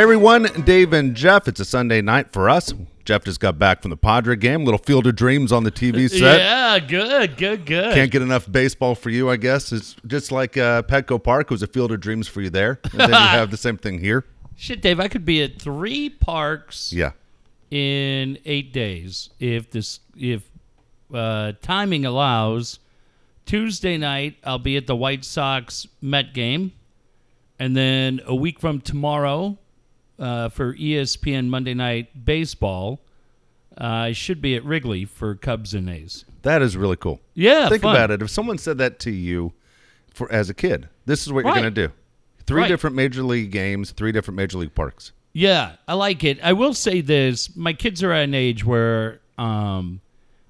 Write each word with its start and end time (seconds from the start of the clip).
Hey 0.00 0.04
everyone, 0.04 0.44
Dave 0.64 0.94
and 0.94 1.14
Jeff. 1.14 1.46
It's 1.46 1.60
a 1.60 1.64
Sunday 1.66 2.00
night 2.00 2.32
for 2.32 2.48
us. 2.48 2.72
Jeff 3.04 3.22
just 3.24 3.38
got 3.38 3.58
back 3.58 3.82
from 3.82 3.90
the 3.90 3.98
Padre 3.98 4.34
game. 4.34 4.64
Little 4.64 4.78
Field 4.78 5.06
of 5.06 5.14
Dreams 5.14 5.52
on 5.52 5.64
the 5.64 5.70
TV 5.70 6.08
set. 6.18 6.38
Yeah, 6.40 6.78
good, 6.78 7.36
good, 7.36 7.66
good. 7.66 7.92
Can't 7.92 8.10
get 8.10 8.22
enough 8.22 8.50
baseball 8.50 8.94
for 8.94 9.10
you, 9.10 9.28
I 9.28 9.36
guess. 9.36 9.72
It's 9.72 9.96
just 10.06 10.32
like 10.32 10.56
uh, 10.56 10.84
Petco 10.84 11.22
Park 11.22 11.50
was 11.50 11.62
a 11.62 11.66
Field 11.66 11.92
of 11.92 12.00
Dreams 12.00 12.26
for 12.28 12.40
you 12.40 12.48
there. 12.48 12.80
And 12.92 13.00
then 13.00 13.10
you 13.10 13.14
have 13.14 13.50
the 13.50 13.58
same 13.58 13.76
thing 13.76 13.98
here. 13.98 14.24
Shit, 14.56 14.80
Dave, 14.80 14.98
I 15.00 15.08
could 15.08 15.26
be 15.26 15.42
at 15.42 15.60
three 15.60 16.08
parks 16.08 16.94
Yeah. 16.94 17.10
in 17.70 18.38
eight 18.46 18.72
days 18.72 19.28
if 19.38 19.70
this 19.70 20.00
if 20.16 20.50
uh, 21.12 21.52
timing 21.60 22.06
allows. 22.06 22.78
Tuesday 23.44 23.98
night, 23.98 24.36
I'll 24.44 24.58
be 24.58 24.78
at 24.78 24.86
the 24.86 24.96
White 24.96 25.26
Sox 25.26 25.86
Met 26.00 26.32
game, 26.32 26.72
and 27.58 27.76
then 27.76 28.22
a 28.24 28.34
week 28.34 28.58
from 28.60 28.80
tomorrow, 28.80 29.58
uh, 30.20 30.48
for 30.50 30.74
ESPN 30.74 31.48
Monday 31.48 31.74
Night 31.74 32.24
Baseball, 32.24 33.00
uh, 33.80 33.84
I 33.84 34.12
should 34.12 34.40
be 34.42 34.54
at 34.54 34.64
Wrigley 34.64 35.04
for 35.04 35.34
Cubs 35.34 35.74
and 35.74 35.88
A's. 35.88 36.24
That 36.42 36.62
is 36.62 36.76
really 36.76 36.96
cool. 36.96 37.20
Yeah, 37.34 37.68
Think 37.68 37.82
fun. 37.82 37.94
about 37.96 38.10
it. 38.10 38.22
If 38.22 38.30
someone 38.30 38.58
said 38.58 38.78
that 38.78 38.98
to 39.00 39.10
you 39.10 39.52
for 40.14 40.30
as 40.32 40.48
a 40.50 40.54
kid, 40.54 40.88
this 41.06 41.26
is 41.26 41.32
what 41.32 41.44
Right. 41.44 41.54
you're 41.54 41.62
going 41.62 41.74
to 41.74 41.88
do. 41.88 41.92
Three 42.46 42.62
Right. 42.62 42.68
different 42.68 42.96
major 42.96 43.22
league 43.22 43.50
games, 43.50 43.90
three 43.92 44.12
different 44.12 44.36
major 44.36 44.58
league 44.58 44.74
parks. 44.74 45.12
Yeah, 45.32 45.76
I 45.86 45.94
like 45.94 46.24
it. 46.24 46.38
I 46.42 46.52
will 46.52 46.74
say 46.74 47.00
this: 47.00 47.54
my 47.56 47.72
kids 47.72 48.02
are 48.02 48.12
at 48.12 48.24
an 48.24 48.34
age 48.34 48.64
where 48.64 49.20
um, 49.38 50.00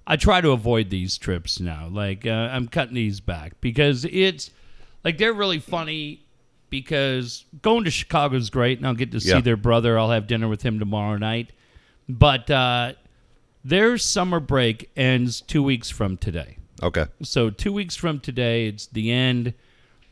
I 0.06 0.16
try 0.16 0.40
to 0.40 0.50
avoid 0.52 0.88
these 0.90 1.18
trips 1.18 1.60
now. 1.60 1.88
Like 1.90 2.26
uh, 2.26 2.30
I'm 2.30 2.66
cutting 2.68 2.94
these 2.94 3.20
back 3.20 3.60
because 3.60 4.06
it's 4.06 4.50
like 5.04 5.18
they're 5.18 5.34
really 5.34 5.58
funny. 5.58 6.22
Because 6.70 7.44
going 7.62 7.84
to 7.84 7.90
Chicago 7.90 8.36
is 8.36 8.48
great, 8.48 8.78
and 8.78 8.86
I'll 8.86 8.94
get 8.94 9.10
to 9.12 9.20
see 9.20 9.30
Yeah. 9.30 9.40
their 9.40 9.56
brother. 9.56 9.98
I'll 9.98 10.10
have 10.12 10.26
dinner 10.26 10.48
with 10.48 10.62
him 10.62 10.78
tomorrow 10.78 11.18
night. 11.18 11.52
But 12.08 12.48
uh, 12.50 12.92
their 13.64 13.98
summer 13.98 14.40
break 14.40 14.90
ends 14.96 15.40
two 15.40 15.62
weeks 15.62 15.90
from 15.90 16.16
today. 16.16 16.56
Okay. 16.82 17.06
So 17.22 17.50
two 17.50 17.72
weeks 17.72 17.96
from 17.96 18.20
today, 18.20 18.66
it's 18.66 18.86
the 18.86 19.10
end, 19.10 19.52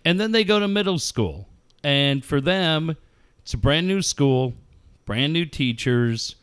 and 0.05 0.21
then 0.21 0.33
they 0.33 0.45
go 0.45 0.59
to 0.61 0.69
middle 0.69 0.99
school, 0.99 1.49
and 1.83 2.25
for 2.25 2.41
them, 2.41 2.97
it's 3.43 3.55
a 3.55 3.57
brand 3.57 3.89
new 3.89 4.03
school, 4.03 4.53
brand 5.07 5.33
new 5.33 5.47
teachers, 5.47 6.35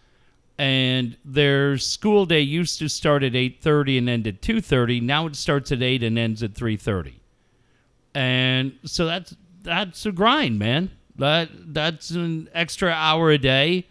and 0.58 1.16
their 1.23 1.77
school 1.77 2.25
day 2.25 2.41
used 2.41 2.80
to 2.80 2.88
start 2.88 3.21
at 3.21 3.36
eight 3.36 3.61
thirty 3.61 3.97
and 3.97 4.09
end 4.09 4.25
at 4.25 4.41
two 4.41 4.61
thirty. 4.61 4.99
Now 4.99 5.27
it 5.27 5.36
starts 5.36 5.71
at 5.71 5.83
eight 5.83 6.02
and 6.02 6.17
ends 6.17 6.41
at 6.41 6.55
three 6.55 6.77
thirty, 6.77 7.19
and 8.16 8.73
so 8.86 9.05
that's 9.05 9.36
that's 9.66 10.05
a 10.05 10.11
grind, 10.11 10.58
man. 10.59 10.91
That 11.17 11.49
that's 11.73 12.11
an 12.11 12.49
extra 12.53 12.91
hour 12.91 13.31
a 13.31 13.38
day 13.38 13.88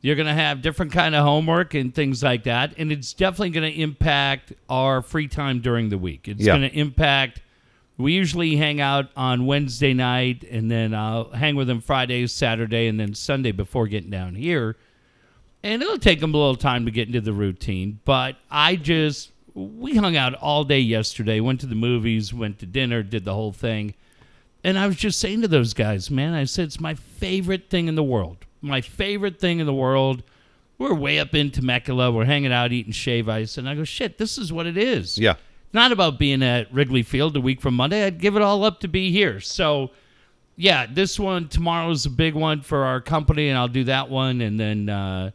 you're 0.00 0.14
going 0.14 0.26
to 0.28 0.32
have 0.34 0.62
different 0.62 0.92
kind 0.92 1.14
of 1.16 1.24
homework 1.24 1.74
and 1.74 1.92
things 1.94 2.22
like 2.22 2.44
that 2.44 2.72
and 2.78 2.92
it's 2.92 3.12
definitely 3.12 3.50
going 3.50 3.72
to 3.72 3.80
impact 3.80 4.52
our 4.68 5.02
free 5.02 5.26
time 5.26 5.60
during 5.60 5.88
the 5.88 5.98
week 5.98 6.28
it's 6.28 6.40
Yeah. 6.44 6.56
going 6.56 6.70
to 6.70 6.76
impact 6.78 7.42
we 7.96 8.12
usually 8.12 8.54
hang 8.56 8.80
out 8.80 9.06
on 9.16 9.44
wednesday 9.46 9.92
night 9.94 10.44
and 10.50 10.70
then 10.70 10.94
i'll 10.94 11.30
hang 11.30 11.56
with 11.56 11.66
them 11.66 11.80
friday 11.80 12.26
saturday 12.28 12.86
and 12.86 12.98
then 12.98 13.12
sunday 13.14 13.50
before 13.52 13.86
getting 13.88 14.10
down 14.10 14.34
here 14.36 14.76
and 15.64 15.82
it'll 15.82 15.98
take 15.98 16.20
them 16.20 16.32
a 16.34 16.36
little 16.36 16.54
time 16.56 16.84
to 16.86 16.90
get 16.92 17.08
into 17.08 17.20
the 17.20 17.32
routine 17.32 17.98
but 18.04 18.36
i 18.52 18.76
just 18.76 19.30
we 19.54 19.96
hung 19.96 20.16
out 20.16 20.34
all 20.34 20.62
day 20.64 20.78
yesterday 20.80 21.40
went 21.40 21.58
to 21.60 21.66
the 21.66 21.74
movies 21.74 22.32
went 22.32 22.58
to 22.60 22.66
dinner 22.66 23.02
did 23.02 23.24
the 23.24 23.34
whole 23.34 23.52
thing 23.52 23.94
and 24.64 24.78
I 24.78 24.86
was 24.86 24.96
just 24.96 25.20
saying 25.20 25.42
to 25.42 25.48
those 25.48 25.74
guys, 25.74 26.10
man, 26.10 26.34
I 26.34 26.44
said, 26.44 26.66
it's 26.66 26.80
my 26.80 26.94
favorite 26.94 27.70
thing 27.70 27.88
in 27.88 27.94
the 27.94 28.02
world. 28.02 28.38
My 28.60 28.80
favorite 28.80 29.38
thing 29.38 29.60
in 29.60 29.66
the 29.66 29.74
world. 29.74 30.22
We're 30.78 30.94
way 30.94 31.18
up 31.18 31.34
in 31.34 31.50
Temecula. 31.50 32.10
We're 32.10 32.24
hanging 32.24 32.52
out, 32.52 32.72
eating 32.72 32.92
shave 32.92 33.28
ice. 33.28 33.58
And 33.58 33.68
I 33.68 33.74
go, 33.74 33.84
shit, 33.84 34.18
this 34.18 34.38
is 34.38 34.52
what 34.52 34.66
it 34.66 34.76
is. 34.76 35.18
Yeah. 35.18 35.34
Not 35.72 35.92
about 35.92 36.18
being 36.18 36.42
at 36.42 36.72
Wrigley 36.72 37.02
Field 37.02 37.36
a 37.36 37.40
week 37.40 37.60
from 37.60 37.74
Monday. 37.74 38.04
I'd 38.04 38.18
give 38.18 38.36
it 38.36 38.42
all 38.42 38.64
up 38.64 38.80
to 38.80 38.88
be 38.88 39.12
here. 39.12 39.40
So, 39.40 39.90
yeah, 40.56 40.86
this 40.90 41.18
one 41.18 41.48
tomorrow's 41.48 42.06
a 42.06 42.10
big 42.10 42.34
one 42.34 42.62
for 42.62 42.84
our 42.84 43.00
company, 43.00 43.48
and 43.48 43.58
I'll 43.58 43.68
do 43.68 43.84
that 43.84 44.08
one. 44.08 44.40
And 44.40 44.58
then 44.58 44.88
uh, 44.88 45.30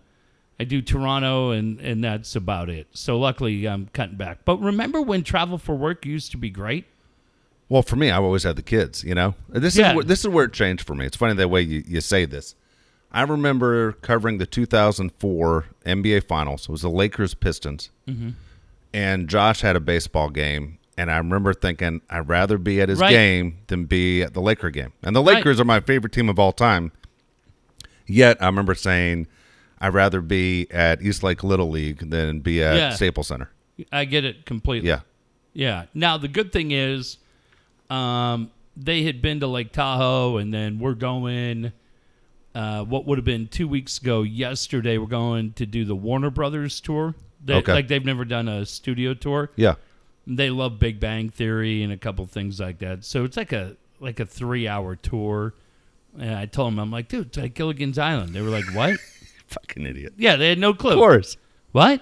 I 0.60 0.64
do 0.64 0.82
Toronto, 0.82 1.52
and, 1.52 1.80
and 1.80 2.04
that's 2.04 2.36
about 2.36 2.70
it. 2.70 2.88
So, 2.92 3.20
luckily, 3.20 3.68
I'm 3.68 3.90
cutting 3.94 4.18
back. 4.18 4.40
But 4.44 4.58
remember 4.58 5.02
when 5.02 5.24
travel 5.24 5.58
for 5.58 5.76
work 5.76 6.06
used 6.06 6.32
to 6.32 6.38
be 6.38 6.50
great? 6.50 6.86
Well, 7.70 7.82
for 7.82 7.96
me, 7.96 8.12
I 8.12 8.18
always 8.18 8.44
had 8.44 8.56
the 8.56 8.62
kids. 8.62 9.04
You 9.04 9.16
know, 9.16 9.36
this 9.50 9.76
Yeah. 9.76 9.90
is 9.92 9.96
where, 9.96 10.04
this 10.04 10.20
is 10.22 10.28
where 10.28 10.46
it 10.46 10.54
changed 10.54 10.86
for 10.86 10.96
me. 10.96 11.06
It's 11.06 11.18
funny 11.18 11.34
the 11.34 11.48
way 11.48 11.62
you, 11.62 11.84
you 11.88 12.02
say 12.02 12.26
this. 12.26 12.56
I 13.12 13.22
remember 13.24 13.94
covering 13.94 14.38
the 14.40 14.46
2004 14.46 15.66
NBA 15.86 16.22
Finals. 16.28 16.64
It 16.64 16.70
was 16.70 16.82
the 16.82 16.90
Lakers 16.90 17.34
Pistons, 17.34 17.90
Mm-hmm. 18.08 18.30
and 18.94 19.28
Josh 19.30 19.62
had 19.62 19.76
a 19.76 19.80
baseball 19.80 20.30
game. 20.30 20.78
And 20.98 21.10
I 21.10 21.18
remember 21.18 21.54
thinking, 21.56 22.02
I'd 22.10 22.28
rather 22.30 22.58
be 22.60 22.80
at 22.82 22.90
his 22.90 23.00
Right. 23.00 23.10
game 23.12 23.58
than 23.68 23.86
be 23.86 24.22
at 24.22 24.34
the 24.36 24.42
Laker 24.42 24.70
game. 24.70 24.94
And 25.02 25.16
the 25.16 25.24
Right. 25.24 25.38
Lakers 25.38 25.60
are 25.60 25.66
my 25.66 25.80
favorite 25.80 26.14
team 26.14 26.30
of 26.30 26.38
all 26.38 26.52
time. 26.52 26.92
Yet 28.06 28.38
I 28.42 28.46
remember 28.46 28.76
saying, 28.76 29.28
I'd 29.80 29.94
rather 29.94 30.22
be 30.22 30.68
at 30.72 31.02
East 31.02 31.24
Lake 31.24 31.44
Little 31.44 31.70
League 31.70 32.10
than 32.10 32.40
be 32.42 32.62
at 32.64 32.76
Yeah. 32.76 32.90
Staples 32.92 33.28
Center. 33.28 33.50
I 33.92 34.06
get 34.06 34.24
it 34.24 34.46
completely. 34.46 34.90
Yeah. 34.90 35.00
Yeah. 35.54 35.86
Now 35.94 36.18
the 36.18 36.28
good 36.28 36.52
thing 36.52 36.72
is, 36.72 37.18
um, 37.94 38.52
they 38.76 39.04
had 39.04 39.22
been 39.22 39.40
to 39.42 39.48
Lake 39.48 39.72
Tahoe, 39.72 40.38
and 40.38 40.54
then 40.54 40.80
we're 40.80 40.96
going. 40.96 41.72
Uh, 42.56 42.84
what 42.84 43.08
would 43.08 43.18
have 43.18 43.26
been 43.26 43.48
two 43.48 43.68
weeks 43.68 43.98
ago 43.98 44.22
yesterday? 44.22 45.00
We're 45.00 45.08
going 45.08 45.54
to 45.54 45.66
do 45.66 45.86
the 45.86 45.96
Warner 45.96 46.30
Brothers 46.30 46.80
tour. 46.80 47.16
They, 47.44 47.56
Okay. 47.56 47.74
Like 47.74 47.88
they've 47.88 48.06
never 48.06 48.26
done 48.26 48.48
a 48.48 48.64
studio 48.66 49.16
tour. 49.16 49.50
Yeah. 49.56 49.76
They 50.28 50.52
love 50.52 50.78
Big 50.78 51.00
Bang 51.00 51.30
Theory 51.30 51.82
and 51.82 51.92
a 51.92 51.98
couple 51.98 52.26
things 52.28 52.60
like 52.60 52.78
that. 52.80 53.06
So 53.06 53.24
it's 53.26 53.38
like 53.38 53.54
a 53.54 53.76
like 54.00 54.20
a 54.20 54.26
three 54.28 54.68
hour 54.68 54.96
tour. 54.96 55.56
And 56.18 56.36
I 56.36 56.46
told 56.46 56.72
them, 56.74 56.80
I'm 56.80 56.92
like, 56.92 57.08
dude, 57.08 57.28
it's 57.28 57.38
like 57.40 57.56
Gilligan's 57.56 57.98
Island. 57.98 58.36
They 58.36 58.42
were 58.42 58.50
like, 58.50 58.66
what? 58.74 59.00
Fucking 59.48 59.86
idiot. 59.88 60.14
yeah, 60.18 60.36
they 60.36 60.50
had 60.50 60.60
no 60.60 60.76
clue. 60.76 60.92
Of 60.92 60.98
course. 61.00 61.38
What? 61.72 62.02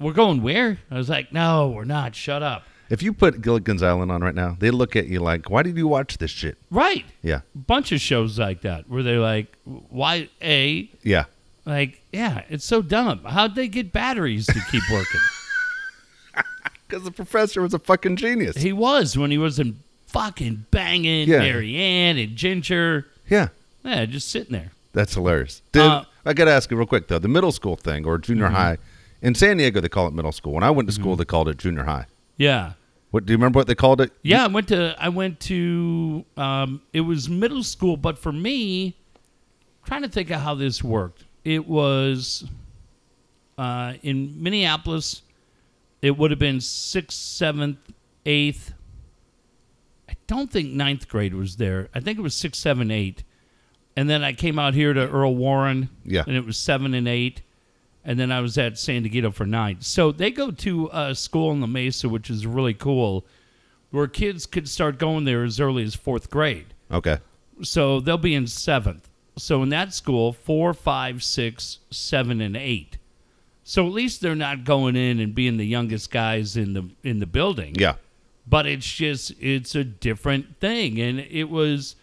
We're 0.00 0.14
going 0.14 0.42
where? 0.42 0.78
I 0.90 0.96
was 0.96 1.10
like, 1.10 1.32
no, 1.32 1.68
we're 1.68 1.84
not. 1.84 2.14
Shut 2.14 2.42
up. 2.42 2.64
If 2.90 3.02
you 3.02 3.12
put 3.12 3.40
Gilligan's 3.40 3.82
Island 3.82 4.12
on 4.12 4.22
right 4.22 4.34
now, 4.34 4.56
they 4.58 4.70
look 4.70 4.94
at 4.94 5.06
you 5.06 5.20
like, 5.20 5.48
"Why 5.50 5.62
did 5.62 5.76
you 5.76 5.88
watch 5.88 6.18
this 6.18 6.30
shit?" 6.30 6.58
Right. 6.70 7.04
Yeah, 7.22 7.40
bunch 7.54 7.92
of 7.92 8.00
shows 8.00 8.38
like 8.38 8.60
that 8.62 8.88
where 8.88 9.02
they're 9.02 9.20
like, 9.20 9.46
why 9.64 10.28
a 10.42 10.90
yeah. 11.02 11.24
like 11.64 12.00
yeah, 12.12 12.42
it's 12.48 12.64
so 12.64 12.82
dumb. 12.82 13.24
How'd 13.24 13.54
they 13.54 13.68
get 13.68 13.92
batteries 13.92 14.46
to 14.46 14.60
keep 14.70 14.82
working? 14.92 15.20
Because 16.86 17.04
the 17.04 17.10
professor 17.10 17.62
was 17.62 17.72
a 17.72 17.78
fucking 17.78 18.16
genius. 18.16 18.56
he 18.56 18.72
was 18.72 19.16
when 19.16 19.30
he 19.30 19.38
was 19.38 19.58
in 19.58 19.78
fucking 20.06 20.66
banging 20.70 21.26
Yeah. 21.28 21.38
Mary 21.38 21.76
Ann 21.76 22.18
and 22.18 22.36
Ginger. 22.36 23.06
yeah, 23.28 23.48
Yeah, 23.82 24.04
just 24.04 24.28
sitting 24.28 24.52
there. 24.52 24.70
that's 24.92 25.14
hilarious. 25.14 25.62
Did, 25.72 25.80
Uh, 25.82 26.00
mm-hmm. 26.02 26.28
I 26.28 26.34
got 26.34 26.44
to 26.44 26.50
ask 26.52 26.70
you 26.70 26.76
real 26.76 26.86
quick 26.86 27.08
though, 27.08 27.18
the 27.18 27.26
middle 27.26 27.52
school 27.52 27.74
thing 27.76 28.04
or 28.04 28.18
junior 28.18 28.48
high 28.48 28.76
in 29.22 29.34
San 29.34 29.56
Diego, 29.56 29.80
they 29.80 29.88
call 29.88 30.06
it 30.06 30.12
middle 30.12 30.30
school. 30.30 30.52
When 30.52 30.62
I 30.62 30.70
went 30.70 30.88
to 30.88 30.92
school, 30.94 31.16
they 31.16 31.24
called 31.24 31.48
it 31.48 31.56
junior 31.56 31.84
high. 31.84 32.06
Yeah. 32.36 32.72
What 33.10 33.26
do 33.26 33.32
you 33.32 33.36
remember 33.36 33.58
what 33.58 33.68
they 33.68 33.76
called 33.76 34.00
it? 34.00 34.10
Yeah, 34.22 34.44
I 34.44 34.48
went 34.48 34.68
to 34.68 34.96
I 34.98 35.08
went 35.08 35.38
to 35.40 36.24
um, 36.36 36.82
it 36.92 37.02
was 37.02 37.28
middle 37.28 37.62
school, 37.62 37.96
but 37.96 38.18
for 38.18 38.32
me, 38.32 38.96
trying 39.84 40.02
to 40.02 40.08
think 40.08 40.30
of 40.30 40.40
how 40.40 40.54
this 40.56 40.82
worked. 40.82 41.24
It 41.44 41.68
was 41.68 42.44
uh, 43.56 43.94
in 44.02 44.42
Minneapolis. 44.42 45.22
It 46.02 46.18
would 46.18 46.32
have 46.32 46.40
been 46.40 46.60
sixth, 46.60 47.16
seventh, 47.16 47.78
eighth. 48.26 48.74
I 50.08 50.14
don't 50.26 50.50
think 50.50 50.70
ninth 50.70 51.08
grade 51.08 51.34
was 51.34 51.56
there. 51.56 51.88
I 51.94 52.00
think 52.00 52.18
it 52.18 52.22
was 52.22 52.34
six, 52.34 52.58
seven, 52.58 52.90
eight. 52.90 53.22
And 53.96 54.10
then 54.10 54.24
I 54.24 54.32
came 54.32 54.58
out 54.58 54.74
here 54.74 54.92
to 54.92 55.08
Earl 55.08 55.36
Warren. 55.36 55.88
Yeah. 56.04 56.24
And 56.26 56.36
it 56.36 56.44
was 56.44 56.56
seven 56.56 56.94
and 56.94 57.06
eight. 57.06 57.42
And 58.04 58.18
then 58.18 58.30
I 58.30 58.40
was 58.40 58.58
at 58.58 58.78
San 58.78 59.02
Diego 59.02 59.30
for 59.30 59.46
nine. 59.46 59.78
So 59.80 60.12
they 60.12 60.30
go 60.30 60.50
to 60.50 60.90
a 60.92 61.14
school 61.14 61.52
in 61.52 61.60
the 61.60 61.66
Mesa, 61.66 62.08
which 62.08 62.28
is 62.28 62.46
really 62.46 62.74
cool, 62.74 63.24
where 63.90 64.06
kids 64.06 64.44
could 64.46 64.68
start 64.68 64.98
going 64.98 65.24
there 65.24 65.42
as 65.44 65.58
early 65.58 65.84
as 65.84 65.94
fourth 65.94 66.28
grade. 66.30 66.66
Okay. 66.90 67.18
So 67.62 68.00
they'll 68.00 68.18
be 68.18 68.34
in 68.34 68.46
seventh. 68.46 69.08
So 69.36 69.62
in 69.62 69.70
that 69.70 69.94
school, 69.94 70.32
four, 70.32 70.74
five, 70.74 71.22
six, 71.24 71.78
seven, 71.90 72.40
and 72.40 72.56
eight. 72.56 72.98
So 73.64 73.86
at 73.86 73.92
least 73.92 74.20
they're 74.20 74.34
not 74.34 74.64
going 74.64 74.94
in 74.96 75.18
and 75.20 75.34
being 75.34 75.56
the 75.56 75.66
youngest 75.66 76.10
guys 76.10 76.56
in 76.56 76.74
the 76.74 76.90
in 77.02 77.18
the 77.20 77.26
building 77.26 77.74
Yeah. 77.78 77.94
but 78.46 78.66
it's 78.66 78.86
just 78.92 79.32
it's 79.40 79.74
a 79.74 79.82
different 79.84 80.60
thing 80.60 81.00
and 81.00 81.18
it 81.18 81.44
was 81.48 81.96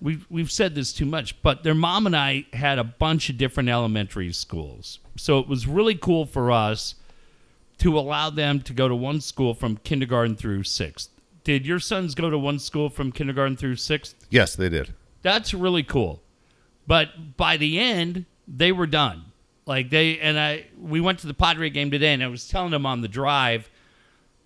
we've 0.00 0.26
we've 0.30 0.50
said 0.50 0.74
this 0.74 0.92
too 0.92 1.04
much 1.04 1.40
but 1.42 1.62
their 1.62 1.74
mom 1.74 2.06
and 2.06 2.16
i 2.16 2.44
had 2.52 2.78
a 2.78 2.84
bunch 2.84 3.28
of 3.30 3.36
different 3.38 3.68
elementary 3.68 4.32
schools 4.32 4.98
so 5.16 5.38
it 5.38 5.48
was 5.48 5.66
really 5.66 5.94
cool 5.94 6.24
for 6.26 6.50
us 6.52 6.94
to 7.78 7.98
allow 7.98 8.30
them 8.30 8.60
to 8.60 8.72
go 8.72 8.88
to 8.88 8.94
one 8.94 9.20
school 9.20 9.54
from 9.54 9.76
kindergarten 9.78 10.36
through 10.36 10.62
sixth 10.62 11.10
did 11.44 11.64
your 11.66 11.78
sons 11.80 12.14
go 12.14 12.28
to 12.30 12.38
one 12.38 12.58
school 12.58 12.88
from 12.90 13.10
kindergarten 13.12 13.56
through 13.56 13.76
sixth 13.76 14.26
Yes, 14.30 14.54
they 14.54 14.68
did. 14.68 14.92
that's 15.22 15.52
really 15.54 15.82
cool 15.82 16.22
But 16.86 17.36
by 17.36 17.56
the 17.58 17.78
end, 17.78 18.24
they 18.46 18.72
were 18.72 18.86
done. 18.86 19.24
Like 19.66 19.90
they 19.90 20.18
and 20.20 20.38
I, 20.40 20.64
we 20.80 21.00
went 21.02 21.18
to 21.18 21.26
the 21.26 21.34
Padre 21.34 21.68
game 21.68 21.90
today, 21.90 22.14
and 22.14 22.22
I 22.22 22.28
was 22.28 22.48
telling 22.48 22.70
them 22.70 22.86
on 22.86 23.02
the 23.02 23.08
drive. 23.08 23.68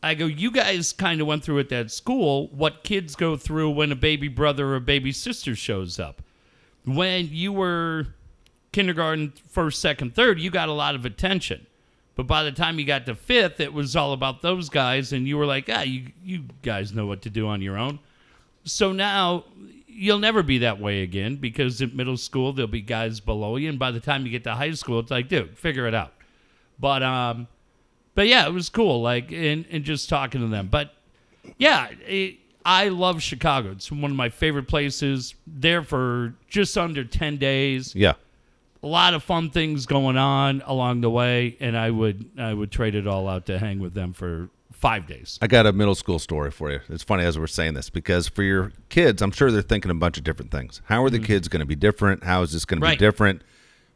I 0.02 0.14
go, 0.14 0.26
you 0.26 0.50
guys 0.50 0.92
kind 0.92 1.20
of 1.20 1.26
went 1.26 1.44
through 1.44 1.60
at 1.60 1.68
that 1.68 1.90
school 1.90 2.48
what 2.48 2.82
kids 2.82 3.14
go 3.14 3.36
through 3.36 3.70
when 3.70 3.92
a 3.92 3.96
baby 3.96 4.28
brother 4.28 4.74
or 4.74 4.80
baby 4.80 5.12
sister 5.12 5.54
shows 5.54 6.00
up. 6.00 6.22
When 6.84 7.28
you 7.30 7.52
were 7.52 8.08
kindergarten, 8.72 9.32
first, 9.48 9.80
second, 9.80 10.14
third, 10.14 10.40
you 10.40 10.50
got 10.50 10.68
a 10.68 10.72
lot 10.72 10.96
of 10.96 11.04
attention. 11.04 11.66
But 12.16 12.26
by 12.26 12.42
the 12.42 12.52
time 12.52 12.78
you 12.78 12.84
got 12.84 13.06
to 13.06 13.14
fifth, 13.14 13.60
it 13.60 13.72
was 13.72 13.94
all 13.94 14.12
about 14.12 14.42
those 14.42 14.68
guys, 14.68 15.12
and 15.12 15.26
you 15.26 15.38
were 15.38 15.46
like, 15.46 15.70
ah, 15.72 15.82
you, 15.82 16.08
you 16.22 16.44
guys 16.62 16.92
know 16.92 17.06
what 17.06 17.22
to 17.22 17.30
do 17.30 17.46
on 17.46 17.62
your 17.62 17.78
own. 17.78 18.00
So 18.64 18.92
now 18.92 19.44
you'll 19.86 20.18
never 20.18 20.42
be 20.42 20.58
that 20.58 20.80
way 20.80 21.02
again 21.02 21.36
because 21.36 21.80
at 21.80 21.94
middle 21.94 22.16
school, 22.16 22.52
there'll 22.52 22.68
be 22.68 22.82
guys 22.82 23.20
below 23.20 23.56
you. 23.56 23.68
And 23.68 23.78
by 23.78 23.92
the 23.92 24.00
time 24.00 24.26
you 24.26 24.32
get 24.32 24.44
to 24.44 24.54
high 24.54 24.72
school, 24.72 24.98
it's 24.98 25.10
like, 25.10 25.28
dude, 25.28 25.56
figure 25.56 25.86
it 25.86 25.94
out. 25.94 26.12
But, 26.78 27.02
um, 27.02 27.46
but 28.14 28.26
yeah, 28.28 28.46
it 28.46 28.52
was 28.52 28.68
cool, 28.68 29.00
like, 29.02 29.32
and, 29.32 29.64
and 29.70 29.84
just 29.84 30.08
talking 30.08 30.40
to 30.40 30.46
them. 30.48 30.68
But 30.70 30.94
yeah, 31.58 31.88
it, 32.06 32.36
I 32.64 32.88
love 32.88 33.22
Chicago. 33.22 33.70
It's 33.72 33.90
one 33.90 34.10
of 34.10 34.16
my 34.16 34.28
favorite 34.28 34.68
places. 34.68 35.34
There 35.46 35.82
for 35.82 36.34
just 36.48 36.76
under 36.78 37.04
10 37.04 37.36
days 37.38 37.94
Yeah. 37.96 38.14
a 38.82 38.86
lot 38.86 39.14
of 39.14 39.22
fun 39.22 39.50
things 39.50 39.86
going 39.86 40.16
on 40.16 40.62
along 40.66 41.00
the 41.00 41.10
way, 41.10 41.56
and 41.60 41.76
I 41.76 41.90
would 41.90 42.30
I 42.38 42.52
would 42.54 42.70
trade 42.70 42.94
it 42.94 43.06
all 43.06 43.28
out 43.28 43.46
to 43.46 43.58
hang 43.58 43.78
with 43.80 43.94
them 43.94 44.12
for 44.12 44.48
five 44.72 45.06
days. 45.06 45.38
I 45.40 45.46
got 45.46 45.64
a 45.66 45.72
middle 45.72 45.94
school 45.94 46.18
story 46.18 46.50
for 46.50 46.70
you. 46.70 46.80
It's 46.88 47.04
funny 47.04 47.22
as 47.24 47.38
we're 47.38 47.46
saying 47.46 47.74
this 47.74 47.88
because 47.90 48.26
for 48.28 48.42
your 48.42 48.72
kids, 48.88 49.22
I'm 49.22 49.30
sure 49.30 49.50
they're 49.52 49.62
thinking 49.62 49.90
a 49.92 49.94
bunch 49.94 50.18
of 50.18 50.24
different 50.24 50.50
things. 50.50 50.82
How 50.86 51.04
are 51.04 51.10
the 51.10 51.20
kids 51.20 51.46
going 51.48 51.60
to 51.60 51.66
be 51.66 51.76
different? 51.76 52.24
How 52.24 52.42
is 52.42 52.52
this 52.52 52.64
going 52.64 52.80
to 52.80 52.86
Mm-hmm. 52.86 52.92
Be 52.94 52.96
different? 52.98 53.42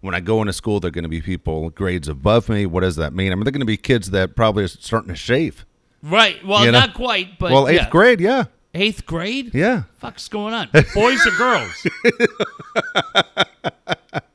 When 0.01 0.15
I 0.15 0.21
go 0.21 0.41
into 0.41 0.53
school, 0.53 0.79
they're 0.79 0.91
going 0.91 1.05
to 1.05 1.09
be 1.09 1.21
people 1.21 1.71
grades 1.71 2.07
above 2.09 2.49
me. 2.49 2.67
What 2.67 2.81
does 2.83 2.97
that 2.97 3.13
mean? 3.13 3.33
I 3.33 3.35
mean, 3.35 3.45
they're 3.45 3.51
going 3.53 3.61
to 3.61 3.67
be 3.67 3.77
kids 3.77 4.11
that 4.11 4.37
probably 4.37 4.65
are 4.65 4.69
starting 4.69 5.09
to 5.09 5.17
shave. 5.17 5.65
Right. 6.03 6.45
Well, 6.47 6.65
You 6.65 6.71
know? 6.73 6.81
not 6.81 6.95
quite, 6.95 7.39
but 7.39 7.51
well, 7.51 7.67
eighth 7.67 7.81
yeah. 7.83 7.89
grade, 7.91 8.21
yeah, 8.21 8.45
Eighth 8.75 9.07
grade. 9.07 9.55
yeah. 9.55 9.85
Fuck's 9.99 10.29
going 10.29 10.53
on? 10.55 10.69
Boys 10.95 11.27
or 11.27 11.31
girls? 11.33 11.87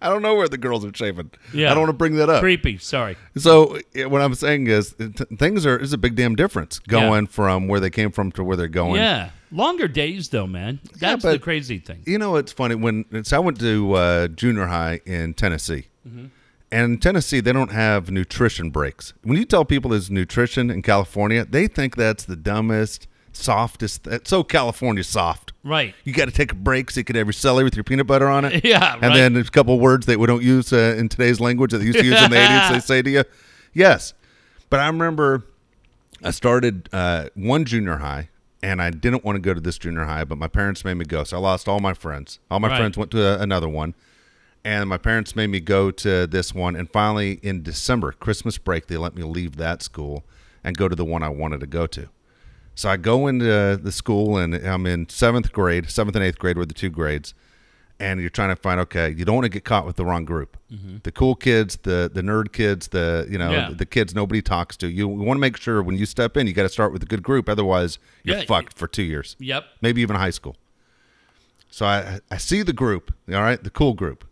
I 0.03 0.09
don't 0.09 0.21
know 0.23 0.35
where 0.35 0.47
the 0.47 0.57
girls 0.57 0.83
are 0.83 0.91
shaving. 0.93 1.31
Yeah. 1.53 1.71
I 1.71 1.73
don't 1.75 1.83
want 1.83 1.89
to 1.89 1.97
bring 1.97 2.15
that 2.15 2.29
up. 2.29 2.41
Creepy. 2.41 2.77
Sorry. 2.79 3.17
So 3.37 3.77
eh, 3.95 4.05
what 4.05 4.21
I'm 4.21 4.33
saying 4.35 4.67
is, 4.67 4.93
th- 4.93 5.11
things 5.37 5.65
are 5.65 5.77
is 5.77 5.93
a 5.93 5.97
big 5.97 6.15
damn 6.15 6.35
difference 6.35 6.79
going 6.79 7.27
from 7.27 7.67
where 7.67 7.79
they 7.79 7.89
came 7.89 8.11
from 8.11 8.31
to 8.33 8.43
where 8.43 8.57
they're 8.57 8.67
going. 8.67 8.95
Yeah. 8.95 9.29
Longer 9.51 9.87
days 9.87 10.29
though, 10.29 10.47
man. 10.47 10.79
That's 10.99 11.23
the 11.23 11.31
but- 11.33 11.41
crazy 11.41 11.77
thing. 11.79 12.03
You 12.05 12.17
know, 12.17 12.35
it's 12.37 12.51
funny 12.51 12.75
when 12.75 13.05
so 13.25 13.37
I 13.37 13.39
went 13.39 13.59
to 13.59 13.93
uh, 13.93 14.27
junior 14.29 14.65
high 14.67 15.01
in 15.05 15.33
Tennessee, 15.33 15.87
Mm-hmm. 16.07 16.25
and 16.71 16.93
in 16.93 16.97
Tennessee 16.99 17.41
they 17.41 17.51
don't 17.53 17.71
have 17.71 18.09
nutrition 18.09 18.69
breaks. 18.71 19.13
When 19.23 19.37
you 19.37 19.45
tell 19.45 19.65
people 19.65 19.91
there's 19.91 20.09
nutrition 20.09 20.69
in 20.71 20.81
California, 20.81 21.45
they 21.45 21.67
think 21.67 21.95
that's 21.95 22.23
the 22.23 22.35
dumbest, 22.35 23.07
softest. 23.33 24.07
It's 24.07 24.29
so 24.29 24.43
California 24.43 25.03
soft. 25.03 25.53
Right. 25.63 25.93
You 26.05 26.13
got 26.13 26.25
to 26.25 26.31
take 26.31 26.51
a 26.53 26.55
break 26.55 26.89
so 26.89 27.01
you 27.01 27.03
could 27.03 27.15
have 27.17 27.27
your 27.27 27.33
celery 27.33 27.63
with 27.65 27.75
your 27.75 27.83
peanut 27.83 28.07
butter 28.07 28.27
on 28.27 28.45
it. 28.45 28.63
Yeah, 28.71 28.93
and 28.95 29.03
right. 29.03 29.13
then 29.15 29.33
there's 29.33 29.49
a 29.49 29.51
couple 29.51 29.79
words 29.79 30.07
that 30.07 30.17
we 30.17 30.25
don't 30.25 30.41
use 30.41 30.73
uh, 30.73 30.95
in 30.97 31.07
today's 31.07 31.39
language 31.39 31.69
that 31.71 31.77
they 31.79 31.85
used 31.85 31.99
to 31.99 32.05
use 32.05 32.19
in 32.23 32.31
the 32.31 32.37
80s. 32.37 32.71
They 32.71 32.79
say 32.79 33.01
to 33.03 33.09
you, 33.11 33.23
yes. 33.73 34.13
But 34.71 34.79
I 34.79 34.87
remember 34.87 35.43
I 36.23 36.31
started 36.31 36.89
uh, 36.91 37.29
one 37.35 37.65
junior 37.65 37.97
high, 37.97 38.29
and 38.63 38.81
I 38.81 38.89
didn't 38.91 39.23
want 39.23 39.35
to 39.37 39.39
go 39.41 39.53
to 39.53 39.59
this 39.61 39.77
junior 39.77 40.05
high, 40.05 40.23
but 40.23 40.37
my 40.37 40.47
parents 40.47 40.85
made 40.85 40.95
me 40.95 41.05
go. 41.05 41.23
So 41.23 41.37
I 41.37 41.39
lost 41.39 41.67
all 41.67 41.79
my 41.79 41.93
friends. 41.93 42.39
All 42.49 42.59
my 42.59 42.67
Right. 42.69 42.77
friends 42.77 42.97
went 42.97 43.11
to 43.11 43.21
a, 43.25 43.39
another 43.41 43.67
one, 43.69 43.93
and 44.63 44.87
my 44.89 44.97
parents 44.97 45.35
made 45.35 45.47
me 45.47 45.59
go 45.59 45.89
to 45.91 46.27
this 46.27 46.53
one. 46.53 46.75
And 46.75 46.89
finally, 46.91 47.39
in 47.41 47.63
December, 47.63 48.11
Christmas 48.11 48.57
break, 48.57 48.87
they 48.87 48.97
let 48.97 49.15
me 49.15 49.23
leave 49.23 49.57
that 49.57 49.81
school 49.81 50.23
and 50.63 50.77
go 50.77 50.87
to 50.87 50.95
the 50.95 51.05
one 51.05 51.23
I 51.23 51.29
wanted 51.29 51.59
to 51.61 51.67
go 51.67 51.87
to. 51.87 52.09
So 52.75 52.89
I 52.89 52.97
go 52.97 53.27
into 53.27 53.77
the 53.77 53.91
school, 53.91 54.37
and 54.37 54.55
I'm 54.55 54.85
in 54.85 55.09
seventh 55.09 55.51
grade, 55.51 55.89
seventh 55.89 56.15
and 56.15 56.23
eighth 56.23 56.37
grade 56.39 56.57
were 56.57 56.65
the 56.65 56.73
two 56.73 56.89
grades. 56.89 57.33
And 58.01 58.19
you're 58.19 58.29
trying 58.29 58.49
to 58.49 58.55
find 58.55 58.79
okay, 58.81 59.09
you 59.11 59.25
don't 59.25 59.35
want 59.35 59.45
to 59.45 59.49
get 59.49 59.63
caught 59.63 59.85
with 59.85 59.95
the 59.95 60.05
wrong 60.05 60.25
group. 60.25 60.57
The 61.03 61.11
cool 61.11 61.35
kids, 61.35 61.77
the 61.83 62.09
the 62.13 62.21
nerd 62.21 62.51
kids, 62.53 62.87
the 62.89 63.27
you 63.29 63.37
know 63.37 63.51
Mm-hmm. 63.51 63.71
Yeah. 63.71 63.77
the 63.77 63.85
kids 63.85 64.15
nobody 64.15 64.41
talks 64.41 64.75
to. 64.77 64.87
You, 64.87 65.07
want 65.07 65.37
to 65.37 65.41
make 65.41 65.57
sure 65.57 65.83
when 65.83 65.97
you 65.97 66.05
step 66.05 66.37
in, 66.37 66.47
you 66.47 66.53
got 66.53 66.63
to 66.63 66.69
start 66.69 66.91
with 66.93 67.03
a 67.03 67.05
good 67.05 67.21
group. 67.23 67.47
Otherwise, 67.49 67.99
you're 68.23 68.37
Yeah. 68.37 68.45
fucked 68.45 68.77
for 68.77 68.87
two 68.87 69.03
years, 69.03 69.35
Yep. 69.39 69.65
maybe 69.81 70.01
even 70.01 70.15
high 70.15 70.29
school. 70.29 70.55
So 71.69 71.85
I 71.85 72.19
I 72.29 72.37
see 72.37 72.61
the 72.63 72.73
group, 72.73 73.13
all 73.29 73.41
right, 73.41 73.61
the 73.63 73.69
cool 73.69 73.93
group, 73.93 74.25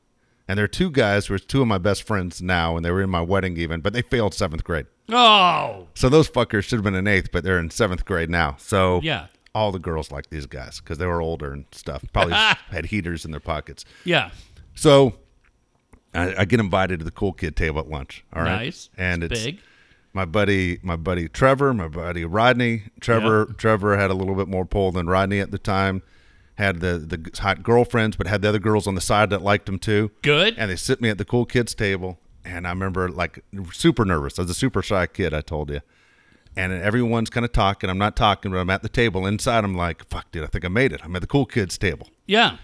and 0.48 0.58
there 0.58 0.64
are 0.66 0.68
two 0.70 0.90
guys 0.92 1.28
who 1.28 1.34
are 1.36 1.40
two 1.40 1.62
of 1.62 1.68
my 1.68 1.78
best 1.78 2.04
friends 2.04 2.42
now, 2.42 2.76
and 2.76 2.86
they 2.86 2.92
were 2.92 3.02
in 3.02 3.10
my 3.10 3.22
wedding 3.22 3.58
even, 3.58 3.82
but 3.82 3.94
they 3.94 4.02
failed 4.02 4.34
seventh 4.34 4.64
grade. 4.64 4.88
Oh. 5.10 5.88
So 5.96 6.10
those 6.10 6.30
fuckers 6.30 6.64
should 6.66 6.78
have 6.78 6.84
been 6.84 6.96
in 6.96 7.08
eighth, 7.08 7.32
but 7.32 7.44
they're 7.44 7.60
in 7.60 7.70
seventh 7.70 8.06
grade 8.06 8.30
now. 8.30 8.56
So 8.60 9.00
Yeah. 9.04 9.28
All 9.60 9.72
the 9.72 9.80
girls 9.80 10.12
like 10.12 10.30
these 10.30 10.46
guys 10.46 10.80
because 10.80 10.98
they 10.98 11.06
were 11.06 11.22
older 11.22 11.52
and 11.54 11.66
stuff. 11.72 12.04
Probably 12.14 12.34
had 12.72 12.88
heaters 12.88 13.26
in 13.26 13.32
their 13.32 13.40
pockets. 13.40 13.86
Yeah. 14.06 14.32
So 14.76 15.14
I, 16.14 16.42
I 16.42 16.46
get 16.46 16.60
invited 16.60 17.00
to 17.00 17.06
the 17.06 17.12
cool 17.12 17.34
kid 17.34 17.56
table 17.56 17.80
at 17.80 17.90
lunch. 17.90 18.24
All 18.34 18.42
right, 18.44 18.66
Nice. 18.66 18.90
and 18.98 19.24
It's 19.24 19.34
it's 19.34 19.46
big. 19.46 19.60
my 20.14 20.26
buddy, 20.26 20.80
my 20.82 20.96
buddy 20.96 21.28
Trevor, 21.28 21.74
my 21.74 21.88
buddy 21.88 22.26
Rodney. 22.26 22.84
Trevor, 23.00 23.46
Trevor 23.58 23.98
had 23.98 24.10
a 24.10 24.14
little 24.14 24.36
bit 24.36 24.48
more 24.48 24.66
pull 24.66 24.92
than 24.92 25.08
Rodney 25.08 25.40
at 25.40 25.52
the 25.52 25.60
time. 25.60 26.02
Had 26.56 26.80
the 26.82 26.98
the 26.98 27.40
hot 27.40 27.64
girlfriends, 27.64 28.18
but 28.18 28.28
had 28.28 28.42
the 28.42 28.50
other 28.50 28.60
girls 28.60 28.86
on 28.88 28.96
the 28.96 29.02
side 29.02 29.30
that 29.30 29.42
liked 29.42 29.70
him 29.70 29.80
too. 29.80 30.12
Good. 30.22 30.56
And 30.58 30.70
they 30.70 30.76
sit 30.76 31.00
me 31.00 31.10
at 31.10 31.18
the 31.18 31.24
cool 31.26 31.46
kids 31.46 31.74
table, 31.74 32.20
and 32.44 32.68
I 32.68 32.72
remember 32.72 33.08
like 33.10 33.44
super 33.72 34.04
nervous. 34.04 34.38
I 34.38 34.42
was 34.42 34.52
a 34.52 34.56
super 34.56 34.82
shy 34.82 35.08
kid. 35.08 35.34
I 35.34 35.40
told 35.42 35.70
you. 35.70 35.80
And 36.60 36.74
everyone's 36.74 37.30
kind 37.30 37.46
of 37.46 37.52
talking. 37.54 37.90
I'm 37.90 37.98
not 37.98 38.16
talking, 38.18 38.52
but 38.52 38.58
I'm 38.58 38.70
at 38.70 38.82
the 38.82 38.90
table. 38.90 39.26
Inside, 39.26 39.64
I'm 39.64 39.76
like, 39.76 40.08
"Fuck, 40.10 40.32
dude! 40.32 40.44
I 40.44 40.48
think 40.48 40.66
I 40.66 40.68
made 40.68 40.92
it. 40.92 41.00
I'm 41.04 41.16
at 41.16 41.22
the 41.22 41.28
cool 41.28 41.46
kids 41.46 41.78
table." 41.78 42.10
yeah. 42.28 42.58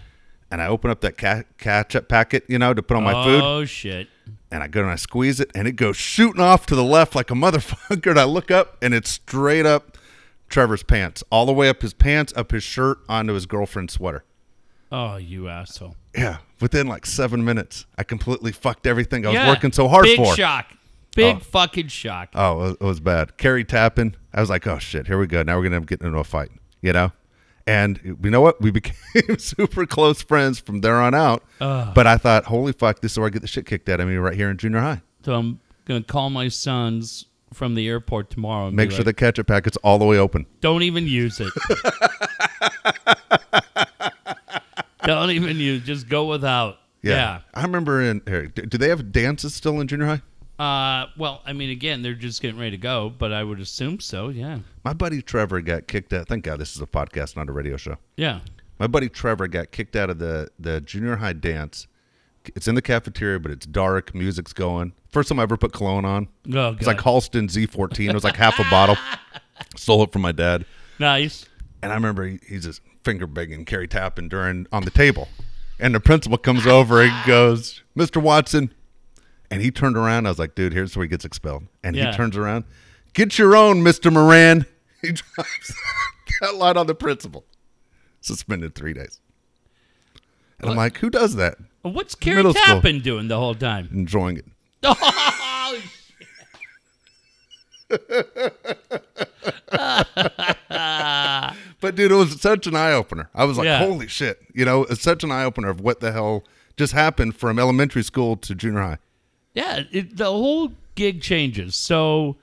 And 0.48 0.62
I 0.62 0.68
open 0.68 0.92
up 0.92 1.00
that 1.00 1.18
ca- 1.18 1.42
ketchup 1.58 2.08
packet, 2.08 2.44
you 2.46 2.56
know, 2.56 2.72
to 2.72 2.80
put 2.80 2.96
on 2.96 3.02
my 3.02 3.24
food 3.24 3.42
Oh 3.42 3.64
shit. 3.64 4.06
and 4.52 4.62
I 4.62 4.68
go 4.68 4.82
and 4.82 4.90
I 4.90 4.94
squeeze 4.94 5.40
it, 5.40 5.50
and 5.56 5.66
it 5.66 5.72
goes 5.72 5.96
shooting 5.96 6.40
off 6.40 6.66
to 6.66 6.76
the 6.76 6.84
left 6.84 7.16
like 7.16 7.32
a 7.32 7.34
motherfucker. 7.44 8.10
And 8.10 8.20
I 8.20 8.24
look 8.24 8.52
up, 8.52 8.76
and 8.80 8.94
it's 8.94 9.10
straight 9.10 9.66
up 9.66 9.98
Trevor's 10.48 10.84
pants, 10.84 11.24
all 11.30 11.46
the 11.46 11.52
way 11.52 11.68
up 11.68 11.82
his 11.82 11.94
pants, 11.94 12.32
up 12.36 12.52
his 12.52 12.62
shirt, 12.62 12.98
onto 13.08 13.32
his 13.32 13.46
girlfriend's 13.46 13.94
sweater. 13.94 14.22
Oh, 14.92 15.16
you 15.16 15.48
asshole. 15.48 15.96
Yeah, 16.16 16.36
within 16.60 16.86
like 16.86 17.06
seven 17.06 17.44
minutes, 17.44 17.86
I 17.98 18.04
completely 18.04 18.52
fucked 18.52 18.86
everything 18.86 19.26
I 19.26 19.30
was 19.30 19.34
yeah. 19.34 19.48
working 19.48 19.72
so 19.72 19.88
hard 19.88 20.04
Big 20.04 20.16
for. 20.16 20.36
shock. 20.36 20.66
Big 21.16 21.36
Oh. 21.36 21.40
fucking 21.40 21.88
shock. 21.88 22.28
Oh, 22.34 22.70
it 22.70 22.80
was, 22.80 23.00
bad. 23.00 23.36
Kerry 23.38 23.64
Tappin. 23.64 24.14
I 24.32 24.40
was 24.40 24.50
like, 24.50 24.66
oh 24.66 24.78
shit, 24.78 25.06
here 25.06 25.18
we 25.18 25.26
go. 25.26 25.42
Now 25.42 25.58
we're 25.58 25.64
gonna 25.68 25.80
get 25.80 26.00
into 26.02 26.18
a 26.18 26.24
fight, 26.24 26.50
you 26.82 26.92
know. 26.92 27.12
And 27.66 27.98
you 28.22 28.30
know 28.30 28.40
what? 28.40 28.60
We 28.60 28.70
became 28.70 29.38
super 29.38 29.86
close 29.86 30.22
friends 30.22 30.60
from 30.60 30.82
there 30.82 31.00
on 31.00 31.14
out. 31.14 31.42
But 31.58 32.06
I 32.06 32.16
thought, 32.16 32.44
holy 32.44 32.72
fuck, 32.72 33.00
this 33.00 33.12
is 33.12 33.18
where 33.18 33.26
I 33.26 33.30
get 33.30 33.42
the 33.42 33.48
shit 33.48 33.66
kicked 33.66 33.88
out 33.88 33.98
of 33.98 34.06
me 34.08 34.16
right 34.16 34.34
here 34.34 34.50
in 34.50 34.56
junior 34.58 34.80
high. 34.80 35.02
So 35.24 35.34
I'm 35.34 35.58
gonna 35.86 36.02
call 36.02 36.30
my 36.30 36.48
sons 36.48 37.26
from 37.52 37.74
the 37.74 37.88
airport 37.88 38.28
tomorrow 38.30 38.66
and 38.68 38.76
Make 38.76 38.90
sure 38.90 38.98
like, 38.98 39.06
the 39.06 39.14
ketchup 39.14 39.46
packet's 39.46 39.76
all 39.78 39.98
the 39.98 40.04
way 40.04 40.18
open. 40.18 40.46
don't 40.60 40.82
even 40.82 41.06
use 41.06 41.40
it. 41.40 41.52
don't 45.04 45.30
even 45.30 45.56
use. 45.56 45.82
Just 45.84 46.08
go 46.08 46.26
without. 46.26 46.78
Yeah. 47.02 47.40
I 47.54 47.62
remember 47.62 48.02
in 48.02 48.20
here. 48.26 48.46
Do 48.48 48.78
they 48.78 48.88
have 48.88 49.12
dances 49.12 49.54
still 49.54 49.80
in 49.80 49.86
junior 49.88 50.06
high? 50.06 50.22
Uh, 50.58 51.06
well, 51.18 51.42
I 51.44 51.52
mean, 51.52 51.70
again, 51.70 52.02
they're 52.02 52.14
just 52.14 52.40
getting 52.40 52.58
ready 52.58 52.70
to 52.72 52.76
go, 52.78 53.10
but 53.10 53.32
I 53.32 53.44
would 53.44 53.60
assume 53.60 54.00
so. 54.00 54.28
Yeah. 54.28 54.60
My 54.84 54.92
buddy 54.94 55.20
Trevor 55.20 55.60
got 55.60 55.86
kicked 55.86 56.12
out. 56.12 56.28
Thank 56.28 56.44
God 56.44 56.58
this 56.58 56.74
is 56.74 56.80
a 56.82 56.86
podcast, 56.86 57.36
not 57.36 57.48
a 57.48 57.52
radio 57.52 57.76
show. 57.76 57.96
Yeah. 58.16 58.40
My 58.78 58.86
buddy 58.86 59.08
Trevor 59.08 59.48
got 59.48 59.70
kicked 59.70 59.96
out 59.96 60.10
of 60.10 60.18
the 60.18 60.48
the 60.58 60.80
junior 60.80 61.16
high 61.16 61.32
dance. 61.34 61.86
It's 62.54 62.68
in 62.68 62.74
the 62.74 62.82
cafeteria, 62.82 63.40
but 63.40 63.50
it's 63.50 63.66
dark. 63.66 64.14
Music's 64.14 64.52
going. 64.52 64.92
First 65.10 65.28
time 65.30 65.40
I 65.40 65.42
ever 65.42 65.56
put 65.56 65.72
cologne 65.72 66.04
on. 66.04 66.28
Oh, 66.54 66.72
It's 66.74 66.86
like 66.86 66.98
Halston 66.98 67.48
Z14. 67.48 68.08
It 68.08 68.14
was 68.14 68.22
like 68.24 68.36
half 68.36 68.58
a 68.60 68.64
bottle. 68.70 68.96
Stole 69.76 70.04
it 70.04 70.12
from 70.12 70.22
my 70.22 70.32
dad. 70.32 70.64
nice. 70.98 71.46
And 71.82 71.92
I 71.92 71.94
remember 71.94 72.26
he, 72.26 72.38
he's 72.46 72.64
just 72.64 72.80
finger 73.04 73.26
begging 73.26 73.64
Carrie 73.64 73.88
Tappin 73.88 74.28
during 74.28 74.66
on 74.72 74.84
the 74.84 74.90
table. 74.90 75.28
And 75.78 75.94
the 75.94 76.00
principal 76.00 76.38
comes 76.38 76.66
over 76.66 77.02
and 77.02 77.12
goes, 77.26 77.82
Mr. 77.96 78.20
Watson. 78.22 78.72
And 79.50 79.62
he 79.62 79.70
turned 79.70 79.96
around. 79.96 80.26
I 80.26 80.30
was 80.30 80.38
like, 80.38 80.54
dude, 80.54 80.72
here's 80.72 80.96
where 80.96 81.04
he 81.04 81.08
gets 81.08 81.24
expelled. 81.24 81.64
And 81.84 81.94
Yeah. 81.96 82.10
he 82.10 82.16
turns 82.16 82.36
around, 82.36 82.64
get 83.14 83.38
your 83.38 83.56
own, 83.56 83.82
Mr. 83.82 84.12
Moran. 84.12 84.66
He 85.02 85.12
drops 85.12 85.72
that 86.40 86.54
line 86.56 86.76
on 86.78 86.86
the 86.86 86.94
principal. 86.94 87.44
Suspended 88.22 88.74
three 88.74 88.94
days. 88.94 89.20
And 90.58 90.70
I'm 90.70 90.76
like, 90.76 90.96
who 90.98 91.10
does 91.10 91.36
that? 91.36 91.58
What's 91.82 92.14
Carrie 92.14 92.36
Middle 92.38 92.54
school. 92.54 92.80
Doing 92.80 93.28
the 93.28 93.36
whole 93.38 93.54
time? 93.54 93.88
Enjoying 93.92 94.38
it. 94.38 94.46
Oh, 99.78 101.52
But 101.80 101.94
dude, 101.94 102.10
it 102.10 102.14
was 102.14 102.40
such 102.40 102.66
an 102.66 102.74
eye 102.74 102.92
opener. 102.92 103.28
I 103.34 103.44
was 103.44 103.58
like, 103.58 103.66
Yeah. 103.66 103.78
holy 103.78 104.08
shit. 104.08 104.40
You 104.54 104.64
know, 104.64 104.84
it's 104.84 105.02
such 105.02 105.22
an 105.24 105.30
eye 105.30 105.44
opener 105.44 105.68
of 105.68 105.80
what 105.80 106.00
the 106.00 106.12
hell 106.12 106.44
just 106.76 106.92
happened 106.92 107.36
from 107.36 107.58
elementary 107.58 108.02
school 108.02 108.36
to 108.38 108.54
junior 108.54 108.80
high. 108.80 108.98
Yeah, 109.56 109.84
it, 109.90 110.16
the 110.16 110.26
whole 110.26 110.70
gig 110.94 111.22
changes. 111.22 111.74
So, 111.74 112.36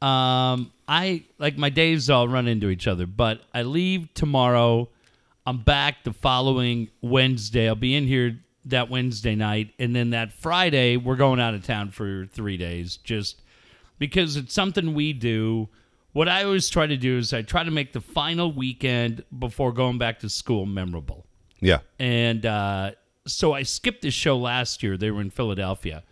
um, 0.00 0.72
I 0.86 1.24
like 1.38 1.58
my 1.58 1.70
days 1.70 2.08
all 2.08 2.28
run 2.28 2.46
into 2.46 2.68
each 2.68 2.86
other, 2.86 3.04
but 3.04 3.42
I 3.52 3.62
leave 3.62 4.14
tomorrow. 4.14 4.88
I'm 5.44 5.58
back 5.58 6.04
the 6.04 6.12
following 6.12 6.88
Wednesday. 7.02 7.66
I'll 7.66 7.74
be 7.74 7.96
in 7.96 8.06
here 8.06 8.38
that 8.66 8.88
Wednesday 8.88 9.34
night, 9.34 9.74
and 9.80 9.94
then 9.94 10.10
that 10.10 10.32
Friday 10.32 10.96
we're 10.96 11.16
going 11.16 11.40
out 11.40 11.54
of 11.54 11.64
town 11.64 11.90
for 11.90 12.26
three 12.26 12.56
days, 12.56 12.98
just 12.98 13.42
because 13.98 14.36
it's 14.36 14.54
something 14.54 14.94
we 14.94 15.12
do. 15.12 15.68
What 16.12 16.28
I 16.28 16.44
always 16.44 16.68
try 16.68 16.86
to 16.86 16.96
do 16.96 17.18
is 17.18 17.32
I 17.32 17.42
try 17.42 17.64
to 17.64 17.70
make 17.72 17.92
the 17.92 18.00
final 18.00 18.52
weekend 18.52 19.24
before 19.36 19.72
going 19.72 19.98
back 19.98 20.20
to 20.20 20.28
school 20.28 20.64
memorable. 20.64 21.26
Yeah. 21.60 21.80
And 21.98 22.46
uh, 22.46 22.92
so 23.26 23.52
I 23.52 23.64
skipped 23.64 24.02
this 24.02 24.14
show 24.14 24.36
last 24.38 24.82
year. 24.82 24.96
They 24.96 25.10
were 25.10 25.20
in 25.20 25.30
Philadelphia. 25.30 26.04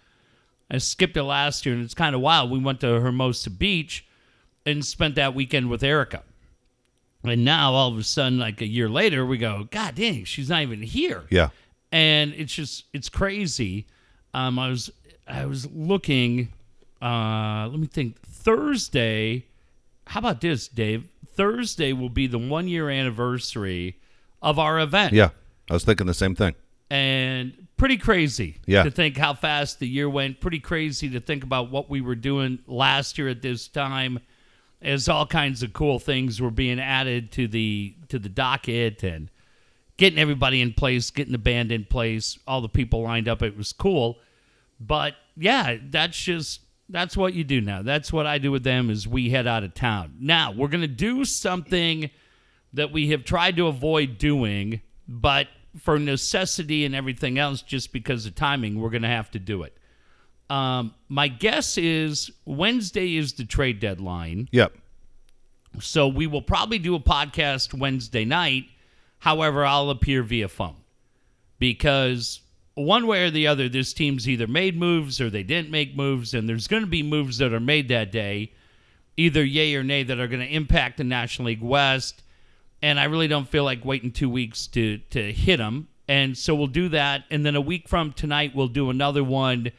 I 0.71 0.79
skipped 0.79 1.17
it 1.17 1.23
last 1.23 1.67
year, 1.67 1.75
and 1.75 1.85
it's 1.85 1.95
kind 1.95 2.15
of 2.15 2.21
wild. 2.21 2.51
We 2.51 2.59
went 2.59 2.81
to 2.81 3.01
Hermosa 3.01 3.51
Beach 3.51 4.07
and 4.65 4.85
spent 4.85 5.15
that 5.17 5.35
weekend 5.35 5.69
with 5.71 5.83
Erica. 5.83 6.23
And 7.23 7.45
now, 7.45 7.73
all 7.73 7.91
of 7.93 7.99
a 7.99 8.03
sudden, 8.03 8.39
like 8.39 8.61
a 8.61 8.67
year 8.67 8.89
later, 8.89 9.25
we 9.25 9.39
go, 9.39 9.69
God 9.71 9.95
dang, 9.95 10.25
she's 10.25 10.49
not 10.49 10.63
even 10.63 10.83
here. 10.83 11.25
Yeah. 11.31 11.51
And 11.93 12.35
it's 12.35 12.53
just, 12.53 12.85
it's 12.93 13.09
crazy. 13.09 13.87
Um, 14.35 14.59
I 14.59 14.69
was, 14.69 14.91
I 15.27 15.47
was 15.47 15.71
looking. 15.71 16.53
Uh, 17.01 17.69
let 17.71 17.79
me 17.79 17.87
think. 17.87 18.21
Thursday. 18.21 19.47
How 20.07 20.19
about 20.21 20.41
this, 20.41 20.69
Dave? 20.69 21.09
Thursday 21.35 21.93
will 21.93 22.11
be 22.11 22.27
the 22.27 22.39
one 22.39 22.69
year 22.69 22.91
anniversary 22.91 23.99
of 24.43 24.59
our 24.59 24.79
event 24.79 25.13
Yeah. 25.15 25.31
I 25.71 25.75
was 25.75 25.85
thinking 25.85 26.07
the 26.07 26.15
same 26.15 26.35
thing. 26.35 26.55
And 26.95 27.67
pretty 27.77 27.97
crazy 27.97 28.57
Yeah. 28.67 28.85
to 28.85 28.91
think 28.91 29.17
how 29.17 29.35
fast 29.35 29.81
the 29.81 29.89
year 29.89 30.09
went. 30.09 30.41
Pretty 30.41 30.61
crazy 30.61 31.09
to 31.11 31.21
think 31.21 31.43
about 31.43 31.71
what 31.71 31.91
we 31.91 32.01
were 32.01 32.15
doing 32.15 32.61
last 32.69 33.19
year 33.19 33.29
at 33.29 33.43
this 33.43 33.67
time, 33.67 34.21
as 34.81 35.09
all 35.09 35.27
kinds 35.27 35.63
of 35.65 35.73
cool 35.73 35.99
things 35.99 36.41
were 36.41 36.53
being 36.53 36.79
added 36.79 37.33
to 37.33 37.49
the 37.49 37.95
to 38.09 38.19
the 38.21 38.29
docket 38.29 39.03
and 39.03 39.29
getting 39.97 40.19
everybody 40.21 40.61
in 40.61 40.73
place, 40.73 41.11
getting 41.11 41.33
the 41.33 41.39
band 41.39 41.73
in 41.73 41.85
place, 41.85 42.39
all 42.47 42.61
the 42.61 42.69
people 42.69 43.03
lined 43.03 43.29
up. 43.29 43.43
It 43.43 43.57
was 43.57 43.73
cool, 43.73 44.19
but 44.79 45.15
yeah, 45.37 45.77
that's 45.91 46.17
just 46.17 46.61
that's 46.89 47.17
what 47.17 47.35
you 47.35 47.43
do 47.43 47.61
now. 47.61 47.83
That's 47.83 48.13
what 48.13 48.27
I 48.27 48.39
do 48.39 48.53
with 48.53 48.63
them. 48.63 48.89
Is 48.89 49.09
we 49.09 49.31
head 49.31 49.49
out 49.49 49.65
of 49.65 49.75
town. 49.75 50.15
Now 50.21 50.53
we're 50.53 50.69
gonna 50.69 50.87
do 50.87 51.25
something 51.25 52.09
that 52.73 52.93
we 52.93 53.09
have 53.11 53.25
tried 53.25 53.57
to 53.57 53.67
avoid 53.67 54.19
doing, 54.19 54.81
but 55.09 55.49
for 55.79 55.99
necessity 55.99 56.85
and 56.85 56.95
everything 56.95 57.39
else, 57.39 57.63
just 57.63 57.93
because 57.93 58.27
of 58.27 58.35
timing, 58.35 58.81
we're 58.81 58.91
going 58.91 59.03
to 59.03 59.09
have 59.09 59.31
to 59.33 59.39
do 59.39 59.63
it. 59.63 59.77
Um, 60.51 60.95
my 61.09 61.29
guess 61.29 61.79
is 61.79 62.31
Wednesday 62.45 63.17
is 63.17 63.33
the 63.33 63.45
trade 63.45 63.81
deadline. 63.81 64.49
Yep. 64.53 64.75
So 65.81 66.07
we 66.07 66.27
will 66.27 66.43
probably 66.43 66.79
do 66.79 66.95
a 66.95 67.01
podcast 67.01 67.77
Wednesday 67.77 68.25
night. 68.25 68.67
However, 69.19 69.65
I'll 69.65 69.91
appear 69.91 70.23
via 70.23 70.49
phone 70.49 70.77
because 71.59 72.41
one 72.75 73.07
way 73.07 73.25
or 73.25 73.31
the 73.31 73.47
other, 73.47 73.69
this 73.69 73.93
team's 73.93 74.29
either 74.29 74.47
made 74.47 74.79
moves 74.79 75.21
or 75.21 75.31
they 75.31 75.43
didn't 75.43 75.71
make 75.71 75.97
moves, 75.97 76.35
and 76.35 76.49
there's 76.49 76.69
going 76.69 76.83
to 76.83 76.89
be 76.89 77.03
moves 77.03 77.39
that 77.39 77.53
are 77.53 77.61
made 77.61 77.89
that 77.89 78.13
day, 78.13 78.53
either 79.17 79.45
yay 79.45 79.75
or 79.75 79.83
nay, 79.83 80.03
that 80.03 80.19
are 80.19 80.29
going 80.29 80.47
to 80.47 80.55
impact 80.55 80.99
the 80.99 81.05
National 81.05 81.47
League 81.47 81.63
West. 81.63 82.23
And 82.85 83.01
I 83.01 83.05
really 83.05 83.29
don't 83.29 83.49
feel 83.49 83.65
like 83.65 83.83
waiting 83.85 84.13
two 84.13 84.29
weeks 84.29 84.67
to 84.69 84.99
to 85.11 85.33
hit 85.33 85.57
them. 85.57 85.89
And 86.07 86.37
so 86.37 86.55
we'll 86.55 86.67
do 86.67 86.91
that, 86.91 87.25
and 87.31 87.47
then 87.47 87.57
a 87.57 87.61
week 87.61 87.89
from 87.89 88.13
tonight 88.13 88.53
we'll 88.55 88.69
do 88.69 88.91
another 88.91 89.25
one. 89.25 89.73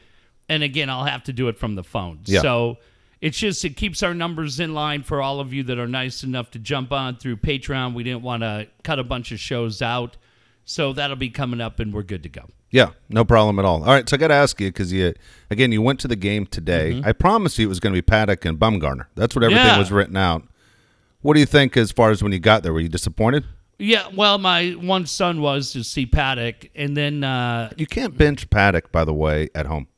And 0.48 0.62
again, 0.64 0.90
I'll 0.90 1.04
have 1.04 1.22
to 1.24 1.32
do 1.32 1.46
it 1.48 1.56
from 1.56 1.76
the 1.76 1.84
phone. 1.84 2.18
Yeah. 2.24 2.40
So 2.42 2.78
it's 3.20 3.38
just 3.38 3.64
it 3.64 3.76
keeps 3.76 4.02
our 4.02 4.12
numbers 4.12 4.58
in 4.58 4.74
line 4.74 5.02
for 5.04 5.22
all 5.22 5.38
of 5.38 5.52
you 5.52 5.62
that 5.64 5.78
are 5.78 5.86
nice 5.86 6.24
enough 6.24 6.50
to 6.52 6.58
jump 6.58 6.90
on 6.92 7.16
through 7.16 7.36
Patreon. 7.36 7.94
We 7.94 8.02
didn't 8.02 8.22
want 8.22 8.42
to 8.42 8.66
cut 8.82 8.98
a 8.98 9.04
bunch 9.04 9.30
of 9.30 9.38
shows 9.38 9.80
out, 9.82 10.16
so 10.64 10.92
that'll 10.92 11.14
be 11.16 11.30
coming 11.30 11.60
up, 11.60 11.78
and 11.78 11.94
we're 11.94 12.02
good 12.02 12.24
to 12.24 12.28
go. 12.28 12.48
Yeah, 12.72 12.90
no 13.08 13.24
problem 13.24 13.60
at 13.60 13.64
all. 13.64 13.84
All 13.84 13.90
right, 13.90 14.08
so 14.08 14.16
I 14.16 14.18
got 14.18 14.28
to 14.28 14.34
ask 14.34 14.60
you 14.60 14.68
because 14.68 14.92
you 14.92 15.14
again 15.48 15.70
you 15.70 15.80
went 15.80 16.00
to 16.00 16.08
the 16.08 16.16
game 16.16 16.44
today. 16.46 17.00
I 17.04 17.12
promised 17.12 17.56
you 17.58 17.66
it 17.66 17.68
was 17.68 17.78
going 17.78 17.94
to 17.94 18.02
be 18.02 18.04
Paddack 18.04 18.44
and 18.44 18.58
Bumgarner. 18.58 19.06
That's 19.14 19.36
what 19.36 19.44
everything 19.44 19.64
Mm-hmm. 19.64 19.74
Yeah. 19.74 19.78
was 19.78 19.92
written 19.92 20.16
out. 20.16 20.42
What 21.26 21.34
do 21.34 21.40
you 21.40 21.46
think 21.46 21.76
as 21.76 21.90
far 21.90 22.12
as 22.12 22.22
when 22.22 22.30
you 22.30 22.38
got 22.38 22.62
there? 22.62 22.72
Were 22.72 22.78
you 22.78 22.88
disappointed? 22.88 23.44
Yeah, 23.80 24.06
well, 24.14 24.38
my 24.38 24.70
one 24.70 25.06
son 25.06 25.40
was 25.40 25.72
to 25.72 25.82
see 25.82 26.06
Paddack, 26.06 26.70
and 26.76 26.96
then 26.96 27.24
uh, 27.24 27.70
You 27.76 27.84
can't 27.84 28.16
bench 28.16 28.48
Paddack, 28.48 28.92
by 28.92 29.04
the 29.04 29.12
way, 29.12 29.48
at 29.52 29.66
home. 29.66 29.88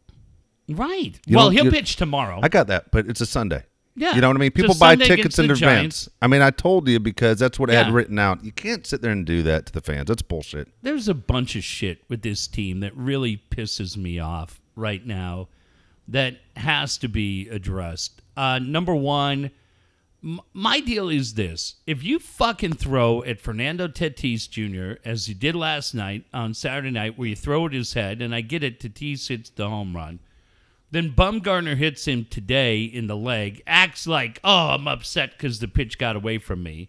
right. 0.70 1.20
You 1.26 1.36
well, 1.36 1.50
he'll 1.50 1.70
pitch 1.70 1.96
tomorrow. 1.96 2.40
I 2.42 2.48
got 2.48 2.68
that, 2.68 2.90
but 2.92 3.06
it's 3.08 3.20
a 3.20 3.26
Sunday. 3.26 3.64
Yeah, 3.94 4.14
You 4.14 4.22
know 4.22 4.28
what 4.28 4.38
I 4.38 4.40
mean? 4.40 4.52
People 4.52 4.74
buy 4.76 4.92
Sunday 4.92 5.04
tickets 5.08 5.38
in 5.38 5.48
the 5.48 5.52
advance. 5.52 5.76
Giants. 6.06 6.08
I 6.22 6.28
mean, 6.28 6.40
I 6.40 6.50
told 6.50 6.88
you 6.88 6.98
because 6.98 7.38
that's 7.38 7.58
what 7.58 7.68
I 7.68 7.74
Yeah. 7.74 7.84
had 7.84 7.92
written 7.92 8.18
out. 8.18 8.42
You 8.42 8.52
can't 8.52 8.86
sit 8.86 9.02
there 9.02 9.10
and 9.12 9.26
do 9.26 9.42
that 9.42 9.66
to 9.66 9.72
the 9.74 9.82
fans. 9.82 10.06
That's 10.06 10.22
bullshit. 10.22 10.68
There's 10.80 11.08
a 11.08 11.14
bunch 11.14 11.56
of 11.56 11.62
shit 11.62 12.04
with 12.08 12.22
this 12.22 12.46
team 12.46 12.80
that 12.80 12.96
really 12.96 13.42
pisses 13.50 13.98
me 13.98 14.18
off 14.18 14.62
right 14.76 15.04
now 15.04 15.48
that 16.08 16.38
has 16.56 16.96
to 16.98 17.08
be 17.08 17.50
addressed. 17.50 18.22
Uh, 18.34 18.60
number 18.60 18.94
one, 18.94 19.50
my 20.20 20.80
deal 20.80 21.08
is 21.08 21.34
this. 21.34 21.76
If 21.86 22.02
you 22.02 22.18
fucking 22.18 22.74
throw 22.74 23.22
at 23.22 23.40
Fernando 23.40 23.86
Tatis 23.86 24.48
Jr., 24.50 25.00
as 25.04 25.28
you 25.28 25.34
did 25.34 25.54
last 25.54 25.94
night 25.94 26.24
on 26.34 26.54
Saturday 26.54 26.90
night, 26.90 27.16
where 27.16 27.28
you 27.28 27.36
throw 27.36 27.66
at 27.66 27.72
his 27.72 27.94
head, 27.94 28.20
and 28.20 28.34
I 28.34 28.40
get 28.40 28.64
it, 28.64 28.80
Tatis 28.80 29.28
hits 29.28 29.50
the 29.50 29.68
home 29.68 29.94
run, 29.94 30.18
then 30.90 31.12
Bumgarner 31.12 31.76
hits 31.76 32.06
him 32.06 32.26
today 32.28 32.82
in 32.82 33.06
the 33.06 33.16
leg, 33.16 33.62
acts 33.66 34.06
like, 34.06 34.40
oh, 34.42 34.70
I'm 34.70 34.88
upset 34.88 35.32
because 35.32 35.58
the 35.60 35.68
pitch 35.68 35.98
got 35.98 36.16
away 36.16 36.38
from 36.38 36.62
me. 36.62 36.88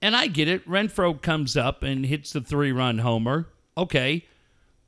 And 0.00 0.14
I 0.14 0.26
get 0.26 0.48
it. 0.48 0.68
Renfroe 0.68 1.20
comes 1.20 1.56
up 1.56 1.82
and 1.82 2.04
hits 2.04 2.32
the 2.32 2.40
three 2.40 2.72
run 2.72 2.98
homer. 2.98 3.48
Okay. 3.76 4.26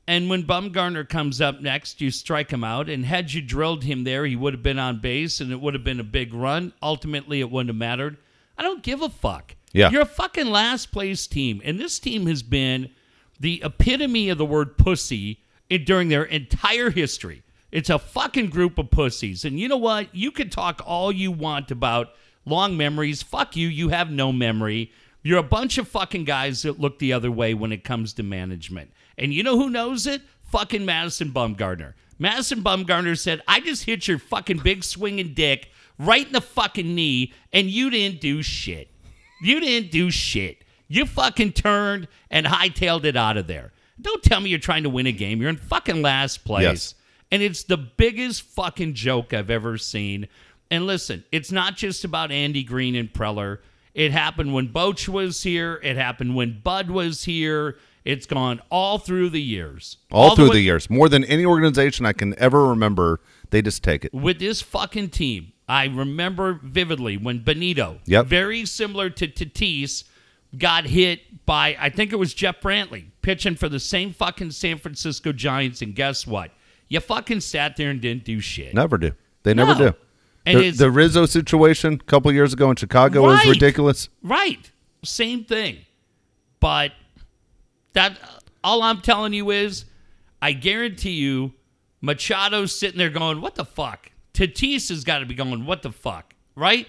And 0.07 0.29
when 0.29 0.43
Bumgarner 0.43 1.07
comes 1.07 1.41
up 1.41 1.61
next, 1.61 1.99
you 1.99 2.11
strike 2.11 2.51
him 2.51 2.63
out. 2.63 2.89
And 2.89 3.05
had 3.05 3.33
you 3.33 3.41
drilled 3.41 3.83
him 3.83 4.03
there, 4.03 4.25
he 4.25 4.35
would 4.35 4.53
have 4.53 4.63
been 4.63 4.77
on 4.77 4.99
base 4.99 5.41
and 5.41 5.51
it 5.51 5.59
would 5.59 5.73
have 5.73 5.83
been 5.83 5.99
a 5.99 6.03
big 6.03 6.33
run. 6.33 6.73
Ultimately, 6.81 7.39
it 7.39 7.49
wouldn't 7.49 7.69
have 7.69 7.75
mattered. 7.75 8.17
I 8.57 8.63
don't 8.63 8.83
give 8.83 9.01
a 9.01 9.09
fuck. 9.09 9.55
Yeah. 9.73 9.89
You're 9.89 10.03
a 10.03 10.05
fucking 10.05 10.47
last 10.47 10.91
place 10.91 11.25
team. 11.27 11.61
And 11.65 11.79
this 11.79 11.99
team 11.99 12.27
has 12.27 12.43
been 12.43 12.91
the 13.39 13.61
epitome 13.65 14.29
of 14.29 14.37
the 14.37 14.45
word 14.45 14.77
pussy 14.77 15.39
during 15.83 16.09
their 16.09 16.23
entire 16.23 16.91
history. 16.91 17.43
It's 17.71 17.89
a 17.89 17.99
fucking 17.99 18.51
group 18.51 18.77
of 18.77 18.91
pussies. 18.91 19.43
And 19.43 19.59
you 19.59 19.67
know 19.67 19.75
what? 19.75 20.13
You 20.15 20.31
can 20.31 20.49
talk 20.49 20.81
all 20.85 21.11
you 21.11 21.31
want 21.31 21.71
about 21.71 22.09
long 22.45 22.77
memories. 22.77 23.23
Fuck 23.23 23.55
you. 23.55 23.67
You 23.67 23.89
have 23.89 24.11
no 24.11 24.31
memory. 24.31 24.91
You're 25.23 25.39
a 25.39 25.43
bunch 25.43 25.77
of 25.79 25.87
fucking 25.87 26.23
guys 26.23 26.61
that 26.61 26.79
look 26.79 26.99
the 26.99 27.11
other 27.11 27.31
way 27.31 27.53
when 27.55 27.71
it 27.71 27.83
comes 27.83 28.13
to 28.13 28.23
management. 28.23 28.91
And 29.17 29.33
you 29.33 29.43
know 29.43 29.57
who 29.57 29.69
knows 29.69 30.07
it? 30.07 30.21
Fucking 30.51 30.85
Madison 30.85 31.31
Bumgarner. 31.31 31.93
Madison 32.17 32.63
Bumgarner 32.63 33.17
said, 33.17 33.41
I 33.47 33.59
just 33.59 33.83
hit 33.83 34.07
your 34.07 34.19
fucking 34.19 34.59
big 34.59 34.83
swinging 34.83 35.33
dick 35.33 35.69
right 35.99 36.25
in 36.25 36.33
the 36.33 36.41
fucking 36.41 36.93
knee, 36.95 37.33
and 37.51 37.69
you 37.69 37.89
didn't 37.89 38.21
do 38.21 38.41
shit. 38.41 38.89
You 39.41 39.59
didn't 39.59 39.91
do 39.91 40.11
shit. 40.11 40.63
You 40.87 41.05
fucking 41.05 41.53
turned 41.53 42.07
and 42.29 42.45
hightailed 42.45 43.05
it 43.05 43.15
out 43.15 43.37
of 43.37 43.47
there. 43.47 43.71
Don't 43.99 44.23
tell 44.23 44.39
me 44.39 44.49
you're 44.49 44.59
trying 44.59 44.83
to 44.83 44.89
win 44.89 45.07
a 45.07 45.11
game. 45.11 45.41
You're 45.41 45.49
in 45.49 45.57
fucking 45.57 46.01
last 46.01 46.45
place. 46.45 46.63
Yes. 46.63 46.95
And 47.31 47.41
it's 47.41 47.63
the 47.63 47.77
biggest 47.77 48.43
fucking 48.43 48.93
joke 48.93 49.33
I've 49.33 49.49
ever 49.49 49.77
seen. 49.77 50.27
And 50.69 50.85
listen, 50.85 51.23
it's 51.31 51.51
not 51.51 51.75
just 51.75 52.03
about 52.03 52.31
Andy 52.31 52.63
Green 52.63 52.95
and 52.95 53.11
Preller. 53.11 53.59
It 53.93 54.11
happened 54.11 54.53
when 54.53 54.69
Boch 54.69 55.07
was 55.07 55.41
here. 55.41 55.79
It 55.81 55.95
happened 55.95 56.35
when 56.35 56.59
Bud 56.61 56.89
was 56.89 57.23
here. 57.23 57.77
It's 58.05 58.25
gone 58.27 58.61
all 58.69 58.99
through 58.99 59.31
the 59.31 59.41
years. 59.41 59.97
All, 60.11 60.35
through 60.35 60.49
way- 60.49 60.57
the 60.57 60.61
years, 60.61 60.89
more 60.89 61.09
than 61.09 61.23
any 61.25 61.43
organization 61.45 62.05
I 62.05 62.13
can 62.13 62.37
ever 62.39 62.67
remember, 62.67 63.19
they 63.49 63.61
just 63.61 63.83
take 63.83 64.05
it. 64.05 64.13
with 64.13 64.39
this 64.39 64.61
fucking 64.61 65.09
team, 65.09 65.51
I 65.67 65.85
remember 65.85 66.59
vividly 66.63 67.17
when 67.17 67.39
Benito, 67.39 67.99
Yep. 68.05 68.27
very 68.27 68.65
similar 68.65 69.09
to 69.09 69.27
Tatis, 69.27 70.03
got 70.57 70.85
hit 70.85 71.45
by 71.47 71.75
I 71.79 71.89
think 71.89 72.13
it 72.13 72.17
was 72.17 72.33
Jeff 72.33 72.61
Brantley 72.61 73.05
pitching 73.23 73.55
for 73.55 73.67
the 73.67 73.79
same 73.79 74.13
fucking 74.13 74.51
San 74.51 74.77
Francisco 74.77 75.31
Giants, 75.33 75.81
and 75.81 75.95
guess 75.95 76.25
what? 76.27 76.51
You 76.87 76.99
fucking 76.99 77.39
sat 77.41 77.75
there 77.75 77.89
and 77.89 77.99
didn't 77.99 78.23
do 78.23 78.39
shit. 78.39 78.73
Never 78.75 78.99
do. 78.99 79.11
They 79.41 79.55
never 79.55 79.73
No. 79.73 79.89
do. 79.89 79.95
And 80.45 80.59
The, 80.59 80.69
the 80.69 80.91
Rizzo 80.91 81.25
situation 81.25 81.93
a 81.93 81.97
couple 81.97 82.31
years 82.31 82.53
ago 82.53 82.69
in 82.69 82.75
Chicago 82.75 83.23
was 83.23 83.43
ridiculous. 83.47 84.09
Right. 84.21 84.71
Same 85.03 85.43
thing. 85.43 85.79
But 86.59 86.91
that 87.95 88.17
all 88.63 88.81
I'm 88.83 89.01
telling 89.01 89.33
you 89.33 89.51
is 89.51 89.85
I 90.41 90.53
guarantee 90.53 91.11
you 91.11 91.53
Machado's 92.01 92.77
sitting 92.77 92.97
there 92.97 93.09
going, 93.09 93.41
What 93.41 93.55
the 93.55 93.65
fuck? 93.65 94.11
Tatis 94.33 94.89
has 94.89 95.03
got 95.03 95.19
to 95.19 95.25
be 95.25 95.33
going, 95.33 95.65
What 95.65 95.81
the 95.81 95.91
fuck? 95.91 96.33
Right? 96.55 96.87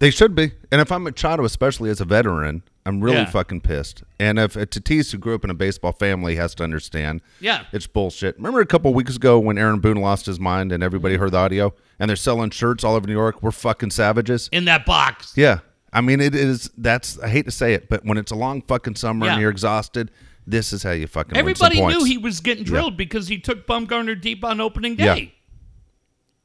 They 0.00 0.10
should 0.10 0.34
be. 0.34 0.52
And 0.70 0.80
if 0.80 0.90
I'm 0.92 1.04
Machado, 1.04 1.44
especially 1.44 1.88
as 1.88 2.00
a 2.00 2.04
veteran, 2.04 2.62
I'm 2.84 3.00
really 3.00 3.18
Yeah. 3.18 3.30
fucking 3.30 3.62
pissed. 3.62 4.02
And 4.20 4.38
if 4.38 4.56
uh, 4.56 4.66
Tatis, 4.66 5.12
who 5.12 5.18
grew 5.18 5.34
up 5.34 5.44
in 5.44 5.50
a 5.50 5.54
baseball 5.54 5.92
family, 5.92 6.36
has 6.36 6.54
to 6.56 6.64
understand, 6.64 7.22
Yeah. 7.40 7.64
it's 7.72 7.86
bullshit. 7.86 8.36
Remember 8.36 8.60
a 8.60 8.66
couple 8.66 8.92
weeks 8.92 9.16
ago 9.16 9.38
when 9.38 9.56
Aaron 9.56 9.80
Boone 9.80 9.96
lost 9.98 10.26
his 10.26 10.38
mind 10.38 10.72
and 10.72 10.80
Mm-hmm. 10.82 10.86
everybody 10.86 11.16
heard 11.16 11.30
the 11.32 11.38
audio, 11.38 11.72
and 11.98 12.08
they're 12.10 12.16
selling 12.16 12.50
shirts 12.50 12.84
all 12.84 12.96
over 12.96 13.06
New 13.06 13.14
York. 13.14 13.42
We're 13.42 13.52
fucking 13.52 13.92
savages. 13.92 14.48
In 14.52 14.66
that 14.66 14.84
box. 14.84 15.32
Yeah, 15.36 15.60
I 15.94 16.00
mean 16.00 16.20
it 16.20 16.34
is. 16.34 16.70
That's 16.76 17.18
I 17.20 17.28
hate 17.28 17.44
to 17.46 17.50
say 17.50 17.72
it, 17.74 17.88
but 17.88 18.04
when 18.04 18.18
it's 18.18 18.32
a 18.32 18.36
long 18.36 18.60
fucking 18.62 18.96
summer 18.96 19.26
Yeah. 19.26 19.32
and 19.32 19.40
you're 19.40 19.50
exhausted, 19.50 20.10
this 20.46 20.72
is 20.72 20.82
how 20.82 20.90
you 20.90 21.06
fucking 21.06 21.36
Everybody 21.36 21.80
knew 21.80 22.04
he 22.04 22.18
was 22.18 22.40
getting 22.40 22.64
drilled 22.64 22.96
because 22.96 23.28
he 23.28 23.38
took 23.38 23.66
Bumgarner 23.66 24.20
deep 24.20 24.44
on 24.44 24.60
opening 24.60 24.96
day. 24.96 25.04
Yeah. 25.16 25.28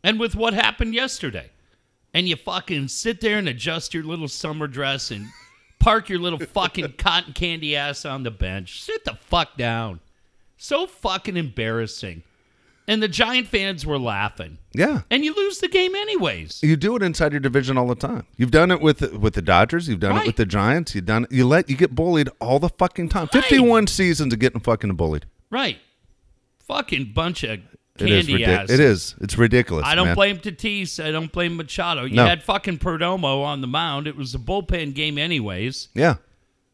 And 0.04 0.20
with 0.20 0.36
what 0.36 0.54
happened 0.54 0.94
yesterday. 0.94 1.50
And 2.14 2.28
you 2.28 2.36
fucking 2.36 2.88
sit 2.88 3.22
there 3.22 3.38
and 3.38 3.48
adjust 3.48 3.94
your 3.94 4.04
little 4.04 4.28
summer 4.28 4.66
dress 4.68 5.12
and 5.12 5.28
park 5.80 6.10
your 6.10 6.18
little 6.20 6.40
fucking 6.40 6.94
cotton 6.98 7.34
candy 7.34 7.76
ass 7.76 8.04
on 8.06 8.24
the 8.24 8.32
bench. 8.32 8.82
Sit 8.82 9.06
the 9.06 9.16
fuck 9.16 9.58
down. 9.58 10.00
So 10.58 10.88
fucking 10.88 11.38
embarrassing. 11.38 12.24
And 12.90 13.02
the 13.04 13.08
Giant 13.08 13.48
fans 13.48 13.86
were 13.86 14.00
laughing. 14.00 14.58
Yeah. 14.74 15.02
And 15.12 15.24
you 15.24 15.36
lose 15.36 15.60
the 15.60 15.68
game 15.68 15.94
anyways. 15.96 16.62
You 16.64 16.76
do 16.76 16.96
it 16.96 17.04
inside 17.04 17.32
your 17.32 17.40
division 17.40 17.78
all 17.78 17.88
the 17.88 17.94
time. 17.96 18.26
You've 18.36 18.50
done 18.52 18.72
it 18.72 18.82
with 18.82 19.14
with 19.14 19.36
the 19.36 19.42
Dodgers. 19.44 19.88
You've 19.88 20.00
done 20.00 20.14
Right. 20.16 20.24
it 20.24 20.28
with 20.28 20.36
the 20.38 20.46
Giants. 20.48 20.96
You've 20.96 21.06
done 21.06 21.26
it. 21.26 21.32
You 21.32 21.46
let 21.48 21.70
you 21.70 21.78
get 21.78 21.94
bullied 21.94 22.30
all 22.42 22.58
the 22.60 22.70
fucking 22.70 23.10
time. 23.10 23.28
Fifty-one 23.28 23.86
seasons 23.88 24.34
of 24.34 24.40
getting 24.40 24.60
fucking 24.60 24.96
bullied. 24.96 25.26
Right. 25.52 25.78
Fucking 26.68 27.12
bunch 27.14 27.44
of 27.44 27.52
It 28.00 28.10
is. 28.10 28.26
candy 28.28 28.44
ridic- 28.44 28.48
ass. 28.48 28.70
It 28.72 28.80
is. 28.80 29.16
It's 29.22 29.38
ridiculous. 29.38 29.86
I 29.86 29.94
don't 29.96 30.08
man. 30.08 30.16
blame 30.16 30.38
Tatis. 30.40 31.04
I 31.04 31.12
don't 31.12 31.32
blame 31.32 31.58
Machado. 31.58 32.06
You 32.06 32.16
No. 32.16 32.26
had 32.26 32.44
fucking 32.44 32.80
Perdomo 32.80 33.44
on 33.44 33.62
the 33.62 33.68
mound. 33.68 34.08
It 34.08 34.16
was 34.16 34.34
a 34.34 34.40
bullpen 34.40 34.94
game, 34.96 35.18
anyways. 35.18 35.90
Yeah. 35.94 36.16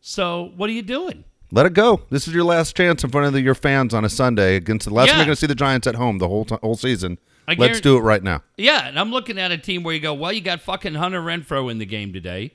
So 0.01 0.53
what 0.55 0.69
are 0.69 0.74
you 0.74 0.81
doing? 0.81 1.24
Let 1.55 1.65
it 1.65 1.74
go. 1.74 2.01
This 2.09 2.27
is 2.27 2.33
your 2.33 2.43
last 2.43 2.75
chance 2.75 3.01
in 3.01 3.12
front 3.12 3.27
of 3.27 3.31
the, 3.33 3.39
your 3.39 3.55
fans 3.55 3.93
on 3.93 4.03
a 4.03 4.09
Sunday 4.09 4.57
against 4.57 4.89
the 4.89 4.93
last 4.93 5.07
time 5.07 5.19
you're 5.19 5.25
going 5.27 5.35
to 5.35 5.39
see 5.39 5.47
the 5.47 5.55
Giants 5.55 5.88
at 5.88 5.95
home 5.95 6.17
the 6.17 6.27
whole 6.27 6.43
ti- 6.43 6.57
whole 6.62 6.75
season. 6.75 7.17
Let's 7.57 7.79
do 7.79 7.95
it 7.95 8.01
right 8.01 8.21
now. 8.21 8.43
Yeah, 8.57 8.85
and 8.89 9.00
I'm 9.00 9.09
looking 9.09 9.39
at 9.39 9.53
a 9.53 9.57
team 9.57 9.81
where 9.81 9.93
you 9.93 10.01
go, 10.01 10.13
well, 10.13 10.33
you 10.33 10.41
got 10.41 10.59
fucking 10.59 10.95
Hunter 10.95 11.21
Renfroe 11.21 11.71
in 11.71 11.77
the 11.77 11.85
game 11.85 12.12
today. 12.12 12.51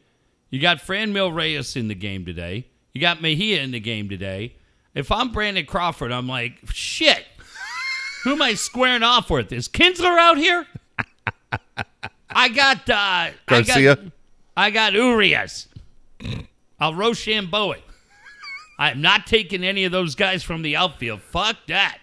You 0.51 0.61
got 0.61 0.79
Franmil 0.83 1.35
Reyes 1.35 1.77
in 1.77 1.89
the 1.89 1.95
game 1.95 2.27
today. 2.27 2.67
You 2.93 3.01
got 3.01 3.23
Mejia 3.23 3.63
in 3.63 3.71
the 3.71 3.81
game 3.81 4.11
today. 4.11 4.57
If 4.95 5.11
I'm 5.11 5.33
Brandon 5.33 5.65
Crawford, 5.65 6.13
I'm 6.13 6.29
like, 6.29 6.59
shit. 6.71 7.25
Who 8.25 8.33
am 8.33 8.43
I 8.43 8.53
squaring 8.53 9.03
off 9.03 9.31
with? 9.31 9.51
Is 9.51 9.67
Kinsler 9.67 10.19
out 10.19 10.37
here? 10.37 10.67
I 12.29 12.51
got 12.51 12.91
uh 12.91 13.31
Garcia? 13.47 13.93
I 13.93 13.95
got, 13.95 14.05
I 14.59 14.71
got 14.71 14.93
Urias. 14.93 15.69
I'll 16.79 16.95
Rochambeau 16.95 17.73
it. 17.73 17.83
I'm 18.81 19.01
not 19.01 19.27
taking 19.27 19.63
any 19.63 19.85
of 19.85 19.93
those 19.93 20.15
guys 20.17 20.43
from 20.43 20.63
the 20.63 20.75
outfield. 20.75 21.21
Fuck 21.21 21.57
that. 21.69 21.99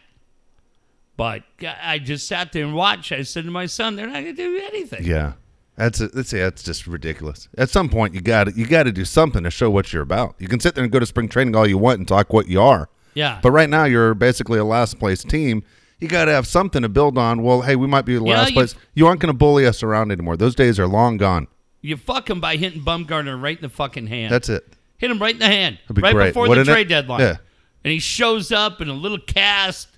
But 1.17 1.43
I 1.61 1.97
just 1.99 2.27
sat 2.27 2.53
there 2.53 2.63
and 2.63 2.75
watched. 2.75 3.11
I 3.11 3.23
said 3.23 3.45
to 3.45 3.51
my 3.51 3.65
son, 3.65 3.95
they're 3.95 4.05
not 4.05 4.13
going 4.21 4.25
to 4.27 4.33
do 4.33 4.61
anything. 4.71 5.03
Yeah. 5.03 5.33
That's 5.75 5.99
it. 6.01 6.13
That's, 6.13 6.31
yeah, 6.33 6.43
that's 6.45 6.63
just 6.63 6.85
ridiculous. 6.87 7.49
At 7.57 7.69
some 7.69 7.89
point, 7.89 8.13
you 8.13 8.21
got 8.21 8.45
to 8.45 8.51
you 8.51 8.65
got 8.65 8.83
to 8.83 8.91
do 8.91 9.05
something 9.05 9.43
to 9.43 9.49
show 9.51 9.69
what 9.69 9.91
you're 9.93 10.01
about. 10.03 10.35
You 10.39 10.47
can 10.47 10.59
sit 10.59 10.73
there 10.75 10.83
and 10.83 10.91
go 10.93 10.99
to 10.99 11.05
spring 11.05 11.29
training 11.29 11.55
all 11.55 11.67
you 11.67 11.77
want 11.77 11.99
and 11.99 12.07
talk 12.07 12.33
what 12.33 12.47
you 12.47 12.59
are, 12.61 12.89
Yeah. 13.13 13.39
but 13.43 13.51
right 13.51 13.69
now 13.69 13.83
you're 13.85 14.15
basically 14.15 14.57
a 14.57 14.63
last 14.63 14.97
place 14.97 15.23
team. 15.23 15.63
You 15.99 16.07
got 16.07 16.25
to 16.25 16.31
have 16.31 16.47
something 16.47 16.81
to 16.81 16.89
build 16.89 17.17
on. 17.17 17.43
Well, 17.43 17.61
hey, 17.61 17.75
we 17.75 17.85
might 17.87 18.05
be 18.05 18.15
the 18.17 18.23
Yeah, 18.25 18.37
last 18.39 18.49
you- 18.49 18.53
place. 18.55 18.75
You 18.95 19.05
aren't 19.07 19.19
going 19.21 19.31
to 19.33 19.37
bully 19.37 19.65
us 19.67 19.83
around 19.83 20.11
anymore. 20.11 20.35
Those 20.37 20.55
days 20.55 20.79
are 20.79 20.87
long 20.87 21.17
gone. 21.17 21.47
you 21.81 21.95
fuck 21.95 22.27
him 22.29 22.39
by 22.41 22.55
hitting 22.57 22.81
Bumgarner 22.83 23.39
right 23.41 23.55
in 23.57 23.61
the 23.61 23.69
fucking 23.69 24.07
hand. 24.07 24.31
That's 24.33 24.49
it. 24.49 24.67
Hit 24.97 25.11
him 25.11 25.19
right 25.19 25.33
in 25.33 25.39
the 25.39 25.45
hand. 25.45 25.79
Be 25.93 26.01
right 26.01 26.13
great, 26.13 26.29
before 26.29 26.45
the 26.45 26.49
wouldn't 26.49 26.67
it? 26.67 26.71
trade 26.71 26.87
deadline. 26.89 27.19
Yeah. 27.21 27.37
And 27.83 27.91
he 27.91 27.99
shows 27.99 28.51
up 28.51 28.81
in 28.81 28.89
a 28.89 28.93
little 28.93 29.19
cast 29.19 29.89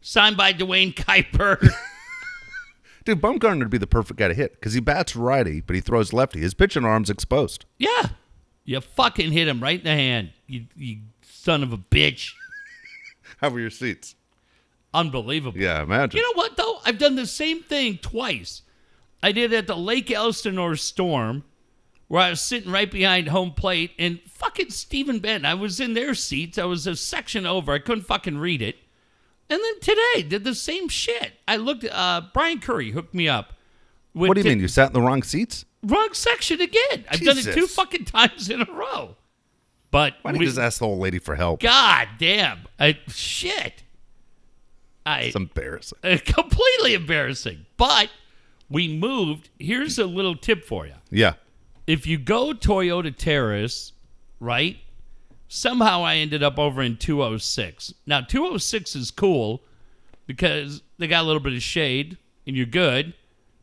signed 0.00 0.36
by 0.36 0.52
Duane 0.52 0.92
Kuiper. 0.92 1.68
Dude, 3.04 3.20
Bumgarner 3.20 3.60
would 3.60 3.70
be 3.70 3.78
the 3.78 3.86
perfect 3.86 4.18
guy 4.18 4.28
to 4.28 4.34
hit 4.34 4.52
because 4.54 4.72
he 4.74 4.80
bats 4.80 5.16
righty, 5.16 5.60
but 5.60 5.74
he 5.74 5.80
throws 5.80 6.12
lefty. 6.12 6.40
His 6.40 6.54
pitching 6.54 6.84
arm's 6.84 7.10
exposed. 7.10 7.64
yeah. 7.78 8.08
You 8.62 8.80
fucking 8.80 9.32
hit 9.32 9.48
him 9.48 9.60
right 9.60 9.78
in 9.80 9.84
the 9.84 9.90
hand. 9.90 10.32
You, 10.46 10.66
you 10.76 10.98
son 11.22 11.64
of 11.64 11.72
a 11.72 11.78
bitch. 11.78 12.30
How 13.38 13.48
were 13.48 13.58
your 13.58 13.70
seats? 13.70 14.14
Unbelievable. 14.94 15.58
Yeah, 15.58 15.82
imagine. 15.82 16.18
You 16.18 16.22
know 16.22 16.34
what 16.40 16.56
though? 16.56 16.78
I've 16.84 16.98
done 16.98 17.16
the 17.16 17.26
same 17.26 17.62
thing 17.62 17.98
twice. 17.98 18.62
I 19.24 19.32
did 19.32 19.52
it 19.52 19.56
at 19.56 19.66
the 19.66 19.76
Lake 19.76 20.10
Elsinore 20.10 20.76
Storm, 20.76 21.42
where 22.10 22.22
I 22.22 22.30
was 22.30 22.40
sitting 22.40 22.72
right 22.72 22.90
behind 22.90 23.28
home 23.28 23.52
plate, 23.52 23.92
and 23.96 24.18
fucking 24.26 24.70
Stephen 24.70 25.20
Benton. 25.20 25.44
I 25.46 25.54
was 25.54 25.78
in 25.78 25.94
their 25.94 26.12
seats. 26.12 26.58
I 26.58 26.64
was 26.64 26.84
a 26.88 26.96
section 26.96 27.46
over. 27.46 27.72
I 27.72 27.78
couldn't 27.78 28.02
fucking 28.02 28.38
read 28.38 28.62
it. 28.62 28.78
And 29.48 29.60
then 29.62 29.80
today 29.80 30.22
did 30.28 30.42
the 30.42 30.56
same 30.56 30.88
shit. 30.88 31.34
I 31.46 31.54
looked. 31.54 31.84
Uh, 31.84 32.22
Brian 32.34 32.58
Curry 32.58 32.90
hooked 32.90 33.14
me 33.14 33.28
up. 33.28 33.52
With 34.12 34.26
what 34.26 34.34
do 34.34 34.40
you 34.40 34.42
t- 34.42 34.48
mean? 34.48 34.58
You 34.58 34.66
sat 34.66 34.88
in 34.88 34.92
the 34.92 35.00
wrong 35.00 35.22
seats? 35.22 35.64
Wrong 35.84 36.08
section 36.12 36.60
again. 36.60 37.04
I've 37.08 37.20
done 37.20 37.38
it 37.38 37.44
two 37.54 37.68
fucking 37.68 38.04
times 38.06 38.50
in 38.50 38.60
a 38.60 38.66
row. 38.72 39.14
But 39.92 40.14
Why 40.22 40.32
didn't 40.32 40.40
we- 40.40 40.46
you 40.46 40.50
just 40.50 40.58
ask 40.60 40.80
the 40.80 40.86
old 40.86 40.98
lady 40.98 41.20
for 41.20 41.36
help? 41.36 41.60
God 41.60 42.08
damn, 42.18 42.58
I 42.80 42.98
shit. 43.06 43.84
I 45.06 45.20
It's 45.22 45.36
embarrassing. 45.36 45.98
uh, 46.02 46.16
completely 46.24 46.94
embarrassing. 46.94 47.66
But 47.76 48.10
we 48.68 48.88
moved. 48.88 49.48
Here's 49.60 49.96
a 49.98 50.06
little 50.06 50.34
tip 50.36 50.64
for 50.64 50.86
you. 50.86 50.94
Yeah. 51.10 51.34
If 51.90 52.06
you 52.06 52.18
go 52.18 52.52
Toyota 52.52 53.12
Terrace, 53.16 53.94
right? 54.38 54.76
Somehow 55.48 56.04
I 56.04 56.18
ended 56.18 56.40
up 56.40 56.56
over 56.56 56.80
in 56.82 56.96
206. 56.96 57.94
Now 58.06 58.20
206 58.20 58.94
is 58.94 59.10
cool 59.10 59.64
because 60.28 60.82
they 60.98 61.08
got 61.08 61.24
a 61.24 61.26
little 61.26 61.42
bit 61.42 61.54
of 61.54 61.62
shade 61.62 62.16
and 62.46 62.54
you're 62.54 62.66
good. 62.66 63.14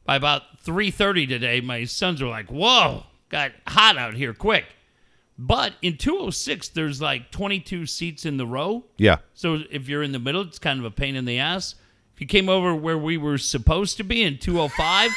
By 0.03 0.17
about 0.17 0.59
3:30 0.61 1.25
today, 1.25 1.61
my 1.61 1.85
sons 1.85 2.21
were 2.21 2.27
like, 2.27 2.51
"Whoa, 2.51 3.05
got 3.29 3.53
hot 3.65 3.97
out 3.97 4.15
here 4.15 4.33
quick." 4.33 4.65
But 5.37 5.75
in 5.81 5.95
206 5.95 6.67
there's 6.67 7.01
like 7.01 7.31
22 7.31 7.85
seats 7.85 8.25
in 8.25 8.35
the 8.35 8.45
row. 8.45 8.83
Yeah. 8.97 9.19
So 9.33 9.63
if 9.71 9.87
you're 9.87 10.03
in 10.03 10.11
the 10.11 10.19
middle, 10.19 10.41
it's 10.41 10.59
kind 10.59 10.79
of 10.79 10.85
a 10.85 10.91
pain 10.91 11.15
in 11.15 11.23
the 11.23 11.39
ass. 11.39 11.75
If 12.13 12.19
you 12.19 12.27
came 12.27 12.49
over 12.49 12.75
where 12.75 12.97
we 12.97 13.15
were 13.15 13.37
supposed 13.37 13.95
to 13.95 14.03
be 14.03 14.21
in 14.21 14.37
205, 14.37 15.11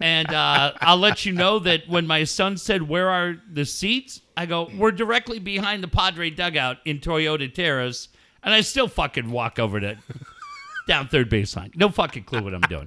and 0.00 0.32
uh, 0.32 0.72
I'll 0.80 0.98
let 0.98 1.24
you 1.24 1.32
know 1.32 1.58
that 1.60 1.88
when 1.88 2.06
my 2.06 2.24
son 2.24 2.56
said, 2.56 2.82
Where 2.82 3.08
are 3.08 3.36
the 3.50 3.64
seats? 3.64 4.20
I 4.36 4.46
go, 4.46 4.70
We're 4.76 4.92
directly 4.92 5.38
behind 5.38 5.82
the 5.82 5.88
Padre 5.88 6.30
dugout 6.30 6.78
in 6.84 6.98
Toyota 7.00 7.52
Terrace. 7.52 8.08
And 8.42 8.52
I 8.54 8.60
still 8.60 8.86
fucking 8.88 9.30
walk 9.30 9.58
over 9.58 9.80
to 9.80 9.96
down 10.86 11.08
third 11.08 11.30
baseline. 11.30 11.74
No 11.76 11.88
fucking 11.88 12.24
clue 12.24 12.42
what 12.42 12.54
I'm 12.54 12.60
doing. 12.62 12.84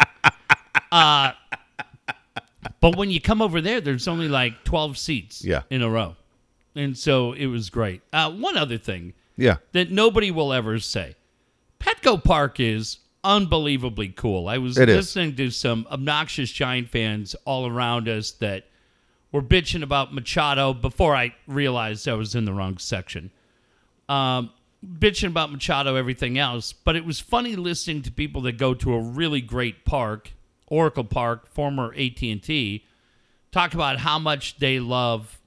Uh, 0.92 1.32
but 2.80 2.96
when 2.96 3.10
you 3.10 3.20
come 3.20 3.42
over 3.42 3.60
there, 3.62 3.82
there's 3.82 4.08
only 4.08 4.28
like 4.30 4.64
12 4.64 4.98
seats 4.98 5.44
Yeah. 5.44 5.64
in 5.70 5.82
a 5.82 5.90
row. 5.90 6.16
And 6.76 6.98
so 6.98 7.34
it 7.34 7.48
was 7.48 7.70
great. 7.70 8.02
Uh, 8.14 8.32
one 8.32 8.58
other 8.58 8.78
thing 8.78 9.14
Yeah. 9.38 9.58
that 9.74 9.92
nobody 9.92 10.32
will 10.32 10.54
ever 10.54 10.80
say. 10.80 11.16
Petco 11.80 12.24
Park 12.24 12.60
is 12.60 13.00
unbelievably 13.24 14.10
cool. 14.10 14.48
I 14.48 14.58
was 14.58 14.78
It 14.78 14.90
is. 14.90 14.96
listening 14.96 15.36
to 15.36 15.50
some 15.52 15.88
obnoxious 15.92 16.52
Giant 16.52 16.90
fans 16.90 17.36
all 17.46 17.68
around 17.68 18.08
us 18.08 18.32
that 18.32 18.66
were 19.32 19.42
bitching 19.42 19.84
about 19.84 20.14
Machado 20.14 20.74
before 20.74 21.16
I 21.16 21.36
realized 21.48 22.08
I 22.08 22.14
was 22.14 22.36
in 22.36 22.46
the 22.46 22.54
wrong 22.54 22.78
section. 22.78 23.32
Um, 24.08 24.52
bitching 24.84 25.28
about 25.28 25.52
Machado, 25.52 25.96
everything 25.96 26.38
else, 26.38 26.74
but 26.74 26.96
it 26.96 27.06
was 27.06 27.20
funny 27.20 27.56
listening 27.56 28.02
to 28.04 28.12
people 28.12 28.42
that 28.44 28.58
go 28.58 28.74
to 28.74 28.94
a 28.96 29.00
really 29.02 29.42
great 29.42 29.86
park, 29.86 30.32
Oracle 30.68 31.04
Park, 31.04 31.48
former 31.54 31.94
AT&T, 31.94 32.86
talk 33.52 33.74
about 33.74 34.00
how 34.00 34.18
much 34.18 34.58
they 34.60 34.80
love 34.80 35.40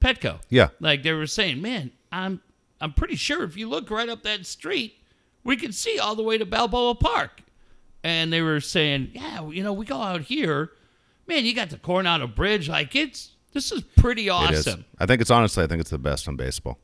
Petco. 0.00 0.40
Yeah. 0.50 0.68
Like 0.80 1.02
they 1.04 1.12
were 1.12 1.26
saying, 1.28 1.62
man, 1.62 1.92
I'm 2.10 2.40
I'm 2.80 2.92
pretty 2.92 3.14
sure 3.14 3.44
if 3.44 3.56
you 3.56 3.68
look 3.68 3.90
right 3.90 4.08
up 4.08 4.24
that 4.24 4.44
street, 4.44 4.94
we 5.44 5.56
can 5.56 5.72
see 5.72 5.98
all 5.98 6.14
the 6.14 6.22
way 6.22 6.38
to 6.38 6.46
Balboa 6.46 6.94
Park. 6.94 7.42
And 8.04 8.32
they 8.32 8.42
were 8.42 8.60
saying, 8.60 9.10
yeah, 9.14 9.48
you 9.48 9.62
know, 9.62 9.72
we 9.72 9.86
go 9.86 10.00
out 10.02 10.22
here, 10.22 10.70
man, 11.28 11.44
you 11.44 11.54
got 11.54 11.70
the 11.70 11.78
Coronado 11.78 12.26
Bridge, 12.26 12.68
like 12.68 12.96
it's 12.96 13.30
this 13.52 13.70
is 13.70 13.82
pretty 13.82 14.22
It 14.28 14.50
is. 14.50 14.66
awesome, 14.66 14.84
I 14.98 15.06
think 15.06 15.20
it's 15.20 15.30
honestly, 15.30 15.62
I 15.62 15.66
think 15.66 15.80
it's 15.80 15.90
the 15.90 15.98
best 15.98 16.26
on 16.26 16.36
baseball. 16.36 16.78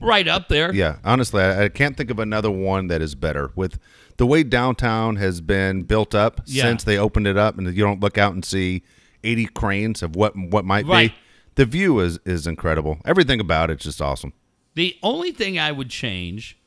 right 0.00 0.26
up 0.28 0.48
there. 0.48 0.72
Yeah, 0.74 0.96
honestly, 1.04 1.42
I, 1.42 1.64
I 1.64 1.68
can't 1.68 1.96
think 1.96 2.10
of 2.10 2.18
another 2.18 2.50
one 2.50 2.88
that 2.88 3.00
is 3.00 3.14
better. 3.14 3.52
With 3.54 3.78
the 4.18 4.26
way 4.26 4.42
downtown 4.42 5.16
has 5.16 5.40
been 5.40 5.82
built 5.82 6.14
up 6.14 6.42
Yeah. 6.46 6.64
since 6.64 6.84
they 6.84 6.98
opened 6.98 7.26
it 7.26 7.36
up, 7.38 7.56
and 7.58 7.66
you 7.74 7.82
don't 7.84 8.00
look 8.00 8.18
out 8.18 8.34
and 8.34 8.44
see 8.44 8.82
eighty 9.24 9.46
cranes 9.46 10.02
of 10.02 10.14
what 10.16 10.36
what 10.36 10.64
might 10.66 10.84
Right. 10.86 11.10
be. 11.12 11.16
The 11.54 11.64
view 11.64 12.00
is 12.00 12.18
is 12.26 12.46
incredible. 12.46 12.98
Everything 13.06 13.40
about 13.40 13.70
it's 13.70 13.84
just 13.84 14.02
awesome. 14.02 14.32
The 14.74 14.96
only 15.02 15.32
thing 15.32 15.58
I 15.58 15.72
would 15.72 15.90
change, 15.90 16.58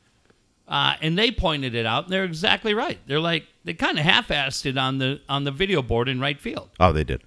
uh, 0.68 0.94
and 1.00 1.16
they 1.18 1.30
pointed 1.30 1.74
it 1.74 1.86
out, 1.86 2.04
and 2.04 2.12
they're 2.12 2.24
exactly 2.24 2.74
right. 2.74 2.98
They're 3.06 3.20
like 3.20 3.44
they 3.64 3.74
kind 3.74 3.98
of 3.98 4.04
half-assed 4.04 4.66
it 4.66 4.76
on 4.78 4.98
the 4.98 5.20
on 5.28 5.44
the 5.44 5.50
video 5.50 5.82
board 5.82 6.08
in 6.08 6.20
right 6.20 6.40
field. 6.40 6.70
Oh, 6.80 6.92
they 6.92 7.04
did. 7.04 7.22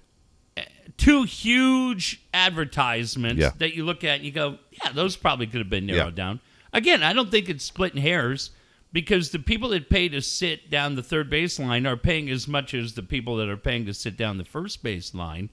two 0.96 1.22
huge 1.22 2.20
advertisements 2.34 3.40
Yeah. 3.40 3.50
that 3.58 3.74
you 3.74 3.84
look 3.84 4.02
at 4.02 4.16
and 4.16 4.24
you 4.24 4.32
go, 4.32 4.58
yeah, 4.82 4.90
those 4.92 5.14
probably 5.16 5.46
could 5.46 5.60
have 5.60 5.70
been 5.70 5.86
narrowed 5.86 6.18
Yeah. 6.18 6.24
down. 6.24 6.40
Again, 6.72 7.02
I 7.04 7.12
don't 7.12 7.30
think 7.30 7.48
it's 7.48 7.64
splitting 7.64 8.02
hairs 8.02 8.50
because 8.92 9.30
the 9.30 9.38
people 9.38 9.68
that 9.70 9.88
pay 9.90 10.08
to 10.08 10.20
sit 10.20 10.70
down 10.70 10.96
the 10.96 11.02
third 11.02 11.30
baseline 11.30 11.86
are 11.88 11.96
paying 11.96 12.28
as 12.30 12.48
much 12.48 12.74
as 12.74 12.94
the 12.94 13.02
people 13.04 13.36
that 13.36 13.48
are 13.48 13.56
paying 13.56 13.86
to 13.86 13.94
sit 13.94 14.16
down 14.16 14.38
the 14.38 14.44
first 14.44 14.82
baseline. 14.82 15.50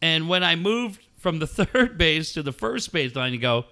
And 0.00 0.28
when 0.28 0.44
I 0.44 0.54
moved 0.54 1.02
from 1.18 1.40
the 1.40 1.46
third 1.58 1.98
base 1.98 2.32
to 2.34 2.42
the 2.42 2.52
first 2.52 2.92
baseline, 2.92 3.32
you 3.32 3.38
go, 3.38 3.64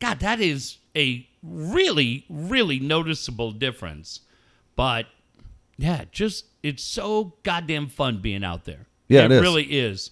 God, 0.00 0.20
that 0.20 0.38
is 0.40 0.78
a 0.94 1.26
really, 1.42 2.24
really 2.28 2.78
noticeable 2.80 3.52
difference. 3.52 4.20
But 4.76 5.06
yeah, 5.76 6.04
just 6.12 6.46
it's 6.62 6.82
so 6.82 7.34
goddamn 7.42 7.88
fun 7.88 8.18
being 8.20 8.44
out 8.44 8.64
there. 8.64 8.86
Yeah, 9.08 9.24
it 9.24 9.32
it 9.32 9.34
is. 9.36 9.40
really 9.42 9.64
is. 9.64 10.10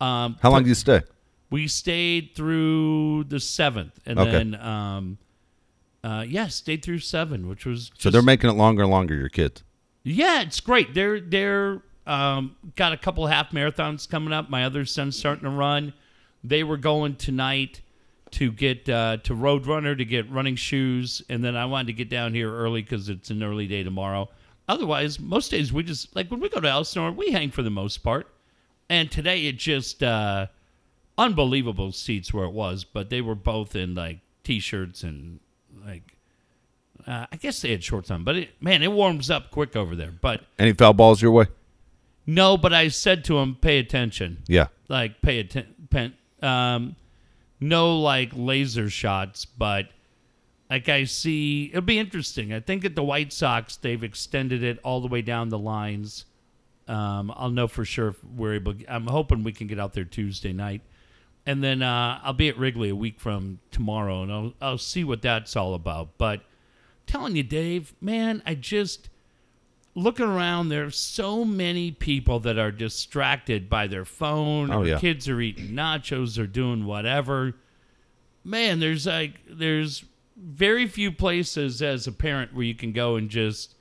Um, 0.00 0.36
How 0.42 0.50
long 0.50 0.62
do 0.64 0.68
you 0.68 0.74
stay? 0.74 1.02
we 1.50 1.68
stayed 1.68 2.32
through 2.34 3.24
the 3.24 3.38
seventh, 3.40 3.98
and 4.06 4.18
Okay. 4.18 4.30
then 4.30 4.54
um, 4.56 5.18
uh, 6.02 6.24
yeah, 6.28 6.48
stayed 6.48 6.82
through 6.84 6.98
seven, 6.98 7.48
which 7.48 7.64
was 7.64 7.90
So 7.98 8.10
they're 8.10 8.22
making 8.22 8.50
it 8.50 8.54
longer 8.54 8.82
and 8.82 8.90
longer. 8.90 9.14
Your 9.14 9.28
kids. 9.28 9.62
yeah, 10.02 10.42
it's 10.42 10.60
great. 10.60 10.92
They're 10.94 11.20
they're 11.20 11.80
um, 12.06 12.56
got 12.76 12.92
a 12.92 12.96
couple 12.98 13.26
half 13.26 13.50
marathons 13.52 14.08
coming 14.08 14.32
up. 14.32 14.50
My 14.50 14.64
other 14.64 14.84
son's 14.84 15.16
starting 15.16 15.44
to 15.44 15.50
run. 15.50 15.94
They 16.42 16.62
were 16.62 16.76
going 16.76 17.16
tonight 17.16 17.80
to 18.34 18.52
get 18.52 18.88
uh, 18.88 19.16
to 19.24 19.34
Roadrunner 19.34 19.96
to 19.96 20.04
get 20.04 20.30
running 20.30 20.56
shoes, 20.56 21.22
and 21.28 21.42
then 21.42 21.56
I 21.56 21.64
wanted 21.66 21.88
to 21.88 21.92
get 21.94 22.08
down 22.08 22.34
here 22.34 22.52
early 22.52 22.82
because 22.82 23.08
it's 23.08 23.30
an 23.30 23.42
early 23.42 23.66
day 23.66 23.82
tomorrow. 23.82 24.28
Otherwise, 24.68 25.18
most 25.20 25.50
days 25.50 25.72
we 25.72 25.82
just 25.82 26.14
like 26.16 26.30
when 26.30 26.40
we 26.40 26.48
go 26.48 26.60
to 26.60 26.68
Elsinore, 26.68 27.12
we 27.12 27.30
hang 27.32 27.50
for 27.50 27.62
the 27.62 27.70
most 27.70 27.98
part. 27.98 28.28
And 28.88 29.10
today 29.10 29.46
it 29.46 29.56
just 29.58 30.02
uh, 30.02 30.46
unbelievable 31.16 31.92
seats 31.92 32.32
where 32.34 32.44
it 32.44 32.52
was, 32.52 32.84
but 32.84 33.10
they 33.10 33.20
were 33.20 33.34
both 33.34 33.74
in 33.76 33.94
like 33.94 34.20
t-shirts 34.42 35.02
and 35.02 35.40
like 35.86 36.16
uh, 37.06 37.26
I 37.30 37.36
guess 37.36 37.60
they 37.60 37.70
had 37.70 37.82
shorts 37.84 38.10
on, 38.10 38.24
but 38.24 38.36
it, 38.36 38.50
man, 38.62 38.82
it 38.82 38.90
warms 38.92 39.30
up 39.30 39.50
quick 39.50 39.76
over 39.76 39.94
there. 39.94 40.10
But 40.12 40.42
Any 40.58 40.72
foul 40.72 40.92
balls 40.94 41.20
your 41.20 41.32
way? 41.32 41.46
no, 42.26 42.56
but 42.56 42.72
I 42.72 42.88
said 42.88 43.24
to 43.24 43.38
him, 43.38 43.56
pay 43.60 43.78
attention, 43.78 44.42
Yeah. 44.48 44.68
like 44.88 45.20
pay 45.20 45.40
attention. 45.40 46.14
Um, 46.42 46.96
no 47.68 47.98
like 47.98 48.30
laser 48.34 48.90
shots, 48.90 49.44
but 49.44 49.88
like 50.70 50.88
I 50.88 51.04
see, 51.04 51.70
it'll 51.70 51.82
be 51.82 51.98
interesting. 51.98 52.52
I 52.52 52.60
think 52.60 52.84
at 52.84 52.94
the 52.94 53.02
White 53.02 53.32
Sox 53.32 53.76
they've 53.76 54.02
extended 54.02 54.62
it 54.62 54.78
all 54.84 55.00
the 55.00 55.08
way 55.08 55.22
down 55.22 55.48
the 55.48 55.58
lines. 55.58 56.26
Um, 56.86 57.32
I'll 57.34 57.50
know 57.50 57.66
for 57.66 57.84
sure 57.84 58.08
if 58.08 58.22
we're 58.24 58.54
able. 58.54 58.74
I'm 58.88 59.06
hoping 59.06 59.42
we 59.42 59.52
can 59.52 59.66
get 59.66 59.80
out 59.80 59.94
there 59.94 60.04
Tuesday 60.04 60.52
night, 60.52 60.82
and 61.46 61.64
then 61.64 61.80
uh, 61.80 62.20
I'll 62.22 62.34
be 62.34 62.48
at 62.48 62.58
Wrigley 62.58 62.90
a 62.90 62.96
week 62.96 63.18
from 63.18 63.60
tomorrow, 63.70 64.22
and 64.22 64.32
I'll 64.32 64.54
I'll 64.60 64.78
see 64.78 65.04
what 65.04 65.22
that's 65.22 65.56
all 65.56 65.74
about. 65.74 66.18
But 66.18 66.42
telling 67.06 67.36
you, 67.36 67.42
Dave, 67.42 67.94
man, 68.00 68.42
I 68.44 68.54
just 68.54 69.08
looking 69.94 70.26
around. 70.26 70.68
there 70.68 70.84
are 70.84 70.90
so 70.90 71.44
many 71.44 71.90
people 71.90 72.40
that 72.40 72.58
are 72.58 72.70
distracted 72.70 73.68
by 73.68 73.86
their 73.86 74.04
phone. 74.04 74.70
Oh, 74.70 74.82
yeah. 74.82 74.98
kids 74.98 75.28
are 75.28 75.40
eating 75.40 75.70
nachos 75.70 76.38
or 76.38 76.46
doing 76.46 76.84
whatever. 76.84 77.54
Man, 78.44 78.80
there's 78.80 79.06
like 79.06 79.40
there's 79.48 80.04
very 80.36 80.86
few 80.86 81.12
places 81.12 81.80
as 81.80 82.06
a 82.06 82.12
parent 82.12 82.54
where 82.54 82.64
you 82.64 82.74
can 82.74 82.92
go 82.92 83.16
and 83.16 83.30
just 83.30 83.74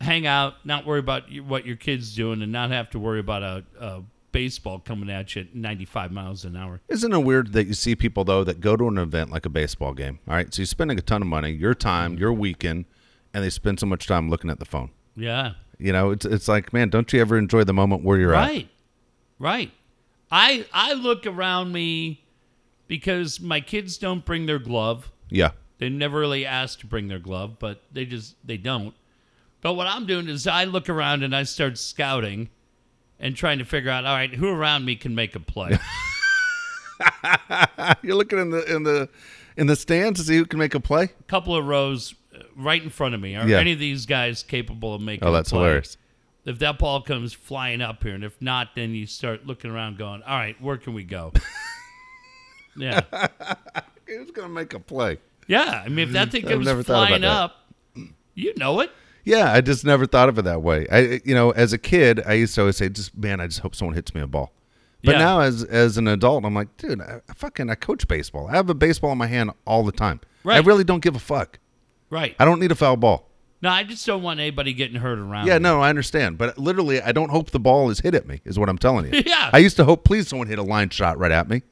hang 0.00 0.26
out, 0.26 0.54
not 0.64 0.86
worry 0.86 1.00
about 1.00 1.24
what 1.46 1.66
your 1.66 1.76
kid's 1.76 2.14
doing, 2.14 2.42
and 2.42 2.52
not 2.52 2.70
have 2.70 2.88
to 2.90 2.98
worry 2.98 3.20
about 3.20 3.42
a, 3.42 3.64
a 3.78 4.02
baseball 4.32 4.78
coming 4.78 5.10
at 5.10 5.34
you 5.34 5.42
at 5.42 5.54
95 5.54 6.12
miles 6.12 6.44
an 6.44 6.56
hour. 6.56 6.80
Isn't 6.88 7.12
it 7.12 7.18
weird 7.18 7.52
that 7.52 7.66
you 7.66 7.74
see 7.74 7.94
people 7.94 8.24
though 8.24 8.44
that 8.44 8.60
go 8.60 8.76
to 8.76 8.88
an 8.88 8.96
event 8.96 9.30
like 9.30 9.44
a 9.44 9.50
baseball 9.50 9.92
game? 9.92 10.20
All 10.28 10.34
right, 10.34 10.52
so 10.54 10.62
you're 10.62 10.66
spending 10.66 10.98
a 10.98 11.02
ton 11.02 11.20
of 11.20 11.28
money, 11.28 11.50
your 11.50 11.74
time, 11.74 12.16
your 12.16 12.32
weekend, 12.32 12.86
and 13.34 13.44
they 13.44 13.50
spend 13.50 13.80
so 13.80 13.86
much 13.86 14.06
time 14.06 14.30
looking 14.30 14.50
at 14.50 14.58
the 14.58 14.64
phone. 14.64 14.90
Yeah. 15.16 15.52
You 15.78 15.92
know, 15.92 16.10
it's 16.10 16.26
it's 16.26 16.48
like, 16.48 16.72
man, 16.72 16.90
don't 16.90 17.12
you 17.12 17.20
ever 17.20 17.38
enjoy 17.38 17.64
the 17.64 17.72
moment 17.72 18.04
where 18.04 18.18
you're 18.18 18.34
at? 18.34 18.48
Right. 18.48 18.68
Right. 19.38 19.70
I 20.30 20.66
I 20.72 20.92
look 20.92 21.26
around 21.26 21.72
me 21.72 22.24
because 22.86 23.40
my 23.40 23.60
kids 23.60 23.98
don't 23.98 24.24
bring 24.24 24.46
their 24.46 24.58
glove. 24.58 25.10
Yeah, 25.30 25.52
They 25.78 25.88
never 25.88 26.18
really 26.18 26.44
ask 26.44 26.80
to 26.80 26.86
bring 26.86 27.06
their 27.08 27.20
glove, 27.20 27.58
but 27.58 27.82
they 27.92 28.04
just 28.04 28.34
they 28.44 28.56
don't. 28.56 28.94
But 29.60 29.74
what 29.74 29.86
I'm 29.86 30.06
doing 30.06 30.28
is 30.28 30.46
I 30.46 30.64
look 30.64 30.88
around 30.88 31.22
and 31.22 31.34
I 31.36 31.44
start 31.44 31.78
scouting 31.78 32.48
and 33.18 33.36
trying 33.36 33.58
to 33.58 33.64
figure 33.64 33.90
out, 33.90 34.04
all 34.06 34.14
right, 34.14 34.34
who 34.34 34.48
around 34.48 34.84
me 34.84 34.96
can 34.96 35.14
make 35.14 35.36
a 35.36 35.40
play. 35.40 35.78
you're 38.02 38.16
looking 38.16 38.38
in 38.38 38.50
the 38.50 38.74
in 38.74 38.82
the 38.82 39.08
in 39.56 39.66
the 39.66 39.76
stands 39.76 40.20
to 40.20 40.26
see 40.26 40.36
who 40.36 40.44
can 40.44 40.58
make 40.58 40.74
a 40.74 40.80
play. 40.80 41.04
a 41.04 41.22
couple 41.24 41.56
of 41.56 41.64
rows 41.66 42.14
right 42.56 42.82
in 42.82 42.90
front 42.90 43.14
of 43.14 43.20
me. 43.20 43.36
Are 43.36 43.46
Yeah. 43.48 43.58
any 43.58 43.72
of 43.72 43.78
these 43.78 44.06
guys 44.06 44.42
capable 44.42 44.94
of 44.94 45.00
making 45.00 45.26
Oh, 45.26 45.30
a 45.30 45.32
that's 45.32 45.50
play? 45.50 45.58
hilarious. 45.60 45.96
If 46.44 46.58
that 46.60 46.78
ball 46.78 47.02
comes 47.02 47.32
flying 47.32 47.80
up 47.82 48.02
here, 48.02 48.14
and 48.14 48.24
if 48.24 48.40
not, 48.40 48.70
then 48.74 48.94
you 48.94 49.06
start 49.06 49.46
looking 49.46 49.70
around 49.70 49.98
going, 49.98 50.22
all 50.22 50.36
right, 50.38 50.60
where 50.60 50.76
can 50.78 50.94
we 50.94 51.04
go? 51.04 51.32
yeah. 52.76 53.00
Who's 54.06 54.30
gonna 54.30 54.48
make 54.48 54.72
a 54.74 54.80
play? 54.80 55.18
Yeah, 55.46 55.82
I 55.84 55.88
mean, 55.88 56.08
if 56.08 56.12
that 56.12 56.30
thing 56.32 56.44
I've 56.46 56.52
comes 56.52 56.66
never 56.66 56.82
thought 56.82 57.08
flying 57.08 57.22
about 57.22 57.50
up, 57.50 57.56
you 58.34 58.52
know 58.56 58.80
it. 58.80 58.90
Yeah, 59.24 59.52
I 59.52 59.60
just 59.60 59.84
never 59.84 60.06
thought 60.06 60.28
of 60.28 60.38
it 60.38 60.42
that 60.42 60.62
way. 60.62 60.86
I, 60.90 61.20
you 61.24 61.34
know, 61.34 61.50
as 61.50 61.72
a 61.72 61.78
kid, 61.78 62.22
I 62.26 62.34
used 62.34 62.54
to 62.54 62.62
always 62.62 62.76
say, 62.76 62.88
"Just 62.88 63.16
man, 63.16 63.40
I 63.40 63.46
just 63.46 63.60
hope 63.60 63.74
someone 63.74 63.94
hits 63.94 64.14
me 64.14 64.20
a 64.20 64.26
ball." 64.26 64.52
But 65.04 65.12
Yeah. 65.12 65.18
now, 65.18 65.40
as 65.40 65.62
as 65.64 65.98
an 65.98 66.08
adult, 66.08 66.44
I'm 66.44 66.54
like, 66.54 66.74
dude, 66.76 67.00
I, 67.00 67.20
I 67.28 67.32
fucking 67.34 67.68
I 67.70 67.74
coach 67.74 68.08
baseball. 68.08 68.48
I 68.48 68.52
have 68.56 68.70
a 68.70 68.74
baseball 68.74 69.12
in 69.12 69.18
my 69.18 69.26
hand 69.26 69.50
all 69.66 69.84
the 69.84 69.92
time. 69.92 70.20
I 70.44 70.48
Right. 70.48 70.64
really 70.64 70.84
don't 70.84 71.00
give 71.02 71.14
a 71.16 71.20
fuck. 71.20 71.58
Right. 72.10 72.34
I 72.38 72.44
don't 72.44 72.60
need 72.60 72.72
a 72.72 72.74
foul 72.74 72.96
ball. 72.96 73.28
No, 73.62 73.68
I 73.68 73.84
just 73.84 74.04
don't 74.06 74.22
want 74.22 74.40
anybody 74.40 74.72
getting 74.72 74.96
hurt 75.00 75.18
around. 75.18 75.46
Yeah, 75.46 75.58
me. 75.58 75.62
no, 75.64 75.80
I 75.80 75.90
understand, 75.90 76.38
but 76.38 76.58
literally, 76.58 77.00
I 77.02 77.12
don't 77.12 77.28
hope 77.30 77.50
the 77.50 77.60
ball 77.60 77.90
is 77.90 78.00
hit 78.00 78.14
at 78.14 78.26
me. 78.26 78.40
Is 78.44 78.58
what 78.58 78.68
I'm 78.68 78.78
telling 78.78 79.12
you. 79.12 79.22
Yeah. 79.26 79.50
I 79.52 79.58
used 79.58 79.76
to 79.76 79.84
hope, 79.84 80.04
please, 80.04 80.28
someone 80.28 80.48
hit 80.48 80.58
a 80.58 80.62
line 80.62 80.88
shot 80.90 81.18
right 81.18 81.30
at 81.30 81.48
me. 81.48 81.62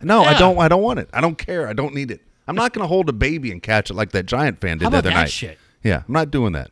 No, 0.00 0.22
I 0.22 0.38
don't. 0.38 0.58
I 0.58 0.68
don't 0.68 0.82
want 0.82 0.98
it. 0.98 1.08
I 1.12 1.20
don't 1.20 1.36
care. 1.36 1.68
I 1.68 1.72
don't 1.72 1.94
need 1.94 2.10
it. 2.10 2.20
I'm 2.48 2.56
not 2.56 2.72
going 2.72 2.82
to 2.82 2.88
hold 2.88 3.08
a 3.08 3.12
baby 3.12 3.52
and 3.52 3.62
catch 3.62 3.90
it 3.90 3.94
like 3.94 4.10
that 4.12 4.26
giant 4.26 4.60
fan 4.60 4.78
did 4.78 4.84
How 4.84 4.90
the 4.90 4.98
other 4.98 5.10
that 5.10 5.14
night. 5.14 5.30
shit? 5.30 5.58
Yeah, 5.84 6.02
I'm 6.06 6.12
not 6.12 6.30
doing 6.30 6.52
that. 6.52 6.70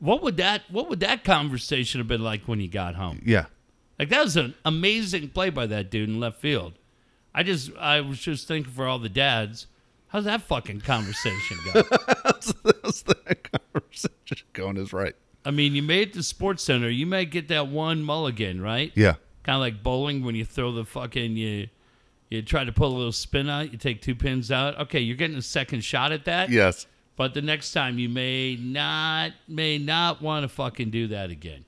What 0.00 0.22
would 0.22 0.36
that 0.38 0.62
What 0.70 0.88
would 0.88 1.00
that 1.00 1.24
conversation 1.24 2.00
have 2.00 2.08
been 2.08 2.22
like 2.24 2.42
when 2.48 2.60
you 2.60 2.68
got 2.68 2.94
home? 2.94 3.22
Yeah. 3.24 3.46
Like 3.98 4.08
that 4.08 4.22
was 4.24 4.36
an 4.36 4.54
amazing 4.64 5.28
play 5.30 5.50
by 5.50 5.66
that 5.66 5.90
dude 5.90 6.08
in 6.08 6.18
left 6.20 6.40
field. 6.40 6.72
I 7.34 7.42
just 7.42 7.70
I 7.76 8.00
was 8.00 8.18
just 8.18 8.48
thinking 8.48 8.72
for 8.72 8.86
all 8.86 8.98
the 8.98 9.08
dads, 9.08 9.66
how's 10.12 10.24
that 10.24 10.42
fucking 10.42 10.82
conversation 10.82 11.58
go? 11.72 11.82
That's 11.82 12.52
the 13.02 13.36
conversation 13.72 14.46
going 14.52 14.76
is 14.76 14.92
right. 14.92 15.14
I 15.44 15.50
mean, 15.50 15.74
you 15.74 15.82
made 15.82 16.08
it 16.08 16.14
to 16.14 16.22
Sports 16.22 16.62
Center, 16.62 16.88
you 16.88 17.06
might 17.06 17.30
get 17.30 17.48
that 17.48 17.66
one 17.66 18.02
mulligan, 18.02 18.60
right? 18.60 18.92
Yeah. 18.94 19.14
Kind 19.42 19.56
of 19.56 19.60
like 19.60 19.82
bowling 19.82 20.22
when 20.22 20.36
you 20.36 20.44
throw 20.44 20.70
the 20.70 20.84
fucking 20.84 21.36
you 21.36 21.68
you 22.30 22.40
try 22.42 22.64
to 22.64 22.72
pull 22.72 22.94
a 22.94 22.96
little 22.96 23.12
spin 23.12 23.50
out, 23.50 23.72
you 23.72 23.78
take 23.78 24.00
two 24.00 24.14
pins 24.14 24.50
out. 24.50 24.78
Okay, 24.78 25.00
you're 25.00 25.16
getting 25.16 25.36
a 25.36 25.42
second 25.42 25.82
shot 25.82 26.12
at 26.12 26.24
that. 26.24 26.48
Yes. 26.48 26.86
But 27.16 27.34
the 27.34 27.42
next 27.42 27.72
time 27.72 27.98
you 27.98 28.08
may 28.08 28.56
not 28.56 29.32
may 29.48 29.78
not 29.78 30.22
want 30.22 30.44
to 30.44 30.48
fucking 30.48 30.90
do 30.90 31.08
that 31.08 31.30
again. 31.30 31.64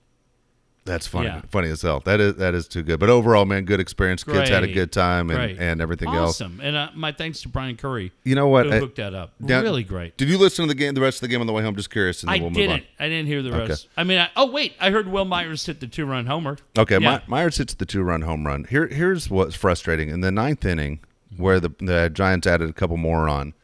That's 0.86 1.06
funny. 1.06 1.28
Yeah. 1.28 1.40
Funny 1.50 1.68
as 1.70 1.80
hell. 1.80 2.00
That 2.04 2.20
is 2.20 2.34
that 2.36 2.54
is 2.54 2.68
too 2.68 2.82
good. 2.82 3.00
But 3.00 3.08
overall, 3.08 3.46
man, 3.46 3.64
good 3.64 3.80
experience. 3.80 4.22
Kids 4.22 4.50
had 4.50 4.64
a 4.64 4.70
good 4.72 4.92
time 4.92 5.30
and, 5.30 5.38
Great. 5.38 5.58
and 5.58 5.80
everything 5.80 6.08
else. 6.08 6.40
Awesome. 6.42 6.60
And 6.62 6.76
uh, 6.76 6.90
my 6.94 7.10
thanks 7.10 7.40
to 7.42 7.48
Brian 7.48 7.76
Curry 7.76 8.12
You 8.22 8.34
know 8.34 8.48
what? 8.48 8.66
who 8.66 8.72
I- 8.72 8.78
hooked 8.80 8.96
that 8.96 9.14
up. 9.14 9.32
now- 9.40 9.62
really 9.62 9.82
great. 9.82 10.16
Did 10.18 10.28
you 10.28 10.36
listen 10.36 10.64
to 10.64 10.68
the 10.68 10.74
game, 10.74 10.92
the 10.92 11.00
rest 11.00 11.18
of 11.18 11.20
the 11.22 11.28
game 11.28 11.40
on 11.40 11.46
the 11.46 11.54
way 11.54 11.62
home? 11.62 11.74
Just 11.74 11.88
curious, 11.90 12.22
and 12.22 12.30
I 12.30 12.38
we'll 12.38 12.50
didn't. 12.50 12.84
I 13.00 13.08
didn't 13.08 13.28
hear 13.28 13.40
the 13.42 13.48
Okay. 13.54 13.68
rest. 13.68 13.88
I 13.96 14.04
mean, 14.04 14.18
I, 14.18 14.28
oh 14.36 14.50
wait, 14.50 14.74
I 14.78 14.90
heard 14.90 15.08
Wil 15.08 15.24
Myers 15.24 15.64
hit 15.64 15.80
the 15.80 15.86
two-run 15.86 16.26
homer. 16.26 16.58
Okay, 16.76 16.98
Yeah. 16.98 16.98
My, 16.98 17.22
Myers 17.26 17.56
hits 17.56 17.72
the 17.72 17.86
two-run 17.86 18.20
home 18.20 18.46
run. 18.46 18.64
Here, 18.64 18.86
here's 18.88 19.30
what's 19.30 19.54
frustrating. 19.54 20.10
In 20.10 20.20
the 20.20 20.30
ninth 20.30 20.66
inning, 20.66 21.00
where 21.38 21.60
the 21.60 21.70
the 21.80 22.10
Giants 22.12 22.46
added 22.46 22.68
a 22.68 22.74
couple 22.74 22.98
more 22.98 23.26
on, 23.26 23.54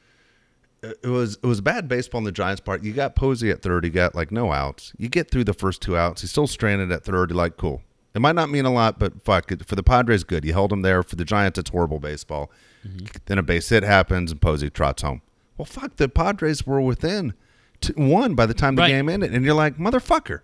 it 0.82 1.06
was 1.08 1.38
it 1.42 1.46
was 1.46 1.60
bad 1.60 1.88
baseball 1.88 2.18
on 2.18 2.24
the 2.24 2.32
Giants' 2.32 2.60
part. 2.60 2.82
You 2.82 2.92
got 2.92 3.14
Posey 3.16 3.50
at 3.50 3.62
third. 3.62 3.84
You 3.84 3.90
got 3.90 4.14
like 4.14 4.30
no 4.30 4.52
outs. 4.52 4.92
You 4.98 5.08
get 5.08 5.30
through 5.30 5.44
the 5.44 5.52
first 5.54 5.82
two 5.82 5.96
outs. 5.96 6.22
He's 6.22 6.30
still 6.30 6.46
stranded 6.46 6.90
at 6.92 7.04
third. 7.04 7.30
You're 7.30 7.36
like, 7.36 7.56
cool. 7.56 7.82
It 8.14 8.20
might 8.20 8.34
not 8.34 8.50
mean 8.50 8.64
a 8.64 8.72
lot, 8.72 8.98
but 8.98 9.22
fuck 9.22 9.52
it. 9.52 9.64
For 9.66 9.76
the 9.76 9.82
Padres, 9.84 10.24
good. 10.24 10.44
You 10.44 10.52
held 10.52 10.72
him 10.72 10.82
there. 10.82 11.02
For 11.02 11.14
the 11.16 11.24
Giants, 11.24 11.58
it's 11.58 11.70
horrible 11.70 12.00
baseball. 12.00 12.50
Mm-hmm. 12.86 13.06
Then 13.26 13.38
a 13.38 13.42
base 13.42 13.68
hit 13.68 13.82
happens 13.84 14.32
and 14.32 14.40
Posey 14.40 14.68
trots 14.70 15.02
home. 15.02 15.22
Well, 15.56 15.66
fuck. 15.66 15.96
The 15.96 16.08
Padres 16.08 16.66
were 16.66 16.80
within 16.80 17.34
t- 17.80 17.92
one 17.94 18.34
by 18.34 18.46
the 18.46 18.54
time 18.54 18.74
the 18.74 18.82
Right. 18.82 18.88
game 18.88 19.08
ended, 19.08 19.32
and 19.34 19.44
you're 19.44 19.54
like, 19.54 19.76
motherfucker. 19.76 20.40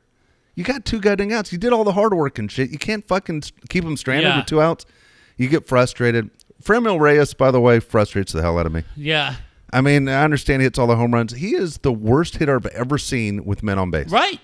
You 0.55 0.63
got 0.65 0.85
two 0.85 1.01
goddamn 1.01 1.33
outs. 1.33 1.51
You 1.53 1.59
did 1.59 1.73
all 1.73 1.83
the 1.85 1.93
hard 1.93 2.15
work 2.15 2.39
and 2.39 2.51
shit. 2.53 2.71
You 2.71 2.79
can't 2.79 3.07
fucking 3.09 3.43
keep 3.69 3.83
them 3.85 3.97
stranded 3.97 4.29
Yeah. 4.29 4.37
with 4.39 4.47
two 4.47 4.61
outs. 4.63 4.87
You 5.37 5.49
get 5.49 5.67
frustrated. 5.67 6.31
Franmil 6.63 7.01
Reyes, 7.01 7.35
by 7.35 7.51
the 7.51 7.61
way, 7.61 7.81
frustrates 7.81 8.33
the 8.33 8.43
hell 8.43 8.59
out 8.59 8.67
of 8.67 8.73
me. 8.73 8.85
Yeah. 8.97 9.37
I 9.77 9.83
mean, 9.83 10.09
I 10.09 10.25
understand 10.25 10.63
he 10.63 10.65
hits 10.65 10.79
all 10.79 10.87
the 10.87 10.97
home 10.97 11.13
runs. 11.13 11.35
He 11.35 11.55
is 11.55 11.77
the 11.79 11.93
worst 11.93 12.39
hitter 12.39 12.57
I've 12.57 12.65
ever 12.67 12.97
seen 12.97 13.45
with 13.45 13.63
men 13.63 13.79
on 13.79 13.91
base. 13.91 14.09
Right. 14.09 14.41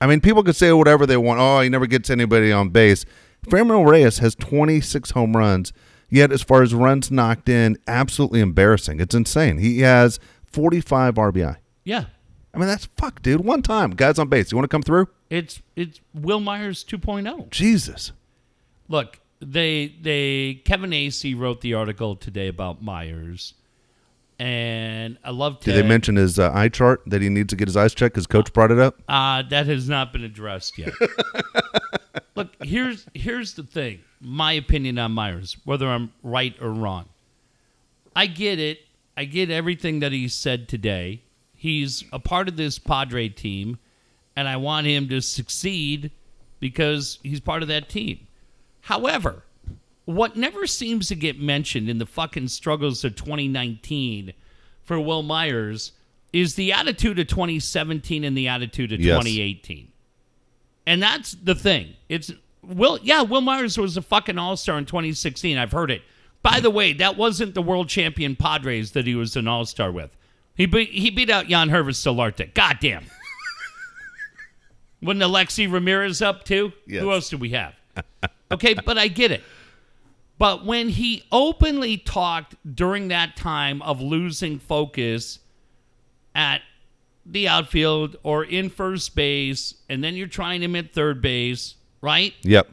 I 0.00 0.06
mean, 0.06 0.20
people 0.20 0.44
could 0.44 0.54
say 0.54 0.72
whatever 0.72 1.06
they 1.06 1.16
want. 1.16 1.40
Oh, 1.40 1.58
he 1.58 1.68
never 1.68 1.88
gets 1.88 2.08
anybody 2.08 2.52
on 2.52 2.68
base. 2.68 3.04
Franmil 3.48 3.84
Reyes 3.84 4.18
has 4.18 4.36
26 4.36 5.10
home 5.10 5.36
runs, 5.36 5.72
yet 6.08 6.30
as 6.30 6.40
far 6.40 6.62
as 6.62 6.72
runs 6.72 7.10
knocked 7.10 7.48
in, 7.48 7.78
absolutely 7.88 8.38
embarrassing. 8.38 9.00
It's 9.00 9.12
insane. 9.12 9.58
He 9.58 9.80
has 9.80 10.20
45 10.44 11.16
RBI. 11.16 11.56
Yeah. 11.82 12.04
I 12.54 12.58
mean, 12.58 12.68
that's 12.68 12.84
fuck, 12.96 13.22
dude. 13.22 13.44
One 13.44 13.62
time, 13.62 13.90
guys 13.90 14.20
on 14.20 14.28
base. 14.28 14.52
You 14.52 14.56
want 14.56 14.70
to 14.70 14.74
come 14.74 14.82
through? 14.82 15.08
It's 15.30 15.62
it's 15.74 16.00
Wil 16.14 16.38
Myers 16.38 16.84
2.0. 16.84 17.50
Jesus. 17.50 18.12
Look, 18.88 19.18
they 19.40 19.96
they 20.00 20.62
Kevin 20.64 20.90
Acee 20.90 21.36
wrote 21.36 21.60
the 21.60 21.74
article 21.74 22.14
today 22.14 22.46
about 22.46 22.82
Myers, 22.82 23.54
and 24.38 25.18
I 25.24 25.30
love 25.30 25.60
to. 25.60 25.72
Did 25.72 25.82
they 25.82 25.88
mention 25.88 26.16
his 26.16 26.38
uh, 26.38 26.50
eye 26.52 26.68
chart 26.68 27.02
that 27.06 27.22
he 27.22 27.28
needs 27.28 27.48
to 27.48 27.56
get 27.56 27.68
his 27.68 27.76
eyes 27.76 27.94
checked? 27.94 28.16
His 28.16 28.26
coach 28.26 28.52
brought 28.52 28.70
it 28.70 28.78
up. 28.78 29.00
Uh, 29.08 29.42
that 29.50 29.66
has 29.66 29.88
not 29.88 30.12
been 30.12 30.24
addressed 30.24 30.78
yet. 30.78 30.92
Look, 32.34 32.48
here's 32.62 33.06
here's 33.14 33.54
the 33.54 33.62
thing. 33.62 34.00
My 34.20 34.52
opinion 34.52 34.98
on 34.98 35.12
Myers, 35.12 35.56
whether 35.64 35.88
I'm 35.88 36.12
right 36.22 36.54
or 36.60 36.70
wrong. 36.70 37.06
I 38.14 38.26
get 38.26 38.58
it. 38.58 38.80
I 39.16 39.24
get 39.24 39.50
everything 39.50 40.00
that 40.00 40.12
he 40.12 40.28
said 40.28 40.68
today. 40.68 41.22
He's 41.54 42.04
a 42.12 42.18
part 42.18 42.48
of 42.48 42.56
this 42.56 42.78
Padre 42.78 43.30
team, 43.30 43.78
and 44.36 44.46
I 44.46 44.58
want 44.58 44.86
him 44.86 45.08
to 45.08 45.22
succeed 45.22 46.10
because 46.60 47.18
he's 47.22 47.40
part 47.40 47.62
of 47.62 47.68
that 47.68 47.88
team. 47.88 48.26
However, 48.82 49.44
what 50.06 50.36
never 50.36 50.66
seems 50.66 51.08
to 51.08 51.14
get 51.14 51.38
mentioned 51.38 51.88
in 51.88 51.98
the 51.98 52.06
fucking 52.06 52.48
struggles 52.48 53.04
of 53.04 53.14
2019 53.16 54.32
for 54.82 54.98
Wil 54.98 55.22
Myers 55.22 55.92
is 56.32 56.54
the 56.54 56.72
attitude 56.72 57.18
of 57.18 57.26
2017 57.26 58.24
and 58.24 58.36
the 58.36 58.48
attitude 58.48 58.92
of 58.92 59.00
Yes. 59.00 59.14
2018. 59.18 59.88
And 60.86 61.02
that's 61.02 61.32
the 61.32 61.54
thing. 61.54 61.94
It's 62.08 62.32
Will 62.62 62.98
yeah, 63.02 63.22
Wil 63.22 63.40
Myers 63.42 63.76
was 63.78 63.96
a 63.96 64.02
fucking 64.02 64.38
all-star 64.38 64.78
in 64.78 64.86
2016. 64.86 65.58
I've 65.58 65.72
heard 65.72 65.90
it. 65.90 66.02
By 66.42 66.60
the 66.60 66.70
way, 66.70 66.92
that 66.94 67.16
wasn't 67.16 67.54
the 67.54 67.62
world 67.62 67.88
champion 67.88 68.36
Padres 68.36 68.92
that 68.92 69.06
he 69.06 69.14
was 69.16 69.34
an 69.36 69.48
all-star 69.48 69.90
with. 69.90 70.16
He 70.54 70.66
beat 70.66 70.90
he 70.90 71.10
beat 71.10 71.28
out 71.30 71.46
Yangervis 71.46 71.96
Solarte. 72.00 72.54
Goddamn. 72.54 73.06
Wasn't 75.02 75.22
Alexei 75.22 75.66
Ramirez 75.66 76.22
up 76.22 76.44
too? 76.44 76.72
Yes. 76.86 77.02
Who 77.02 77.12
else 77.12 77.28
do 77.28 77.36
we 77.36 77.50
have? 77.50 77.74
Okay, 78.50 78.74
but 78.74 78.96
I 78.96 79.08
get 79.08 79.30
it. 79.30 79.42
But 80.38 80.64
when 80.64 80.90
he 80.90 81.24
openly 81.32 81.96
talked 81.96 82.56
during 82.74 83.08
that 83.08 83.36
time 83.36 83.80
of 83.82 84.00
losing 84.00 84.58
focus 84.58 85.38
at 86.34 86.60
the 87.24 87.48
outfield 87.48 88.16
or 88.22 88.44
in 88.44 88.68
first 88.68 89.14
base, 89.16 89.74
and 89.88 90.04
then 90.04 90.14
you're 90.14 90.26
trying 90.26 90.62
him 90.62 90.76
at 90.76 90.92
third 90.92 91.22
base, 91.22 91.76
right? 92.00 92.34
Yep. 92.42 92.68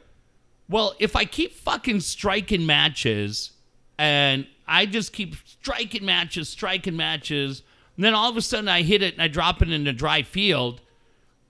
Well, 0.68 0.94
if 0.98 1.16
I 1.16 1.24
keep 1.24 1.54
fucking 1.54 2.00
striking 2.00 2.66
matches 2.66 3.52
and 3.98 4.46
I 4.66 4.86
just 4.86 5.12
keep 5.12 5.36
striking 5.46 6.04
matches, 6.04 6.48
striking 6.48 6.96
matches, 6.96 7.62
and 7.96 8.04
then 8.04 8.14
all 8.14 8.30
of 8.30 8.36
a 8.36 8.42
sudden 8.42 8.68
I 8.68 8.82
hit 8.82 9.02
it 9.02 9.14
and 9.14 9.22
I 9.22 9.28
drop 9.28 9.62
it 9.62 9.70
in 9.70 9.84
the 9.84 9.92
dry 9.92 10.22
field 10.22 10.80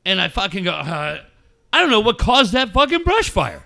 and 0.04 0.20
I 0.20 0.28
fucking 0.28 0.64
go, 0.64 0.72
uh, 0.72 1.22
I 1.72 1.80
don't 1.80 1.90
know 1.90 2.00
what 2.00 2.18
caused 2.18 2.52
that 2.52 2.72
fucking 2.72 3.02
brush 3.02 3.30
fire. 3.30 3.63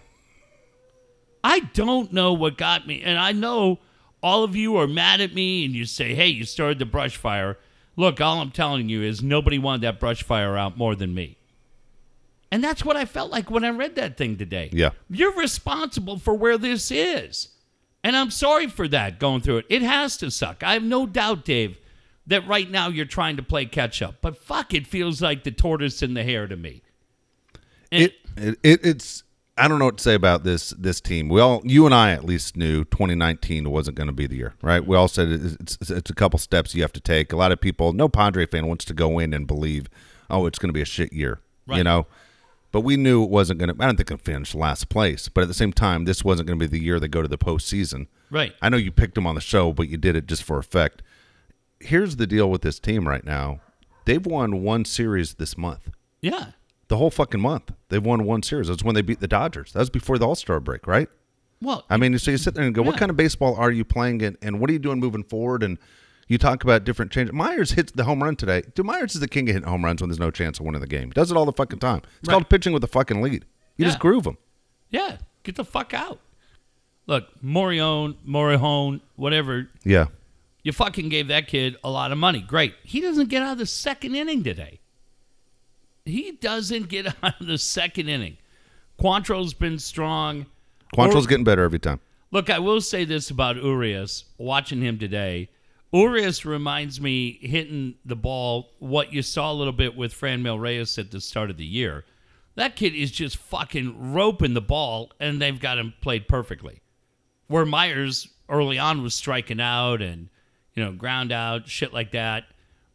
I 1.48 1.60
don't 1.60 2.12
know 2.12 2.34
what 2.34 2.58
got 2.58 2.86
me. 2.86 3.00
And 3.02 3.18
I 3.18 3.32
know 3.32 3.78
all 4.22 4.44
of 4.44 4.54
you 4.54 4.76
are 4.76 4.86
mad 4.86 5.22
at 5.22 5.32
me 5.32 5.64
and 5.64 5.74
you 5.74 5.86
say, 5.86 6.14
hey, 6.14 6.26
you 6.26 6.44
started 6.44 6.78
the 6.78 6.84
brush 6.84 7.16
fire. 7.16 7.56
Look, 7.96 8.20
all 8.20 8.42
I'm 8.42 8.50
telling 8.50 8.90
you 8.90 9.02
is 9.02 9.22
nobody 9.22 9.58
wanted 9.58 9.80
that 9.80 9.98
brush 9.98 10.22
fire 10.22 10.58
out 10.58 10.76
more 10.76 10.94
than 10.94 11.14
me. 11.14 11.38
And 12.52 12.62
that's 12.62 12.84
what 12.84 12.96
I 12.96 13.06
felt 13.06 13.30
like 13.30 13.50
when 13.50 13.64
I 13.64 13.70
read 13.70 13.94
that 13.94 14.18
thing 14.18 14.36
today. 14.36 14.68
Yeah. 14.74 14.90
You're 15.08 15.34
responsible 15.36 16.18
for 16.18 16.34
where 16.34 16.58
this 16.58 16.90
is. 16.90 17.48
And 18.04 18.14
I'm 18.14 18.30
sorry 18.30 18.66
for 18.66 18.86
that 18.88 19.18
going 19.18 19.40
through 19.40 19.58
it. 19.58 19.66
It 19.70 19.80
has 19.80 20.18
to 20.18 20.30
suck. 20.30 20.62
I 20.62 20.74
have 20.74 20.82
no 20.82 21.06
doubt, 21.06 21.46
Dave, 21.46 21.78
that 22.26 22.46
right 22.46 22.70
now 22.70 22.90
you're 22.90 23.06
trying 23.06 23.38
to 23.38 23.42
play 23.42 23.64
catch 23.64 24.02
up. 24.02 24.16
But 24.20 24.36
fuck, 24.36 24.74
it 24.74 24.86
feels 24.86 25.22
like 25.22 25.44
the 25.44 25.50
tortoise 25.50 26.02
and 26.02 26.14
the 26.14 26.24
hare 26.24 26.46
to 26.46 26.56
me. 26.56 26.82
And 27.90 28.02
It, 28.02 28.14
it, 28.36 28.58
it 28.62 28.80
it's 28.84 29.22
I 29.58 29.68
don't 29.68 29.78
know 29.78 29.86
what 29.86 29.98
to 29.98 30.02
say 30.02 30.14
about 30.14 30.44
this 30.44 30.70
this 30.70 31.00
team. 31.00 31.28
We 31.28 31.40
all 31.40 31.60
you 31.64 31.84
and 31.86 31.94
I 31.94 32.12
at 32.12 32.24
least 32.24 32.56
knew 32.56 32.84
2019 32.84 33.68
wasn't 33.70 33.96
going 33.96 34.06
to 34.06 34.12
be 34.12 34.26
the 34.26 34.36
year, 34.36 34.54
right? 34.62 34.86
We 34.86 34.96
all 34.96 35.08
said 35.08 35.28
it's, 35.28 35.76
it's 35.80 35.90
it's 35.90 36.10
a 36.10 36.14
couple 36.14 36.38
steps 36.38 36.74
you 36.74 36.82
have 36.82 36.92
to 36.92 37.00
take. 37.00 37.32
A 37.32 37.36
lot 37.36 37.52
of 37.52 37.60
people, 37.60 37.92
no 37.92 38.08
Padre 38.08 38.46
fan 38.46 38.66
wants 38.66 38.84
to 38.86 38.94
go 38.94 39.18
in 39.18 39.34
and 39.34 39.46
believe, 39.46 39.88
oh, 40.30 40.46
it's 40.46 40.58
going 40.58 40.68
to 40.68 40.74
be 40.74 40.82
a 40.82 40.86
shit 40.86 41.12
year, 41.12 41.40
you 41.78 41.84
know. 41.84 42.06
But 42.70 42.82
we 42.82 42.96
knew 42.96 43.24
it 43.24 43.30
wasn't 43.30 43.58
going 43.58 43.74
to. 43.74 43.82
I 43.82 43.86
don't 43.86 43.96
think 43.96 44.10
it 44.10 44.20
finished 44.20 44.54
last 44.54 44.88
place. 44.90 45.28
But 45.28 45.40
at 45.42 45.48
the 45.48 45.54
same 45.54 45.72
time, 45.72 46.04
this 46.04 46.22
wasn't 46.22 46.46
going 46.48 46.58
to 46.58 46.68
be 46.68 46.78
the 46.78 46.84
year 46.84 47.00
they 47.00 47.08
go 47.08 47.22
to 47.22 47.28
the 47.28 47.38
postseason. 47.38 48.08
right. 48.30 48.52
I 48.60 48.68
know 48.68 48.76
you 48.76 48.92
picked 48.92 49.14
them 49.14 49.26
on 49.26 49.34
the 49.34 49.40
show, 49.40 49.72
but 49.72 49.88
you 49.88 49.96
did 49.96 50.14
it 50.16 50.26
just 50.26 50.42
for 50.42 50.58
effect. 50.58 51.02
Here's 51.80 52.16
the 52.16 52.26
deal 52.26 52.50
with 52.50 52.62
this 52.62 52.78
team 52.78 53.08
right 53.08 53.24
now. 53.24 53.60
They've 54.04 54.24
won 54.24 54.62
one 54.62 54.84
series 54.84 55.34
this 55.34 55.56
month. 55.56 55.90
Yeah. 56.20 56.52
The 56.88 56.96
whole 56.96 57.10
fucking 57.10 57.40
month. 57.40 57.72
They've 57.90 58.04
won 58.04 58.24
one 58.24 58.42
series. 58.42 58.68
That's 58.68 58.82
when 58.82 58.94
they 58.94 59.02
beat 59.02 59.20
the 59.20 59.28
Dodgers. 59.28 59.72
That 59.72 59.80
was 59.80 59.90
before 59.90 60.18
the 60.18 60.26
All 60.26 60.34
Star 60.34 60.58
break, 60.60 60.86
right? 60.86 61.08
Well, 61.60 61.84
I 61.90 61.96
mean, 61.96 62.16
so 62.18 62.30
you 62.30 62.36
sit 62.38 62.54
there 62.54 62.64
and 62.64 62.74
go, 62.74 62.82
what 62.82 62.96
kind 62.96 63.10
of 63.10 63.16
baseball 63.16 63.54
are 63.56 63.70
you 63.70 63.84
playing 63.84 64.22
and, 64.22 64.38
and 64.42 64.60
what 64.60 64.70
are 64.70 64.72
you 64.72 64.78
doing 64.78 65.00
moving 65.00 65.24
forward? 65.24 65.62
And 65.62 65.76
you 66.28 66.38
talk 66.38 66.62
about 66.62 66.84
different 66.84 67.10
changes. 67.10 67.32
Myers 67.34 67.72
hits 67.72 67.90
the 67.92 68.04
home 68.04 68.22
run 68.22 68.36
today. 68.36 68.62
Dude, 68.74 68.86
Myers 68.86 69.14
is 69.14 69.20
the 69.20 69.26
king 69.28 69.48
of 69.48 69.54
hitting 69.54 69.68
home 69.68 69.84
runs 69.84 70.00
when 70.00 70.08
there's 70.08 70.20
no 70.20 70.30
chance 70.30 70.60
of 70.60 70.66
winning 70.66 70.80
the 70.80 70.86
game. 70.86 71.10
Does 71.10 71.30
it 71.32 71.36
all 71.36 71.44
the 71.46 71.52
fucking 71.52 71.80
time. 71.80 72.02
It's 72.20 72.28
Right. 72.28 72.34
called 72.34 72.48
pitching 72.48 72.72
with 72.72 72.84
a 72.84 72.88
fucking 72.88 73.20
lead. 73.20 73.44
You 73.76 73.84
just 73.84 73.98
groove 73.98 74.24
them. 74.24 74.38
yeah. 74.90 75.18
Get 75.44 75.56
the 75.56 75.64
fuck 75.64 75.94
out. 75.94 76.20
Look, 77.06 77.24
Morion, 77.42 78.16
Morihone, 78.28 79.00
whatever. 79.16 79.68
Yeah. 79.84 80.06
You 80.62 80.72
fucking 80.72 81.08
gave 81.08 81.28
that 81.28 81.46
kid 81.48 81.76
a 81.82 81.90
lot 81.90 82.12
of 82.12 82.18
money. 82.18 82.40
Great. 82.40 82.74
He 82.84 83.00
doesn't 83.00 83.30
get 83.30 83.42
out 83.42 83.52
of 83.52 83.58
the 83.58 83.66
second 83.66 84.14
inning 84.14 84.42
today. 84.44 84.80
He 86.08 86.32
doesn't 86.32 86.88
get 86.88 87.06
out 87.22 87.40
of 87.40 87.46
the 87.46 87.58
second 87.58 88.08
inning. 88.08 88.36
Quantrill's 89.00 89.54
been 89.54 89.78
strong. 89.78 90.46
Quantrill's 90.94 91.26
Or- 91.26 91.28
getting 91.28 91.44
better 91.44 91.62
every 91.62 91.78
time. 91.78 92.00
Look, 92.30 92.50
I 92.50 92.58
will 92.58 92.80
say 92.82 93.04
this 93.06 93.30
about 93.30 93.56
Urias, 93.56 94.24
watching 94.36 94.82
him 94.82 94.98
today. 94.98 95.48
Urias 95.92 96.44
reminds 96.44 97.00
me 97.00 97.38
hitting 97.40 97.94
the 98.04 98.16
ball 98.16 98.70
what 98.80 99.12
you 99.14 99.22
saw 99.22 99.50
a 99.50 99.54
little 99.54 99.72
bit 99.72 99.96
with 99.96 100.12
Franmil 100.12 100.60
Reyes 100.60 100.98
at 100.98 101.10
the 101.10 101.20
start 101.22 101.48
of 101.48 101.56
the 101.56 101.64
year. 101.64 102.04
That 102.56 102.76
kid 102.76 102.94
is 102.94 103.10
just 103.10 103.38
fucking 103.38 104.12
roping 104.12 104.52
the 104.52 104.60
ball, 104.60 105.10
and 105.18 105.40
they've 105.40 105.58
got 105.58 105.78
him 105.78 105.94
played 106.02 106.28
perfectly. 106.28 106.82
Where 107.46 107.64
Myers 107.64 108.28
early 108.50 108.78
on 108.78 109.02
was 109.02 109.14
striking 109.14 109.60
out 109.60 110.02
and, 110.02 110.28
you 110.74 110.84
know, 110.84 110.92
ground 110.92 111.32
out, 111.32 111.66
shit 111.68 111.94
like 111.94 112.10
that. 112.10 112.44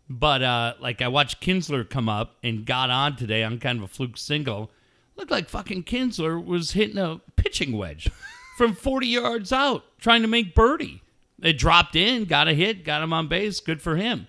But 0.09 0.43
uh, 0.43 0.73
like 0.79 1.01
I 1.01 1.07
watched 1.07 1.41
Kinsler 1.41 1.89
come 1.89 2.09
up 2.09 2.37
and 2.43 2.65
got 2.65 2.89
on 2.89 3.15
today 3.15 3.43
on 3.43 3.59
kind 3.59 3.79
of 3.79 3.85
a 3.85 3.87
fluke 3.87 4.17
single. 4.17 4.69
Looked 5.15 5.31
like 5.31 5.49
fucking 5.49 5.83
Kinsler 5.83 6.43
was 6.43 6.71
hitting 6.71 6.97
a 6.97 7.21
pitching 7.35 7.77
wedge 7.77 8.09
from 8.57 8.75
40 8.75 9.07
yards 9.07 9.51
out, 9.51 9.83
trying 9.99 10.21
to 10.21 10.27
make 10.27 10.55
birdie. 10.55 11.01
It 11.41 11.57
dropped 11.57 11.95
in, 11.95 12.25
got 12.25 12.47
a 12.47 12.53
hit, 12.53 12.83
got 12.83 13.03
him 13.03 13.13
on 13.13 13.27
base. 13.27 13.59
Good 13.59 13.81
for 13.81 13.95
him. 13.95 14.27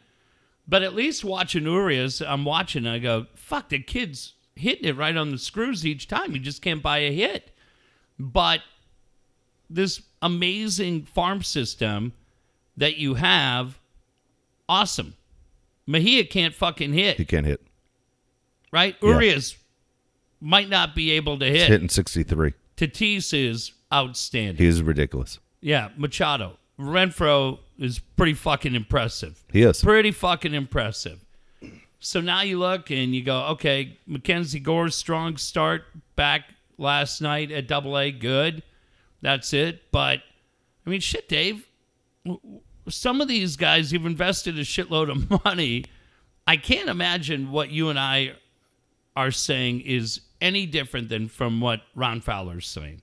But 0.67 0.83
at 0.83 0.95
least 0.95 1.25
watching 1.25 1.65
Urias, 1.65 2.21
I'm 2.21 2.45
watching. 2.45 2.87
I 2.87 2.99
go, 2.99 3.27
fuck, 3.35 3.69
the 3.69 3.79
kid's 3.79 4.35
hitting 4.57 4.89
it 4.89 4.97
right 4.97 5.17
on 5.17 5.31
the 5.31 5.39
screws 5.39 5.85
each 5.85 6.09
time. 6.09 6.33
He 6.33 6.39
just 6.39 6.63
can't 6.63 6.83
buy 6.83 6.99
a 6.99 7.13
hit. 7.13 7.51
But 8.19 8.61
this 9.69 10.03
amazing 10.23 11.05
farm 11.05 11.43
system 11.43 12.13
that 12.77 12.97
you 12.97 13.15
have, 13.15 13.79
awesome. 14.69 15.15
Mejia 15.87 16.25
can't 16.25 16.55
fucking 16.55 16.93
hit, 16.93 17.17
He 17.19 17.25
can't 17.25 17.47
hit. 17.47 17.61
right? 18.73 18.97
Yeah. 19.03 19.11
Urias 19.11 19.57
might 20.41 20.69
not 20.69 20.95
be 20.95 21.11
able 21.13 21.39
to 21.39 21.47
He's 21.47 21.61
hit. 21.63 21.69
hitting 21.69 21.89
63. 21.89 22.55
Tatis 22.77 23.33
is 23.33 23.73
outstanding. 23.93 24.57
He 24.57 24.67
is 24.67 24.83
ridiculous. 24.83 25.39
yeah, 25.61 25.91
Machado. 25.97 26.59
Renfroe 26.79 27.61
is 27.79 28.01
pretty 28.01 28.35
fucking 28.35 28.75
impressive. 28.75 29.45
He 29.53 29.63
is. 29.63 29.81
Pretty 29.83 30.11
fucking 30.11 30.55
impressive. 30.55 31.25
So 32.01 32.21
now 32.21 32.43
you 32.43 32.59
look 32.59 32.91
and 32.91 33.15
you 33.15 33.23
go, 33.23 33.45
okay, 33.53 33.97
Mackenzie 34.07 34.59
Gore's 34.61 34.95
strong 34.97 35.37
start 35.37 35.85
back 36.17 36.43
last 36.77 37.21
night 37.23 37.51
at 37.53 37.69
Double 37.69 37.97
A, 37.97 38.11
good. 38.11 38.63
That's 39.23 39.53
it. 39.55 39.83
But 39.93 40.21
I 40.87 40.91
mean, 40.91 41.01
shit, 41.01 41.29
Dave. 41.29 41.65
Some 42.89 43.21
of 43.21 43.29
these 43.29 43.57
guys 43.57 43.93
you've 43.93 44.07
invested 44.07 44.59
a 44.59 44.63
shitload 44.63 45.11
of 45.11 45.45
money. 45.45 45.85
I 46.47 46.57
can't 46.57 46.89
imagine 46.89 47.51
what 47.51 47.71
you 47.71 47.89
and 47.89 47.99
I 47.99 48.35
are 49.17 49.31
saying 49.31 49.81
is 49.83 50.21
any 50.41 50.67
different 50.67 51.09
than 51.09 51.29
from 51.29 51.61
what 51.61 51.83
Ron 51.95 52.21
Fowler's 52.21 52.67
saying, 52.67 53.03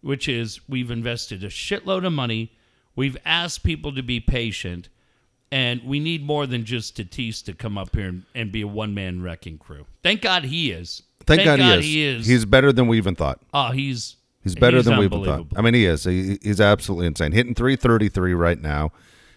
which 0.00 0.28
is 0.28 0.60
we've 0.68 0.90
invested 0.90 1.44
a 1.44 1.48
shitload 1.48 2.06
of 2.06 2.12
money. 2.12 2.52
We've 2.96 3.18
asked 3.24 3.62
people 3.62 3.94
to 3.94 4.02
be 4.02 4.18
patient, 4.20 4.88
and 5.52 5.82
we 5.84 6.00
need 6.00 6.24
more 6.24 6.46
than 6.46 6.64
just 6.64 6.96
Tatis 6.96 7.44
to 7.44 7.52
come 7.52 7.76
up 7.76 7.94
here 7.94 8.08
and, 8.08 8.24
and 8.34 8.50
be 8.50 8.62
a 8.62 8.66
one 8.66 8.94
man 8.94 9.22
wrecking 9.22 9.58
crew. 9.58 9.86
Thank 10.02 10.22
God 10.22 10.44
he 10.44 10.70
is. 10.70 11.02
Thank, 11.26 11.44
God, 11.44 11.60
he, 11.60 11.70
is. 11.70 11.84
he 11.84 12.04
is. 12.04 12.26
He's 12.26 12.44
better 12.44 12.72
than 12.72 12.88
we 12.88 12.96
even 12.96 13.14
thought. 13.14 13.40
oh, 13.52 13.70
he's 13.70 14.16
He's 14.42 14.54
better 14.54 14.78
He's 14.78 14.86
than 14.86 14.98
we 14.98 15.08
thought. 15.08 15.46
I 15.54 15.60
mean, 15.60 15.74
he 15.74 15.84
is. 15.84 16.04
He, 16.04 16.38
he's 16.42 16.60
absolutely 16.60 17.06
insane. 17.06 17.32
Hitting 17.32 17.54
333 17.54 18.32
right 18.34 18.60
now. 18.60 18.90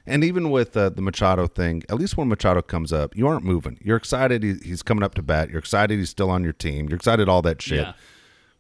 And 0.06 0.24
even 0.24 0.50
with 0.50 0.76
uh, 0.76 0.90
the 0.90 1.02
Machado 1.02 1.48
thing, 1.48 1.84
at 1.90 1.96
least 1.96 2.18
when 2.18 2.28
Machado 2.28 2.62
comes 2.62 2.92
up, 2.92 3.16
you 3.16 3.26
aren't 3.28 3.46
moving. 3.46 3.80
You're 3.82 3.98
excited 3.98 4.44
he's 4.44 4.84
coming 4.84 5.04
up 5.04 5.16
to 5.16 5.22
bat. 5.22 5.50
You're 5.50 5.60
excited 5.60 5.98
he's 5.98 6.10
still 6.10 6.30
on 6.30 6.44
your 6.44 6.54
team. 6.54 6.90
You're 6.90 6.98
excited 6.98 7.30
all 7.30 7.42
that 7.44 7.62
shit. 7.62 7.82
Yeah. 7.82 7.94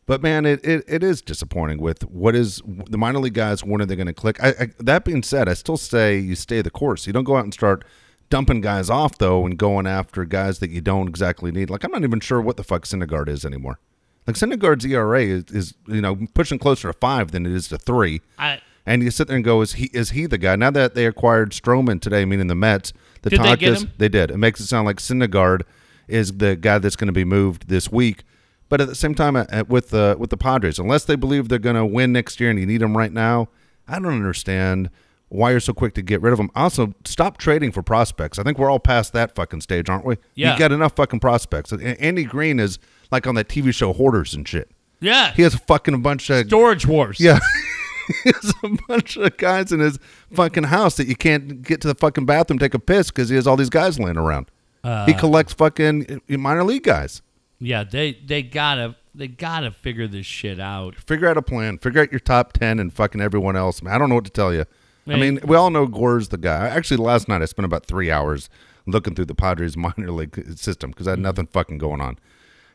But 0.05 0.21
man, 0.21 0.45
it, 0.45 0.63
it, 0.65 0.83
it 0.87 1.03
is 1.03 1.21
disappointing 1.21 1.81
with 1.81 2.03
what 2.03 2.35
is 2.35 2.61
the 2.89 2.97
minor 2.97 3.19
league 3.19 3.33
guys. 3.33 3.63
When 3.63 3.81
are 3.81 3.85
they 3.85 3.95
going 3.95 4.07
to 4.07 4.13
click? 4.13 4.41
I, 4.43 4.49
I, 4.49 4.67
that 4.79 5.05
being 5.05 5.23
said, 5.23 5.47
I 5.47 5.53
still 5.53 5.77
say 5.77 6.17
you 6.17 6.35
stay 6.35 6.61
the 6.61 6.69
course. 6.69 7.07
You 7.07 7.13
don't 7.13 7.23
go 7.23 7.37
out 7.37 7.43
and 7.43 7.53
start 7.53 7.85
dumping 8.29 8.61
guys 8.61 8.89
off 8.89 9.17
though, 9.17 9.45
and 9.45 9.57
going 9.57 9.85
after 9.87 10.25
guys 10.25 10.59
that 10.59 10.71
you 10.71 10.81
don't 10.81 11.07
exactly 11.07 11.51
need. 11.51 11.69
Like 11.69 11.83
I'm 11.83 11.91
not 11.91 12.03
even 12.03 12.19
sure 12.19 12.41
what 12.41 12.57
the 12.57 12.63
fuck 12.63 12.83
Syndergaard 12.83 13.29
is 13.29 13.45
anymore. 13.45 13.79
Like 14.27 14.35
Syndergaard's 14.35 14.85
ERA 14.85 15.23
is, 15.23 15.43
is 15.51 15.73
you 15.87 16.01
know 16.01 16.17
pushing 16.33 16.59
closer 16.59 16.91
to 16.91 16.97
five 16.97 17.31
than 17.31 17.45
it 17.45 17.51
is 17.51 17.67
to 17.69 17.77
three. 17.77 18.21
I 18.37 18.61
And 18.85 19.01
you 19.01 19.11
sit 19.11 19.27
there 19.27 19.35
and 19.37 19.45
go, 19.45 19.61
is 19.61 19.73
he 19.73 19.89
is 19.93 20.09
he 20.11 20.25
the 20.25 20.37
guy? 20.37 20.55
Now 20.57 20.71
that 20.71 20.93
they 20.93 21.05
acquired 21.05 21.51
Stroman 21.51 22.01
today, 22.01 22.25
meaning 22.25 22.47
the 22.47 22.55
Mets, 22.55 22.91
the 23.21 23.29
Did 23.29 23.39
they 23.39 23.43
talk 23.43 23.59
get 23.59 23.73
is 23.73 23.83
him? 23.83 23.91
they 23.97 24.09
did. 24.09 24.29
It 24.31 24.37
makes 24.37 24.59
it 24.59 24.67
sound 24.67 24.85
like 24.85 24.97
Syndergaard 24.97 25.61
is 26.07 26.37
the 26.37 26.55
guy 26.57 26.79
that's 26.79 26.97
going 26.97 27.07
to 27.07 27.13
be 27.13 27.23
moved 27.23 27.69
this 27.69 27.89
week. 27.91 28.23
But 28.67 28.81
at 28.81 28.87
the 28.87 28.95
same 28.95 29.15
time, 29.15 29.35
uh, 29.37 29.45
with 29.69 29.91
the 29.91 30.15
with 30.19 30.31
the 30.31 30.37
Padres, 30.37 30.79
unless 30.79 31.05
they 31.05 31.15
believe 31.15 31.47
they're 31.47 31.59
going 31.59 31.75
to 31.77 31.85
win 31.85 32.11
next 32.11 32.39
year 32.39 32.49
and 32.49 32.59
you 32.59 32.65
need 32.65 32.81
them 32.81 32.97
right 32.97 33.11
now, 33.13 33.47
I 33.87 33.99
don't 33.99 34.07
understand 34.13 34.89
why 35.29 35.51
you're 35.51 35.59
so 35.59 35.73
quick 35.73 35.93
to 35.95 36.01
get 36.01 36.21
rid 36.21 36.31
of 36.33 36.37
them. 36.37 36.51
Also, 36.55 36.93
stop 37.05 37.37
trading 37.37 37.71
for 37.71 37.81
prospects. 37.81 38.37
I 38.37 38.43
think 38.43 38.57
we're 38.59 38.69
all 38.69 38.79
past 38.79 39.13
that 39.13 39.33
fucking 39.33 39.61
stage, 39.61 39.89
aren't 39.89 40.05
we? 40.05 40.17
Yeah. 40.35 40.53
You 40.53 40.59
got 40.59 40.71
enough 40.71 40.95
fucking 40.95 41.21
prospects. 41.21 41.71
Andy 41.71 42.23
Green 42.23 42.59
is 42.59 42.79
like 43.11 43.25
on 43.27 43.35
that 43.35 43.47
TV 43.47 43.73
show 43.73 43.93
Hoarders 43.93 44.33
and 44.33 44.47
shit. 44.47 44.69
yeah. 44.99 45.31
He 45.33 45.41
has 45.43 45.55
fucking 45.55 45.93
a 45.93 45.97
bunch 45.99 46.29
of 46.29 46.47
Storage 46.47 46.85
wars. 46.85 47.19
yeah. 47.19 47.39
There's 48.25 48.53
a 48.63 48.69
bunch 48.87 49.17
of 49.17 49.37
guys 49.37 49.71
in 49.71 49.79
his 49.79 49.99
fucking 50.33 50.65
house 50.65 50.97
that 50.97 51.07
you 51.07 51.15
can't 51.15 51.61
get 51.61 51.81
to 51.81 51.87
the 51.87 51.95
fucking 51.95 52.25
bathroom 52.25 52.59
take 52.59 52.73
a 52.73 52.79
piss 52.79 53.09
because 53.09 53.29
he 53.29 53.35
has 53.35 53.47
all 53.47 53.57
these 53.57 53.69
guys 53.69 53.99
laying 53.99 54.17
around. 54.17 54.49
Uh, 54.83 55.05
he 55.05 55.13
collects 55.13 55.53
fucking 55.53 56.21
minor 56.27 56.63
league 56.63 56.83
guys. 56.83 57.21
Yeah. 57.59 57.83
They 57.83 58.13
they 58.13 58.43
gotta 58.43 58.95
they 59.15 59.27
gotta 59.27 59.71
figure 59.71 60.07
this 60.07 60.25
shit 60.25 60.59
out. 60.59 60.95
Figure 60.95 61.29
out 61.29 61.37
a 61.37 61.41
plan. 61.41 61.77
Figure 61.77 62.01
out 62.01 62.11
your 62.11 62.19
top 62.19 62.53
ten 62.53 62.79
and 62.79 62.91
fucking 62.91 63.21
everyone 63.21 63.55
else. 63.55 63.81
Man, 63.81 63.93
I 63.93 63.97
don't 63.97 64.09
know 64.09 64.15
what 64.15 64.25
to 64.25 64.31
tell 64.31 64.53
you. 64.53 64.65
I 65.07 65.17
mean, 65.17 65.39
we 65.45 65.55
all 65.55 65.69
know 65.69 65.85
Gore's 65.85 66.29
the 66.29 66.37
guy. 66.37 66.67
Actually, 66.67 66.97
last 66.97 67.27
night 67.27 67.41
I 67.41 67.45
spent 67.45 67.65
about 67.65 67.85
three 67.85 68.09
hours 68.09 68.49
looking 68.85 69.15
through 69.15 69.25
the 69.25 69.35
Padres 69.35 69.75
minor 69.77 70.11
league 70.11 70.57
system 70.57 70.91
because 70.91 71.07
I 71.07 71.11
had 71.11 71.19
nothing 71.19 71.47
fucking 71.47 71.77
going 71.77 72.01
on, 72.01 72.17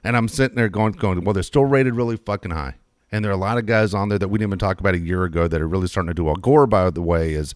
and 0.05 0.17
I'm 0.17 0.29
sitting 0.29 0.57
there 0.57 0.69
going, 0.69 0.93
going, 0.93 1.25
well, 1.25 1.33
they're 1.33 1.43
still 1.43 1.65
rated 1.65 1.95
really 1.95 2.17
fucking 2.17 2.51
high, 2.51 2.75
and 3.13 3.25
there 3.25 3.31
are 3.33 3.35
a 3.35 3.39
lot 3.39 3.59
of 3.59 3.67
guys 3.67 3.95
on 3.95 4.09
there 4.09 4.19
that 4.19 4.29
we 4.29 4.39
didn't 4.39 4.51
even 4.51 4.59
talk 4.59 4.81
about 4.81 4.95
a 4.95 4.99
year 4.99 5.25
ago 5.25 5.49
that 5.49 5.61
are 5.61 5.69
really 5.69 5.87
starting 5.89 6.09
to 6.09 6.15
do 6.15 6.25
well. 6.25 6.37
Gore, 6.37 6.67
by 6.67 6.91
the 6.91 7.03
way, 7.03 7.33
is 7.35 7.55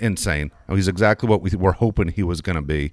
insane. 0.00 0.50
Oh, 0.68 0.74
he's 0.76 0.88
exactly 0.88 1.28
what 1.28 1.42
we 1.42 1.50
were 1.56 1.72
hoping 1.72 2.08
he 2.08 2.22
was 2.22 2.40
going 2.40 2.56
to 2.56 2.62
be. 2.62 2.92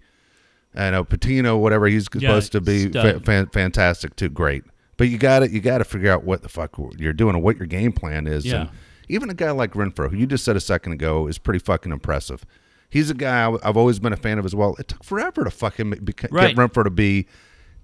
I 0.76 0.92
know 0.92 1.04
Patino, 1.04 1.58
whatever 1.58 1.88
he's 1.88 2.06
supposed 2.06 2.52
to 2.52 2.62
be, 2.62 2.90
fa- 2.92 3.20
fan- 3.22 3.48
fantastic 3.48 4.16
too, 4.16 4.30
great. 4.30 4.64
But 4.98 5.08
you 5.10 5.18
got 5.18 5.40
to 5.40 5.50
you 5.50 5.62
got 5.62 5.80
to 5.80 5.84
figure 5.86 6.12
out 6.12 6.24
what 6.24 6.42
the 6.44 6.50
fuck 6.50 6.76
you're 6.98 7.14
doing 7.14 7.34
and 7.36 7.44
what 7.44 7.58
your 7.58 7.66
game 7.68 7.92
plan 7.92 8.28
is. 8.28 8.46
Yeah. 8.46 8.62
And 8.62 8.70
even 9.08 9.30
a 9.30 9.34
guy 9.34 9.50
like 9.52 9.72
Renfroe, 9.74 10.12
who 10.12 10.18
you 10.18 10.28
just 10.28 10.44
said 10.46 10.56
a 10.56 10.60
second 10.60 10.92
ago, 10.94 11.26
is 11.28 11.38
pretty 11.40 11.60
fucking 11.60 11.92
impressive. 11.92 12.46
He's 12.92 13.10
a 13.10 13.14
guy 13.14 13.52
I've 13.64 13.78
always 13.78 14.00
been 14.00 14.14
a 14.14 14.18
fan 14.18 14.38
of 14.40 14.46
as 14.46 14.54
well. 14.54 14.76
It 14.78 14.88
took 14.88 15.04
forever 15.04 15.44
to 15.44 15.50
fucking 15.52 15.92
beca- 15.92 16.28
Right. 16.32 16.56
get 16.56 16.58
Renfroe 16.58 16.84
to 16.84 16.90
be 16.90 17.28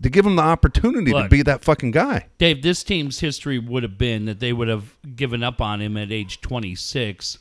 to 0.02 0.10
give 0.10 0.26
him 0.26 0.36
the 0.36 0.42
opportunity 0.44 1.12
to 1.12 1.28
be 1.30 1.42
that 1.44 1.64
fucking 1.64 1.92
guy. 1.92 2.28
Dave, 2.38 2.62
this 2.62 2.84
team's 2.84 3.20
history 3.20 3.58
would 3.60 3.84
have 3.84 3.98
been 3.98 4.26
that 4.26 4.40
they 4.40 4.54
would 4.54 4.68
have 4.68 4.96
given 5.16 5.42
up 5.44 5.62
on 5.62 5.82
him 5.82 5.96
at 5.98 6.12
age 6.12 6.42
26, 6.42 7.40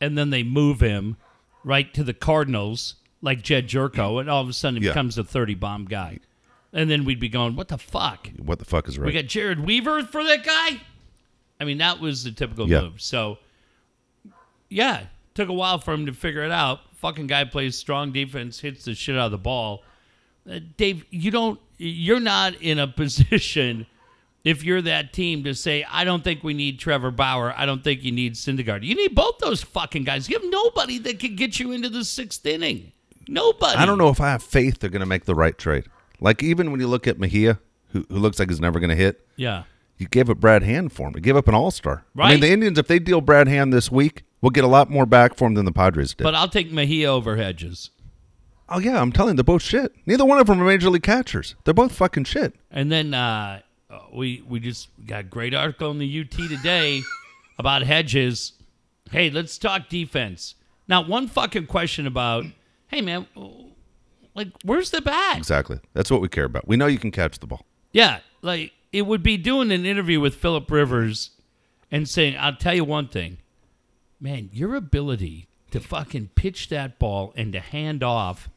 and 0.00 0.16
then 0.16 0.30
they 0.30 0.42
move 0.42 0.80
him 0.80 1.16
right 1.64 1.92
to 1.94 2.02
the 2.04 2.14
Cardinals, 2.14 2.94
like 3.20 3.42
Jedd 3.42 3.68
Gyorko, 3.68 4.20
and 4.20 4.30
all 4.30 4.40
of 4.42 4.48
a 4.48 4.52
sudden 4.52 4.80
he 4.80 4.86
Yeah. 4.86 4.92
becomes 4.92 5.18
a 5.18 5.24
30 5.24 5.54
bomb 5.54 5.84
guy. 5.84 6.18
And 6.72 6.88
then 6.88 7.04
we'd 7.04 7.18
be 7.20 7.28
going, 7.28 7.56
what 7.56 7.68
the 7.68 7.78
fuck? 7.78 8.30
What 8.38 8.60
the 8.60 8.64
fuck 8.64 8.86
is 8.88 8.96
right? 8.98 9.06
We 9.06 9.12
got 9.12 9.24
Jered 9.24 9.64
Weaver 9.64 10.04
for 10.04 10.22
that 10.24 10.44
guy? 10.44 10.80
I 11.60 11.64
mean, 11.64 11.78
that 11.78 12.00
was 12.00 12.22
the 12.24 12.30
typical 12.30 12.70
Yeah. 12.70 12.82
move. 12.82 13.02
So, 13.02 13.38
yeah, 14.68 15.06
took 15.34 15.48
a 15.48 15.52
while 15.52 15.78
for 15.78 15.92
him 15.92 16.06
to 16.06 16.12
figure 16.12 16.42
it 16.44 16.52
out. 16.52 16.80
Fucking 16.96 17.26
guy 17.26 17.44
plays 17.44 17.76
strong 17.76 18.12
defense, 18.12 18.60
hits 18.60 18.84
the 18.84 18.94
shit 18.94 19.16
out 19.16 19.26
of 19.26 19.30
the 19.32 19.38
ball. 19.38 19.82
Uh, 20.50 20.58
Dave, 20.76 21.04
you 21.10 21.30
don't, 21.30 21.60
you're 21.78 22.20
not 22.20 22.54
in 22.60 22.78
a 22.78 22.86
position 23.02 23.86
if 24.42 24.64
you're 24.64 24.80
that 24.82 25.12
team 25.12 25.44
to 25.44 25.54
say, 25.54 25.84
I 25.90 26.04
don't 26.04 26.24
think 26.24 26.42
we 26.42 26.54
need 26.54 26.78
Trevor 26.78 27.10
Bauer. 27.10 27.52
I 27.56 27.66
don't 27.66 27.84
think 27.84 28.02
you 28.02 28.10
need 28.10 28.34
Syndergaard. 28.34 28.82
You 28.82 28.94
need 28.94 29.14
both 29.14 29.38
those 29.38 29.62
fucking 29.62 30.04
guys. 30.04 30.28
You 30.28 30.38
have 30.40 30.50
nobody 30.50 30.98
that 30.98 31.18
can 31.18 31.36
get 31.36 31.60
you 31.60 31.72
into 31.72 31.88
the 31.90 32.04
sixth 32.04 32.44
inning. 32.46 32.92
Nobody. 33.28 33.76
I 33.76 33.84
don't 33.86 33.98
know 33.98 34.08
if 34.08 34.20
I 34.20 34.30
have 34.30 34.42
faith 34.42 34.78
they're 34.78 34.90
going 34.90 35.00
to 35.00 35.06
make 35.06 35.26
the 35.26 35.34
right 35.34 35.56
trade. 35.56 35.84
Like 36.20 36.42
even 36.42 36.70
when 36.70 36.80
you 36.80 36.88
look 36.88 37.06
at 37.06 37.18
Mejia, 37.18 37.58
who, 37.92 38.04
who 38.08 38.16
looks 38.18 38.38
like 38.38 38.48
he's 38.48 38.60
never 38.60 38.80
going 38.80 38.90
to 38.90 38.96
hit, 38.96 39.26
Yeah. 39.36 39.64
you 39.98 40.08
gave 40.08 40.30
up 40.30 40.38
Brad 40.38 40.62
Hand 40.62 40.92
for 40.92 41.08
him. 41.08 41.14
You 41.14 41.20
gave 41.20 41.36
up 41.36 41.46
an 41.46 41.54
All 41.54 41.70
Star. 41.70 42.04
Right. 42.14 42.28
I 42.28 42.30
mean, 42.32 42.40
the 42.40 42.50
Indians, 42.50 42.78
if 42.78 42.86
they 42.88 42.98
deal 42.98 43.20
Brad 43.20 43.46
Hand 43.46 43.72
this 43.74 43.90
week, 43.90 44.24
we'll 44.40 44.50
get 44.50 44.64
a 44.64 44.68
lot 44.68 44.90
more 44.90 45.04
back 45.06 45.34
for 45.34 45.46
him 45.46 45.54
than 45.54 45.66
the 45.66 45.72
Padres 45.72 46.14
did. 46.14 46.24
But 46.24 46.34
I'll 46.34 46.48
take 46.48 46.72
Mejia 46.72 47.10
over 47.12 47.36
Hedges. 47.36 47.90
Oh 48.70 48.78
yeah, 48.78 49.00
I'm 49.00 49.12
telling 49.12 49.32
you, 49.32 49.36
they're 49.36 49.44
both 49.44 49.62
shit. 49.62 49.94
Neither 50.06 50.24
one 50.24 50.38
of 50.38 50.46
them 50.46 50.60
are 50.60 50.64
major 50.64 50.90
league 50.90 51.02
catchers. 51.02 51.54
They're 51.64 51.74
both 51.74 51.92
fucking 51.92 52.24
shit. 52.24 52.54
And 52.70 52.90
then 52.90 53.14
uh, 53.14 53.60
we 54.12 54.42
we 54.48 54.60
just 54.60 54.88
got 55.06 55.20
a 55.20 55.24
great 55.24 55.54
article 55.54 55.90
in 55.90 55.98
the 55.98 56.20
UT 56.20 56.30
today 56.30 57.02
about 57.58 57.82
Hedges. 57.82 58.52
Hey, 59.10 59.30
let's 59.30 59.58
talk 59.58 59.88
defense. 59.88 60.54
Now, 60.88 61.02
one 61.02 61.28
fucking 61.28 61.66
question 61.66 62.06
about, 62.06 62.44
hey 62.88 63.00
man, 63.00 63.26
like 64.34 64.48
where's 64.64 64.90
the 64.90 65.00
bat? 65.00 65.38
Exactly. 65.38 65.80
That's 65.94 66.10
what 66.10 66.20
we 66.20 66.28
care 66.28 66.44
about. 66.44 66.66
We 66.66 66.76
know 66.76 66.86
you 66.86 66.98
can 66.98 67.10
catch 67.10 67.38
the 67.38 67.46
ball. 67.46 67.64
Yeah, 67.92 68.20
like 68.42 68.72
it 68.92 69.02
would 69.02 69.22
be 69.22 69.36
doing 69.36 69.70
an 69.72 69.84
interview 69.84 70.20
with 70.20 70.36
Philip 70.36 70.70
Rivers 70.70 71.30
and 71.90 72.08
saying, 72.08 72.36
"I'll 72.38 72.56
tell 72.56 72.74
you 72.74 72.84
one 72.84 73.08
thing, 73.08 73.38
man, 74.20 74.50
your 74.52 74.76
ability 74.76 75.48
to 75.72 75.80
fucking 75.80 76.30
pitch 76.34 76.68
that 76.68 76.98
ball 76.98 77.32
and 77.36 77.52
to 77.52 77.60
hand 77.60 78.02
off 78.02 78.48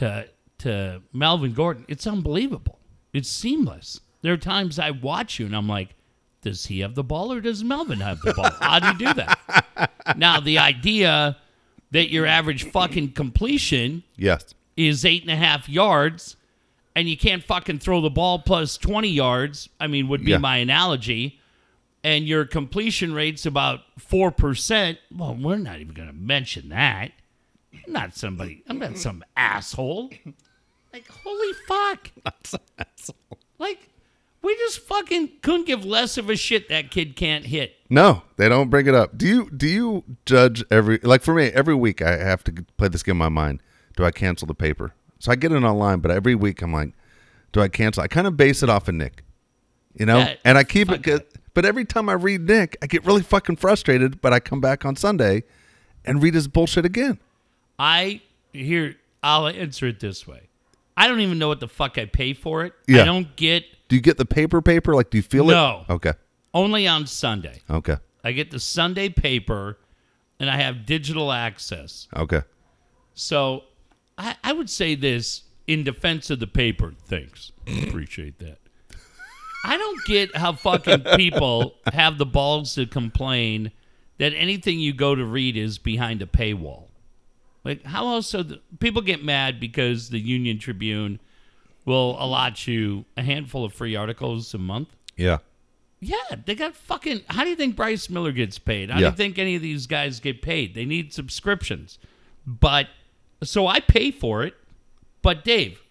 to 0.00 0.28
to 0.58 1.00
Melvin 1.14 1.52
Gordon, 1.54 1.84
it's 1.88 2.06
unbelievable. 2.06 2.78
It's 3.14 3.30
seamless. 3.30 4.00
There 4.20 4.34
are 4.34 4.36
times 4.38 4.78
I 4.78 4.90
watch 4.90 5.38
you 5.38 5.46
and 5.46 5.56
I'm 5.56 5.68
like, 5.68 5.94
does 6.42 6.66
he 6.66 6.80
have 6.80 6.94
the 6.94 7.02
ball 7.04 7.32
or 7.32 7.40
does 7.40 7.64
Melvin 7.64 8.00
have 8.00 8.20
the 8.20 8.34
ball? 8.34 8.50
How 8.60 8.78
do 8.78 8.88
you 8.88 8.94
do 9.08 9.14
that? 9.14 9.90
now, 10.18 10.38
the 10.40 10.58
idea 10.58 11.38
that 11.92 12.10
your 12.10 12.26
average 12.26 12.64
fucking 12.70 13.12
completion 13.12 14.02
Yes. 14.16 14.54
is 14.76 15.04
eight 15.06 15.22
and 15.22 15.30
a 15.30 15.36
half 15.36 15.66
yards 15.68 16.36
and 16.94 17.08
you 17.08 17.16
can't 17.16 17.42
fucking 17.42 17.78
throw 17.78 18.02
the 18.02 18.10
ball 18.10 18.38
plus 18.40 18.76
20 18.76 19.08
yards, 19.08 19.68
I 19.80 19.86
mean, 19.86 20.08
would 20.08 20.24
be 20.24 20.32
Yeah. 20.32 20.38
my 20.38 20.58
analogy, 20.58 21.38
and 22.04 22.26
your 22.26 22.44
completion 22.44 23.14
rate's 23.14 23.46
about 23.46 23.80
4%, 23.98 24.98
well, 25.16 25.34
we're 25.34 25.56
not 25.56 25.80
even 25.80 25.94
going 25.94 26.08
to 26.08 26.14
mention 26.14 26.68
that. 26.70 27.12
I'm 27.86 27.92
not 27.92 28.16
somebody, 28.16 28.62
I'm 28.68 28.78
not 28.78 28.98
some 28.98 29.22
asshole. 29.36 30.10
Like, 30.92 31.06
holy 31.08 31.52
fuck. 31.68 32.10
Not 32.24 32.44
some 32.46 32.60
asshole. 32.76 33.38
Like, 33.60 33.90
we 34.42 34.56
just 34.56 34.80
fucking 34.80 35.30
couldn't 35.40 35.66
give 35.66 35.84
less 35.84 36.18
of 36.18 36.28
a 36.28 36.34
shit 36.34 36.68
that 36.68 36.90
kid 36.90 37.14
can't 37.14 37.46
hit. 37.46 37.76
No, 37.88 38.22
they 38.36 38.48
don't 38.48 38.70
bring 38.70 38.88
it 38.88 38.94
up. 38.94 39.16
Do 39.16 39.26
you 39.26 39.50
do 39.56 39.68
you 39.68 40.04
judge 40.26 40.64
every 40.70 40.98
like 41.02 41.22
for 41.22 41.32
me 41.34 41.44
every 41.48 41.74
week 41.76 42.02
I 42.02 42.16
have 42.16 42.42
to 42.44 42.64
play 42.76 42.88
this 42.88 43.02
game 43.04 43.12
in 43.12 43.18
my 43.18 43.28
mind. 43.28 43.62
Do 43.96 44.04
I 44.04 44.10
cancel 44.10 44.46
the 44.46 44.54
paper? 44.54 44.94
So 45.20 45.30
I 45.30 45.36
get 45.36 45.52
it 45.52 45.62
online, 45.62 46.00
but 46.00 46.10
every 46.10 46.34
week 46.34 46.60
I'm 46.62 46.72
like, 46.72 46.92
do 47.52 47.60
I 47.60 47.68
cancel? 47.68 48.02
I 48.02 48.08
kind 48.08 48.26
of 48.26 48.36
base 48.36 48.62
it 48.64 48.68
off 48.70 48.88
of 48.88 48.94
Nick, 48.96 49.22
you 49.94 50.06
know, 50.06 50.18
Yeah, 50.18 50.34
and 50.44 50.58
I 50.58 50.64
keep 50.64 50.90
it. 50.90 51.02
Good, 51.02 51.24
but 51.54 51.64
every 51.64 51.84
time 51.84 52.08
I 52.08 52.14
read 52.14 52.40
Nick, 52.40 52.76
I 52.82 52.86
get 52.86 53.04
really 53.04 53.22
fucking 53.22 53.56
frustrated. 53.56 54.20
But 54.20 54.32
I 54.32 54.40
come 54.40 54.60
back 54.60 54.84
on 54.84 54.96
Sunday 54.96 55.44
and 56.04 56.20
read 56.22 56.34
his 56.34 56.48
bullshit 56.48 56.84
again. 56.84 57.20
I 57.80 58.20
here 58.52 58.96
I'll 59.22 59.46
answer 59.48 59.86
it 59.86 60.00
this 60.00 60.26
way. 60.28 60.42
I 60.96 61.08
don't 61.08 61.20
even 61.20 61.38
know 61.38 61.48
what 61.48 61.60
the 61.60 61.68
fuck 61.68 61.96
I 61.96 62.04
pay 62.04 62.34
for 62.34 62.64
it. 62.64 62.74
Yeah. 62.86 63.02
I 63.02 63.04
don't 63.06 63.34
get 63.36 63.64
Do 63.88 63.96
you 63.96 64.02
get 64.02 64.18
the 64.18 64.26
paper 64.26 64.60
paper? 64.60 64.94
Like, 64.94 65.08
do 65.10 65.16
you 65.18 65.22
feel 65.22 65.46
No. 65.46 65.84
it? 65.88 65.92
Okay, 65.92 66.12
only 66.52 66.86
on 66.86 67.06
Sunday. 67.06 67.62
okay, 67.70 67.96
I 68.22 68.32
get 68.32 68.50
the 68.50 68.60
Sunday 68.60 69.08
paper 69.08 69.78
and 70.38 70.50
I 70.50 70.56
have 70.58 70.84
digital 70.84 71.32
access. 71.32 72.06
okay. 72.14 72.42
So 73.14 73.64
I, 74.18 74.36
I 74.44 74.52
would 74.52 74.68
say 74.68 74.94
this 74.94 75.42
in 75.66 75.82
defense 75.84 76.28
of 76.30 76.38
the 76.40 76.46
paper. 76.46 76.92
Thanks. 77.06 77.52
Appreciate 77.88 78.38
that. 78.40 78.58
I 79.64 79.76
don't 79.76 80.04
get 80.06 80.34
how 80.36 80.52
fucking 80.54 81.02
people 81.16 81.74
have 81.92 82.18
the 82.18 82.26
balls 82.26 82.74
to 82.74 82.86
complain 82.86 83.72
that 84.18 84.32
anything 84.34 84.78
you 84.80 84.92
go 84.94 85.14
to 85.14 85.24
read 85.24 85.56
is 85.56 85.78
behind 85.78 86.20
a 86.22 86.26
paywall. 86.26 86.84
Like, 87.64 87.84
how 87.84 88.08
else 88.08 88.32
the 88.32 88.60
people 88.78 89.02
get 89.02 89.22
mad 89.24 89.60
because 89.60 90.08
the 90.10 90.18
Union 90.18 90.58
Tribune 90.58 91.20
will 91.84 92.16
allot 92.18 92.66
you 92.66 93.04
a 93.16 93.22
handful 93.22 93.64
of 93.64 93.72
free 93.74 93.94
articles 93.96 94.54
a 94.54 94.58
month? 94.58 94.88
Yeah, 95.16 95.38
Yeah, 96.00 96.16
they 96.46 96.54
got 96.54 96.74
fucking. 96.74 97.20
How 97.28 97.44
do 97.44 97.50
you 97.50 97.56
think 97.56 97.76
Bryce 97.76 98.08
Miller 98.08 98.32
gets 98.32 98.58
paid? 98.58 98.88
How 98.90 98.96
do 98.96 99.02
Yeah. 99.02 99.10
you 99.10 99.16
think 99.16 99.38
any 99.38 99.54
of 99.56 99.60
these 99.62 99.86
guys 99.86 100.18
get 100.20 100.40
paid? 100.40 100.74
They 100.74 100.86
need 100.86 101.12
subscriptions. 101.12 101.98
But 102.46 102.88
so 103.42 103.66
I 103.66 103.80
pay 103.80 104.10
for 104.10 104.42
it. 104.42 104.54
But 105.20 105.44
Dave, 105.44 105.82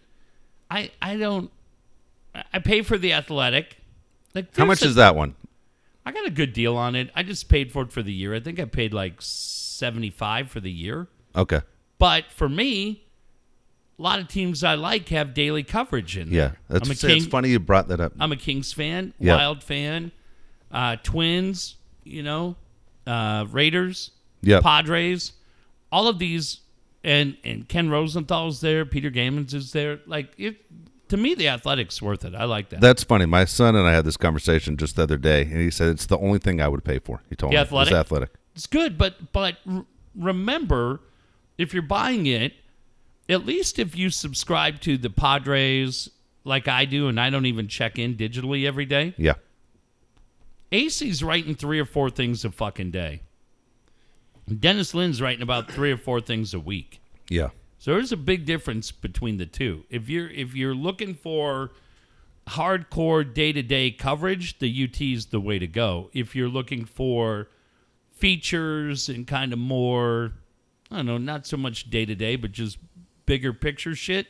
I 0.71 0.89
I 0.99 1.15
don't. 1.17 1.51
I 2.51 2.57
pay 2.57 2.81
for 2.81 2.97
the 2.97 3.13
athletic. 3.13 3.77
Like 4.33 4.55
How 4.57 4.65
much 4.65 4.81
a- 4.81 4.85
is 4.85 4.95
that 4.95 5.15
one? 5.15 5.35
I 6.05 6.11
got 6.11 6.25
a 6.25 6.31
good 6.31 6.53
deal 6.53 6.75
on 6.75 6.95
it. 6.95 7.11
I 7.15 7.21
just 7.21 7.47
paid 7.49 7.71
for 7.71 7.83
it 7.83 7.91
for 7.91 8.01
the 8.01 8.13
year. 8.13 8.33
I 8.33 8.39
think 8.39 8.59
I 8.59 8.65
paid 8.65 8.91
like 8.95 9.17
seventy 9.19 10.09
five 10.09 10.49
for 10.49 10.59
the 10.59 10.71
year. 10.71 11.07
Okay. 11.35 11.61
But 11.97 12.25
for 12.31 12.47
me, 12.49 13.03
a 13.97 14.01
lot 14.01 14.19
of 14.19 14.27
teams 14.27 14.63
I 14.63 14.75
like 14.75 15.09
have 15.09 15.33
daily 15.33 15.63
coverage 15.63 16.17
in 16.17 16.29
Yeah. 16.29 16.33
there. 16.49 16.57
That's 16.69 16.89
I'm 17.03 17.09
a 17.11 17.13
it's 17.15 17.25
funny 17.27 17.49
you 17.49 17.59
brought 17.59 17.87
that 17.89 17.99
up. 17.99 18.13
I'm 18.19 18.31
a 18.31 18.37
Kings 18.37 18.71
fan, 18.73 19.13
Yeah. 19.19 19.35
Wild 19.35 19.63
fan, 19.63 20.11
uh, 20.71 20.95
Twins, 21.03 21.75
you 22.03 22.23
know, 22.23 22.55
uh, 23.05 23.45
Raiders, 23.51 24.11
Yep. 24.41 24.63
Padres, 24.63 25.33
all 25.91 26.07
of 26.07 26.19
these, 26.19 26.61
and 27.03 27.35
and 27.43 27.67
Ken 27.67 27.89
Rosenthal's 27.89 28.61
there, 28.61 28.85
Peter 28.85 29.09
Gammons 29.11 29.53
is 29.53 29.71
there. 29.73 29.99
Like 30.05 30.33
it, 30.37 30.57
to 31.09 31.17
me, 31.17 31.33
the 31.33 31.47
Athletics 31.49 32.01
worth 32.01 32.23
it. 32.23 32.35
I 32.35 32.43
like 32.45 32.69
that. 32.69 32.81
That's 32.81 33.03
funny. 33.03 33.25
My 33.25 33.43
son 33.45 33.75
and 33.75 33.87
I 33.87 33.93
had 33.93 34.05
this 34.05 34.15
conversation 34.17 34.77
just 34.77 34.95
the 34.95 35.03
other 35.03 35.17
day, 35.17 35.41
and 35.41 35.59
he 35.59 35.71
said 35.71 35.87
it's 35.89 36.05
the 36.05 36.17
only 36.19 36.39
thing 36.39 36.61
I 36.61 36.67
would 36.67 36.83
pay 36.83 36.99
for. 36.99 37.21
He 37.29 37.35
told 37.35 37.51
The 37.51 37.55
me 37.57 37.61
Athletic? 37.61 37.91
It's 37.91 37.99
athletic. 37.99 38.29
It's 38.55 38.67
good, 38.67 38.97
but 38.97 39.31
but 39.33 39.57
r- 39.69 39.85
remember, 40.15 41.01
if 41.59 41.73
you're 41.73 41.83
buying 41.83 42.25
it, 42.25 42.53
at 43.27 43.45
least 43.45 43.77
if 43.77 43.95
you 43.95 44.09
subscribe 44.09 44.79
to 44.81 44.97
the 44.97 45.09
Padres 45.09 46.09
like 46.43 46.67
I 46.67 46.85
do, 46.85 47.09
and 47.09 47.19
I 47.19 47.29
don't 47.29 47.45
even 47.45 47.67
check 47.67 47.99
in 47.99 48.15
digitally 48.15 48.65
every 48.65 48.85
day. 48.85 49.13
Yeah. 49.17 49.33
AC's 50.71 51.21
writing 51.21 51.53
three 51.53 51.79
or 51.79 51.85
four 51.85 52.09
things 52.09 52.45
a 52.45 52.49
fucking 52.49 52.91
day. 52.91 53.21
Dennis 54.59 54.95
Lin's 54.95 55.21
writing 55.21 55.43
about 55.43 55.69
three 55.69 55.91
or 55.91 55.97
four 55.97 56.21
things 56.21 56.53
a 56.53 56.59
week. 56.59 57.01
Yeah. 57.29 57.49
So 57.77 57.93
there's 57.93 58.11
a 58.11 58.17
big 58.17 58.45
difference 58.45 58.91
between 58.91 59.37
the 59.37 59.45
two. 59.45 59.83
If 59.89 60.09
you're 60.09 60.29
if 60.29 60.55
you're 60.55 60.73
looking 60.73 61.13
for 61.13 61.71
hardcore 62.47 63.31
day-to-day 63.31 63.91
coverage, 63.91 64.57
the 64.57 64.83
UT 64.83 64.99
is 65.01 65.27
the 65.27 65.39
way 65.39 65.59
to 65.59 65.67
go. 65.67 66.09
If 66.13 66.35
you're 66.35 66.49
looking 66.49 66.85
for 66.85 67.47
features 68.11 69.07
and 69.07 69.27
kind 69.27 69.53
of 69.53 69.59
more 69.59 70.33
I 70.91 70.97
don't 70.97 71.05
know, 71.05 71.17
not 71.17 71.45
so 71.45 71.57
much 71.57 71.89
day-to-day, 71.89 72.35
but 72.37 72.51
just 72.51 72.77
bigger 73.25 73.53
picture 73.53 73.95
shit, 73.95 74.27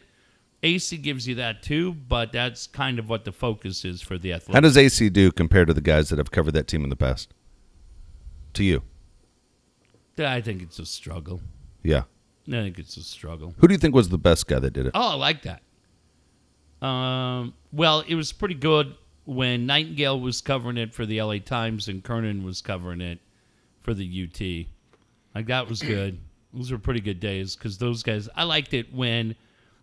AC 0.61 0.97
gives 0.97 1.27
you 1.27 1.35
that 1.35 1.63
too, 1.63 1.93
but 1.93 2.33
that's 2.33 2.67
kind 2.67 2.99
of 2.99 3.07
what 3.07 3.23
the 3.23 3.31
focus 3.31 3.85
is 3.85 4.01
for 4.01 4.17
the 4.17 4.33
athletic. 4.33 4.55
How 4.55 4.59
does 4.59 4.77
AC 4.77 5.09
do 5.09 5.31
compared 5.31 5.67
to 5.67 5.73
the 5.73 5.81
guys 5.81 6.09
that 6.09 6.17
have 6.17 6.31
covered 6.31 6.51
that 6.51 6.67
team 6.67 6.83
in 6.83 6.89
the 6.89 6.95
past? 6.95 7.33
To 8.53 8.63
you? 8.63 8.83
I 10.17 10.41
think 10.41 10.61
it's 10.61 10.79
a 10.79 10.85
struggle. 10.85 11.39
Yeah. 11.81 12.03
I 12.47 12.51
think 12.51 12.77
it's 12.77 12.97
a 12.97 13.03
struggle. 13.03 13.53
Who 13.59 13.67
do 13.67 13.73
you 13.73 13.77
think 13.77 13.95
was 13.95 14.09
the 14.09 14.17
best 14.17 14.47
guy 14.47 14.59
that 14.59 14.71
did 14.71 14.87
it? 14.87 14.91
Oh, 14.95 15.11
I 15.11 15.13
like 15.13 15.43
that. 15.43 15.61
Um, 16.85 17.53
well, 17.71 18.03
it 18.05 18.15
was 18.15 18.33
pretty 18.33 18.55
good 18.55 18.95
when 19.23 19.65
Nightengale 19.65 20.19
was 20.19 20.41
covering 20.41 20.77
it 20.77 20.93
for 20.93 21.05
the 21.05 21.21
LA 21.21 21.37
Times 21.37 21.87
and 21.87 22.03
Kernan 22.03 22.43
was 22.43 22.61
covering 22.61 22.99
it 22.99 23.19
for 23.81 23.93
the 23.93 24.05
UT. 24.23 24.67
Like 25.35 25.47
that 25.47 25.69
was 25.69 25.81
good. 25.81 26.19
Those 26.53 26.71
were 26.71 26.79
pretty 26.79 27.01
good 27.01 27.19
days 27.19 27.55
because 27.55 27.77
those 27.77 28.03
guys. 28.03 28.27
I 28.35 28.43
liked 28.43 28.73
it 28.73 28.93
when 28.93 29.35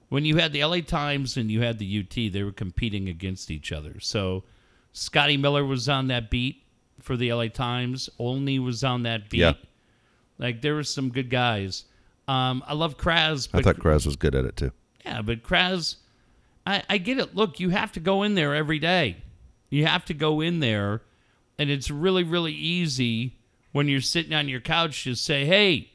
when 0.09 0.25
you 0.25 0.37
had 0.37 0.53
the 0.53 0.65
LA 0.65 0.81
Times 0.81 1.37
and 1.37 1.51
you 1.51 1.63
had 1.63 1.79
the 1.79 2.01
UT. 2.01 2.33
They 2.33 2.43
were 2.43 2.53
competing 2.53 3.09
against 3.09 3.51
each 3.51 3.73
other. 3.73 4.01
So 4.01 4.45
Scotty 4.93 5.37
Miller 5.37 5.65
was 5.65 5.89
on 5.89 6.09
that 6.09 6.31
beat 6.31 6.63
for 7.01 7.17
the 7.17 7.33
LA 7.33 7.49
Times. 7.49 8.09
Olney 8.19 8.59
was 8.59 8.83
on 8.83 9.05
that 9.05 9.31
beat. 9.31 9.41
Yeah. 9.41 9.53
Like 10.39 10.61
there 10.63 10.75
were 10.75 10.83
some 10.85 11.11
good 11.11 11.31
guys. 11.31 11.85
Um, 12.29 12.65
I 12.67 12.75
love 12.75 12.99
Kraz, 12.99 13.49
I 13.55 13.63
thought 13.63 13.77
Kraz 13.77 14.05
was 14.05 14.17
good 14.17 14.35
at 14.35 14.45
it 14.45 14.57
too. 14.57 14.73
yeah, 15.05 15.23
but 15.23 15.45
Kraz, 15.45 15.97
I, 16.67 16.83
I 16.91 16.99
get 16.99 17.19
it. 17.19 17.37
Look, 17.37 17.61
you 17.61 17.71
have 17.71 17.93
to 17.93 18.01
go 18.01 18.25
in 18.25 18.35
there 18.35 18.53
every 18.53 18.81
day. 18.81 19.19
You 19.71 19.87
have 19.87 20.05
to 20.07 20.15
go 20.15 20.41
in 20.41 20.59
there, 20.59 21.03
and 21.57 21.71
it's 21.71 21.89
really, 21.89 22.25
really 22.25 22.53
easy 22.53 23.39
when 23.71 23.87
you're 23.87 24.01
sitting 24.01 24.33
on 24.33 24.49
your 24.49 24.61
couch 24.61 25.05
to 25.05 25.15
say, 25.15 25.45
hey, 25.45 25.91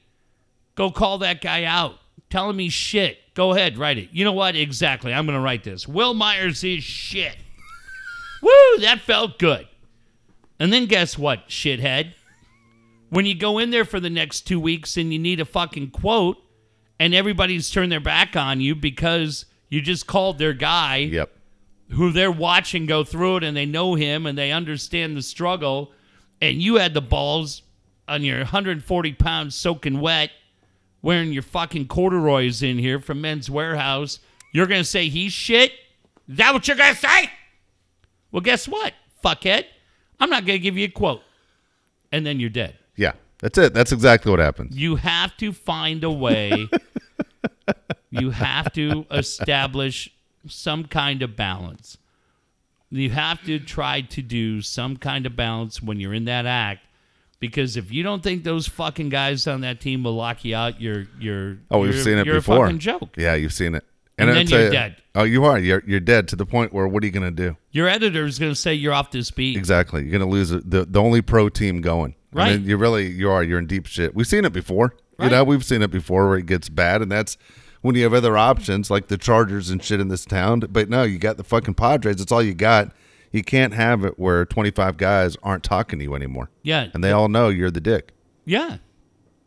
go 0.76 0.91
call 0.91 1.17
that 1.19 1.41
guy 1.41 1.63
out. 1.63 1.95
Tell 2.30 2.49
him 2.49 2.59
he's 2.59 2.74
shit. 2.74 3.17
Go 3.34 3.51
ahead, 3.53 3.78
write 3.78 3.97
it. 3.97 4.09
You 4.11 4.24
know 4.26 4.34
what? 4.34 4.55
Exactly. 4.55 5.13
I'm 5.13 5.26
going 5.26 5.38
to 5.38 5.43
write 5.43 5.63
this. 5.63 5.88
Wil 5.88 6.13
Myers 6.13 6.63
is 6.63 6.84
shit. 6.84 7.36
Woo, 8.41 8.78
that 8.80 8.99
felt 9.01 9.38
good. 9.39 9.67
And 10.59 10.72
then 10.72 10.86
guess 10.86 11.17
what, 11.17 11.47
shithead? 11.49 12.13
When 13.09 13.26
you 13.26 13.36
go 13.36 13.57
in 13.59 13.72
there 13.72 13.86
for 13.86 13.99
the 13.99 14.09
next 14.09 14.41
two 14.41 14.59
weeks 14.59 14.95
and 14.97 15.11
you 15.11 15.19
need 15.19 15.39
a 15.39 15.45
fucking 15.45 15.91
quote, 15.91 16.38
and 16.99 17.13
everybody's 17.15 17.69
turned 17.72 17.91
their 17.91 17.99
back 17.99 18.36
on 18.36 18.61
you 18.61 18.76
because 18.76 19.45
you 19.69 19.82
just 19.82 20.05
called 20.07 20.38
their 20.38 20.53
guy 20.53 20.97
Yep. 20.97 21.32
who 21.91 22.11
they're 22.11 22.32
watching 22.32 22.86
go 22.86 23.03
through 23.03 23.38
it 23.38 23.43
and 23.43 23.57
they 23.57 23.65
know 23.65 23.95
him 23.95 24.26
and 24.26 24.38
they 24.38 24.51
understand 24.51 25.17
the 25.17 25.22
struggle, 25.22 25.91
and 26.41 26.61
you 26.61 26.76
had 26.76 26.93
the 26.93 27.01
balls 27.01 27.63
on 28.07 28.24
your 28.24 28.38
140 28.39 29.13
pounds 29.13 29.55
soaking 29.55 29.99
wet, 29.99 30.30
wearing 31.01 31.31
your 31.31 31.43
fucking 31.43 31.87
corduroys 31.87 32.63
in 32.63 32.77
here 32.77 32.99
from 32.99 33.21
Men's 33.21 33.49
Wearhouse, 33.49 34.19
you're 34.53 34.67
gonna 34.67 34.83
say 34.83 35.09
he's 35.09 35.33
shit? 35.33 35.71
Is 36.27 36.37
that 36.37 36.53
what 36.53 36.67
you're 36.67 36.77
gonna 36.77 36.95
say? 36.95 37.29
Well, 38.31 38.41
guess 38.41 38.67
what, 38.67 38.93
fuckhead? 39.23 39.65
I'm 40.19 40.29
not 40.29 40.45
gonna 40.45 40.59
give 40.59 40.77
you 40.77 40.85
a 40.85 40.91
quote, 40.91 41.21
and 42.11 42.25
then 42.25 42.39
you're 42.39 42.49
dead. 42.49 42.77
Yeah. 42.95 43.13
That's 43.41 43.57
it. 43.57 43.73
That's 43.73 43.91
exactly 43.91 44.29
what 44.29 44.39
happens. 44.39 44.77
You 44.77 44.95
have 44.97 45.35
to 45.37 45.51
find 45.51 46.03
a 46.03 46.11
way. 46.11 46.69
you 48.11 48.29
have 48.29 48.71
to 48.73 49.05
establish 49.11 50.09
some 50.47 50.85
kind 50.85 51.23
of 51.23 51.35
balance. 51.35 51.97
You 52.91 53.09
have 53.09 53.43
to 53.45 53.59
try 53.59 54.01
to 54.01 54.21
do 54.21 54.61
some 54.61 54.97
kind 54.97 55.25
of 55.25 55.35
balance 55.35 55.81
when 55.81 55.99
you're 55.99 56.13
in 56.13 56.25
that 56.25 56.45
act. 56.45 56.85
Because 57.41 57.75
if 57.75 57.91
you 57.91 58.03
don't 58.03 58.23
think 58.23 58.45
those 58.45 58.67
fucking 58.67 59.09
guys 59.09 59.47
on 59.47 59.59
that 59.61 59.81
team 59.81 60.03
will 60.03 60.13
lock 60.15 60.45
you 60.45 60.55
out, 60.55 60.79
you're 60.79 61.07
you're 61.19 61.57
Oh, 61.69 61.79
we've 61.79 61.91
you're- 61.91 62.03
seen 62.03 62.17
it 62.19 62.25
you're 62.25 62.35
before. 62.35 62.65
a 62.65 62.67
fucking 62.69 62.79
joke. 62.79 63.09
Yeah, 63.17 63.33
you've 63.33 63.51
seen 63.51 63.75
it. 63.75 63.83
And 64.17 64.29
I'll 64.29 64.35
then 64.35 64.47
you're 64.47 64.65
you- 64.65 64.71
dead. 64.71 64.95
Oh, 65.15 65.23
you 65.23 65.43
are. 65.43 65.59
You're 65.59 65.83
you're 65.85 65.99
dead 65.99 66.27
to 66.29 66.35
the 66.37 66.45
point 66.45 66.71
where 66.71 66.87
what 66.87 67.03
are 67.03 67.05
you 67.07 67.11
going 67.11 67.25
to 67.25 67.31
do? 67.49 67.57
Your 67.71 67.89
editor 67.89 68.25
is 68.25 68.39
going 68.39 68.51
to 68.51 68.55
say 68.55 68.73
you're 68.75 68.93
off 68.93 69.11
this 69.11 69.31
beat. 69.31 69.57
Exactly. 69.57 70.03
You're 70.03 70.11
going 70.11 70.21
to 70.21 70.27
lose 70.27 70.49
the 70.51 70.85
the 70.89 71.01
only 71.01 71.21
pro 71.21 71.49
team 71.49 71.81
going. 71.81 72.15
Right. 72.31 72.51
I 72.53 72.57
mean, 72.57 72.69
you 72.69 72.77
really 72.77 73.07
you 73.07 73.29
are. 73.29 73.43
You're 73.43 73.59
in 73.59 73.65
deep 73.67 73.87
shit. 73.87 74.15
We've 74.15 74.27
seen 74.27 74.45
it 74.45 74.53
before. 74.53 74.95
Right. 75.17 75.25
You 75.25 75.31
know, 75.31 75.43
we've 75.43 75.65
seen 75.65 75.81
it 75.81 75.91
before 75.91 76.29
where 76.29 76.37
it 76.37 76.45
gets 76.45 76.69
bad, 76.69 77.01
and 77.01 77.11
that's 77.11 77.37
when 77.81 77.95
you 77.95 78.03
have 78.03 78.13
other 78.13 78.37
options 78.37 78.89
like 78.91 79.07
the 79.07 79.17
Chargers 79.17 79.69
and 79.71 79.83
shit 79.83 79.99
in 79.99 80.07
this 80.07 80.23
town. 80.25 80.59
But 80.69 80.87
no, 80.89 81.01
you 81.03 81.17
got 81.17 81.37
the 81.37 81.43
fucking 81.43 81.73
Padres. 81.73 82.17
That's 82.17 82.31
all 82.31 82.43
you 82.43 82.53
got. 82.53 82.93
You 83.32 83.43
can't 83.43 83.73
have 83.73 84.03
it 84.03 84.19
where 84.19 84.45
25 84.45 84.97
guys 84.97 85.38
aren't 85.41 85.63
talking 85.63 85.99
to 85.99 86.03
you 86.05 86.15
anymore, 86.15 86.49
Yeah, 86.63 86.89
and 86.93 87.03
they 87.03 87.11
all 87.11 87.29
know 87.29 87.49
you're 87.49 87.71
the 87.71 87.79
dick. 87.82 88.11
Yeah. 88.45 88.77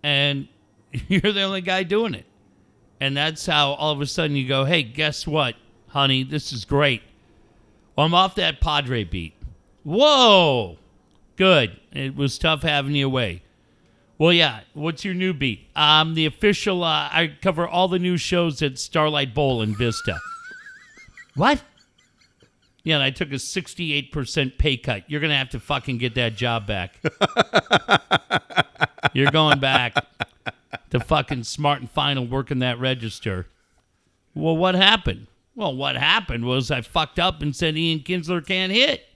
And 0.02 0.48
you're 1.08 1.32
the 1.32 1.42
only 1.42 1.60
guy 1.60 1.82
doing 1.82 2.14
it. 2.14 2.26
And 3.00 3.16
that's 3.16 3.44
how 3.44 3.72
all 3.72 3.92
of 3.92 4.00
a 4.00 4.06
sudden 4.06 4.36
you 4.36 4.48
go, 4.48 4.64
hey, 4.64 4.82
guess 4.82 5.26
what, 5.26 5.56
honey? 5.88 6.22
This 6.22 6.52
is 6.52 6.64
great. 6.64 7.02
Well, 7.96 8.06
I'm 8.06 8.14
off 8.14 8.34
that 8.36 8.60
Padre 8.60 9.04
beat. 9.04 9.34
Whoa. 9.82 10.78
Good. 11.36 11.78
It 11.92 12.16
was 12.16 12.38
tough 12.38 12.62
having 12.62 12.94
you 12.94 13.06
away. 13.06 13.42
Well, 14.16 14.32
yeah. 14.32 14.60
What's 14.72 15.04
your 15.04 15.14
new 15.14 15.34
beat? 15.34 15.66
I'm 15.76 16.14
the 16.14 16.24
official, 16.26 16.82
uh, 16.84 17.08
I 17.12 17.36
cover 17.42 17.68
all 17.68 17.88
the 17.88 17.98
new 17.98 18.16
shows 18.16 18.62
at 18.62 18.78
Starlight 18.78 19.34
Bowl 19.34 19.60
in 19.60 19.76
Vista. 19.76 20.18
what? 21.34 21.62
Yeah, 22.84 22.96
and 22.96 23.02
I 23.02 23.10
took 23.10 23.30
a 23.30 23.36
68% 23.36 24.58
pay 24.58 24.76
cut. 24.76 25.04
You're 25.08 25.20
going 25.20 25.30
to 25.30 25.36
have 25.36 25.50
to 25.50 25.60
fucking 25.60 25.98
get 25.98 26.14
that 26.16 26.36
job 26.36 26.66
back. 26.66 27.00
You're 29.14 29.30
going 29.30 29.58
back 29.58 29.94
to 30.90 31.00
fucking 31.00 31.44
smart 31.44 31.80
and 31.80 31.90
final 31.90 32.26
working 32.26 32.58
that 32.58 32.78
register. 32.78 33.46
Well, 34.34 34.56
what 34.56 34.74
happened? 34.74 35.28
Well, 35.54 35.74
what 35.74 35.96
happened 35.96 36.44
was 36.44 36.70
I 36.70 36.82
fucked 36.82 37.18
up 37.18 37.40
and 37.40 37.56
said 37.56 37.76
Ian 37.76 38.00
Kinsler 38.00 38.46
can't 38.46 38.72
hit. 38.72 39.06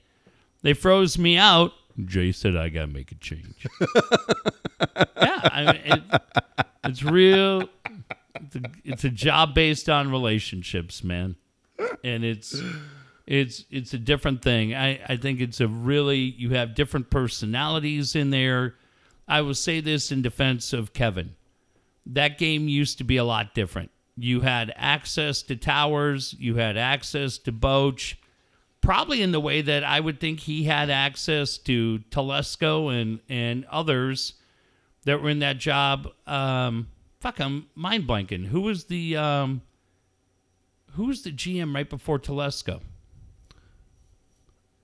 They 0.63 0.73
froze 0.73 1.19
me 1.19 1.37
out. 1.37 1.73
Jay 2.05 2.33
said 2.33 2.57
I 2.57 2.69
gotta 2.69 2.87
make 2.87 3.13
a 3.13 3.17
change. 3.17 3.67
yeah, 4.81 5.41
I 5.45 5.73
mean, 5.73 5.83
it, 5.85 6.23
it's 6.85 7.03
real. 7.03 7.69
It's 8.41 8.57
a, 8.57 8.63
it's 8.85 9.05
a 9.05 9.11
job 9.11 9.55
based 9.55 9.89
on 9.89 10.11
relationships, 10.11 11.03
man, 11.03 11.37
and 12.05 12.25
it's 12.25 12.61
it's 13.29 13.67
it's 13.71 13.93
a 13.93 13.99
different 13.99 14.41
thing. 14.43 14.75
I 14.75 15.01
I 15.07 15.17
think 15.19 15.41
it's 15.41 15.61
a 15.61 15.69
really 15.69 16.19
you 16.19 16.51
have 16.51 16.75
different 16.75 17.11
personalities 17.11 18.17
in 18.17 18.31
there. 18.31 18.77
I 19.29 19.43
will 19.43 19.55
say 19.55 19.81
this 19.81 20.11
in 20.11 20.23
defense 20.23 20.73
of 20.73 20.95
Kevin. 20.95 21.35
That 22.07 22.39
game 22.39 22.69
used 22.69 22.97
to 22.99 23.05
be 23.05 23.19
a 23.19 23.25
lot 23.25 23.55
different. 23.55 23.91
You 24.17 24.41
had 24.41 24.73
access 24.77 25.43
to 25.43 25.57
Towers, 25.57 26.35
you 26.39 26.57
had 26.57 26.79
access 26.79 27.37
to 27.39 27.53
Boch. 27.53 28.15
probably 28.81 29.21
in 29.21 29.33
the 29.33 29.41
way 29.41 29.61
that 29.61 29.85
I 29.85 30.01
would 30.01 30.21
think 30.21 30.41
he 30.41 30.65
had 30.65 30.89
access 30.89 31.59
to 31.59 31.99
Telesco 32.11 32.91
and 32.99 33.21
and 33.29 33.67
others 33.67 34.35
that 35.05 35.23
were 35.23 35.29
in 35.29 35.41
that 35.41 35.59
job. 35.59 36.09
Um, 36.27 36.89
fuck, 37.21 37.41
I'm 37.41 37.67
mind 37.75 38.09
blanking. 38.09 38.47
Who 38.47 38.63
was 38.63 38.85
the 38.85 39.19
um, 39.19 39.61
the 40.97 41.03
GM 41.05 41.75
right 41.75 41.91
before 41.91 42.19
Telesco? 42.19 42.81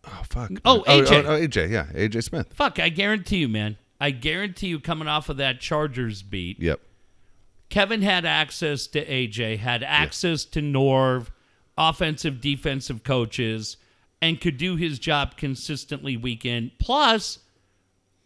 Oh 0.07 0.23
fuck. 0.29 0.51
Oh, 0.65 0.85
AJ. 0.87 1.25
Oh, 1.25 1.35
oh, 1.35 1.41
AJ. 1.41 1.65
Oh, 1.65 1.71
yeah, 1.71 1.87
AJ 1.95 2.25
Smith. 2.25 2.53
Fuck, 2.53 2.79
I 2.79 2.89
guarantee 2.89 3.39
you, 3.39 3.49
man. 3.49 3.77
I 4.01 4.11
guarantee 4.11 4.67
you, 4.69 4.81
coming 4.81 5.09
off 5.09 5.29
of 5.29 5.37
that 5.39 5.61
Chargers 5.61 6.23
beat, 6.23 6.61
Yep. 6.61 6.81
Kevin 7.71 8.03
had 8.03 8.25
access 8.25 8.87
to 8.89 9.05
AJ, 9.05 9.59
had 9.59 9.83
access 9.83 10.45
to 10.47 10.61
Norv, 10.61 11.29
offensive, 11.79 12.41
defensive 12.41 13.03
coaches, 13.03 13.79
and 14.21 14.41
could 14.41 14.59
do 14.59 14.77
his 14.77 14.99
job 14.99 15.37
consistently 15.37 16.17
week 16.17 16.45
in. 16.45 16.71
Plus, 16.79 17.39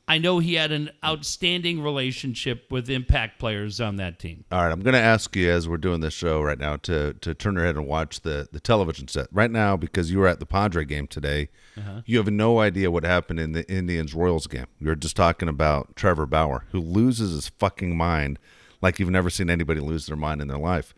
I 0.08 0.16
know 0.18 0.38
he 0.38 0.54
had 0.54 0.72
an 0.72 0.90
outstanding 1.04 1.82
relationship 1.82 2.64
with 2.70 2.88
impact 2.88 3.38
players 3.38 3.78
on 3.80 3.96
that 3.96 4.18
team. 4.18 4.44
All 4.50 4.62
right, 4.62 4.72
I'm 4.72 4.80
going 4.80 4.94
to 4.94 5.00
ask 5.00 5.36
you 5.36 5.50
as 5.50 5.68
we're 5.68 5.76
doing 5.76 6.00
this 6.00 6.14
show 6.14 6.40
right 6.42 6.58
now 6.58 6.76
to 6.76 7.12
to 7.12 7.34
turn 7.34 7.54
your 7.56 7.64
head 7.64 7.76
and 7.76 7.86
watch 7.86 8.22
the 8.22 8.48
the 8.50 8.58
television 8.60 9.06
set 9.06 9.28
right 9.30 9.50
now 9.50 9.76
because 9.76 10.10
you 10.10 10.18
were 10.18 10.26
at 10.26 10.40
the 10.40 10.46
Padre 10.46 10.84
game 10.86 11.06
today. 11.06 11.50
Uh-huh. 11.76 12.00
You 12.06 12.16
have 12.16 12.30
no 12.30 12.58
idea 12.58 12.90
what 12.90 13.04
happened 13.04 13.38
in 13.38 13.52
the 13.52 13.70
Indians 13.70 14.14
Royals 14.14 14.46
game. 14.46 14.66
You're 14.80 14.94
just 14.94 15.14
talking 15.14 15.48
about 15.48 15.94
Trevor 15.94 16.26
Bauer, 16.26 16.64
who 16.72 16.80
loses 16.80 17.32
his 17.32 17.48
fucking 17.58 17.96
mind 17.96 18.38
like 18.80 18.98
you've 18.98 19.10
never 19.10 19.28
seen 19.28 19.50
anybody 19.50 19.80
lose 19.80 20.06
their 20.06 20.16
mind 20.16 20.40
in 20.40 20.48
their 20.48 20.56
life. 20.58 20.94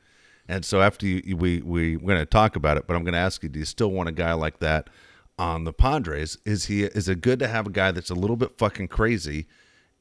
And 0.48 0.64
so 0.64 0.80
after 0.82 1.06
you- 1.06 1.36
we 1.36 1.60
we 1.62 1.96
we're 1.96 2.14
going 2.14 2.20
to 2.20 2.26
talk 2.26 2.54
about 2.56 2.76
it, 2.76 2.86
but 2.86 2.94
I'm 2.94 3.02
going 3.04 3.14
to 3.14 3.18
ask 3.18 3.42
you: 3.42 3.48
Do 3.48 3.58
you 3.58 3.64
still 3.64 3.90
want 3.90 4.08
a 4.08 4.12
guy 4.12 4.32
like 4.34 4.60
that 4.60 4.88
on 5.40 5.64
the 5.64 5.72
Padres? 5.72 6.36
Is 6.44 6.66
he 6.66 6.84
is 6.84 7.08
it 7.08 7.22
good 7.22 7.38
to 7.40 7.48
have 7.48 7.66
a 7.66 7.70
guy 7.70 7.90
that's 7.90 8.10
a 8.10 8.14
little 8.14 8.36
bit 8.36 8.58
fucking 8.58 8.88
crazy 8.88 9.46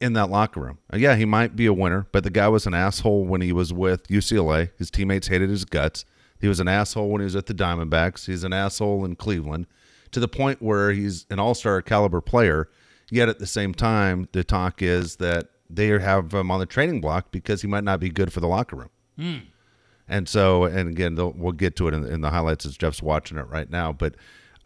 in 0.01 0.13
that 0.13 0.29
locker 0.29 0.59
room? 0.59 0.77
Uh, 0.93 0.97
Yeah, 0.97 1.15
he 1.15 1.25
might 1.25 1.55
be 1.55 1.65
a 1.65 1.73
winner, 1.73 2.07
but 2.11 2.23
the 2.23 2.29
guy 2.29 2.49
was 2.49 2.67
an 2.67 2.73
asshole 2.73 3.25
when 3.25 3.41
he 3.41 3.51
was 3.53 3.71
with 3.73 4.07
UCLA. 4.07 4.71
His 4.77 4.91
teammates 4.91 5.27
hated 5.27 5.49
his 5.49 5.65
guts. 5.65 6.03
He 6.39 6.47
was 6.47 6.59
an 6.59 6.67
asshole 6.67 7.09
when 7.09 7.21
he 7.21 7.25
was 7.25 7.35
at 7.35 7.45
the 7.47 7.53
Diamondbacks. 7.53 8.25
He's 8.25 8.43
an 8.43 8.53
asshole 8.53 9.03
in 9.05 9.15
Cleveland 9.15 9.65
to 10.11 10.19
the 10.19 10.27
point 10.27 10.61
where 10.61 10.91
he's 10.91 11.25
an 11.29 11.39
all-star 11.39 11.81
caliber 11.81 12.21
player. 12.21 12.69
Yet 13.11 13.27
at 13.29 13.39
the 13.39 13.47
same 13.47 13.73
time, 13.73 14.27
the 14.33 14.43
talk 14.43 14.81
is 14.81 15.15
that 15.17 15.49
they 15.69 15.87
have 15.87 16.33
him 16.33 16.51
on 16.51 16.59
the 16.59 16.65
training 16.65 17.01
block 17.01 17.31
because 17.31 17.61
he 17.61 17.67
might 17.67 17.83
not 17.83 17.99
be 17.99 18.09
good 18.09 18.31
for 18.31 18.39
the 18.39 18.47
locker 18.47 18.75
room. 18.75 19.41
And 20.07 20.27
so, 20.27 20.63
and 20.63 20.89
again, 20.89 21.15
we'll 21.15 21.51
get 21.51 21.75
to 21.77 21.87
it 21.87 21.93
in, 21.93 22.05
in 22.05 22.21
the 22.21 22.29
highlights 22.31 22.65
as 22.65 22.77
Jeff's 22.77 23.01
watching 23.03 23.37
it 23.37 23.47
right 23.47 23.69
now. 23.69 23.91
But 23.91 24.15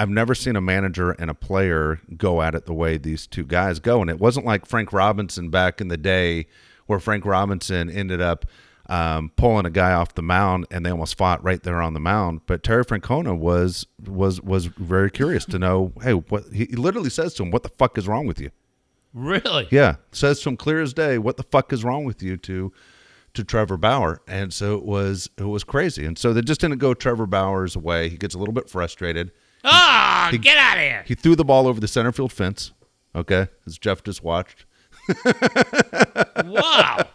I've 0.04 0.10
never 0.10 0.36
seen 0.36 0.58
a 0.58 0.62
manager 0.62 1.12
and 1.12 1.32
a 1.32 1.34
player 1.34 2.02
go 2.18 2.42
at 2.42 2.56
it 2.56 2.66
the 2.66 2.74
way 2.74 2.98
these 2.98 3.26
two 3.26 3.46
guys 3.46 3.80
go. 3.80 4.02
And 4.02 4.10
it 4.10 4.20
wasn't 4.20 4.46
like 4.46 4.66
Frank 4.66 4.92
Robinson 4.92 5.50
back 5.50 5.80
in 5.80 5.88
the 5.88 5.96
day, 5.96 6.48
where 6.88 7.00
Frank 7.00 7.24
Robinson 7.24 7.90
ended 7.90 8.20
up 8.20 8.46
um, 8.90 9.32
pulling 9.38 9.66
a 9.66 9.70
guy 9.70 9.94
off 9.94 10.14
the 10.14 10.22
mound 10.22 10.68
and 10.70 10.86
they 10.86 10.90
almost 10.90 11.18
fought 11.18 11.42
right 11.42 11.64
there 11.64 11.82
on 11.82 11.94
the 11.94 12.02
mound. 12.02 12.42
But 12.48 12.64
Terry 12.64 12.84
Francona 12.84 13.38
was 13.38 13.88
was 14.06 14.42
was 14.42 14.66
very 14.66 15.10
curious 15.10 15.46
to 15.46 15.58
know, 15.58 15.94
hey, 16.02 16.12
what 16.12 16.48
he 16.52 16.66
literally 16.66 17.10
says 17.10 17.34
to 17.36 17.44
him, 17.44 17.52
"What 17.52 17.64
the 17.64 17.70
fuck 17.70 17.98
is 17.98 18.06
wrong 18.06 18.28
with 18.28 18.42
you?" 18.42 18.50
Really? 19.14 19.70
Yeah, 19.72 19.96
says 20.12 20.42
to 20.42 20.50
him 20.50 20.58
clear 20.58 20.82
as 20.82 20.94
day, 20.94 21.18
"What 21.18 21.38
the 21.38 21.44
fuck 21.44 21.72
is 21.72 21.86
wrong 21.86 22.04
with 22.04 22.22
you?" 22.22 22.36
To 22.36 22.74
to 23.36 23.44
Trevor 23.46 23.78
Bauer, 23.78 24.22
and 24.28 24.54
so 24.54 24.76
it 24.76 24.84
was 24.84 25.30
it 25.38 25.46
was 25.46 25.64
crazy, 25.64 26.06
and 26.06 26.18
so 26.18 26.34
they 26.34 26.42
just 26.42 26.60
didn't 26.60 26.80
go 26.80 26.94
Trevor 26.94 27.26
Bauer's 27.26 27.78
way. 27.78 28.10
He 28.10 28.18
gets 28.18 28.36
a 28.36 28.38
little 28.38 28.54
bit 28.54 28.70
frustrated. 28.70 29.32
Ah, 29.64 30.30
get 30.42 30.58
out 30.58 30.78
of 30.78 30.84
here. 30.84 31.04
He 31.08 31.16
threw 31.16 31.36
the 31.36 31.46
ball 31.46 31.68
over 31.68 31.80
the 31.80 31.88
center 31.88 32.12
field 32.12 32.32
fence. 32.34 32.72
Okay, 33.16 33.48
as 33.66 33.78
Jeff 33.78 34.04
just 34.04 34.24
watched. 34.24 34.66
Wow. 36.46 37.06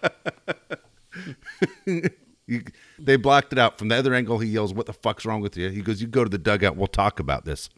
He, 2.46 2.62
they 2.99 3.16
blocked 3.16 3.53
it 3.53 3.59
out 3.59 3.76
from 3.78 3.88
the 3.88 3.96
other 3.96 4.14
angle. 4.14 4.38
He 4.38 4.49
yells, 4.49 4.72
"What 4.72 4.86
the 4.86 4.94
fuck's 4.94 5.26
wrong 5.26 5.42
with 5.42 5.55
you?" 5.59 5.68
He 5.68 5.82
goes, 5.82 6.01
"You 6.01 6.07
go 6.07 6.24
to 6.24 6.30
the 6.30 6.38
dugout. 6.38 6.78
We'll 6.78 6.86
talk 6.86 7.20
about 7.20 7.44
this." 7.44 7.68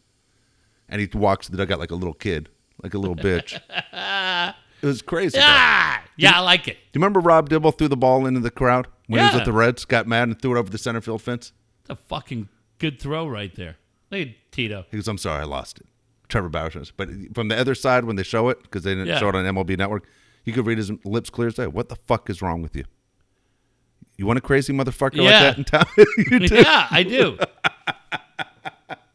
And 0.87 1.01
he 1.01 1.09
walks 1.13 1.47
to 1.47 1.51
the 1.51 1.57
dugout 1.57 1.77
like 1.77 1.91
a 1.91 1.95
little 1.95 2.13
kid, 2.13 2.47
like 2.81 2.93
a 2.93 2.97
little 2.97 3.17
bitch. 3.17 3.59
it 4.81 4.85
was 4.85 5.01
crazy. 5.01 5.37
though. 5.37 5.43
ah, 5.45 6.01
yeah, 6.15 6.37
I 6.37 6.39
like 6.39 6.69
it. 6.69 6.75
Do 6.75 6.79
you 6.97 7.01
remember 7.01 7.19
Rob 7.19 7.49
Dibble 7.49 7.73
threw 7.73 7.89
the 7.89 7.97
ball 7.97 8.25
into 8.25 8.39
the 8.39 8.49
crowd 8.51 8.87
when 9.07 9.19
he 9.19 9.25
was 9.25 9.33
Yeah. 9.33 9.37
with 9.39 9.45
the 9.45 9.51
Reds? 9.51 9.83
Got 9.83 10.07
mad 10.07 10.29
and 10.29 10.41
threw 10.41 10.55
it 10.55 10.59
over 10.59 10.69
the 10.69 10.77
center 10.77 11.01
field 11.01 11.21
fence. 11.21 11.51
It's 11.81 11.89
a 11.89 11.95
fucking 11.97 12.47
good 12.77 12.97
throw 12.97 13.27
right 13.27 13.53
there. 13.53 13.75
Look 14.11 14.21
at 14.27 14.51
Tito. 14.51 14.85
He 14.91 14.97
goes, 14.97 15.07
"I'm 15.07 15.17
sorry, 15.17 15.41
I 15.41 15.45
lost 15.45 15.79
it." 15.79 15.87
Trevor 16.27 16.49
Bauer 16.49 16.71
says, 16.71 16.91
but 16.95 17.09
from 17.33 17.49
the 17.49 17.57
other 17.59 17.75
side 17.75 18.05
when 18.05 18.15
they 18.15 18.23
show 18.23 18.47
it 18.49 18.61
because 18.63 18.83
they 18.83 18.91
didn't 18.91 19.07
Yeah. 19.07 19.19
show 19.19 19.27
it 19.29 19.35
on 19.35 19.45
MLB 19.45 19.77
Network, 19.77 20.07
you 20.45 20.53
could 20.53 20.65
read 20.65 20.77
his 20.77 20.89
lips 21.03 21.29
clear 21.29 21.49
as 21.49 21.55
day. 21.55 21.67
What 21.67 21.89
the 21.89 21.95
fuck 21.97 22.29
is 22.29 22.41
wrong 22.41 22.61
with 22.61 22.73
you? 22.75 22.85
You 24.17 24.25
want 24.25 24.37
a 24.37 24.41
crazy 24.41 24.71
motherfucker 24.71 25.17
like 25.17 25.29
that 25.29 25.57
in 25.57 25.63
town? 25.65 25.85
Yeah, 26.49 26.87
I 26.89 27.03
do. 27.03 27.37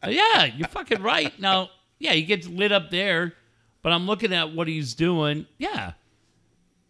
yeah, 0.07 0.45
you're 0.45 0.67
fucking 0.67 1.01
right. 1.01 1.37
Now, 1.39 1.69
yeah, 1.99 2.11
he 2.13 2.23
gets 2.23 2.47
lit 2.47 2.71
up 2.71 2.91
there, 2.91 3.33
but 3.81 3.91
I'm 3.91 4.05
looking 4.05 4.33
at 4.33 4.53
what 4.53 4.67
he's 4.67 4.93
doing. 4.93 5.45
Yeah, 5.57 5.93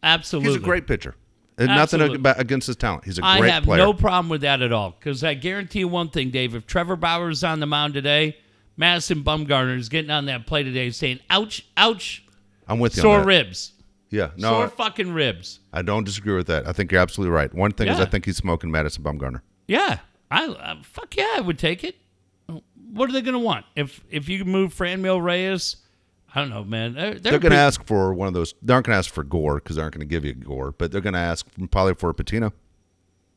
absolutely. 0.04 0.52
He's 0.52 0.62
a 0.62 0.66
great 0.66 0.88
pitcher. 0.88 1.16
And 1.60 1.68
nothing 1.70 2.02
against 2.26 2.68
his 2.68 2.76
talent. 2.76 3.06
He's 3.06 3.18
a 3.18 3.26
I 3.26 3.40
great 3.40 3.52
have 3.52 3.64
player. 3.64 3.80
no 3.84 3.94
problem 3.94 4.30
with 4.30 4.42
that 4.42 4.62
at 4.62 4.72
all. 4.72 4.92
Because 4.92 5.24
I 5.24 5.34
guarantee 5.34 5.80
you 5.80 5.88
one 5.88 6.10
thing, 6.10 6.30
Dave. 6.30 6.54
If 6.54 6.68
Trevor 6.68 6.96
Bauer 6.96 7.30
is 7.30 7.44
on 7.44 7.60
the 7.60 7.66
mound 7.66 7.96
today, 7.96 8.38
Madison 8.78 9.24
Bumgarner 9.24 9.76
is 9.76 9.90
getting 9.90 10.12
on 10.12 10.26
that 10.28 10.46
play 10.46 10.62
today 10.62 10.92
saying, 10.92 11.20
ouch, 11.32 11.66
ouch, 11.76 12.24
I'm 12.68 12.78
with 12.80 12.96
you. 12.96 13.02
sore 13.02 13.24
ribs. 13.24 13.74
Yeah, 14.10 14.30
no, 14.38 14.52
sore 14.52 14.66
I- 14.66 14.70
fucking 14.70 15.12
ribs. 15.14 15.60
I 15.74 15.82
don't 15.82 16.04
disagree 16.04 16.36
with 16.36 16.48
that. 16.48 16.68
I 16.68 16.74
think 16.74 16.92
you're 16.92 17.02
absolutely 17.02 17.36
right. 17.36 17.52
One 17.54 17.72
thing 17.72 17.88
is 17.88 18.00
I 18.00 18.06
think 18.06 18.26
he's 18.26 18.38
smoking 18.38 18.70
Madison 18.72 19.04
Bumgarner. 19.04 19.42
Yeah, 19.68 20.00
I 20.30 20.46
uh, 20.48 20.76
fuck 20.84 21.16
yeah, 21.18 21.34
I 21.36 21.42
would 21.42 21.58
take 21.60 21.84
it. 21.84 21.96
What 22.94 23.10
are 23.10 23.14
they 23.14 23.22
gonna 23.22 23.40
want 23.40 23.66
if 23.76 24.02
if 24.10 24.30
you 24.30 24.46
move 24.46 24.74
Franmil 24.74 25.22
Reyes? 25.22 25.78
I 26.36 26.42
don't 26.42 26.50
know, 26.50 26.64
man. 26.64 26.94
They're, 26.94 27.12
they're, 27.14 27.32
They're 27.32 27.40
going 27.40 27.52
to 27.54 27.58
ask 27.58 27.86
for 27.86 28.14
one 28.14 28.28
of 28.28 28.34
those. 28.34 28.54
They 28.62 28.74
aren't 28.74 28.86
going 28.86 28.94
to 28.94 28.98
ask 29.00 29.12
for 29.12 29.24
Gore 29.24 29.56
because 29.56 29.76
they 29.78 29.82
aren't 29.82 29.94
going 29.96 30.08
to 30.08 30.12
give 30.12 30.26
you 30.26 30.34
Gore, 30.34 30.72
but 30.72 30.92
they're 30.92 31.02
going 31.02 31.14
to 31.14 31.20
ask 31.20 31.48
probably 31.72 31.94
for 31.96 32.14
Patino. 32.14 32.54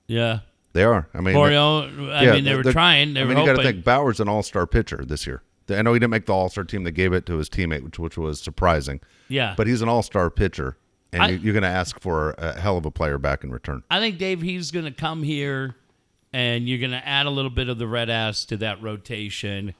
Yeah, 0.07 0.41
They 0.72 0.82
are. 0.82 1.09
I 1.14 1.20
mean, 1.20 1.36
Oriole. 1.36 1.82
I 2.12 2.24
yeah, 2.24 2.32
mean, 2.32 2.45
they 2.45 2.55
were 2.57 2.64
trying. 2.64 3.14
They 3.14 3.20
I 3.22 3.24
mean, 3.24 3.38
you 3.38 3.47
got 3.47 3.57
to 3.57 3.62
think 3.62 3.84
Bauer's 3.84 4.18
an 4.20 4.28
all-star 4.28 4.66
pitcher 4.66 5.05
this 5.05 5.26
year. 5.26 5.43
I 5.68 5.82
know 5.82 5.93
he 5.93 6.01
didn't 6.01 6.11
make 6.11 6.26
the 6.26 6.34
all-star 6.34 6.64
team. 6.64 6.82
They 6.82 6.91
gave 6.91 7.12
it 7.12 7.26
to 7.26 7.36
his 7.38 7.49
teammate, 7.49 7.82
which 7.84 7.99
which 7.99 8.18
was 8.18 8.41
surprising. 8.41 9.01
yeah, 9.28 9.55
But 9.57 9.68
he's 9.68 9.82
an 9.82 9.88
all-star 9.88 10.28
pitcher, 10.30 10.76
and 11.12 11.22
I- 11.22 11.28
you, 11.30 11.38
you're 11.38 11.53
going 11.53 11.62
to 11.62 11.68
ask 11.68 12.01
for 12.01 12.32
a 12.38 12.61
hell 12.61 12.76
of 12.76 12.84
a 12.86 12.91
player 12.91 13.18
back 13.18 13.45
in 13.45 13.53
return. 13.53 13.84
I 13.88 14.01
think 14.01 14.18
Dave, 14.18 14.43
he's 14.43 14.72
going 14.72 14.84
to 14.86 14.91
come 14.91 15.22
here, 15.22 15.76
and 16.32 16.68
you're 16.68 16.78
going 16.80 16.91
to 16.91 17.07
add 17.07 17.26
a 17.26 17.30
little 17.30 17.53
bit 17.53 17.68
of 17.68 17.78
the 17.78 17.86
red 17.86 18.11
ass 18.11 18.45
to 18.47 18.57
that 18.57 18.82
rotation, 18.82 19.74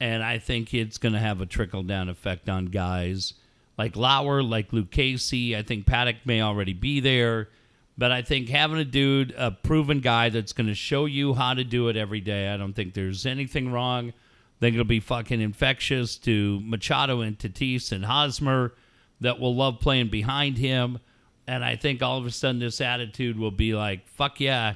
and 0.00 0.22
I 0.22 0.38
think 0.38 0.74
it's 0.74 0.98
going 0.98 1.14
to 1.14 1.18
have 1.18 1.40
a 1.40 1.46
trickle 1.46 1.82
down 1.82 2.08
effect 2.08 2.48
on 2.48 2.66
guys 2.66 3.34
like 3.76 3.96
Lauer, 3.96 4.42
like 4.42 4.70
Lucchesi. 4.70 5.56
I 5.56 5.62
think 5.62 5.86
Paddack 5.86 6.18
may 6.24 6.42
already 6.42 6.72
be 6.72 7.00
there, 7.00 7.48
but 7.96 8.12
I 8.12 8.22
think 8.22 8.48
having 8.48 8.78
a 8.78 8.84
dude, 8.84 9.34
a 9.36 9.50
proven 9.50 10.00
guy 10.00 10.28
that's 10.28 10.52
going 10.52 10.66
to 10.66 10.74
show 10.74 11.06
you 11.06 11.34
how 11.34 11.54
to 11.54 11.64
do 11.64 11.88
it 11.88 11.96
every 11.96 12.20
day. 12.20 12.48
I 12.48 12.56
don't 12.56 12.74
think 12.74 12.94
there's 12.94 13.26
anything 13.26 13.72
wrong. 13.72 14.08
I 14.10 14.60
think 14.60 14.74
it'll 14.74 14.84
be 14.84 15.00
fucking 15.00 15.40
infectious 15.40 16.16
to 16.18 16.60
Machado 16.62 17.20
and 17.20 17.38
Tatis 17.38 17.92
and 17.92 18.04
Hosmer 18.04 18.74
that 19.20 19.38
will 19.38 19.54
love 19.54 19.80
playing 19.80 20.08
behind 20.08 20.58
him. 20.58 20.98
And 21.46 21.64
I 21.64 21.76
think 21.76 22.02
all 22.02 22.18
of 22.18 22.26
a 22.26 22.30
sudden 22.30 22.58
this 22.58 22.80
attitude 22.80 23.38
will 23.38 23.52
be 23.52 23.74
like, 23.74 24.06
fuck 24.08 24.40
yeah, 24.40 24.74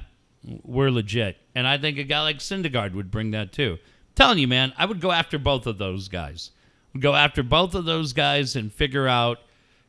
we're 0.63 0.89
legit. 0.89 1.37
And 1.53 1.67
I 1.67 1.77
think 1.77 1.97
a 1.97 2.03
guy 2.03 2.21
like 2.23 2.39
Syndergaard 2.39 2.93
would 2.93 3.11
bring 3.11 3.31
that 3.31 3.51
too. 3.51 3.77
Telling 4.15 4.37
you, 4.37 4.47
man, 4.47 4.73
I 4.77 4.85
would 4.85 5.01
go 5.01 5.11
after 5.11 5.37
both 5.37 5.67
of 5.67 5.77
those 5.77 6.07
guys. 6.07 6.51
Go 6.99 7.15
after 7.15 7.41
both 7.41 7.73
of 7.73 7.85
those 7.85 8.13
guys 8.13 8.55
and 8.55 8.71
figure 8.71 9.07
out 9.07 9.39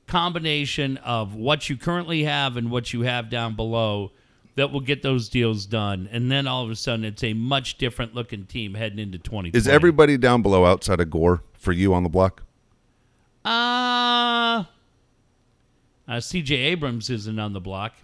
combination 0.06 0.96
of 0.98 1.34
what 1.34 1.68
you 1.68 1.76
currently 1.76 2.24
have 2.24 2.56
and 2.56 2.70
what 2.70 2.92
you 2.92 3.02
have 3.02 3.30
down 3.30 3.54
below 3.54 4.10
that 4.56 4.70
will 4.70 4.80
get 4.80 5.02
those 5.02 5.28
deals 5.28 5.66
done. 5.66 6.08
And 6.12 6.30
then 6.30 6.46
all 6.46 6.64
of 6.64 6.70
a 6.70 6.76
sudden 6.76 7.04
it's 7.04 7.24
a 7.24 7.34
much 7.34 7.76
different 7.76 8.14
looking 8.14 8.46
team 8.46 8.74
heading 8.74 8.98
into 8.98 9.18
2020. 9.18 9.56
Is 9.56 9.68
everybody 9.68 10.16
down 10.16 10.42
below 10.42 10.64
outside 10.64 11.00
of 11.00 11.10
Gore 11.10 11.42
for 11.54 11.72
you 11.72 11.92
on 11.92 12.02
the 12.02 12.08
block? 12.08 12.42
Uh, 13.44 14.64
uh 16.08 16.16
CJ 16.16 16.50
Abrams 16.52 17.10
isn't 17.10 17.38
on 17.38 17.52
the 17.52 17.60
block. 17.60 17.94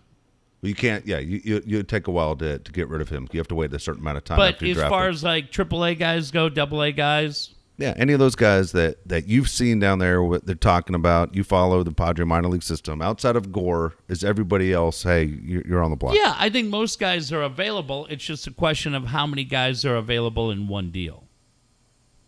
You 0.63 0.75
can't. 0.75 1.07
Yeah, 1.07 1.19
you 1.19 1.41
you 1.43 1.63
you 1.65 1.83
take 1.83 2.07
a 2.07 2.11
while 2.11 2.37
to, 2.37 2.59
to 2.59 2.73
get 2.73 2.89
rid 2.89 3.01
of 3.01 3.09
him. 3.09 3.29
You 3.33 3.41
have 3.41 3.49
to 3.49 3.55
wait 3.55 3.73
a 3.73 3.79
certain 3.79 4.03
amount 4.03 4.19
of 4.19 4.25
time. 4.25 4.37
But 4.37 4.55
after 4.55 4.67
you 4.67 4.73
as 4.73 4.77
draft 4.77 4.91
far 4.91 5.07
him. 5.07 5.15
as 5.15 5.25
like 5.25 5.51
AAA 5.51 5.99
guys 5.99 6.31
go, 6.31 6.47
AA 6.49 6.91
guys, 6.91 7.55
Yeah, 7.79 7.95
any 7.97 8.13
of 8.13 8.19
those 8.19 8.35
guys 8.37 8.73
that 8.73 8.99
that 9.09 9.27
you've 9.27 9.49
seen 9.49 9.79
down 9.79 10.01
there, 10.01 10.23
what 10.23 10.45
they're 10.45 10.55
talking 10.55 10.95
about, 10.95 11.35
you 11.35 11.45
follow 11.45 11.83
the 11.83 11.93
Padre 11.93 12.27
minor 12.27 12.49
league 12.49 12.63
system. 12.63 13.01
Outside 13.01 13.37
of 13.37 13.51
Gore, 13.53 13.95
is 14.09 14.23
everybody 14.23 14.71
else? 14.71 15.03
Hey, 15.03 15.25
you're, 15.25 15.63
you're 15.67 15.83
on 15.83 15.91
the 15.91 15.97
block. 15.97 16.15
yeah, 16.15 16.37
I 16.39 16.51
think 16.51 16.69
most 16.69 17.01
guys 17.01 17.33
are 17.33 17.43
available. 17.43 18.07
It's 18.11 18.25
just 18.25 18.47
a 18.47 18.51
question 18.51 18.95
of 18.95 19.07
how 19.07 19.27
many 19.27 19.45
guys 19.45 19.87
are 19.87 19.97
available 19.97 20.51
in 20.51 20.69
one 20.69 20.91
deal. 20.91 21.25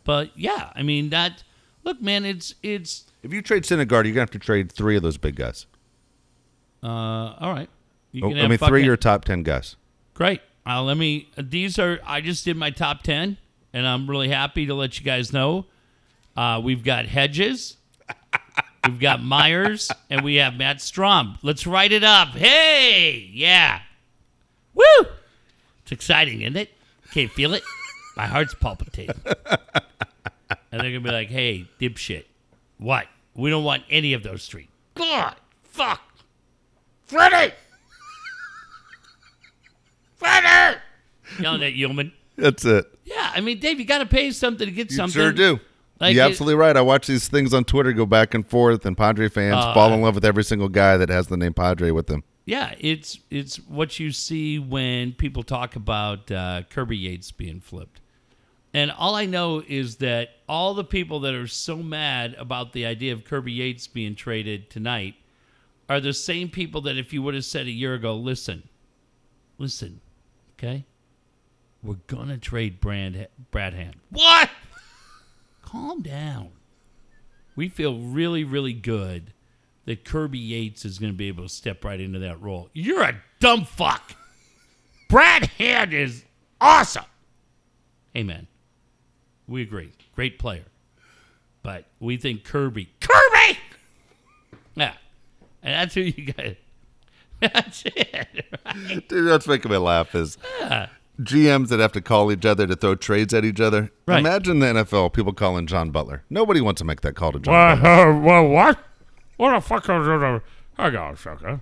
But 0.05 0.31
yeah, 0.39 0.73
I 0.75 0.83
mean 0.83 1.11
that. 1.11 1.43
Look, 1.85 2.01
man, 2.01 2.25
it's 2.25 2.55
it's. 2.63 3.05
If 3.23 3.33
you 3.35 3.43
trade 3.43 3.65
Syndergaard, 3.65 4.05
you're 4.05 4.15
gonna 4.15 4.21
have 4.21 4.31
to 4.31 4.39
trade 4.39 4.73
three 4.73 4.97
of 4.97 5.03
those 5.03 5.19
big 5.19 5.37
guys. 5.37 5.67
Uh, 6.83 7.35
all 7.39 7.53
right. 7.53 7.69
You 8.13 8.25
Oh, 8.25 8.29
can 8.29 8.39
I 8.39 8.49
mean, 8.49 8.59
three 8.59 8.85
your 8.85 8.97
top 8.97 9.25
ten 9.25 9.43
guys. 9.43 9.77
Great. 10.15 10.41
Uh, 10.67 10.83
let 10.83 10.97
me. 10.97 11.29
These 11.37 11.79
are. 11.79 11.99
I 12.07 12.21
just 12.21 12.45
did 12.45 12.57
my 12.57 12.71
top 12.71 13.03
ten, 13.03 13.39
and 13.73 13.87
I'm 13.87 14.09
really 14.09 14.29
happy 14.29 14.67
to 14.67 14.75
let 14.75 14.99
you 14.99 15.05
guys 15.05 15.33
know. 15.33 15.67
Uh, 16.37 16.61
we've 16.63 16.85
got 16.85 17.07
Hedges, 17.07 17.77
we've 18.87 19.01
got 19.01 19.23
Myers, 19.23 19.91
and 20.09 20.23
we 20.23 20.37
have 20.37 20.55
Matt 20.55 20.79
Strahm. 20.79 21.37
Let's 21.43 21.67
write 21.67 21.93
it 21.93 22.05
up. 22.05 22.29
Hey, 22.29 23.29
yeah, 23.33 23.81
woo! 24.75 24.85
It's 25.83 25.93
exciting, 25.93 26.43
isn't 26.43 26.57
it? 26.57 26.71
Can't 27.13 27.31
feel 27.31 27.53
it. 27.55 27.63
My 28.17 28.27
heart's 28.27 28.55
palpitating. 28.55 29.17
and 29.27 30.81
they're 30.81 30.91
gonna 30.91 31.01
be 31.01 31.11
like, 31.11 31.29
"Hey, 31.29 31.67
dipshit, 31.81 32.25
what? 32.79 33.07
We 33.35 33.51
don't 33.51 33.65
want 33.65 33.83
any 33.91 34.13
of 34.13 34.23
those 34.23 34.47
three. 34.47 34.69
God, 34.95 35.35
fuck, 35.65 36.01
Freddie." 37.07 37.55
Freddie! 40.23 40.79
Yelling 41.41 41.63
at 41.63 41.75
Yeoman. 41.75 42.13
That's 42.37 42.65
it. 42.65 42.87
Yeah, 43.05 43.33
I 43.35 43.41
mean, 43.41 43.59
Dave, 43.61 43.79
you 43.79 43.85
got 43.87 43.99
to 43.99 44.07
pay 44.07 44.31
something 44.31 44.67
to 44.67 44.73
get 44.73 44.91
You 44.91 44.97
something. 44.97 45.21
sure 45.21 45.33
do. 45.33 45.61
Like 46.01 46.15
You're 46.15 46.25
it- 46.25 46.31
absolutely 46.31 46.55
right. 46.57 46.77
I 46.77 46.81
watch 46.81 47.07
these 47.07 47.29
things 47.29 47.53
on 47.55 47.65
Twitter 47.65 47.93
go 47.93 48.07
back 48.07 48.35
and 48.35 48.47
forth, 48.47 48.85
and 48.87 48.97
Padre 48.97 49.29
fans 49.29 49.57
Uh, 49.57 49.75
fall 49.75 49.93
in 49.93 50.01
love 50.01 50.15
with 50.15 50.25
every 50.25 50.45
single 50.45 50.69
guy 50.69 50.97
that 50.97 51.09
has 51.09 51.27
the 51.29 51.37
name 51.37 51.55
Padre 51.55 51.91
with 51.91 52.07
them. 52.07 52.25
Yeah, 52.45 52.75
it's 52.81 53.21
it's 53.31 53.57
what 53.69 54.01
you 54.01 54.11
see 54.11 54.59
when 54.59 55.13
people 55.13 55.45
talk 55.45 55.77
about 55.77 56.29
uh, 56.33 56.63
Kirby 56.71 56.97
Yates 56.97 57.31
being 57.31 57.61
flipped. 57.61 58.01
And 58.75 58.91
all 58.91 59.15
I 59.15 59.27
know 59.27 59.63
is 59.69 59.97
that 59.97 60.31
all 60.49 60.75
the 60.75 60.83
people 60.83 61.21
that 61.21 61.35
are 61.35 61.47
so 61.47 61.77
mad 61.77 62.35
about 62.39 62.73
the 62.73 62.85
idea 62.87 63.13
of 63.13 63.23
Kirby 63.23 63.53
Yates 63.53 63.87
being 63.87 64.15
traded 64.17 64.71
tonight 64.71 65.15
are 65.89 66.01
the 66.01 66.15
same 66.15 66.49
people 66.49 66.81
that 66.81 66.97
if 66.97 67.13
you 67.13 67.23
would 67.23 67.35
have 67.35 67.45
said 67.45 67.67
a 67.67 67.71
year 67.71 67.93
ago, 67.95 68.17
listen, 68.17 68.63
listen, 69.59 70.01
okay, 70.63 70.85
we're 71.83 71.97
gonna 72.07 72.39
trade 72.39 72.81
Brand 72.81 73.27
Brad 73.51 73.75
Hand. 73.75 73.97
What? 74.11 74.51
Calm 75.63 76.03
down. 76.03 76.51
We 77.57 77.69
feel 77.69 77.99
really, 77.99 78.45
really 78.45 78.73
good 78.73 79.33
that 79.85 80.05
Kirby 80.05 80.39
Yates 80.39 80.85
is 80.85 80.99
going 80.99 81.13
to 81.13 81.17
be 81.17 81.29
able 81.29 81.43
to 81.43 81.49
step 81.49 81.85
right 81.85 82.01
into 82.01 82.19
that 82.21 82.41
role. 82.41 82.71
You're 82.73 83.03
a 83.03 83.21
dumb 83.41 83.65
fuck. 83.65 84.15
Brad 85.09 85.47
Hand 85.59 85.93
is 85.93 86.25
awesome. 86.61 87.05
Amen. 88.17 88.47
We 89.49 89.63
agree. 89.63 89.93
Great 90.15 90.39
player. 90.39 90.65
But 91.63 91.87
we 92.01 92.17
think 92.17 92.45
Kirby. 92.45 92.91
Kirby! 93.01 93.59
Yeah. 94.75 94.95
And 95.63 95.75
that's 95.75 95.95
who 95.95 96.03
you 96.03 96.33
got. 96.33 96.57
That's 97.43 97.83
it. 97.85 98.27
Right? 98.65 99.09
Dude, 99.09 99.29
that's 99.29 99.47
making 99.47 99.71
me 99.71 99.77
laugh. 99.77 100.15
Is 100.15 100.39
GMs 101.21 101.69
that 101.69 101.81
have 101.81 101.93
to 101.93 102.01
call 102.01 102.33
each 102.33 102.47
other 102.47 102.67
to 102.67 102.75
throw 102.77 102.95
trades 102.95 103.35
at 103.35 103.45
each 103.45 103.61
other. 103.61 103.91
Right. 104.07 104.21
Imagine 104.21 104.61
the 104.61 104.67
NFL 104.67 105.13
people 105.13 105.33
calling 105.33 105.67
John 105.67 105.91
Butler. 105.91 106.25
Nobody 106.31 106.61
wants 106.61 106.81
to 106.81 106.85
make 106.85 107.03
that 107.03 107.15
call 107.15 107.33
to 107.33 107.39
John. 107.41 107.53
Well, 107.53 107.77
Butler. 107.77 108.13
uh, 108.13 108.21
well, 108.21 108.49
what? 108.49 108.79
What 109.37 109.55
the 109.55 109.61
fuck? 109.61 109.87
Hang 109.87 110.97
on 110.97 111.15
a 111.15 111.17
second. 111.17 111.61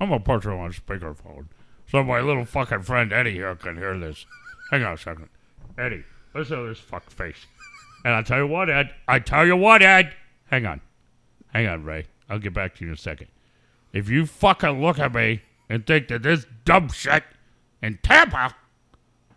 I'm 0.00 0.08
gonna 0.08 0.20
put 0.20 0.44
you 0.44 0.50
on 0.50 0.72
speakerphone 0.72 1.46
so 1.94 2.02
my 2.02 2.20
little 2.20 2.44
fucking 2.44 2.82
friend 2.82 3.12
Eddie 3.12 3.32
here 3.34 3.54
can 3.54 3.76
hear 3.76 3.96
this. 3.98 4.26
Hang 4.70 4.82
on 4.82 4.94
a 4.94 4.98
second. 4.98 5.28
Eddie, 5.78 6.02
listen 6.34 6.58
to 6.58 6.68
this 6.68 6.78
fuck 6.78 7.08
face. 7.10 7.46
And 8.04 8.14
I 8.14 8.22
tell 8.22 8.38
you 8.38 8.46
what, 8.46 8.68
Ed. 8.68 8.90
I 9.06 9.18
tell 9.20 9.46
you 9.46 9.56
what, 9.56 9.82
Ed. 9.82 10.12
Hang 10.50 10.66
on. 10.66 10.80
Hang 11.52 11.68
on, 11.68 11.84
Ray. 11.84 12.06
I'll 12.28 12.38
get 12.38 12.52
back 12.52 12.74
to 12.76 12.84
you 12.84 12.88
in 12.90 12.94
a 12.94 12.96
second. 12.96 13.28
If 13.94 14.10
you 14.10 14.26
fucking 14.26 14.82
look 14.82 14.98
at 14.98 15.14
me 15.14 15.42
and 15.70 15.86
think 15.86 16.08
that 16.08 16.24
this 16.24 16.46
dumb 16.64 16.88
shit 16.90 17.22
in 17.80 18.00
Tampa 18.02 18.56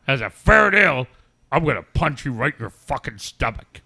has 0.07 0.19
a 0.19 0.31
fair 0.31 0.71
deal, 0.71 1.05
I'm 1.51 1.63
gonna 1.63 1.83
punch 1.83 2.25
you 2.25 2.31
right 2.33 2.53
in 2.53 2.59
your 2.59 2.71
fucking 2.71 3.19
stomach. 3.19 3.81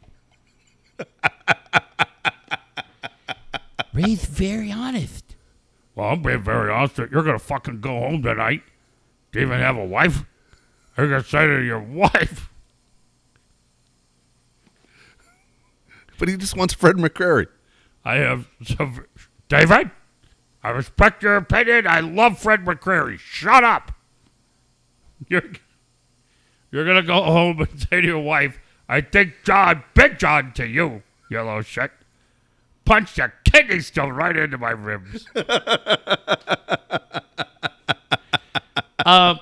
Ray's 3.93 4.23
very 4.23 4.71
honest. 4.71 5.35
Well, 5.93 6.07
I'm 6.11 6.21
being 6.21 6.41
very 6.41 6.71
honest. 6.71 6.97
with 6.97 7.11
you. 7.11 7.17
You're 7.17 7.25
gonna 7.25 7.37
fucking 7.37 7.81
go 7.81 7.99
home 7.99 8.23
tonight. 8.23 8.63
Do 9.33 9.39
you 9.39 9.47
even 9.47 9.59
have 9.59 9.75
a 9.75 9.83
wife? 9.85 10.23
You're 10.97 11.09
gonna 11.09 11.23
say 11.23 11.47
to 11.47 11.61
your 11.61 11.81
wife, 11.81 12.47
But 16.17 16.29
he 16.29 16.37
just 16.37 16.55
wants 16.55 16.73
Fred 16.75 16.97
McCrary. 16.97 17.47
"I 18.05 18.17
have 18.17 18.47
some." 18.63 19.05
David, 19.49 19.89
I 20.63 20.69
respect 20.69 21.23
your 21.23 21.37
opinion. 21.37 21.87
I 21.87 22.01
love 22.01 22.39
Fred 22.39 22.65
McCrary. 22.65 23.17
Shut 23.17 23.63
up. 23.63 23.91
You're 25.27 25.43
you're 26.71 26.85
gonna 26.85 27.03
go 27.03 27.23
home 27.23 27.61
and 27.61 27.79
say 27.89 28.01
to 28.01 28.07
your 28.07 28.19
wife, 28.19 28.59
"I 28.87 29.01
think 29.01 29.33
John, 29.43 29.83
Big 29.93 30.19
John, 30.19 30.53
to 30.53 30.67
you, 30.67 31.03
yellow 31.29 31.61
shit." 31.61 31.91
Punch 32.83 33.17
your 33.17 33.33
kidney 33.45 33.79
stone 33.79 34.11
right 34.13 34.35
into 34.35 34.57
my 34.57 34.71
ribs. 34.71 35.27
Um, 39.05 39.39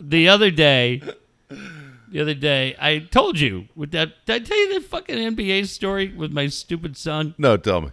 the 0.00 0.28
other 0.28 0.50
day, 0.50 1.02
the 1.48 2.20
other 2.20 2.34
day, 2.34 2.76
I 2.80 3.00
told 3.00 3.40
you 3.40 3.66
with 3.74 3.90
that. 3.92 4.24
Did 4.26 4.42
I 4.42 4.44
tell 4.44 4.58
you 4.58 4.74
that 4.74 4.84
fucking 4.88 5.16
NBA 5.36 5.66
story 5.66 6.12
with 6.12 6.32
my 6.32 6.46
stupid 6.46 6.96
son? 6.96 7.34
No, 7.38 7.56
tell 7.56 7.80
me. 7.80 7.90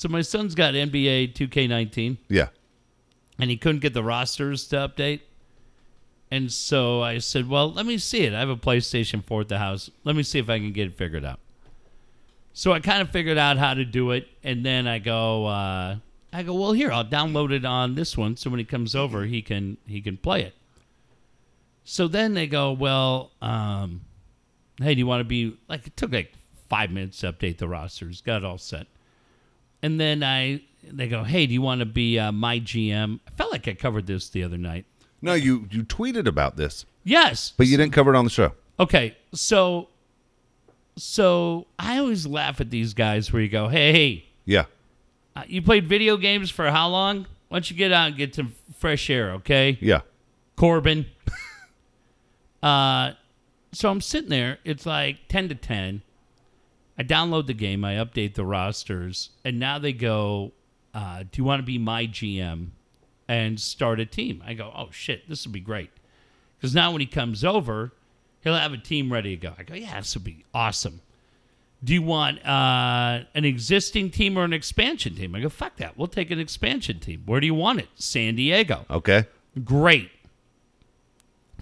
So 0.00 0.08
my 0.08 0.22
son's 0.22 0.54
got 0.54 0.72
NBA 0.72 1.34
2K19. 1.34 2.16
Yeah. 2.30 2.48
and 3.38 3.50
he 3.50 3.58
couldn't 3.58 3.82
get 3.82 3.92
the 3.92 4.02
rosters 4.02 4.66
to 4.68 4.76
update. 4.76 5.20
And 6.30 6.50
so 6.50 7.02
I 7.02 7.18
said, 7.18 7.50
"Well, 7.50 7.70
let 7.70 7.84
me 7.84 7.98
see 7.98 8.22
it. 8.22 8.32
I 8.32 8.38
have 8.38 8.48
a 8.48 8.56
PlayStation 8.56 9.22
4 9.22 9.42
at 9.42 9.48
the 9.48 9.58
house. 9.58 9.90
Let 10.04 10.16
me 10.16 10.22
see 10.22 10.38
if 10.38 10.48
I 10.48 10.58
can 10.58 10.72
get 10.72 10.86
it 10.88 10.94
figured 10.94 11.22
out." 11.22 11.38
So 12.54 12.72
I 12.72 12.80
kind 12.80 13.02
of 13.02 13.10
figured 13.10 13.36
out 13.36 13.58
how 13.58 13.74
to 13.74 13.84
do 13.84 14.12
it, 14.12 14.26
and 14.42 14.64
then 14.64 14.86
I 14.86 15.00
go, 15.00 15.44
uh, 15.44 15.96
I 16.32 16.42
go, 16.44 16.54
"Well, 16.54 16.72
here, 16.72 16.90
I'll 16.90 17.04
download 17.04 17.52
it 17.52 17.66
on 17.66 17.94
this 17.94 18.16
one, 18.16 18.38
so 18.38 18.48
when 18.48 18.58
he 18.58 18.64
comes 18.64 18.94
over, 18.94 19.26
he 19.26 19.42
can 19.42 19.76
he 19.86 20.00
can 20.00 20.16
play 20.16 20.44
it." 20.44 20.54
So 21.84 22.08
then 22.08 22.32
they 22.32 22.46
go, 22.46 22.72
"Well, 22.72 23.32
um, 23.42 24.00
hey, 24.80 24.94
do 24.94 24.98
you 24.98 25.06
want 25.06 25.20
to 25.20 25.24
be 25.24 25.58
like?" 25.68 25.86
It 25.86 25.94
took 25.98 26.10
like 26.10 26.32
five 26.70 26.90
minutes 26.90 27.18
to 27.18 27.34
update 27.34 27.58
the 27.58 27.68
rosters. 27.68 28.22
Got 28.22 28.38
it 28.38 28.44
all 28.46 28.56
set. 28.56 28.86
And 29.82 29.98
then 30.00 30.22
I 30.22 30.62
they 30.84 31.08
go, 31.08 31.24
"Hey, 31.24 31.46
do 31.46 31.52
you 31.54 31.62
want 31.62 31.78
to 31.80 31.86
be 31.86 32.18
uh, 32.18 32.32
my 32.32 32.58
GM?" 32.60 33.20
I 33.26 33.30
felt 33.32 33.52
like 33.52 33.66
I 33.68 33.74
covered 33.74 34.06
this 34.06 34.28
the 34.28 34.42
other 34.44 34.58
night. 34.58 34.84
No, 35.22 35.34
you 35.34 35.66
you 35.70 35.84
tweeted 35.84 36.26
about 36.26 36.56
this, 36.56 36.84
Yes, 37.04 37.52
but 37.56 37.66
you 37.66 37.76
didn't 37.76 37.92
cover 37.92 38.12
it 38.14 38.16
on 38.16 38.24
the 38.24 38.30
show. 38.30 38.52
okay. 38.78 39.16
So, 39.34 39.88
so 40.96 41.66
I 41.78 41.98
always 41.98 42.26
laugh 42.26 42.60
at 42.60 42.70
these 42.70 42.94
guys 42.94 43.32
where 43.32 43.40
you 43.42 43.48
go, 43.48 43.68
"Hey, 43.68 44.24
Yeah. 44.44 44.64
uh, 45.36 45.44
you 45.46 45.62
played 45.62 45.86
video 45.86 46.16
games 46.16 46.50
for 46.50 46.70
how 46.70 46.88
long? 46.88 47.26
Why 47.48 47.56
don't 47.58 47.70
you 47.70 47.76
get 47.76 47.92
out 47.92 48.08
and 48.08 48.16
get 48.16 48.34
some 48.34 48.54
fresh 48.76 49.08
air, 49.10 49.32
okay?" 49.32 49.78
Yeah. 49.80 50.00
Corbin. 50.56 51.06
uh, 52.62 53.12
so 53.72 53.90
I'm 53.90 54.00
sitting 54.00 54.30
there. 54.30 54.58
It's 54.64 54.84
like 54.86 55.28
ten 55.28 55.48
to 55.48 55.54
ten. 55.54 56.02
I 57.00 57.02
download 57.02 57.46
the 57.46 57.54
game. 57.54 57.82
I 57.82 57.94
update 57.94 58.34
the 58.34 58.44
rosters, 58.44 59.30
and 59.42 59.58
now 59.58 59.78
they 59.78 59.94
go, 59.94 60.52
uh, 60.92 61.22
"Do 61.22 61.40
you 61.40 61.44
want 61.44 61.60
to 61.60 61.64
be 61.64 61.78
my 61.78 62.06
GM 62.06 62.72
and 63.26 63.58
start 63.58 64.00
a 64.00 64.04
team?" 64.04 64.42
I 64.46 64.52
go, 64.52 64.70
"Oh 64.76 64.90
shit, 64.92 65.26
this 65.26 65.46
would 65.46 65.52
be 65.54 65.60
great." 65.60 65.88
Because 66.58 66.74
now 66.74 66.92
when 66.92 67.00
he 67.00 67.06
comes 67.06 67.42
over, 67.42 67.92
he'll 68.42 68.54
have 68.54 68.74
a 68.74 68.76
team 68.76 69.10
ready 69.10 69.34
to 69.34 69.40
go. 69.40 69.54
I 69.58 69.62
go, 69.62 69.72
"Yeah, 69.72 69.98
this 69.98 70.14
would 70.14 70.24
be 70.24 70.44
awesome." 70.52 71.00
Do 71.82 71.94
you 71.94 72.02
want 72.02 72.44
uh, 72.46 73.24
an 73.34 73.46
existing 73.46 74.10
team 74.10 74.36
or 74.36 74.44
an 74.44 74.52
expansion 74.52 75.14
team? 75.14 75.34
I 75.34 75.40
go, 75.40 75.48
"Fuck 75.48 75.76
that. 75.76 75.96
We'll 75.96 76.06
take 76.06 76.30
an 76.30 76.38
expansion 76.38 77.00
team. 77.00 77.22
Where 77.24 77.40
do 77.40 77.46
you 77.46 77.54
want 77.54 77.78
it? 77.78 77.88
San 77.94 78.34
Diego." 78.34 78.84
Okay. 78.90 79.24
Great. 79.64 80.10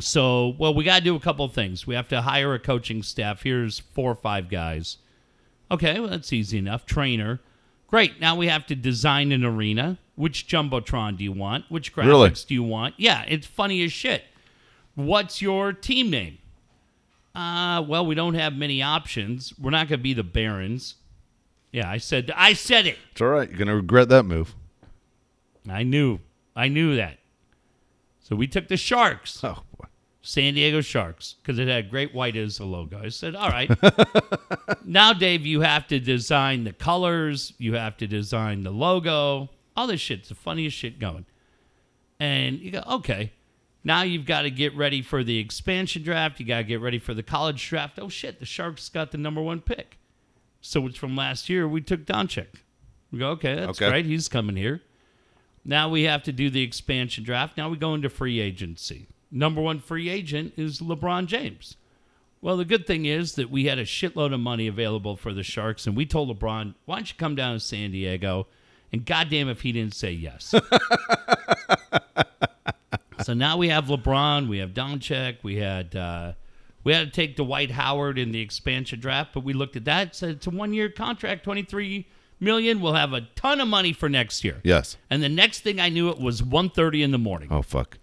So, 0.00 0.56
well, 0.58 0.74
we 0.74 0.82
got 0.82 0.98
to 0.98 1.04
do 1.04 1.14
a 1.14 1.20
couple 1.20 1.44
of 1.44 1.52
things. 1.52 1.86
We 1.86 1.94
have 1.94 2.08
to 2.08 2.22
hire 2.22 2.54
a 2.54 2.58
coaching 2.58 3.04
staff. 3.04 3.44
Here's 3.44 3.78
four 3.78 4.10
or 4.10 4.16
five 4.16 4.48
guys. 4.48 4.96
Okay, 5.70 6.00
well, 6.00 6.08
that's 6.08 6.32
easy 6.32 6.58
enough. 6.58 6.86
Trainer. 6.86 7.40
Great. 7.86 8.20
Now 8.20 8.36
we 8.36 8.48
have 8.48 8.66
to 8.66 8.74
design 8.74 9.32
an 9.32 9.44
arena. 9.44 9.98
Which 10.16 10.48
Jumbotron 10.48 11.16
do 11.16 11.24
you 11.24 11.32
want? 11.32 11.64
Which 11.68 11.94
graphics 11.94 12.06
Really? 12.06 12.30
do 12.30 12.54
you 12.54 12.62
want? 12.62 12.94
Yeah, 12.96 13.24
it's 13.28 13.46
funny 13.46 13.82
as 13.84 13.92
shit. 13.92 14.24
What's 14.94 15.40
your 15.40 15.72
team 15.72 16.10
name? 16.10 16.38
Uh, 17.34 17.82
well, 17.86 18.04
we 18.04 18.14
don't 18.16 18.34
have 18.34 18.54
many 18.56 18.82
options. 18.82 19.54
We're 19.60 19.70
not 19.70 19.88
going 19.88 20.00
to 20.00 20.02
be 20.02 20.14
the 20.14 20.24
Barons. 20.24 20.96
Yeah, 21.70 21.88
I 21.88 21.98
said 21.98 22.32
I 22.34 22.54
said 22.54 22.86
it. 22.86 22.96
It's 23.12 23.20
all 23.20 23.28
right. 23.28 23.48
You're 23.48 23.58
gonna 23.58 23.76
regret 23.76 24.08
that 24.08 24.24
move. 24.24 24.54
I 25.70 25.82
knew. 25.82 26.18
I 26.56 26.68
knew 26.68 26.96
that. 26.96 27.18
So 28.20 28.34
we 28.34 28.46
took 28.46 28.68
the 28.68 28.78
Sharks. 28.78 29.44
Oh. 29.44 29.62
San 30.22 30.54
Diego 30.54 30.80
Sharks, 30.80 31.36
because 31.42 31.58
it 31.58 31.68
had 31.68 31.90
Great 31.90 32.12
White 32.14 32.36
as 32.36 32.58
the 32.58 32.64
logo. 32.64 33.00
I 33.02 33.08
said, 33.08 33.34
all 33.34 33.48
right. 33.50 33.70
now, 34.84 35.12
Dave, 35.12 35.46
you 35.46 35.60
have 35.60 35.86
to 35.88 36.00
design 36.00 36.64
the 36.64 36.72
colors, 36.72 37.52
you 37.58 37.74
have 37.74 37.96
to 37.98 38.06
design 38.06 38.62
the 38.62 38.70
logo, 38.70 39.48
all 39.76 39.86
this 39.86 40.00
shit's 40.00 40.28
the 40.28 40.34
funniest 40.34 40.76
shit 40.76 40.98
going. 40.98 41.24
And 42.20 42.58
you 42.58 42.72
go, 42.72 42.82
okay. 42.88 43.32
Now 43.84 44.02
you've 44.02 44.26
got 44.26 44.42
to 44.42 44.50
get 44.50 44.74
ready 44.76 45.02
for 45.02 45.22
the 45.22 45.38
expansion 45.38 46.02
draft. 46.02 46.40
You 46.40 46.46
got 46.46 46.58
to 46.58 46.64
get 46.64 46.80
ready 46.80 46.98
for 46.98 47.14
the 47.14 47.22
college 47.22 47.66
draft. 47.68 47.98
Oh 48.00 48.08
shit, 48.08 48.40
the 48.40 48.44
Sharks 48.44 48.88
got 48.88 49.12
the 49.12 49.18
number 49.18 49.40
one 49.40 49.60
pick. 49.60 49.98
So 50.60 50.84
it's 50.88 50.98
from 50.98 51.14
last 51.16 51.48
year. 51.48 51.66
We 51.68 51.80
took 51.80 52.04
Doncic. 52.04 52.48
We 53.12 53.20
go, 53.20 53.30
okay, 53.30 53.54
that's 53.54 53.80
Okay. 53.80 53.88
great. 53.88 54.04
He's 54.04 54.28
coming 54.28 54.56
here. 54.56 54.82
Now 55.64 55.88
we 55.88 56.02
have 56.02 56.24
to 56.24 56.32
do 56.32 56.50
the 56.50 56.62
expansion 56.62 57.22
draft. 57.22 57.56
Now 57.56 57.68
we 57.68 57.76
go 57.76 57.94
into 57.94 58.10
free 58.10 58.40
agency. 58.40 59.06
Number 59.30 59.60
one 59.60 59.80
free 59.80 60.08
agent 60.08 60.54
is 60.56 60.80
LeBron 60.80 61.26
James. 61.26 61.76
Well, 62.40 62.56
the 62.56 62.64
good 62.64 62.86
thing 62.86 63.04
is 63.04 63.34
that 63.34 63.50
we 63.50 63.64
had 63.64 63.78
a 63.78 63.84
shitload 63.84 64.32
of 64.32 64.40
money 64.40 64.68
available 64.68 65.16
for 65.16 65.32
the 65.32 65.42
Sharks, 65.42 65.86
and 65.86 65.96
we 65.96 66.06
told 66.06 66.28
LeBron, 66.28 66.74
why 66.84 66.96
don't 66.96 67.10
you 67.10 67.16
come 67.18 67.34
down 67.34 67.54
to 67.54 67.60
San 67.60 67.90
Diego? 67.90 68.46
And 68.92 69.04
goddamn 69.04 69.48
if 69.48 69.62
he 69.62 69.72
didn't 69.72 69.94
say 69.94 70.12
yes. 70.12 70.54
so 73.22 73.34
now 73.34 73.56
we 73.56 73.68
have 73.68 73.86
LeBron, 73.86 74.48
we 74.48 74.58
have 74.58 74.70
Doncic, 74.70 75.38
we 75.42 75.56
had 75.56 75.94
uh, 75.94 76.32
we 76.84 76.94
had 76.94 77.08
to 77.08 77.12
take 77.12 77.36
Dwight 77.36 77.72
Howard 77.72 78.18
in 78.18 78.32
the 78.32 78.40
expansion 78.40 79.00
draft, 79.00 79.32
but 79.34 79.44
we 79.44 79.52
looked 79.52 79.76
at 79.76 79.84
that, 79.84 80.14
said 80.14 80.30
it's 80.30 80.46
a 80.46 80.50
one 80.50 80.72
year 80.72 80.88
contract, 80.88 81.44
twenty 81.44 81.62
three 81.62 82.06
million. 82.40 82.80
We'll 82.80 82.94
have 82.94 83.12
a 83.12 83.22
ton 83.34 83.60
of 83.60 83.68
money 83.68 83.92
for 83.92 84.08
next 84.08 84.44
year. 84.44 84.60
Yes. 84.62 84.96
And 85.10 85.22
the 85.22 85.28
next 85.28 85.60
thing 85.60 85.80
I 85.80 85.88
knew, 85.88 86.08
it 86.08 86.18
was 86.18 86.42
1.30 86.42 87.02
in 87.02 87.10
the 87.10 87.18
morning, 87.18 87.48
Oh 87.50 87.62
fuck. 87.62 87.98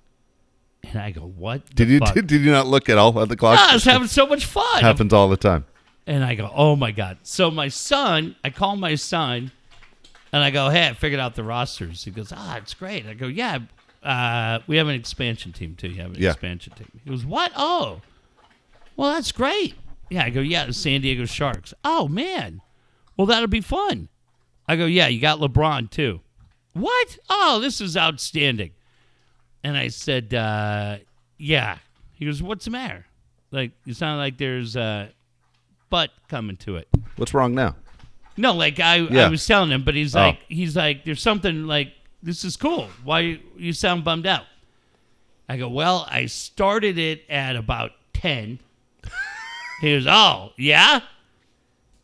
And 0.91 1.01
I 1.01 1.11
go, 1.11 1.21
"What? 1.21 1.73
Did 1.75 1.89
you 1.89 1.99
did, 1.99 2.27
did 2.27 2.41
you 2.41 2.51
not 2.51 2.67
look 2.67 2.89
at 2.89 2.97
all 2.97 3.19
at 3.21 3.29
the 3.29 3.36
clock? 3.36 3.57
Ah, 3.59 3.71
I 3.71 3.73
was 3.73 3.83
having 3.83 4.07
so 4.07 4.25
much 4.27 4.45
fun. 4.45 4.81
Happens 4.81 5.13
all 5.13 5.29
the 5.29 5.38
time. 5.38 5.65
And 6.07 6.23
I 6.23 6.36
go, 6.36 6.51
oh 6.53 6.75
my 6.75 6.91
God. 6.91 7.17
So 7.23 7.49
my 7.49 7.67
son, 7.67 8.36
I 8.43 8.51
call 8.51 8.75
my 8.75 8.93
son 8.93 9.51
and 10.31 10.43
I 10.43 10.51
go, 10.51 10.69
hey, 10.69 10.88
I 10.89 10.93
figured 10.93 11.19
out 11.19 11.33
the 11.33 11.43
rosters. 11.43 12.03
He 12.03 12.11
goes, 12.11 12.31
ah, 12.31 12.57
it's 12.57 12.75
great. 12.75 13.07
I 13.07 13.15
go, 13.15 13.25
yeah, 13.25 13.57
uh, 14.03 14.59
we 14.67 14.77
have 14.77 14.88
an 14.88 14.93
expansion 14.93 15.51
team 15.51 15.73
too. 15.75 15.88
You 15.88 16.01
have 16.03 16.11
an 16.13 16.21
Yeah. 16.21 16.29
expansion 16.29 16.73
team. 16.73 16.91
He 17.03 17.09
goes, 17.09 17.25
what? 17.25 17.51
Oh, 17.55 18.01
well, 18.95 19.13
that's 19.13 19.31
great. 19.31 19.73
Yeah, 20.11 20.25
I 20.25 20.29
go, 20.29 20.41
yeah, 20.41 20.67
the 20.67 20.73
San 20.73 21.01
Diego 21.01 21.25
Sharks. 21.25 21.73
Oh, 21.83 22.07
man. 22.07 22.61
Well, 23.17 23.25
that'll 23.25 23.47
be 23.47 23.61
fun. 23.61 24.07
I 24.67 24.75
go, 24.75 24.86
yeah, 24.86 25.07
you 25.07 25.19
got 25.19 25.39
LeBron 25.39 25.89
too. 25.89 26.21
What? 26.73 27.17
Oh, 27.31 27.59
this 27.59 27.81
is 27.81 27.97
outstanding. 27.97 28.71
And 29.66 29.76
I 29.76 29.88
said, 29.88 30.32
uh, 30.32 30.97
yeah. 31.39 31.80
He 32.13 32.26
goes, 32.26 32.43
what's 32.43 32.66
the 32.66 32.72
matter? 32.72 33.03
Like, 33.49 33.72
you 33.84 33.95
sound 33.95 34.20
like 34.20 34.38
there's 34.38 34.76
a 34.76 35.09
butt 35.89 36.11
coming 36.30 36.55
to 36.57 36.76
it. 36.76 36.88
What's 37.16 37.34
wrong 37.34 37.55
now? 37.55 37.76
No, 38.38 38.53
like 38.53 38.80
I, 38.80 38.97
Yeah. 38.97 39.26
I 39.26 39.30
was 39.30 39.43
telling 39.43 39.72
him, 39.72 39.84
but 39.84 39.95
he's 39.95 40.16
Oh. 40.16 40.20
like, 40.20 40.39
he's 40.47 40.76
like, 40.76 41.03
there's 41.03 41.20
something 41.22 41.66
like 41.66 41.93
this 42.22 42.43
is 42.43 42.57
cool. 42.57 42.89
Why 43.03 43.22
you, 43.22 43.39
you 43.57 43.74
sound 43.74 44.03
bummed 44.03 44.28
out? 44.28 44.43
I 45.49 45.57
go, 45.57 45.68
well, 45.68 46.05
I 46.11 46.28
started 46.28 46.99
it 46.99 47.24
at 47.28 47.55
about 47.55 47.91
ten. 48.13 48.59
he 49.82 49.93
goes, 49.95 50.05
oh 50.07 50.51
yeah. 50.57 50.99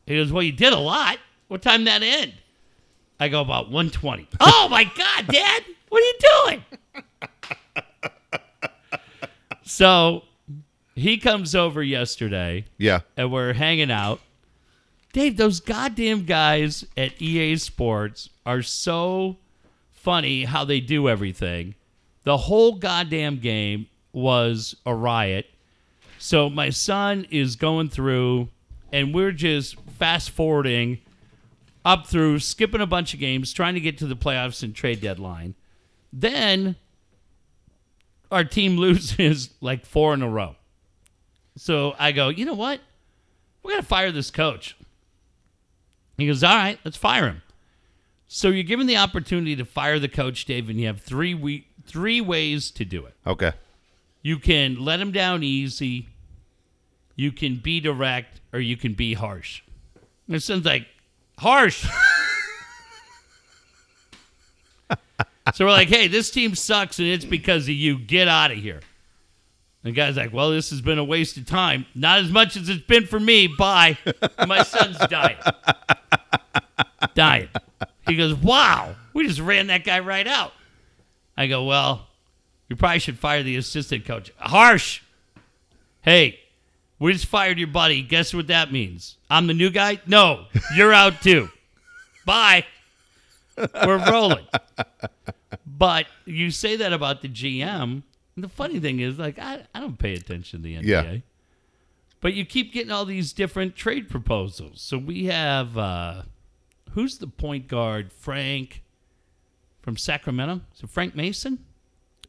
He 0.08 0.16
goes, 0.16 0.32
well, 0.32 0.42
you 0.44 0.52
did 0.52 0.74
a 0.74 0.80
lot. 0.80 1.20
What 1.48 1.62
time 1.62 1.84
that 1.84 2.02
end? 2.02 2.34
I 3.20 3.30
go 3.30 3.40
about 3.42 3.70
one 3.70 3.92
twenty. 3.92 4.28
oh 4.40 4.68
my 4.72 4.84
god, 4.86 5.28
Dad, 5.28 5.64
what 5.90 6.02
are 6.02 6.06
you 6.06 6.18
doing? 6.48 6.66
So 9.72 10.24
he 10.96 11.18
comes 11.18 11.56
over 11.56 11.82
yesterday 11.82 12.66
Yeah. 12.78 13.00
and 13.16 13.32
we're 13.32 13.54
hanging 13.54 13.90
out. 13.92 14.20
Dave, 15.14 15.38
those 15.38 15.60
goddamn 15.60 16.26
guys 16.26 16.86
at 16.98 17.22
EA 17.22 17.56
Sports 17.58 18.30
are 18.46 18.62
so 18.62 19.38
funny 19.92 20.44
how 20.46 20.64
they 20.66 20.80
do 20.80 21.08
everything. 21.10 21.76
The 22.24 22.38
whole 22.38 22.76
goddamn 22.76 23.38
game 23.40 23.88
was 24.14 24.76
a 24.86 24.94
riot. 24.96 25.48
So 26.18 26.50
my 26.50 26.70
son 26.70 27.26
is 27.32 27.56
going 27.56 27.90
through, 27.90 28.50
and 28.92 29.14
we're 29.14 29.32
just 29.32 29.80
fast 29.98 30.30
forwarding 30.30 31.00
up 31.84 32.08
through, 32.08 32.40
skipping 32.40 32.80
a 32.82 32.86
bunch 32.86 33.14
of 33.14 33.20
games, 33.20 33.52
trying 33.54 33.74
to 33.74 33.80
get 33.80 33.98
to 33.98 34.06
the 34.06 34.16
playoffs 34.16 34.62
and 34.64 34.76
trade 34.76 35.02
deadline. 35.02 35.56
Then 36.14 36.76
our 38.32 38.44
team 38.44 38.78
loses 38.78 39.50
like 39.62 39.86
four 39.86 40.14
in 40.14 40.22
a 40.22 40.30
row. 40.30 40.56
So 41.58 41.96
I 42.00 42.12
go, 42.12 42.30
you 42.30 42.46
know 42.46 42.54
what? 42.54 42.80
We're 43.62 43.72
going 43.72 43.82
to 43.82 43.88
fire 43.88 44.12
this 44.12 44.32
coach. 44.32 44.78
He 46.18 46.26
goes, 46.28 46.44
all 46.44 46.56
right, 46.56 46.80
let's 46.84 46.98
fire 46.98 47.28
him. 47.28 47.42
So 48.28 48.48
you're 48.48 48.64
given 48.64 48.88
the 48.88 48.98
opportunity 48.98 49.56
to 49.58 49.66
fire 49.66 50.00
the 50.00 50.08
coach, 50.08 50.46
Dave, 50.46 50.70
and 50.70 50.80
you 50.80 50.88
have 50.88 51.02
three 51.02 51.34
we- 51.34 51.68
three 51.86 52.22
ways 52.22 52.72
to 52.72 52.86
do 52.86 53.06
it. 53.06 53.14
Okay. 53.28 53.52
You 54.22 54.40
can 54.40 54.84
let 54.84 55.00
him 55.02 55.12
down 55.12 55.44
easy, 55.44 56.08
you 57.16 57.32
can 57.32 57.58
be 57.58 57.80
direct, 57.80 58.40
or 58.54 58.60
you 58.60 58.78
can 58.78 58.94
be 58.94 59.16
harsh. 59.16 59.64
And 60.28 60.36
it 60.36 60.44
sounds 60.44 60.66
like 60.66 60.88
harsh. 61.38 61.86
so 65.54 65.66
we're 65.66 65.72
like, 65.72 65.88
hey, 65.88 66.08
this 66.08 66.32
team 66.32 66.56
sucks 66.56 67.00
and 67.00 67.08
it's 67.08 67.26
because 67.26 67.64
of 67.64 67.76
you. 67.76 67.98
Get 67.98 68.28
out 68.28 68.52
of 68.52 68.58
here. 68.58 68.82
And 69.84 69.92
the 69.94 69.96
guy's 69.96 70.18
like, 70.18 70.32
well, 70.32 70.52
this 70.52 70.70
has 70.70 70.82
been 70.82 71.00
a 71.00 71.04
waste 71.04 71.38
of 71.38 71.46
time. 71.46 71.86
Not 71.96 72.20
as 72.20 72.32
much 72.32 72.56
as 72.56 72.70
it's 72.70 72.84
been 72.84 73.08
for 73.08 73.20
me. 73.20 73.48
Bye. 73.48 73.98
My 74.48 74.64
son's 74.64 74.98
dying. 75.08 75.38
dying. 77.16 77.50
He 78.08 78.16
goes, 78.16 78.36
wow, 78.36 78.96
we 79.14 79.28
just 79.28 79.40
ran 79.40 79.68
that 79.68 79.84
guy 79.84 80.00
right 80.00 80.28
out. 80.28 80.54
I 81.36 81.48
go, 81.48 81.64
well, 81.64 82.08
you 82.70 82.76
probably 82.76 83.00
should 83.00 83.18
fire 83.18 83.42
the 83.42 83.56
assistant 83.58 84.06
coach. 84.06 84.32
Harsh. 84.38 85.02
Hey, 86.02 86.40
we 87.00 87.14
just 87.14 87.26
fired 87.26 87.58
your 87.58 87.68
buddy. 87.68 88.04
Guess 88.04 88.34
what 88.34 88.48
that 88.48 88.72
means? 88.72 89.18
I'm 89.30 89.48
the 89.48 89.54
new 89.54 89.72
guy? 89.72 90.00
No, 90.06 90.46
you're 90.76 90.94
out 90.94 91.22
too. 91.22 91.50
Bye. 92.26 92.66
We're 93.58 94.10
rolling. 94.10 94.46
But 95.66 96.06
you 96.26 96.52
say 96.52 96.76
that 96.76 96.94
about 96.94 97.22
the 97.22 97.28
GM. 97.28 98.04
And 98.36 98.44
the 98.44 98.50
funny 98.50 98.80
thing 98.80 99.00
is, 99.00 99.18
like, 99.20 99.40
I, 99.40 99.66
I 99.74 99.80
don't 99.80 99.98
pay 99.98 100.14
attention 100.14 100.60
to 100.60 100.64
the 100.64 100.76
NBA. 100.76 100.86
Yeah. 100.86 101.18
But 102.22 102.34
you 102.34 102.46
keep 102.46 102.72
getting 102.72 102.92
all 102.92 103.04
these 103.04 103.34
different 103.34 103.76
trade 103.76 104.10
proposals. 104.10 104.82
So 104.82 104.98
we 104.98 105.26
have, 105.26 105.78
uh, 105.78 106.24
who's 106.92 107.18
the 107.18 107.28
point 107.28 107.68
guard? 107.68 108.14
Frank 108.14 108.84
from 109.82 109.98
Sacramento? 109.98 110.62
So 110.74 110.88
Frank 110.88 111.16
Mason? 111.16 111.66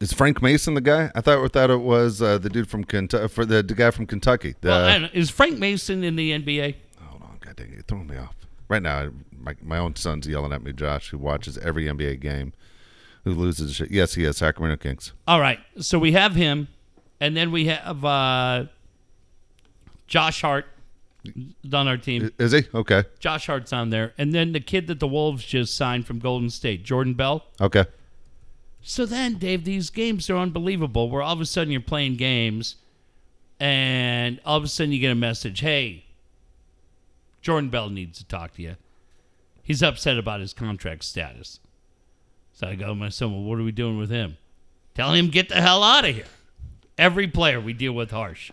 Is 0.01 0.11
Frank 0.11 0.41
Mason 0.41 0.73
the 0.73 0.81
guy? 0.81 1.11
I 1.15 1.21
thought 1.21 1.53
thought 1.53 1.69
it 1.69 1.77
was 1.77 2.21
uh, 2.21 2.37
the 2.39 2.49
dude 2.49 2.67
from 2.67 2.83
Kentucky, 2.83 3.27
for 3.27 3.45
the, 3.45 3.61
the 3.61 3.75
guy 3.75 3.91
from 3.91 4.07
Kentucky. 4.07 4.55
The, 4.59 4.69
Well, 4.69 5.05
I. 5.05 5.09
Is 5.13 5.29
Frank 5.29 5.59
Mason 5.59 6.03
in 6.03 6.15
the 6.15 6.31
NBA? 6.31 6.75
hold 7.07 7.21
on, 7.21 7.37
God 7.39 7.55
dang 7.55 7.67
it, 7.67 7.73
you're 7.73 7.83
throwing 7.83 8.07
me 8.07 8.17
off. 8.17 8.35
Right 8.67 8.81
now, 8.81 9.11
my 9.43 9.55
my 9.61 9.77
own 9.77 9.95
son's 9.95 10.27
yelling 10.27 10.53
at 10.53 10.63
me, 10.63 10.73
Josh, 10.73 11.09
who 11.09 11.17
watches 11.17 11.57
every 11.57 11.85
NBA 11.85 12.19
game, 12.19 12.53
who 13.23 13.31
loses 13.31 13.75
shit. 13.75 13.91
Yes, 13.91 14.15
he 14.15 14.23
is 14.23 14.37
Sacramento 14.37 14.77
Kings. 14.81 15.13
All 15.27 15.39
right. 15.39 15.59
So 15.79 15.99
we 15.99 16.13
have 16.13 16.35
him, 16.35 16.69
and 17.19 17.35
then 17.35 17.51
we 17.51 17.65
have 17.65 18.03
uh, 18.03 18.65
Josh 20.07 20.41
Hart 20.41 20.65
on 21.71 21.87
our 21.87 21.97
team. 21.97 22.31
Is 22.37 22.53
he 22.53 22.63
okay? 22.73 23.03
Josh 23.19 23.47
Hart's 23.47 23.73
on 23.73 23.89
there, 23.89 24.13
and 24.17 24.33
then 24.33 24.53
the 24.53 24.59
kid 24.59 24.87
that 24.87 24.99
the 24.99 25.07
Wolves 25.07 25.43
just 25.43 25.75
signed 25.75 26.07
from 26.07 26.19
Golden 26.19 26.49
State, 26.49 26.83
Jordan 26.83 27.13
Bell. 27.13 27.45
Okay. 27.59 27.85
So 28.85 29.05
then, 29.05 29.35
Dave, 29.35 29.63
these 29.63 29.89
games 29.89 30.29
are 30.29 30.37
unbelievable. 30.37 31.09
Where 31.09 31.21
all 31.21 31.33
of 31.33 31.41
a 31.41 31.45
sudden 31.45 31.71
you're 31.71 31.81
playing 31.81 32.15
games, 32.15 32.77
and 33.59 34.39
all 34.45 34.57
of 34.57 34.63
a 34.63 34.67
sudden 34.67 34.91
you 34.91 34.99
get 34.99 35.11
a 35.11 35.15
message: 35.15 35.61
"Hey, 35.61 36.05
Jordan 37.41 37.69
Bell 37.69 37.89
needs 37.89 38.17
to 38.19 38.25
talk 38.25 38.53
to 38.55 38.61
you. 38.61 38.75
He's 39.63 39.81
upset 39.81 40.17
about 40.17 40.41
his 40.41 40.53
contract 40.53 41.05
status." 41.05 41.59
So 42.51 42.67
I 42.67 42.75
go 42.75 42.87
to 42.87 42.95
my 42.95 43.09
son, 43.09 43.31
"Well, 43.31 43.43
what 43.43 43.59
are 43.59 43.63
we 43.63 43.71
doing 43.71 43.97
with 43.97 44.11
him? 44.11 44.37
Tell 44.93 45.13
him 45.13 45.29
get 45.29 45.49
the 45.49 45.61
hell 45.61 45.81
out 45.83 46.05
of 46.05 46.13
here." 46.13 46.25
Every 46.97 47.27
player 47.27 47.59
we 47.59 47.73
deal 47.73 47.93
with 47.93 48.11
harsh. 48.11 48.51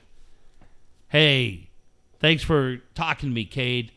Hey, 1.08 1.68
thanks 2.20 2.42
for 2.42 2.78
talking 2.94 3.28
to 3.28 3.34
me, 3.34 3.44
Cade. 3.44 3.92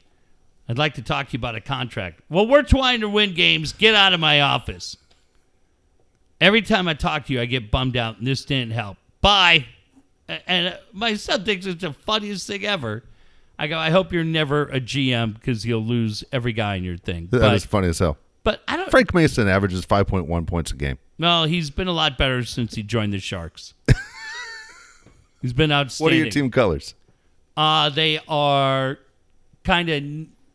I'd 0.67 0.77
like 0.77 0.95
to 0.95 1.01
talk 1.01 1.27
to 1.27 1.33
you 1.33 1.39
about 1.39 1.55
a 1.55 1.61
contract. 1.61 2.21
Well, 2.29 2.47
we're 2.47 2.63
trying 2.63 3.01
to 3.01 3.09
win 3.09 3.33
games. 3.33 3.73
Get 3.73 3.95
out 3.95 4.13
of 4.13 4.19
my 4.19 4.41
office. 4.41 4.97
Every 6.41 6.61
time 6.61 6.87
I 6.87 6.93
talk 6.93 7.27
to 7.27 7.33
you, 7.33 7.39
I 7.39 7.45
get 7.45 7.71
bummed 7.71 7.95
out, 7.95 8.17
and 8.17 8.27
this 8.27 8.43
didn't 8.43 8.73
help. 8.73 8.97
Bye. 9.21 9.67
And 10.27 10.69
uh, 10.69 10.77
my 10.91 11.15
son 11.15 11.45
thinks 11.45 11.65
it's 11.65 11.81
the 11.81 11.93
funniest 11.93 12.47
thing 12.47 12.65
ever. 12.65 13.03
I 13.59 13.67
go, 13.67 13.77
I 13.77 13.89
hope 13.91 14.11
you're 14.11 14.23
never 14.23 14.63
a 14.63 14.79
GM 14.81 15.35
because 15.35 15.65
you'll 15.65 15.83
lose 15.85 16.23
every 16.31 16.53
guy 16.53 16.75
in 16.75 16.83
your 16.83 16.97
thing. 16.97 17.27
That 17.31 17.53
is 17.53 17.63
But, 17.63 17.69
funny 17.69 17.87
as 17.87 17.99
hell. 17.99 18.17
but 18.43 18.61
I 18.67 18.77
don't. 18.77 18.89
Frank 18.89 19.13
Mason 19.13 19.47
averages 19.47 19.85
5.1 19.85 20.47
points 20.47 20.71
a 20.71 20.75
game. 20.75 20.97
No, 21.19 21.43
he's 21.43 21.69
been 21.69 21.87
a 21.87 21.93
lot 21.93 22.17
better 22.17 22.43
since 22.43 22.73
he 22.75 22.83
joined 22.83 23.13
the 23.13 23.19
Sharks. 23.19 23.73
He's 25.41 25.53
been 25.53 25.71
outstanding. 25.71 26.05
What 26.05 26.13
are 26.13 26.17
your 26.23 26.29
team 26.31 26.49
colors? 26.51 26.95
Uh, 27.57 27.89
they 27.89 28.19
are 28.27 28.97
kind 29.63 29.89
of 29.89 30.03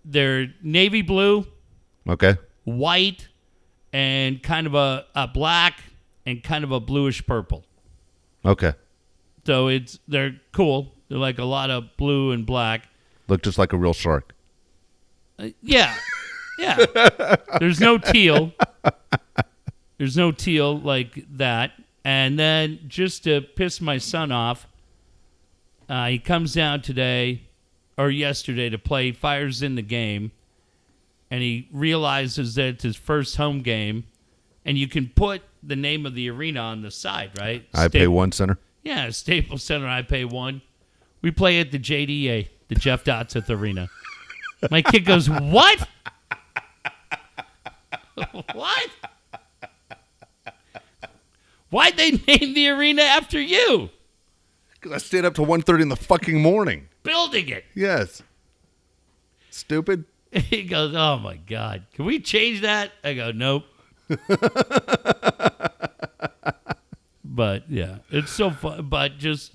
they're 0.04 0.48
navy 0.62 1.02
blue, 1.02 1.46
Okay. 2.08 2.36
white, 2.64 3.28
and 3.92 4.42
kind 4.42 4.66
of 4.66 4.74
a, 4.74 5.04
a 5.14 5.28
black 5.28 5.80
and 6.24 6.42
kind 6.42 6.64
of 6.64 6.72
a 6.72 6.80
bluish 6.80 7.24
purple. 7.26 7.64
Okay. 8.44 8.72
So 9.46 9.68
it's 9.68 9.98
they're 10.08 10.40
cool. 10.52 10.94
They're 11.08 11.18
like 11.18 11.38
a 11.38 11.44
lot 11.44 11.70
of 11.70 11.96
blue 11.96 12.32
and 12.32 12.44
black. 12.44 12.88
Look 13.28 13.42
just 13.42 13.58
like 13.58 13.72
a 13.72 13.76
real 13.76 13.94
shark. 13.94 14.34
Uh, 15.38 15.48
yeah, 15.62 15.94
yeah. 16.58 17.36
There's 17.58 17.80
no 17.80 17.98
teal. 17.98 18.52
There's 19.98 20.16
no 20.16 20.32
teal 20.32 20.78
like 20.78 21.24
that. 21.36 21.72
And 22.04 22.38
then 22.38 22.80
just 22.88 23.24
to 23.24 23.40
piss 23.40 23.80
my 23.80 23.98
son 23.98 24.32
off, 24.32 24.66
uh, 25.88 26.08
he 26.08 26.18
comes 26.18 26.54
down 26.54 26.82
today 26.82 27.42
or 27.96 28.10
yesterday 28.10 28.70
to 28.70 28.78
play. 28.78 29.12
Fires 29.12 29.62
in 29.62 29.74
the 29.74 29.82
game, 29.82 30.32
and 31.30 31.42
he 31.42 31.68
realizes 31.72 32.54
that 32.54 32.66
it's 32.66 32.82
his 32.82 32.96
first 32.96 33.36
home 33.36 33.60
game, 33.60 34.04
and 34.64 34.78
you 34.78 34.88
can 34.88 35.08
put 35.14 35.42
the 35.62 35.76
name 35.76 36.06
of 36.06 36.14
the 36.14 36.30
arena 36.30 36.60
on 36.60 36.82
the 36.82 36.90
side, 36.90 37.32
right? 37.38 37.66
I 37.74 37.88
pay 37.88 38.06
one 38.06 38.32
center. 38.32 38.58
Yeah, 38.82 39.10
Staples 39.10 39.62
Center. 39.62 39.86
I 39.86 40.02
pay 40.02 40.24
one. 40.24 40.62
We 41.22 41.30
play 41.30 41.60
at 41.60 41.72
the 41.72 41.78
JDA, 41.78 42.48
the 42.68 42.74
Jeff 42.74 43.04
Dotseth 43.04 43.50
Arena. 43.50 43.88
My 44.70 44.82
kid 44.82 45.04
goes, 45.04 45.28
"What? 45.28 45.88
what? 48.54 48.90
Why'd 51.70 51.96
they 51.96 52.12
name 52.12 52.54
the 52.54 52.68
arena 52.70 53.02
after 53.02 53.40
you? 53.40 53.90
Because 54.74 54.92
I 54.92 54.98
stayed 54.98 55.24
up 55.24 55.34
till 55.34 55.46
1.30 55.46 55.82
in 55.82 55.88
the 55.88 55.96
fucking 55.96 56.40
morning. 56.40 56.88
Building 57.02 57.48
it." 57.48 57.64
Yes. 57.74 58.22
Stupid. 59.50 60.04
He 60.30 60.64
goes, 60.64 60.94
"Oh 60.94 61.18
my 61.18 61.36
God, 61.36 61.86
can 61.94 62.04
we 62.04 62.20
change 62.20 62.60
that?" 62.60 62.92
I 63.02 63.14
go, 63.14 63.30
"Nope." 63.30 63.64
but 67.24 67.70
yeah, 67.70 67.98
it's 68.10 68.30
so 68.30 68.50
fun. 68.50 68.88
But 68.90 69.16
just 69.16 69.52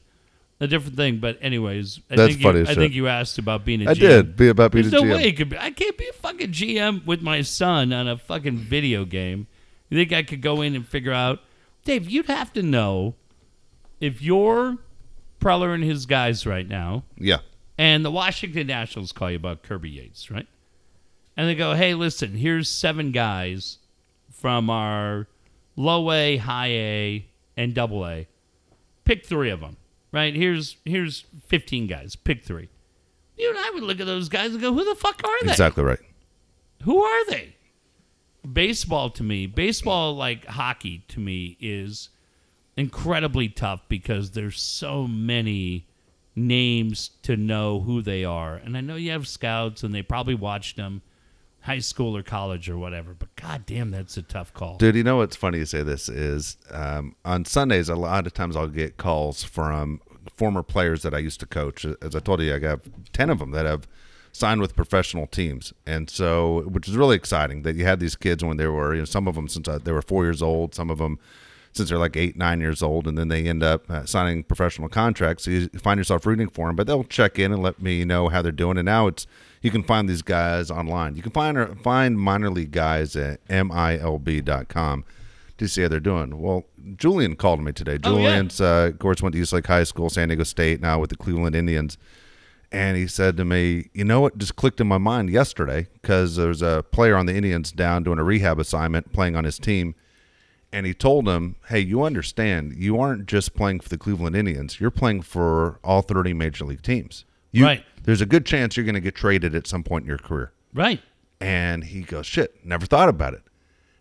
a 0.60 0.68
different 0.68 0.96
thing. 0.96 1.18
But 1.20 1.38
anyways, 1.42 2.00
I 2.10 2.16
That's 2.16 2.34
think 2.34 2.44
funny 2.44 2.58
You, 2.60 2.62
as 2.64 2.70
I 2.70 2.72
shit. 2.74 2.80
think 2.80 2.94
you 2.94 3.08
asked 3.08 3.38
about 3.38 3.66
being 3.66 3.86
a 3.86 3.92
I 3.92 3.94
GM. 3.94 4.00
did. 4.00 4.36
Be 4.36 4.48
about 4.50 4.72
being 4.72 4.90
There's 4.90 4.94
a 5.02 5.06
no 5.06 5.12
GM. 5.12 5.16
way 5.16 5.28
it 5.30 5.34
could 5.38 5.50
be. 5.50 5.58
I 5.58 5.72
can't 5.72 5.98
be 5.98 6.08
a 6.08 6.14
fucking 6.14 6.52
GM 6.52 7.06
with 7.06 7.22
my 7.22 7.42
son 7.42 7.92
on 7.94 8.08
a 8.08 8.18
fucking 8.18 8.58
video 8.58 9.06
game. 9.06 9.48
You 9.90 9.98
think 9.98 10.14
I 10.14 10.24
could 10.24 10.42
go 10.42 10.62
in 10.62 10.76
and 10.76 10.88
figure 10.88 11.12
out, 11.14 11.40
Dave? 11.86 12.10
You'd 12.10 12.28
have 12.28 12.52
to 12.54 12.64
know 12.64 13.16
if 14.00 14.22
you're 14.22 14.78
Preller 15.40 15.74
and 15.76 15.84
his 15.84 16.06
guys 16.06 16.46
right 16.46 16.68
now, 16.68 17.04
Yeah. 17.20 17.40
and 17.78 18.06
the 18.06 18.12
Washington 18.12 18.68
Nationals 18.68 19.12
call 19.12 19.30
you 19.32 19.36
about 19.36 19.62
Kirby 19.64 19.90
Yates, 19.90 20.32
right? 20.32 20.48
And 21.36 21.50
they 21.50 21.56
go, 21.56 21.74
"Hey, 21.74 21.94
listen, 21.94 22.36
here's 22.36 22.70
seven 22.70 23.12
guys 23.12 23.80
from 24.32 24.70
our 24.70 25.28
low 25.76 26.12
A, 26.12 26.38
high 26.38 26.68
A, 26.72 27.26
and 27.58 27.74
double 27.74 28.06
A. 28.08 28.28
Pick 29.04 29.26
three 29.26 29.50
of 29.50 29.60
them, 29.60 29.76
right? 30.14 30.34
Here's 30.34 30.78
here's 30.86 31.26
15 31.48 31.88
guys. 31.88 32.16
Pick 32.16 32.46
three. 32.46 32.70
You 33.36 33.50
and 33.50 33.58
I 33.58 33.72
would 33.72 33.84
look 33.84 34.00
at 34.00 34.06
those 34.06 34.30
guys 34.30 34.52
and 34.52 34.62
go, 34.62 34.72
"Who 34.72 34.86
the 34.86 34.96
fuck 34.96 35.22
are 35.26 35.44
they? 35.44 35.52
Exactly 35.52 35.84
right. 35.84 36.00
Who 36.84 37.04
are 37.04 37.26
they?" 37.26 37.58
Baseball 38.50 39.10
to 39.10 39.24
me, 39.24 39.48
baseball 39.48 40.16
like 40.16 40.46
hockey 40.46 41.04
to 41.10 41.20
me 41.20 41.58
is 41.60 42.10
incredibly 42.78 43.50
tough 43.50 43.82
because 43.88 44.32
there's 44.32 44.62
so 44.62 45.08
many 45.08 45.88
names 46.36 47.12
to 47.24 47.36
know 47.38 47.80
who 47.82 48.02
they 48.02 48.24
are. 48.24 48.56
And 48.56 48.76
I 48.78 48.82
know 48.82 48.96
you 48.96 49.12
have 49.12 49.28
scouts 49.28 49.84
and 49.84 49.94
they 49.94 50.02
probably 50.02 50.36
watched 50.36 50.76
them 50.76 51.02
high 51.64 51.80
school 51.80 52.16
or 52.16 52.24
college 52.24 52.70
or 52.70 52.78
whatever, 52.78 53.14
but 53.14 53.34
god 53.36 53.66
damn 53.66 53.92
that's 53.92 54.18
a 54.18 54.22
tough 54.22 54.54
call. 54.54 54.78
Dude, 54.78 54.96
you 54.96 55.04
know 55.04 55.18
what's 55.18 55.36
funny 55.36 55.60
you 55.60 55.66
say 55.66 55.82
this 55.82 56.10
is 56.10 56.58
um, 56.72 57.16
on 57.26 57.46
Sundays, 57.46 57.90
a 57.90 57.96
lot 57.96 58.28
of 58.28 58.34
times 58.34 58.56
I'll 58.56 58.68
get 58.68 58.98
calls 58.98 59.44
from 59.44 60.02
former 60.36 60.64
players 60.64 61.04
that 61.04 61.14
I 61.14 61.20
used 61.20 61.40
to 61.40 61.46
coach. 61.46 61.86
As 62.02 62.16
I 62.16 62.20
told 62.20 62.42
you, 62.42 62.54
I 62.54 62.60
got 62.60 62.82
10 63.14 63.30
of 63.30 63.40
them 63.40 63.52
that 63.52 63.66
have 63.66 63.88
signed 64.34 64.62
with 64.62 64.76
professional 64.76 65.28
teams. 65.28 65.74
And 65.86 66.10
so, 66.10 66.64
which 66.68 66.88
is 66.88 66.98
really 66.98 67.16
exciting 67.16 67.62
that 67.62 67.76
you 67.76 67.86
had 67.86 68.00
these 68.00 68.16
kids 68.16 68.44
when 68.44 68.58
they 68.58 68.68
were, 68.68 68.94
you 68.94 69.02
know, 69.02 69.06
some 69.06 69.28
of 69.28 69.36
them 69.36 69.48
since 69.48 69.68
uh, 69.68 69.80
they 69.82 69.92
were 69.92 70.02
four 70.02 70.26
years 70.26 70.42
old, 70.42 70.76
some 70.76 70.90
of 70.90 70.98
them 70.98 71.20
since 71.72 71.90
they're 71.90 71.98
like 71.98 72.16
eight, 72.16 72.36
nine 72.36 72.60
years 72.60 72.84
old, 72.84 73.08
and 73.08 73.18
then 73.18 73.30
they 73.30 73.48
end 73.48 73.64
up 73.64 73.90
uh, 73.90 74.06
signing 74.06 74.44
professional 74.44 74.90
contracts. 74.90 75.46
So 75.46 75.52
you 75.52 75.70
find 75.70 75.98
yourself 75.98 76.26
rooting 76.26 76.50
for 76.50 76.68
them, 76.68 76.76
but 76.76 76.88
they'll 76.88 77.04
check 77.04 77.40
in 77.40 77.52
and 77.52 77.64
let 77.64 77.82
me 77.82 78.06
know 78.06 78.30
how 78.30 78.42
they're 78.42 78.52
doing. 78.52 78.78
And 78.78 78.86
now 78.86 79.08
it's 79.08 79.26
you 79.64 79.72
can 79.72 79.82
find 79.82 80.08
these 80.08 80.22
guys 80.22 80.70
online. 80.70 81.16
You 81.16 81.24
can 81.24 81.32
find 81.32 81.82
find 81.82 82.20
minor 82.20 82.52
league 82.52 82.72
guys 82.72 83.16
at 83.16 83.44
milb.com 83.48 85.06
to 85.58 85.68
see 85.68 85.82
how 85.82 85.88
they're 85.88 86.00
doing. 86.00 86.40
Well, 86.40 86.66
Julian 86.98 87.36
called 87.36 87.62
me 87.64 87.72
today. 87.72 87.98
Oh, 88.04 88.18
yeah. 88.18 88.26
Julian's, 88.26 88.62
uh, 88.62 88.90
of 88.92 89.00
course, 89.00 89.22
went 89.22 89.34
to 89.34 89.42
East 89.42 89.54
Lake 89.54 89.66
High 89.66 89.86
School, 89.86 90.10
San 90.10 90.28
Diego 90.28 90.44
State, 90.44 90.82
now 90.82 91.00
with 91.00 91.10
the 91.10 91.16
Cleveland 91.16 91.56
Indians. 91.56 91.98
And 92.74 92.98
he 92.98 93.08
said 93.08 93.38
to 93.38 93.46
me, 93.46 93.90
You 93.94 94.04
know 94.04 94.20
what 94.20 94.38
just 94.38 94.58
clicked 94.58 94.82
in 94.82 94.88
my 94.88 94.98
mind 94.98 95.30
yesterday? 95.30 95.88
Because 96.02 96.36
there's 96.36 96.62
a 96.62 96.84
player 96.92 97.16
on 97.16 97.26
the 97.26 97.36
Indians 97.36 97.72
down 97.72 98.04
doing 98.04 98.20
a 98.20 98.24
rehab 98.24 98.60
assignment, 98.60 99.14
playing 99.14 99.36
on 99.36 99.46
his 99.46 99.58
team. 99.58 99.96
And 100.74 100.86
he 100.88 100.94
told 100.94 101.30
him, 101.30 101.56
Hey, 101.70 101.80
you 101.80 102.04
understand, 102.04 102.74
you 102.76 103.00
aren't 103.00 103.28
just 103.28 103.54
playing 103.54 103.80
for 103.80 103.90
the 103.90 103.98
Cleveland 103.98 104.36
Indians, 104.36 104.82
you're 104.82 104.92
playing 104.92 105.22
for 105.22 105.80
all 105.86 106.02
30 106.02 106.34
major 106.34 106.66
league 106.66 106.82
teams. 106.82 107.24
You, 107.52 107.64
Right. 107.64 107.86
There's 108.04 108.22
a 108.22 108.26
good 108.26 108.46
chance 108.46 108.76
you're 108.78 108.86
going 108.86 108.96
to 108.96 109.02
get 109.02 109.16
traded 109.16 109.56
at 109.56 109.66
some 109.68 109.84
point 109.84 110.04
in 110.04 110.08
your 110.08 110.18
career. 110.18 110.52
Right. 110.74 111.02
And 111.40 111.84
he 111.86 112.02
goes, 112.02 112.26
shit, 112.26 112.64
never 112.66 112.86
thought 112.86 113.10
about 113.10 113.34
it. 113.34 113.44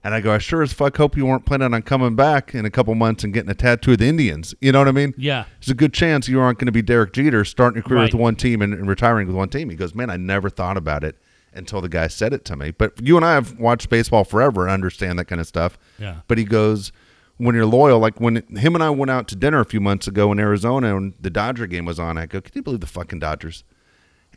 And 0.04 0.14
I 0.14 0.20
go, 0.20 0.32
I 0.32 0.38
sure 0.38 0.62
as 0.62 0.72
fuck 0.72 0.96
hope 0.96 1.16
you 1.16 1.24
weren't 1.26 1.46
planning 1.46 1.72
on 1.72 1.82
coming 1.82 2.16
back 2.16 2.54
in 2.56 2.64
a 2.64 2.70
couple 2.70 2.92
months 2.96 3.22
and 3.22 3.32
getting 3.32 3.50
a 3.50 3.54
tattoo 3.54 3.92
of 3.92 3.98
the 3.98 4.08
Indians. 4.08 4.52
You 4.60 4.72
know 4.72 4.80
what 4.80 4.88
I 4.88 4.92
mean? 4.92 5.14
Yeah. 5.16 5.44
There's 5.60 5.70
a 5.70 5.74
good 5.74 5.92
chance 5.94 6.28
you 6.28 6.40
aren't 6.40 6.58
going 6.58 6.66
to 6.66 6.72
be 6.72 6.82
Derek 6.82 7.12
Jeter 7.12 7.44
starting 7.44 7.76
your 7.76 7.84
career 7.84 8.00
Right. 8.00 8.12
with 8.12 8.20
one 8.20 8.34
team 8.34 8.62
and, 8.62 8.74
and 8.74 8.88
retiring 8.88 9.28
with 9.28 9.36
one 9.36 9.48
team. 9.48 9.70
He 9.70 9.76
goes, 9.76 9.94
man, 9.94 10.10
I 10.10 10.16
never 10.16 10.50
thought 10.50 10.76
about 10.76 11.04
it 11.04 11.16
until 11.54 11.80
the 11.80 11.88
guy 11.88 12.08
said 12.08 12.32
it 12.32 12.44
to 12.46 12.56
me. 12.56 12.72
But 12.72 13.00
you 13.00 13.16
and 13.16 13.24
I 13.24 13.34
have 13.34 13.58
watched 13.60 13.90
baseball 13.90 14.24
forever 14.24 14.62
and 14.62 14.72
understand 14.72 15.20
that 15.20 15.26
kind 15.26 15.40
of 15.40 15.46
stuff. 15.46 15.78
Yeah. 16.00 16.16
But 16.26 16.38
he 16.38 16.44
goes, 16.44 16.90
when 17.36 17.54
you're 17.54 17.66
loyal, 17.66 18.00
like 18.00 18.18
when 18.20 18.36
him 18.56 18.74
and 18.74 18.82
I 18.82 18.90
went 18.90 19.10
out 19.10 19.28
to 19.28 19.36
dinner 19.36 19.60
a 19.60 19.64
few 19.64 19.80
months 19.80 20.08
ago 20.08 20.32
in 20.32 20.40
Arizona 20.40 20.96
and 20.96 21.14
the 21.20 21.30
Dodger 21.30 21.68
game 21.68 21.84
was 21.84 22.00
on, 22.00 22.18
I 22.18 22.26
go, 22.26 22.40
can 22.40 22.50
you 22.56 22.62
believe 22.62 22.80
the 22.80 22.86
fucking 22.88 23.20
Dodgers? 23.20 23.62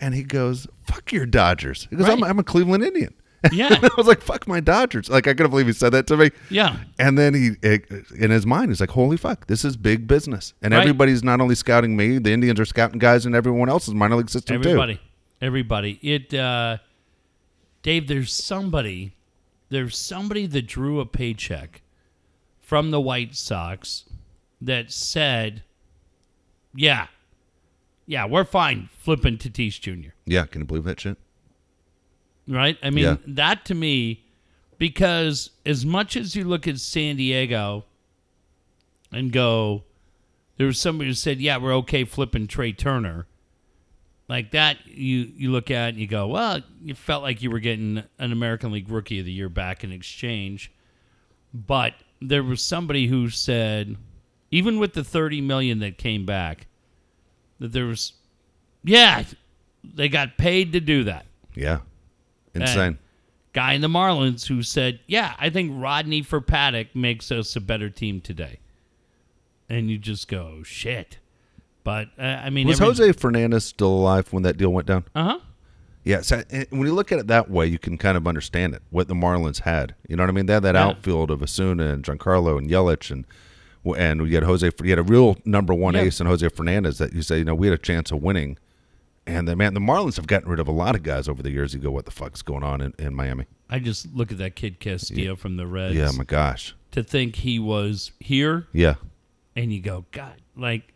And 0.02 0.14
he 0.14 0.24
goes, 0.24 0.68
fuck 0.84 1.12
your 1.12 1.26
Dodgers. 1.26 1.88
He 1.90 1.96
goes, 1.96 2.10
I'm, 2.10 2.24
I'm 2.24 2.40
a 2.40 2.44
Cleveland 2.44 2.84
Indian. 2.84 3.14
Yeah. 3.52 3.68
I 3.80 3.90
was 3.96 4.08
like, 4.08 4.22
fuck 4.22 4.48
my 4.48 4.60
Dodgers. 4.60 5.08
Like, 5.08 5.28
I 5.28 5.36
couldn't 5.36 5.52
believe 5.52 5.68
he 5.68 5.74
said 5.74 5.92
that 5.92 6.08
to 6.08 6.18
me. 6.18 6.32
Yeah. 6.50 6.78
And 6.98 7.16
then 7.16 7.36
he, 7.36 7.52
in 8.18 8.32
his 8.32 8.44
mind, 8.44 8.72
he's 8.72 8.80
like, 8.80 8.90
holy 8.90 9.18
fuck, 9.18 9.46
this 9.46 9.64
is 9.64 9.78
big 9.78 10.08
business. 10.08 10.56
And 10.64 10.74
Right. 10.74 10.80
everybody's 10.80 11.24
not 11.24 11.40
only 11.40 11.54
scouting 11.54 11.96
me, 11.96 12.18
the 12.18 12.32
Indians 12.34 12.60
are 12.60 12.66
scouting 12.66 12.98
guys 12.98 13.24
in 13.28 13.36
everyone 13.36 13.70
else's 13.70 13.94
minor 13.94 14.16
league 14.16 14.32
system 14.32 14.56
Everybody. 14.56 14.96
too. 14.96 15.02
Everybody. 15.42 16.00
It 16.02 16.34
uh 16.34 16.78
Dave, 17.84 18.08
there's 18.08 18.34
somebody 18.34 19.14
there's 19.70 19.96
somebody 19.96 20.48
that 20.48 20.66
drew 20.66 21.00
a 21.00 21.06
paycheck 21.06 21.84
from 22.62 22.90
the 22.90 23.00
White 23.00 23.36
Sox 23.36 24.06
that 24.60 24.92
said, 24.92 25.62
Yeah, 26.74 27.08
yeah, 28.08 28.26
we're 28.26 28.44
fine 28.46 28.90
flipping 29.00 29.38
Tatis 29.38 29.80
Jr. 29.80 30.10
Yeah, 30.26 30.46
can 30.46 30.62
you 30.62 30.66
believe 30.66 30.84
that 30.86 31.00
shit? 31.00 31.18
Right? 32.48 32.78
I 32.84 32.90
mean, 32.92 33.06
Yeah. 33.06 33.18
that 33.28 33.66
to 33.66 33.76
me, 33.76 34.24
because 34.78 35.50
as 35.66 35.86
much 35.86 36.16
as 36.16 36.36
you 36.36 36.44
look 36.44 36.68
at 36.68 36.80
San 36.80 37.16
Diego 37.16 37.86
and 39.12 39.32
go, 39.32 39.84
there 40.58 40.68
was 40.68 40.80
somebody 40.80 41.10
who 41.10 41.14
said, 41.16 41.40
"Yeah, 41.42 41.58
we're 41.58 41.74
okay 41.78 42.04
flipping 42.04 42.48
Trea 42.48 42.74
Turner." 42.74 43.26
Like 44.28 44.52
that, 44.52 44.78
you 44.88 45.32
you 45.36 45.52
look 45.52 45.70
at 45.72 45.90
and 45.90 46.00
you 46.00 46.08
go, 46.08 46.28
"Well, 46.28 46.62
you 46.84 46.96
felt 46.96 47.24
like 47.24 47.42
you 47.42 47.50
were 47.52 47.60
getting 47.60 48.04
an 48.20 48.32
American 48.32 48.72
League 48.72 48.90
Rookie 48.90 49.20
of 49.20 49.26
the 49.26 49.32
Year 49.32 49.50
back 49.50 49.84
in 49.84 49.92
exchange," 49.92 50.72
but 51.54 51.94
there 52.22 52.44
was 52.44 52.62
somebody 52.62 53.08
who 53.08 53.30
said, 53.30 53.98
even 54.52 54.80
with 54.80 54.94
the 54.94 55.04
thirty 55.04 55.42
million 55.42 55.80
that 55.80 55.98
came 55.98 56.26
back, 56.26 56.68
that 57.60 57.72
there 57.72 57.86
was, 57.86 58.14
yeah, 58.84 59.24
they 59.84 60.10
got 60.10 60.38
paid 60.38 60.74
to 60.74 60.80
do 60.80 61.04
that 61.06 61.26
Yeah. 61.56 61.80
Insane. 62.54 62.98
guy 63.54 63.74
in 63.74 63.82
the 63.82 63.88
Marlins 63.88 64.48
who 64.48 64.62
said, 64.64 65.00
"Yeah, 65.08 65.36
I 65.40 65.50
think 65.50 65.72
Rodney 65.74 66.22
for 66.22 66.42
Paddack 66.42 66.88
makes 66.94 67.32
us 67.32 67.56
a 67.56 67.62
better 67.62 67.90
team 67.90 68.22
today." 68.22 68.60
And 69.70 69.90
you 69.90 69.98
just 69.98 70.28
go, 70.28 70.64
"Shit!" 70.64 71.18
But 71.84 72.10
uh, 72.18 72.22
I 72.44 72.50
mean, 72.50 72.68
was 72.68 72.80
Jose 72.80 73.12
Fernandez 73.14 73.66
still 73.66 73.90
alive 73.90 74.32
when 74.34 74.44
that 74.44 74.58
deal 74.58 74.72
went 74.72 74.88
down? 74.88 75.06
Uh 75.14 75.24
huh. 75.24 75.40
Yeah, 76.04 76.22
so 76.22 76.44
when 76.70 76.82
you 76.86 76.94
look 76.94 77.12
at 77.12 77.18
it 77.20 77.28
that 77.28 77.50
way, 77.50 77.66
you 77.66 77.80
can 77.80 77.98
kind 77.98 78.16
of 78.16 78.28
understand 78.28 78.76
it. 78.76 78.84
What 78.92 79.08
the 79.08 79.16
Marlins 79.16 79.62
had, 79.62 79.96
you 80.08 80.16
know 80.16 80.22
what 80.22 80.30
I 80.30 80.34
mean? 80.34 80.46
They 80.46 80.54
had 80.54 80.62
that 80.64 80.76
Yeah. 80.76 80.86
outfield 80.86 81.32
of 81.32 81.40
Ozuna 81.40 81.92
and 81.94 82.04
Giancarlo 82.04 82.60
and 82.60 82.70
Yelich, 82.70 83.10
and 83.10 83.26
And 83.94 84.28
you 84.28 84.36
had 84.36 84.44
Jose, 84.44 84.70
you 84.84 84.90
had 84.90 85.00
a 85.00 85.04
real 85.04 85.38
number 85.46 85.74
one 85.74 85.94
Yeah. 85.94 86.02
ace 86.02 86.20
in 86.20 86.28
Jose 86.28 86.48
Fernandez 86.50 86.98
that 86.98 87.14
you 87.14 87.22
say, 87.22 87.38
you 87.40 87.46
know, 87.46 87.54
we 87.56 87.68
had 87.68 87.74
a 87.74 87.82
chance 87.82 88.12
of 88.12 88.22
winning. 88.24 88.58
And 89.28 89.48
the 89.48 89.56
man, 89.56 89.74
the 89.74 89.80
Marlins 89.80 90.16
have 90.18 90.28
gotten 90.28 90.50
rid 90.50 90.60
of 90.60 90.68
a 90.68 90.72
lot 90.72 90.96
of 90.96 91.02
guys 91.04 91.28
over 91.28 91.42
the 91.44 91.50
years. 91.52 91.74
You 91.74 91.80
go, 91.80 91.92
what 91.92 92.06
the 92.06 92.12
fuck's 92.12 92.42
going 92.42 92.64
on 92.64 92.80
in, 92.82 92.94
in 93.00 93.14
Miami? 93.16 93.46
I 93.70 93.80
just 93.80 94.14
look 94.14 94.32
at 94.32 94.38
that 94.38 94.56
kid 94.56 94.80
Castillo 94.80 95.36
from 95.36 95.58
the 95.58 95.66
Reds. 95.68 95.96
Yeah, 95.96 96.12
my 96.16 96.24
gosh. 96.24 96.76
to 96.92 97.04
think 97.04 97.38
he 97.38 97.58
was 97.60 98.12
here, 98.20 98.68
Yeah. 98.72 98.96
and 99.56 99.74
you 99.74 99.82
go, 99.82 100.06
God, 100.12 100.36
like, 100.56 100.94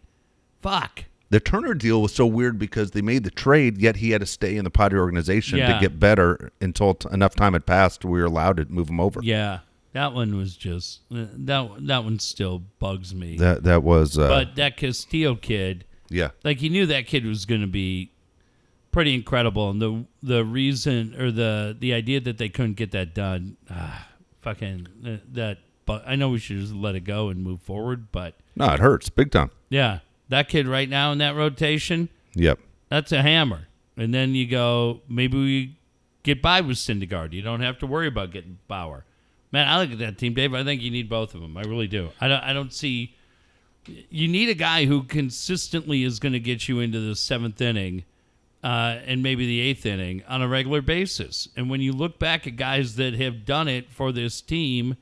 fuck. 0.61 1.05
The 1.31 1.39
Turner 1.39 1.73
deal 1.73 2.01
was 2.01 2.13
so 2.13 2.25
weird 2.25 2.57
because 2.57 2.91
they 2.91 3.01
made 3.01 3.23
the 3.23 3.29
trade, 3.31 3.77
yet 3.77 3.97
he 3.97 4.11
had 4.11 4.21
to 4.21 4.25
stay 4.27 4.55
in 4.57 4.63
the 4.63 4.69
Padre 4.71 4.99
organization 4.99 5.59
Yeah. 5.59 5.73
to 5.73 5.79
get 5.79 5.99
better 5.99 6.51
until 6.61 6.93
t- 6.95 7.07
enough 7.11 7.35
time 7.35 7.53
had 7.53 7.65
passed. 7.65 8.03
We 8.05 8.19
were 8.19 8.25
allowed 8.25 8.57
to 8.57 8.65
move 8.65 8.89
him 8.89 8.99
over. 8.99 9.19
Yeah, 9.21 9.59
that 9.93 10.13
one 10.13 10.37
was 10.37 10.55
just 10.55 11.01
uh, 11.11 11.25
that. 11.33 11.69
That 11.87 12.03
one 12.03 12.19
still 12.19 12.59
bugs 12.79 13.13
me. 13.15 13.37
That 13.37 13.63
that 13.63 13.83
was, 13.83 14.17
uh, 14.17 14.27
but 14.27 14.55
that 14.55 14.77
Castillo 14.77 15.35
kid, 15.35 15.85
yeah, 16.09 16.29
like, 16.43 16.61
you 16.61 16.69
knew 16.69 16.85
that 16.87 17.07
kid 17.07 17.25
was 17.25 17.45
going 17.45 17.61
to 17.61 17.67
be 17.67 18.11
pretty 18.91 19.13
incredible, 19.13 19.69
and 19.69 19.81
the 19.81 20.05
the 20.21 20.43
reason 20.45 21.15
or 21.19 21.31
the 21.31 21.75
the 21.79 21.93
idea 21.93 22.19
that 22.21 22.37
they 22.37 22.49
couldn't 22.49 22.73
get 22.75 22.91
that 22.91 23.13
done, 23.15 23.57
ah, 23.69 24.07
fucking 24.41 24.87
uh, 25.05 25.17
that. 25.33 25.57
But 25.85 26.03
I 26.05 26.15
know 26.15 26.29
we 26.29 26.37
should 26.37 26.57
just 26.59 26.73
let 26.73 26.93
it 26.95 26.99
go 27.01 27.29
and 27.29 27.43
move 27.43 27.61
forward. 27.61 28.11
But 28.11 28.35
no, 28.55 28.71
it 28.73 28.79
hurts 28.79 29.09
big 29.09 29.31
time. 29.31 29.49
yeah, 29.69 29.99
that 30.29 30.47
kid 30.47 30.67
right 30.67 30.87
now 30.87 31.11
in 31.11 31.17
that 31.17 31.35
rotation, 31.35 32.09
Yep. 32.35 32.59
that's 32.89 33.11
a 33.11 33.23
hammer. 33.23 33.67
And 33.97 34.13
then 34.13 34.35
you 34.35 34.45
go, 34.47 35.01
maybe 35.09 35.37
we 35.37 35.77
get 36.23 36.41
by 36.43 36.61
with 36.61 36.77
Syndergaard. 36.77 37.33
You 37.33 37.41
don't 37.41 37.61
have 37.61 37.79
to 37.79 37.87
worry 37.87 38.07
about 38.07 38.31
getting 38.31 38.59
Bauer. 38.67 39.03
Man, 39.51 39.67
I 39.67 39.81
look 39.81 39.91
at 39.91 39.99
that 39.99 40.17
team, 40.17 40.33
Dave. 40.33 40.53
I 40.53 40.63
think 40.63 40.81
you 40.81 40.91
need 40.91 41.09
both 41.09 41.33
of 41.33 41.41
them. 41.41 41.57
I 41.57 41.61
really 41.61 41.87
do. 41.87 42.09
I 42.21 42.27
don't. 42.27 42.41
I 42.43 42.53
don't 42.53 42.71
see. 42.73 43.15
You 44.09 44.27
need 44.27 44.49
a 44.49 44.53
guy 44.53 44.85
who 44.85 45.03
consistently 45.03 46.03
is 46.03 46.19
going 46.19 46.33
to 46.33 46.39
get 46.39 46.67
you 46.67 46.79
into 46.79 46.99
the 46.99 47.15
seventh 47.15 47.59
inning, 47.59 48.03
uh, 48.63 48.97
and 49.05 49.23
maybe 49.23 49.47
the 49.47 49.59
eighth 49.61 49.85
inning 49.87 50.21
on 50.27 50.43
a 50.43 50.47
regular 50.47 50.81
basis. 50.83 51.47
And 51.57 51.69
when 51.69 51.81
you 51.81 51.91
look 51.93 52.19
back 52.19 52.45
at 52.45 52.55
guys 52.57 52.95
that 52.97 53.15
have 53.15 53.45
done 53.45 53.67
it 53.67 53.89
for 53.91 54.11
this 54.11 54.41
team, 54.41 54.97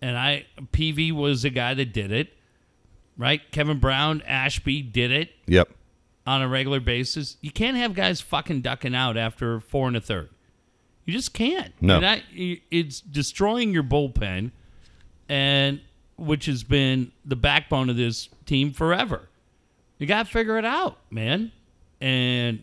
and 0.00 0.16
I 0.16 0.46
PV 0.72 1.10
was 1.12 1.44
a 1.44 1.50
guy 1.50 1.74
that 1.74 1.92
did 1.92 2.12
it, 2.12 2.32
right? 3.16 3.40
Kevin 3.50 3.80
Brown, 3.80 4.22
Ashby 4.26 4.82
did 4.82 5.10
it 5.10 5.30
Yep. 5.46 5.68
on 6.26 6.42
a 6.42 6.48
regular 6.48 6.78
basis. 6.78 7.38
You 7.40 7.50
can't 7.50 7.76
have 7.76 7.94
guys 7.94 8.20
fucking 8.20 8.60
ducking 8.60 8.94
out 8.94 9.16
after 9.16 9.58
four 9.58 9.88
and 9.88 9.96
a 9.96 10.00
third. 10.00 10.28
You 11.10 11.16
just 11.16 11.34
can't. 11.34 11.72
No. 11.80 11.98
I- 12.00 12.22
it's 12.70 13.00
destroying 13.00 13.72
your 13.72 13.82
bullpen, 13.82 14.52
and 15.28 15.80
which 16.16 16.46
has 16.46 16.62
been 16.62 17.10
the 17.24 17.34
backbone 17.34 17.90
of 17.90 17.96
this 17.96 18.28
team 18.46 18.72
forever. 18.72 19.28
You 19.98 20.06
got 20.06 20.26
to 20.26 20.32
figure 20.32 20.56
it 20.56 20.64
out, 20.64 20.98
man. 21.10 21.50
And 22.00 22.62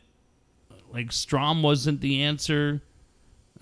like 0.93 1.07
Strahm 1.09 1.61
wasn't 1.61 1.99
the 1.99 2.23
answer. 2.23 2.81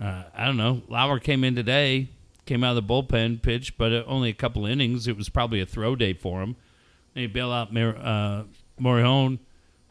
Uh, 0.00 0.22
I 0.36 0.44
don't 0.44 0.56
know. 0.56 0.82
Lauer 0.88 1.18
came 1.18 1.42
in 1.42 1.56
today, 1.56 2.08
came 2.44 2.62
out 2.62 2.76
of 2.76 2.86
the 2.86 2.94
bullpen, 2.94 3.42
pitched, 3.42 3.76
but 3.76 3.92
only 4.06 4.30
a 4.30 4.34
couple 4.34 4.66
innings. 4.66 5.08
It 5.08 5.16
was 5.16 5.28
probably 5.28 5.60
a 5.60 5.66
throw 5.66 5.96
day 5.96 6.12
for 6.12 6.42
him. 6.42 6.54
They 7.14 7.26
bail 7.26 7.50
out 7.50 7.72
Mar- 7.74 7.96
uh, 7.98 8.44
Morihone. 8.80 9.40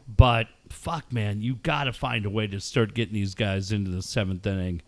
But 0.08 0.48
fuck, 0.68 1.12
man, 1.12 1.40
you 1.40 1.56
got 1.56 1.84
to 1.84 1.92
find 1.92 2.26
a 2.26 2.30
way 2.30 2.46
to 2.46 2.60
start 2.60 2.94
getting 2.94 3.14
these 3.14 3.34
guys 3.34 3.72
into 3.72 3.90
the 3.90 4.02
seventh 4.02 4.46
inning. 4.46 4.82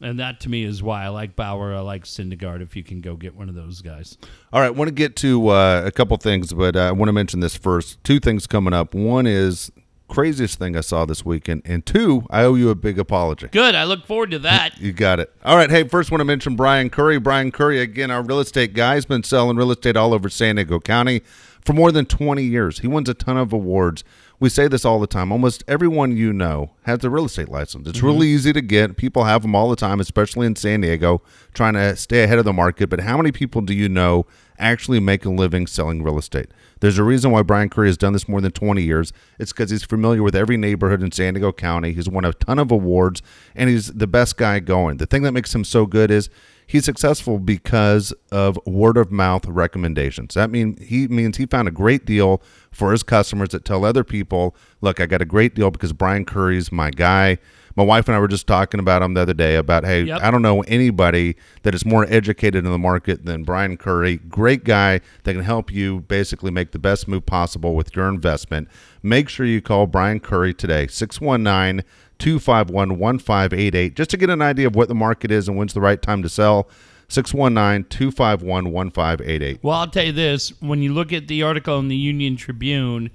And 0.00 0.18
that 0.18 0.40
to 0.40 0.48
me 0.48 0.64
is 0.64 0.82
why 0.82 1.04
I 1.04 1.08
like 1.08 1.36
Bauer. 1.36 1.74
I 1.74 1.80
like 1.80 2.04
Syndergaard 2.04 2.60
if 2.60 2.76
you 2.76 2.82
can 2.82 3.00
go 3.00 3.16
get 3.16 3.34
one 3.36 3.48
of 3.48 3.54
those 3.54 3.80
guys. 3.80 4.18
All 4.52 4.60
right, 4.60 4.70
want 4.70 4.88
to 4.88 4.94
get 4.94 5.16
to 5.16 5.48
uh, 5.48 5.82
a 5.84 5.92
couple 5.92 6.16
things, 6.16 6.52
but 6.52 6.76
uh, 6.76 6.80
I 6.80 6.92
want 6.92 7.08
to 7.08 7.12
mention 7.12 7.40
this 7.40 7.56
first. 7.56 8.02
Two 8.04 8.18
things 8.20 8.46
coming 8.46 8.74
up. 8.74 8.92
One 8.92 9.26
is 9.26 9.70
craziest 10.08 10.58
thing 10.58 10.76
I 10.76 10.80
saw 10.80 11.04
this 11.04 11.24
weekend, 11.24 11.62
and 11.64 11.86
two, 11.86 12.26
I 12.28 12.42
owe 12.42 12.54
you 12.54 12.70
a 12.70 12.74
big 12.74 12.98
apology. 12.98 13.48
Good. 13.48 13.74
I 13.74 13.84
look 13.84 14.04
forward 14.04 14.32
to 14.32 14.38
that. 14.40 14.78
You 14.80 14.92
got 14.92 15.20
it. 15.20 15.32
All 15.44 15.56
right. 15.56 15.70
Hey, 15.70 15.84
first 15.84 16.10
want 16.10 16.20
to 16.20 16.24
mention 16.24 16.56
Brian 16.56 16.90
Curry. 16.90 17.18
Brian 17.18 17.50
Curry, 17.50 17.80
again, 17.80 18.10
our 18.10 18.22
real 18.22 18.40
estate 18.40 18.74
guy, 18.74 18.96
has 18.96 19.06
been 19.06 19.22
selling 19.22 19.56
real 19.56 19.70
estate 19.70 19.96
all 19.96 20.12
over 20.12 20.28
San 20.28 20.56
Diego 20.56 20.80
County 20.80 21.22
for 21.64 21.72
more 21.72 21.90
than 21.90 22.04
20 22.04 22.42
years. 22.42 22.80
He 22.80 22.88
wins 22.88 23.08
a 23.08 23.14
ton 23.14 23.38
of 23.38 23.52
awards. 23.52 24.04
We 24.40 24.48
say 24.48 24.68
this 24.68 24.84
all 24.84 25.00
the 25.00 25.06
time. 25.06 25.30
Almost 25.30 25.64
everyone 25.68 26.16
you 26.16 26.32
know 26.32 26.72
has 26.82 27.04
a 27.04 27.10
real 27.10 27.26
estate 27.26 27.48
license. 27.48 27.88
It's 27.88 28.02
really 28.02 28.26
mm-hmm. 28.26 28.34
easy 28.34 28.52
to 28.52 28.60
get. 28.60 28.96
People 28.96 29.24
have 29.24 29.42
them 29.42 29.54
all 29.54 29.70
the 29.70 29.76
time, 29.76 30.00
especially 30.00 30.46
in 30.46 30.56
San 30.56 30.80
Diego, 30.80 31.22
trying 31.52 31.74
to 31.74 31.96
stay 31.96 32.24
ahead 32.24 32.38
of 32.38 32.44
the 32.44 32.52
market. 32.52 32.90
But 32.90 33.00
how 33.00 33.16
many 33.16 33.32
people 33.32 33.60
do 33.60 33.72
you 33.72 33.88
know 33.88 34.26
actually 34.58 35.00
make 35.00 35.24
a 35.24 35.30
living 35.30 35.66
selling 35.66 36.02
real 36.02 36.18
estate? 36.18 36.48
There's 36.80 36.98
a 36.98 37.04
reason 37.04 37.30
why 37.30 37.42
Brian 37.42 37.70
Curry 37.70 37.88
has 37.88 37.96
done 37.96 38.12
this 38.12 38.28
more 38.28 38.40
than 38.40 38.52
20 38.52 38.82
years. 38.82 39.12
It's 39.38 39.52
because 39.52 39.70
he's 39.70 39.84
familiar 39.84 40.22
with 40.22 40.34
every 40.34 40.56
neighborhood 40.56 41.02
in 41.02 41.12
San 41.12 41.34
Diego 41.34 41.52
County. 41.52 41.92
He's 41.92 42.08
won 42.08 42.24
a 42.24 42.32
ton 42.32 42.58
of 42.58 42.70
awards, 42.70 43.22
and 43.54 43.70
he's 43.70 43.92
the 43.92 44.06
best 44.06 44.36
guy 44.36 44.58
going. 44.58 44.98
The 44.98 45.06
thing 45.06 45.22
that 45.22 45.32
makes 45.32 45.54
him 45.54 45.64
so 45.64 45.86
good 45.86 46.10
is 46.10 46.28
he's 46.66 46.84
successful 46.84 47.38
because 47.38 48.12
of 48.30 48.58
word 48.66 48.96
of 48.96 49.10
mouth 49.10 49.46
recommendations. 49.46 50.34
That 50.34 50.50
mean 50.50 50.76
he 50.76 51.08
means 51.08 51.36
he 51.36 51.46
found 51.46 51.68
a 51.68 51.72
great 51.72 52.04
deal 52.04 52.42
for 52.74 52.92
his 52.92 53.02
customers 53.02 53.50
that 53.50 53.64
tell 53.64 53.84
other 53.84 54.04
people, 54.04 54.54
"Look, 54.80 55.00
I 55.00 55.06
got 55.06 55.22
a 55.22 55.24
great 55.24 55.54
deal 55.54 55.70
because 55.70 55.92
Brian 55.92 56.24
Curry's 56.24 56.70
my 56.72 56.90
guy." 56.90 57.38
My 57.76 57.82
wife 57.82 58.06
and 58.06 58.14
I 58.14 58.20
were 58.20 58.28
just 58.28 58.46
talking 58.46 58.78
about 58.78 59.02
him 59.02 59.14
the 59.14 59.22
other 59.22 59.34
day 59.34 59.56
about, 59.56 59.84
hey, 59.84 60.04
Yep. 60.04 60.20
I 60.22 60.30
don't 60.30 60.42
know 60.42 60.60
anybody 60.62 61.34
that 61.64 61.74
is 61.74 61.84
more 61.84 62.06
educated 62.08 62.64
in 62.64 62.70
the 62.70 62.78
market 62.78 63.24
than 63.24 63.42
Brian 63.42 63.76
Curry. 63.76 64.20
Great 64.28 64.62
guy 64.62 65.00
that 65.24 65.32
can 65.32 65.42
help 65.42 65.72
you 65.72 66.02
basically 66.06 66.52
make 66.52 66.70
the 66.70 66.78
best 66.78 67.08
move 67.08 67.26
possible 67.26 67.74
with 67.74 67.96
your 67.96 68.08
investment. 68.08 68.68
Make 69.02 69.28
sure 69.28 69.44
you 69.44 69.60
call 69.60 69.88
Brian 69.88 70.20
Curry 70.20 70.54
today, 70.54 70.86
619 70.86 71.84
251 72.20 72.96
1588, 72.96 73.96
just 73.96 74.10
to 74.10 74.16
get 74.16 74.30
an 74.30 74.40
idea 74.40 74.68
of 74.68 74.76
what 74.76 74.86
the 74.86 74.94
market 74.94 75.32
is 75.32 75.48
and 75.48 75.56
when's 75.56 75.74
the 75.74 75.80
right 75.80 76.00
time 76.00 76.22
to 76.22 76.28
sell. 76.28 76.68
619 77.08 77.88
251 77.88 78.72
1588. 78.72 79.60
Well, 79.62 79.76
I'll 79.76 79.86
tell 79.88 80.04
you 80.04 80.12
this: 80.12 80.50
when 80.60 80.82
you 80.82 80.92
look 80.92 81.12
at 81.12 81.28
the 81.28 81.42
article 81.42 81.78
in 81.78 81.88
the 81.88 81.96
Union 81.96 82.36
Tribune, 82.36 83.10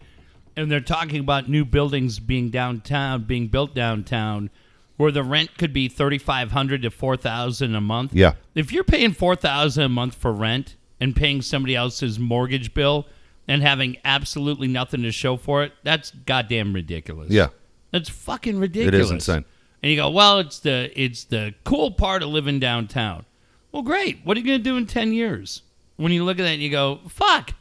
and 0.55 0.71
they're 0.71 0.79
talking 0.79 1.19
about 1.19 1.49
new 1.49 1.65
buildings 1.65 2.19
being 2.19 2.49
downtown, 2.49 3.23
being 3.23 3.47
built 3.47 3.73
downtown, 3.73 4.49
where 4.97 5.11
the 5.11 5.23
rent 5.23 5.57
could 5.57 5.73
be 5.73 5.87
thirty 5.87 6.17
five 6.17 6.51
hundred 6.51 6.81
to 6.81 6.91
four 6.91 7.15
thousand 7.17 7.75
a 7.75 7.81
month. 7.81 8.13
Yeah. 8.13 8.33
If 8.55 8.71
you're 8.71 8.83
paying 8.83 9.13
four 9.13 9.35
thousand 9.35 9.83
a 9.83 9.89
month 9.89 10.15
for 10.15 10.31
rent 10.31 10.75
and 10.99 11.15
paying 11.15 11.41
somebody 11.41 11.75
else's 11.75 12.19
mortgage 12.19 12.73
bill 12.73 13.07
and 13.47 13.61
having 13.61 13.97
absolutely 14.03 14.67
nothing 14.67 15.01
to 15.03 15.11
show 15.11 15.37
for 15.37 15.63
it, 15.63 15.73
that's 15.83 16.11
goddamn 16.11 16.73
ridiculous. 16.73 17.29
Yeah. 17.31 17.47
That's 17.91 18.09
fucking 18.09 18.59
ridiculous. 18.59 18.93
It 18.93 19.01
is 19.01 19.11
insane. 19.11 19.45
And 19.81 19.91
you 19.91 19.97
go, 19.97 20.09
well, 20.09 20.39
it's 20.39 20.59
the 20.59 20.91
it's 20.95 21.23
the 21.23 21.55
cool 21.63 21.91
part 21.91 22.21
of 22.21 22.29
living 22.29 22.59
downtown. 22.59 23.25
Well, 23.71 23.83
great. 23.83 24.19
What 24.23 24.35
are 24.35 24.39
you 24.39 24.45
going 24.45 24.59
to 24.59 24.63
do 24.63 24.77
in 24.77 24.85
ten 24.85 25.13
years? 25.13 25.61
When 25.97 26.11
you 26.11 26.23
look 26.23 26.39
at 26.39 26.43
that 26.43 26.49
and 26.53 26.61
you 26.61 26.69
go, 26.69 26.99
fuck, 27.07 27.51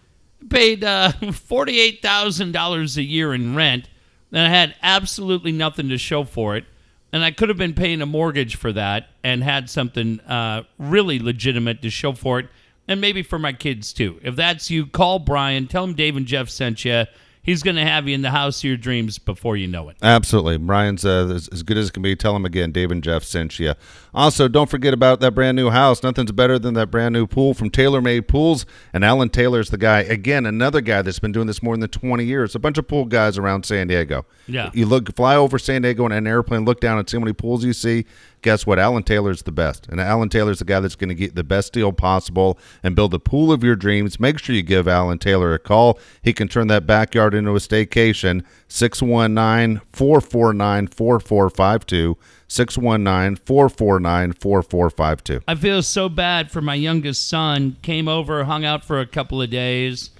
I 0.43 0.47
paid 0.49 0.85
uh, 0.85 1.13
forty 1.33 1.81
eight 1.81 2.01
thousand 2.03 2.53
dollars 2.53 2.97
a 2.97 3.03
year 3.03 3.35
in 3.35 3.55
rent, 3.55 3.89
and 4.33 4.41
I 4.41 4.49
had 4.49 4.75
absolutely 4.83 5.53
nothing 5.53 5.89
to 5.89 5.99
show 5.99 6.25
for 6.25 6.57
it, 6.57 6.65
and 7.13 7.25
I 7.25 7.31
could 7.31 7.49
have 7.49 7.59
been 7.59 7.75
paying 7.75 8.01
a 8.01 8.07
mortgage 8.07 8.57
for 8.57 8.73
that 8.73 9.09
and 9.23 9.43
had 9.43 9.69
something 9.69 10.21
uh, 10.21 10.63
really 10.79 11.19
legitimate 11.19 11.83
to 11.83 11.91
show 11.91 12.13
for 12.13 12.39
it, 12.39 12.49
and 12.87 13.01
maybe 13.01 13.23
for 13.23 13.39
my 13.39 13.53
kids 13.53 13.93
too. 13.93 14.19
If 14.23 14.37
that's 14.37 14.71
you, 14.71 14.87
call 14.87 15.19
Brian. 15.19 15.67
Tell 15.67 15.85
him 15.85 15.95
Dave 15.95 16.17
and 16.17 16.27
Jeff 16.27 16.49
sent 16.49 16.85
you. 16.85 17.05
He's 17.43 17.63
going 17.63 17.77
to 17.77 17.85
have 17.85 18.09
you 18.09 18.15
in 18.15 18.23
the 18.23 18.31
house 18.31 18.59
of 18.59 18.65
your 18.65 18.77
dreams 18.77 19.19
before 19.19 19.57
you 19.57 19.67
know 19.67 19.89
it. 19.89 19.97
Absolutely. 20.03 20.59
Brian's 20.59 21.05
uh, 21.05 21.29
as, 21.29 21.63
good 21.63 21.77
as 21.77 21.89
it 21.89 21.93
can 21.93 22.03
be. 22.03 22.15
Tell 22.15 22.37
him 22.37 22.45
again, 22.45 22.73
Dave 22.73 22.91
and 22.91 23.03
Jeff 23.03 23.25
sent 23.25 23.59
you. 23.59 23.75
Also, 24.13 24.49
don't 24.49 24.69
forget 24.69 24.93
about 24.93 25.21
that 25.21 25.35
brand 25.35 25.57
new 25.57 25.71
house. 25.71 26.03
Nothing's 26.03 26.33
better 26.33 26.59
than 26.59 26.75
that 26.75 26.91
brand 26.91 27.13
new 27.13 27.27
pool 27.27 27.55
from 27.55 27.71
TaylorMade 27.71 28.29
Pools. 28.29 28.67
And 28.93 29.05
Alan 29.05 29.29
Taylor's 29.29 29.71
the 29.71 29.79
guy. 29.79 30.01
Again, 30.01 30.47
another 30.47 30.81
guy 30.81 31.03
that's 31.03 31.19
been 31.19 31.33
doing 31.33 31.47
this 31.47 31.63
more 31.63 31.77
than 31.77 31.89
20 31.89 32.25
years. 32.25 32.55
A 32.55 32.59
bunch 32.59 32.79
of 32.79 32.87
pool 32.87 33.05
guys 33.05 33.39
around 33.39 33.65
San 33.65 33.87
Diego. 33.89 34.27
Yeah. 34.47 34.71
You 34.75 34.87
look, 34.87 35.15
fly 35.15 35.37
over 35.37 35.59
San 35.59 35.83
Diego 35.83 36.05
in 36.07 36.13
an 36.13 36.27
airplane, 36.27 36.65
look 36.65 36.81
down 36.81 36.99
and 36.99 37.09
see 37.09 37.17
how 37.17 37.21
many 37.21 37.33
pools 37.33 37.65
you 37.65 37.73
see. 37.73 38.05
Guess 38.43 38.67
what? 38.67 38.79
Alan 38.79 39.03
Taylor's 39.03 39.43
the 39.43 39.51
best. 39.53 39.89
And 39.89 40.01
Alan 40.01 40.29
Taylor's 40.29 40.61
the 40.61 40.65
guy 40.65 40.79
that's 40.81 40.95
going 40.95 41.09
to 41.09 41.15
get 41.15 41.35
the 41.35 41.43
best 41.43 41.73
deal 41.73 41.93
possible 41.93 42.59
and 42.85 42.95
build 42.95 43.11
the 43.11 43.19
pool 43.19 43.51
of 43.51 43.65
your 43.65 43.75
dreams. 43.75 44.21
Make 44.21 44.39
sure 44.39 44.55
you 44.55 44.63
give 44.63 44.87
Alan 44.87 45.19
Taylor 45.19 45.53
a 45.55 45.59
call. 45.59 45.99
He 46.23 46.33
can 46.33 46.47
turn 46.47 46.69
that 46.69 46.87
backyard 46.87 47.35
into 47.35 47.51
a 47.51 47.55
staycation. 47.59 48.45
619 48.69 49.81
449 49.93 50.87
4452. 50.87 52.17
619 52.51 53.37
449 53.45 54.33
4452. 54.33 55.41
I 55.49 55.55
feel 55.55 55.83
so 55.83 56.09
bad 56.09 56.51
for 56.51 56.61
my 56.63 56.75
youngest 56.75 57.29
son. 57.29 57.77
Came 57.83 58.09
over, 58.09 58.45
hung 58.45 58.65
out 58.65 58.85
for 58.85 59.01
a 59.01 59.07
couple 59.07 59.43
of 59.43 59.51
days, 59.51 60.11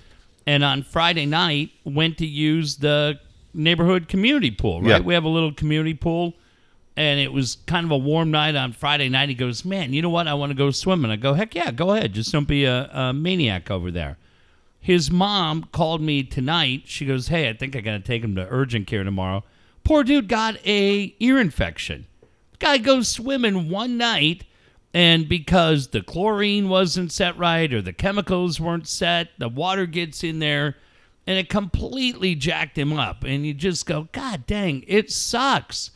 and 0.47 0.63
on 0.65 0.83
Friday 0.83 1.25
night 1.27 1.71
went 1.85 2.19
to 2.19 2.27
use 2.27 2.77
the 2.77 3.19
neighborhood 3.55 4.09
community 4.09 4.51
pool. 4.51 4.81
Right, 4.83 4.89
Yeah. 4.91 4.99
we 5.01 5.15
have 5.15 5.25
a 5.25 5.29
little 5.29 5.53
community 5.53 5.95
pool, 5.95 6.35
and 6.99 7.21
it 7.21 7.33
was 7.33 7.59
kind 7.67 7.87
of 7.87 7.93
a 7.93 7.97
warm 7.97 8.33
night 8.33 8.57
on 8.57 8.73
Friday 8.73 9.09
night. 9.09 9.29
He 9.29 9.35
goes, 9.37 9.65
"Man, 9.65 9.93
you 9.93 10.03
know 10.03 10.09
what? 10.09 10.27
I 10.27 10.35
want 10.35 10.51
to 10.51 10.57
go 10.57 10.73
swimming." 10.73 11.13
I 11.13 11.17
go, 11.17 11.33
"Heck 11.33 11.55
yeah, 11.55 11.71
go 11.71 11.93
ahead. 11.93 12.13
Just 12.13 12.33
don't 12.33 12.49
be 12.49 12.65
a, 12.65 12.91
a 12.93 13.13
maniac 13.13 13.71
over 13.71 13.93
there." 13.93 14.19
His 14.81 15.09
mom 15.09 15.69
called 15.71 16.01
me 16.01 16.25
tonight. 16.25 16.83
She 16.87 17.07
goes, 17.07 17.29
"Hey, 17.29 17.49
I 17.49 17.53
think 17.53 17.77
I 17.77 17.83
got 17.83 17.93
to 17.93 18.01
take 18.01 18.25
him 18.25 18.35
to 18.35 18.49
urgent 18.51 18.89
care 18.89 19.05
tomorrow." 19.05 19.45
Poor 19.85 20.03
dude 20.03 20.29
got 20.29 20.57
a 20.67 21.15
ear 21.21 21.39
infection. 21.39 22.07
Guy 22.59 22.79
goes 22.79 23.09
swimming 23.09 23.71
one 23.71 23.97
night, 23.97 24.43
and 24.93 25.29
because 25.29 25.89
the 25.89 26.03
chlorine 26.03 26.69
wasn't 26.69 27.13
set 27.13 27.39
right 27.39 27.73
or 27.73 27.81
the 27.81 27.93
chemicals 27.93 28.59
weren't 28.59 28.89
set, 28.89 29.29
the 29.39 29.49
water 29.49 29.87
gets 29.87 30.25
in 30.25 30.41
there, 30.41 30.75
and 31.29 31.39
it 31.39 31.49
completely 31.49 32.35
jacked 32.35 32.77
him 32.77 32.93
up. 32.93 33.23
And 33.23 33.47
you 33.47 33.55
just 33.55 33.87
go, 33.87 34.09
God 34.11 34.47
dang, 34.49 34.83
it 34.89 35.13
sucks 35.13 35.93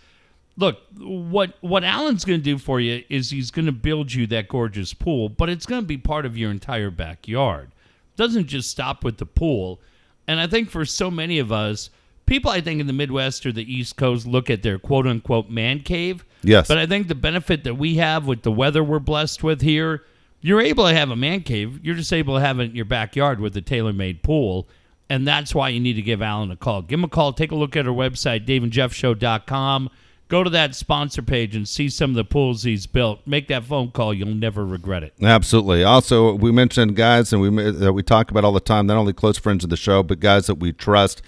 look 0.57 0.79
what 0.99 1.55
what 1.61 1.85
Alan's 1.85 2.25
going 2.25 2.39
to 2.39 2.45
do 2.45 2.59
for 2.59 2.81
you 2.81 3.03
is 3.09 3.31
he's 3.31 3.51
going 3.51 3.67
to 3.67 3.73
build 3.73 4.13
you 4.13 4.27
that 4.29 4.49
gorgeous 4.49 4.95
pool, 4.95 5.29
but 5.29 5.49
it's 5.49 5.67
going 5.67 5.83
to 5.83 5.87
be 5.87 5.99
part 5.99 6.27
of 6.27 6.37
your 6.37 6.51
entire 6.51 6.91
backyard. 6.91 7.71
doesn't 8.17 8.47
just 8.47 8.71
stop 8.71 9.05
with 9.05 9.19
the 9.19 9.27
pool. 9.27 9.81
And 10.29 10.39
I 10.39 10.47
think 10.47 10.71
for 10.71 10.85
so 10.85 11.11
many 11.11 11.39
of 11.39 11.51
us, 11.51 11.91
people 12.27 12.51
I 12.51 12.61
think 12.61 12.81
in 12.81 12.87
the 12.87 12.93
Midwest 12.93 13.45
or 13.47 13.53
the 13.53 13.71
East 13.71 13.97
Coast 13.97 14.27
look 14.27 14.51
at 14.51 14.63
their 14.63 14.79
quote 14.79 15.07
unquote 15.07 15.51
man 15.51 15.81
cave. 15.81 16.25
Yes. 16.43 16.69
But 16.69 16.79
I 16.79 16.87
think 16.87 17.09
the 17.09 17.15
benefit 17.15 17.65
that 17.65 17.75
we 17.75 17.97
have 17.97 18.27
with 18.27 18.43
the 18.43 18.53
weather 18.53 18.83
we're 18.83 18.99
blessed 18.99 19.43
with 19.43 19.63
here, 19.63 20.05
you're 20.41 20.61
able 20.61 20.87
to 20.87 20.95
have 20.95 21.11
a 21.11 21.17
man 21.17 21.41
cave. 21.41 21.81
You're 21.85 21.95
just 21.95 22.13
able 22.13 22.35
to 22.35 22.41
have 22.41 22.59
it 22.61 22.71
in 22.71 22.77
your 22.77 22.85
backyard 22.85 23.41
with 23.41 23.57
a 23.57 23.61
tailor 23.61 23.93
made 23.93 24.23
pool. 24.23 24.69
And 25.09 25.27
that's 25.27 25.55
why 25.55 25.69
you 25.69 25.79
need 25.79 25.95
to 25.95 26.03
give 26.03 26.23
Alan 26.23 26.51
a 26.51 26.57
call. 26.57 26.83
Give 26.83 26.99
him 26.99 27.05
a 27.05 27.09
call. 27.09 27.33
Take 27.33 27.53
a 27.53 27.55
look 27.55 27.77
at 27.77 27.87
our 27.87 27.95
website, 27.95 28.47
daveandjeffshow.com. 28.47 29.91
Go 30.33 30.43
to 30.43 30.49
that 30.49 30.75
sponsor 30.75 31.21
page 31.21 31.55
and 31.55 31.69
see 31.69 31.91
some 31.91 32.09
of 32.09 32.17
the 32.17 32.25
pools 32.25 32.63
he's 32.63 32.87
built. 32.87 33.21
Make 33.27 33.49
that 33.49 33.65
phone 33.65 33.91
call. 33.91 34.15
You'll 34.15 34.29
never 34.29 34.65
regret 34.65 35.03
it. 35.03 35.13
Absolutely. 35.23 35.85
Also, 35.85 36.33
we 36.33 36.51
mentioned 36.51 36.97
guys, 36.97 37.35
and 37.35 37.43
we 37.43 37.49
uh, 37.49 37.71
that 37.73 37.93
we 37.93 38.03
talk 38.03 38.31
about 38.31 38.43
all 38.43 38.53
the 38.53 38.59
time. 38.59 38.87
Not 38.87 38.97
only 38.97 39.13
close 39.13 39.37
friends 39.37 39.63
of 39.63 39.69
the 39.69 39.77
show, 39.77 40.03
but 40.03 40.21
guys 40.21 40.47
that 40.47 40.55
we 40.55 40.73
trust. 40.73 41.21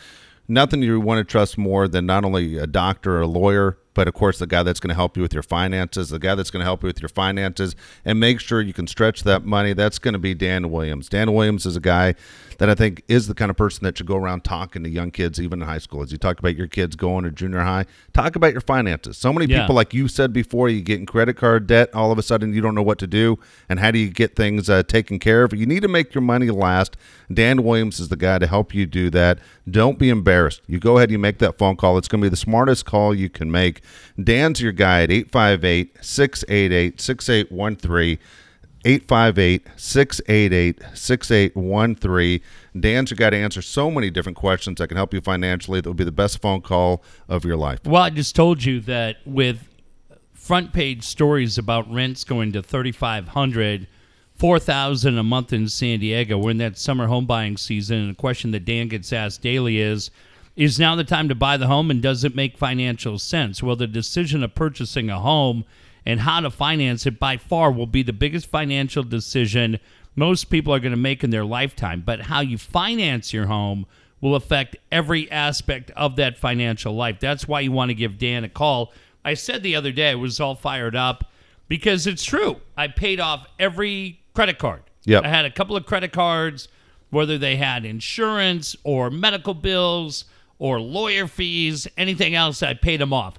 Nothing 0.49 0.81
you 0.81 0.99
want 1.01 1.19
to 1.19 1.31
trust 1.31 1.59
more 1.59 1.87
than 1.87 2.07
not 2.07 2.25
only 2.25 2.57
a 2.57 2.67
doctor 2.67 3.19
or 3.19 3.21
a 3.21 3.27
lawyer, 3.27 3.77
but 3.93 4.09
of 4.09 4.15
course 4.15 4.39
the 4.39 4.47
guy 4.47 4.63
that's 4.63 4.81
going 4.81 4.89
to 4.89 4.95
help 4.95 5.19
you 5.19 5.23
with 5.23 5.35
your 5.35 5.43
finances, 5.43 6.09
the 6.09 6.19
guy 6.19 6.35
that's 6.35 6.51
going 6.51 6.61
to 6.61 6.65
help 6.65 6.83
you 6.83 6.87
with 6.87 7.03
your 7.03 7.11
finances, 7.11 7.77
and 8.07 8.19
make 8.19 8.41
sure 8.41 8.63
you 8.63 8.73
can 8.73 8.87
stretch 8.87 9.23
that 9.25 9.45
money. 9.45 9.75
That's 9.75 9.99
going 9.99 10.15
to 10.15 10.19
be 10.19 10.33
Dan 10.33 10.71
Williams. 10.71 11.11
Dan 11.11 11.35
Williams 11.35 11.67
is 11.67 11.77
a 11.77 11.81
guy 11.81 12.15
that 12.59 12.71
I 12.71 12.75
think 12.75 13.03
is 13.09 13.27
the 13.27 13.35
kind 13.35 13.51
of 13.51 13.57
person 13.57 13.85
that 13.85 13.99
should 13.99 14.07
go 14.07 14.17
around 14.17 14.45
talking 14.45 14.83
to 14.85 14.89
young 14.91 15.11
kids, 15.11 15.41
even 15.41 15.61
in 15.63 15.69
high 15.69 15.79
school. 15.79 16.03
As 16.03 16.13
you 16.13 16.19
talk 16.19 16.39
about 16.39 16.57
your 16.57 16.67
kids 16.67 16.97
going 16.97 17.25
to 17.25 17.31
junior 17.31 17.61
high, 17.61 17.87
talk 18.13 18.37
about 18.37 18.53
your 18.53 18.61
finances. 18.61 19.17
So 19.19 19.33
many 19.33 19.47
Yeah. 19.51 19.61
people, 19.63 19.75
like 19.75 19.93
you 19.95 20.09
said 20.09 20.33
before, 20.33 20.69
you 20.69 20.81
get 20.83 21.01
in 21.01 21.07
credit 21.07 21.35
card 21.37 21.67
debt. 21.67 21.91
All 21.95 22.13
of 22.13 22.19
a 22.19 22.23
sudden, 22.23 22.53
you 22.55 22.61
don't 22.61 22.75
know 22.75 22.83
what 22.83 22.99
to 22.99 23.07
do, 23.07 23.39
and 23.69 23.81
how 23.81 23.91
do 23.91 23.99
you 23.99 24.09
get 24.11 24.37
things 24.37 24.71
uh, 24.71 24.83
taken 24.83 25.19
care 25.19 25.43
of? 25.45 25.53
You 25.53 25.67
need 25.67 25.83
to 25.83 25.89
make 25.89 26.15
your 26.15 26.23
money 26.23 26.51
last. 26.51 26.97
Dan 27.33 27.63
Williams 27.65 27.99
is 28.01 28.09
the 28.09 28.17
guy 28.17 28.39
to 28.39 28.47
help 28.47 28.75
you 28.75 28.87
do 28.87 29.11
that. 29.11 29.39
Don't 29.71 29.99
be 29.99 30.11
embarrassed. 30.11 30.61
You 30.67 30.79
go 30.79 30.99
ahead, 30.99 31.11
you 31.11 31.19
make 31.19 31.39
that 31.39 31.59
phone 31.59 31.77
call. 31.77 31.99
It's 31.99 32.09
going 32.09 32.21
to 32.21 32.27
be 32.27 32.31
the 32.31 32.37
smartest 32.37 32.85
call 32.85 33.15
you 33.15 33.29
can 33.31 33.51
make. 33.51 33.81
Dan's 34.23 34.61
your 34.61 34.73
guy 34.73 35.03
at 35.03 35.11
858 35.11 35.97
688 36.05 37.01
6813. 37.01 38.19
858 38.85 39.67
688 39.77 40.83
6813. 40.95 42.41
Dan's 42.79 43.13
guy 43.13 43.31
to 43.31 43.37
answer 43.37 43.63
so 43.63 43.91
many 43.91 44.11
different 44.11 44.37
questions 44.37 44.79
that 44.79 44.89
can 44.89 44.97
help 44.97 45.15
you 45.15 45.21
financially. 45.21 45.81
That 45.81 45.89
will 45.89 45.95
be 45.95 46.05
the 46.05 46.13
best 46.13 46.41
phone 46.41 46.61
call 46.61 47.03
of 47.29 47.45
your 47.45 47.57
life. 47.57 47.81
Well, 47.85 48.03
I 48.03 48.11
just 48.11 48.37
told 48.37 48.65
you 48.65 48.81
that 48.83 49.17
with 49.25 49.67
front 50.33 50.73
page 50.73 51.05
stories 51.05 51.57
about 51.57 51.91
rents 51.91 52.25
going 52.25 52.53
to 52.53 52.63
3500 52.63 53.87
4000 54.37 55.17
a 55.17 55.23
month 55.23 55.53
in 55.53 55.69
San 55.69 56.01
Diego. 56.01 56.37
We're 56.37 56.51
in 56.51 56.59
that 56.59 56.77
summer 56.77 57.07
home 57.07 57.25
buying 57.25 57.57
season 57.57 57.99
and 57.99 58.11
a 58.11 58.15
question 58.15 58.51
that 58.51 58.65
Dan 58.65 58.89
gets 58.89 59.13
asked 59.13 59.43
daily 59.43 59.79
is 59.79 60.11
is 60.57 60.79
now 60.79 60.95
the 60.95 61.05
time 61.05 61.29
to 61.29 61.35
buy 61.35 61.57
the 61.57 61.67
home 61.67 61.91
and 61.91 62.01
does 62.01 62.23
it 62.23 62.35
make 62.35 62.57
financial 62.57 63.19
sense? 63.19 63.63
Well, 63.63 63.75
the 63.75 63.87
decision 63.87 64.45
of 64.45 64.55
purchasing 64.55 65.11
a 65.11 65.19
home 65.19 65.65
and 66.07 66.21
how 66.21 66.41
to 66.41 66.51
finance 66.51 67.07
it 67.07 67.19
by 67.19 67.37
far 67.37 67.71
will 67.73 67.87
be 67.87 68.03
the 68.03 68.13
biggest 68.13 68.47
financial 68.47 69.03
decision 69.03 69.79
most 70.17 70.45
people 70.45 70.73
are 70.73 70.81
going 70.81 70.93
to 70.93 70.97
make 70.97 71.25
in 71.25 71.31
their 71.31 71.45
lifetime. 71.45 72.03
But 72.05 72.23
how 72.23 72.41
you 72.41 72.59
finance 72.59 73.33
your 73.33 73.47
home 73.47 73.87
will 74.21 74.37
affect 74.37 74.77
every 74.91 75.31
aspect 75.31 75.91
of 75.93 76.17
that 76.17 76.39
financial 76.39 76.95
life. 76.95 77.19
That's 77.21 77.49
why 77.49 77.61
you 77.61 77.73
want 77.73 77.91
to 77.91 77.95
give 77.95 78.19
Dan 78.19 78.45
a 78.45 78.49
call. 78.49 78.93
I 79.25 79.35
said 79.35 79.63
the 79.63 79.77
other 79.77 79.93
day 79.93 80.11
I 80.11 80.15
was 80.15 80.41
all 80.41 80.55
fired 80.55 80.97
up 80.97 81.31
because 81.69 82.07
it's 82.07 82.25
true. 82.25 82.61
I 82.77 82.89
paid 82.89 83.21
off 83.21 83.47
every 83.59 84.21
credit 84.35 84.59
card. 84.59 84.83
Yep. 85.05 85.25
I 85.25 85.29
had 85.29 85.45
a 85.45 85.51
couple 85.51 85.77
of 85.77 85.85
credit 85.87 86.13
cards, 86.13 86.69
whether 87.11 87.37
they 87.37 87.57
had 87.57 87.85
insurance 87.85 88.77
or 88.85 89.11
medical 89.11 89.55
bills 89.55 90.25
or 90.59 90.81
lawyer 90.81 91.27
fees, 91.27 91.87
anything 91.97 92.35
else, 92.35 92.63
I 92.63 92.75
paid 92.75 93.01
them 93.01 93.13
off. 93.13 93.39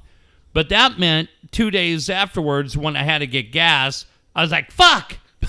But 0.53 0.70
that 0.70 0.99
meant 0.99 1.30
two 1.56 1.72
days 1.72 2.10
afterwards, 2.10 2.78
when 2.78 2.97
I 2.97 3.03
had 3.03 3.20
to 3.20 3.28
get 3.28 3.53
gas, 3.53 4.06
I 4.36 4.41
was 4.41 4.51
like, 4.51 4.72
fuck. 4.72 5.18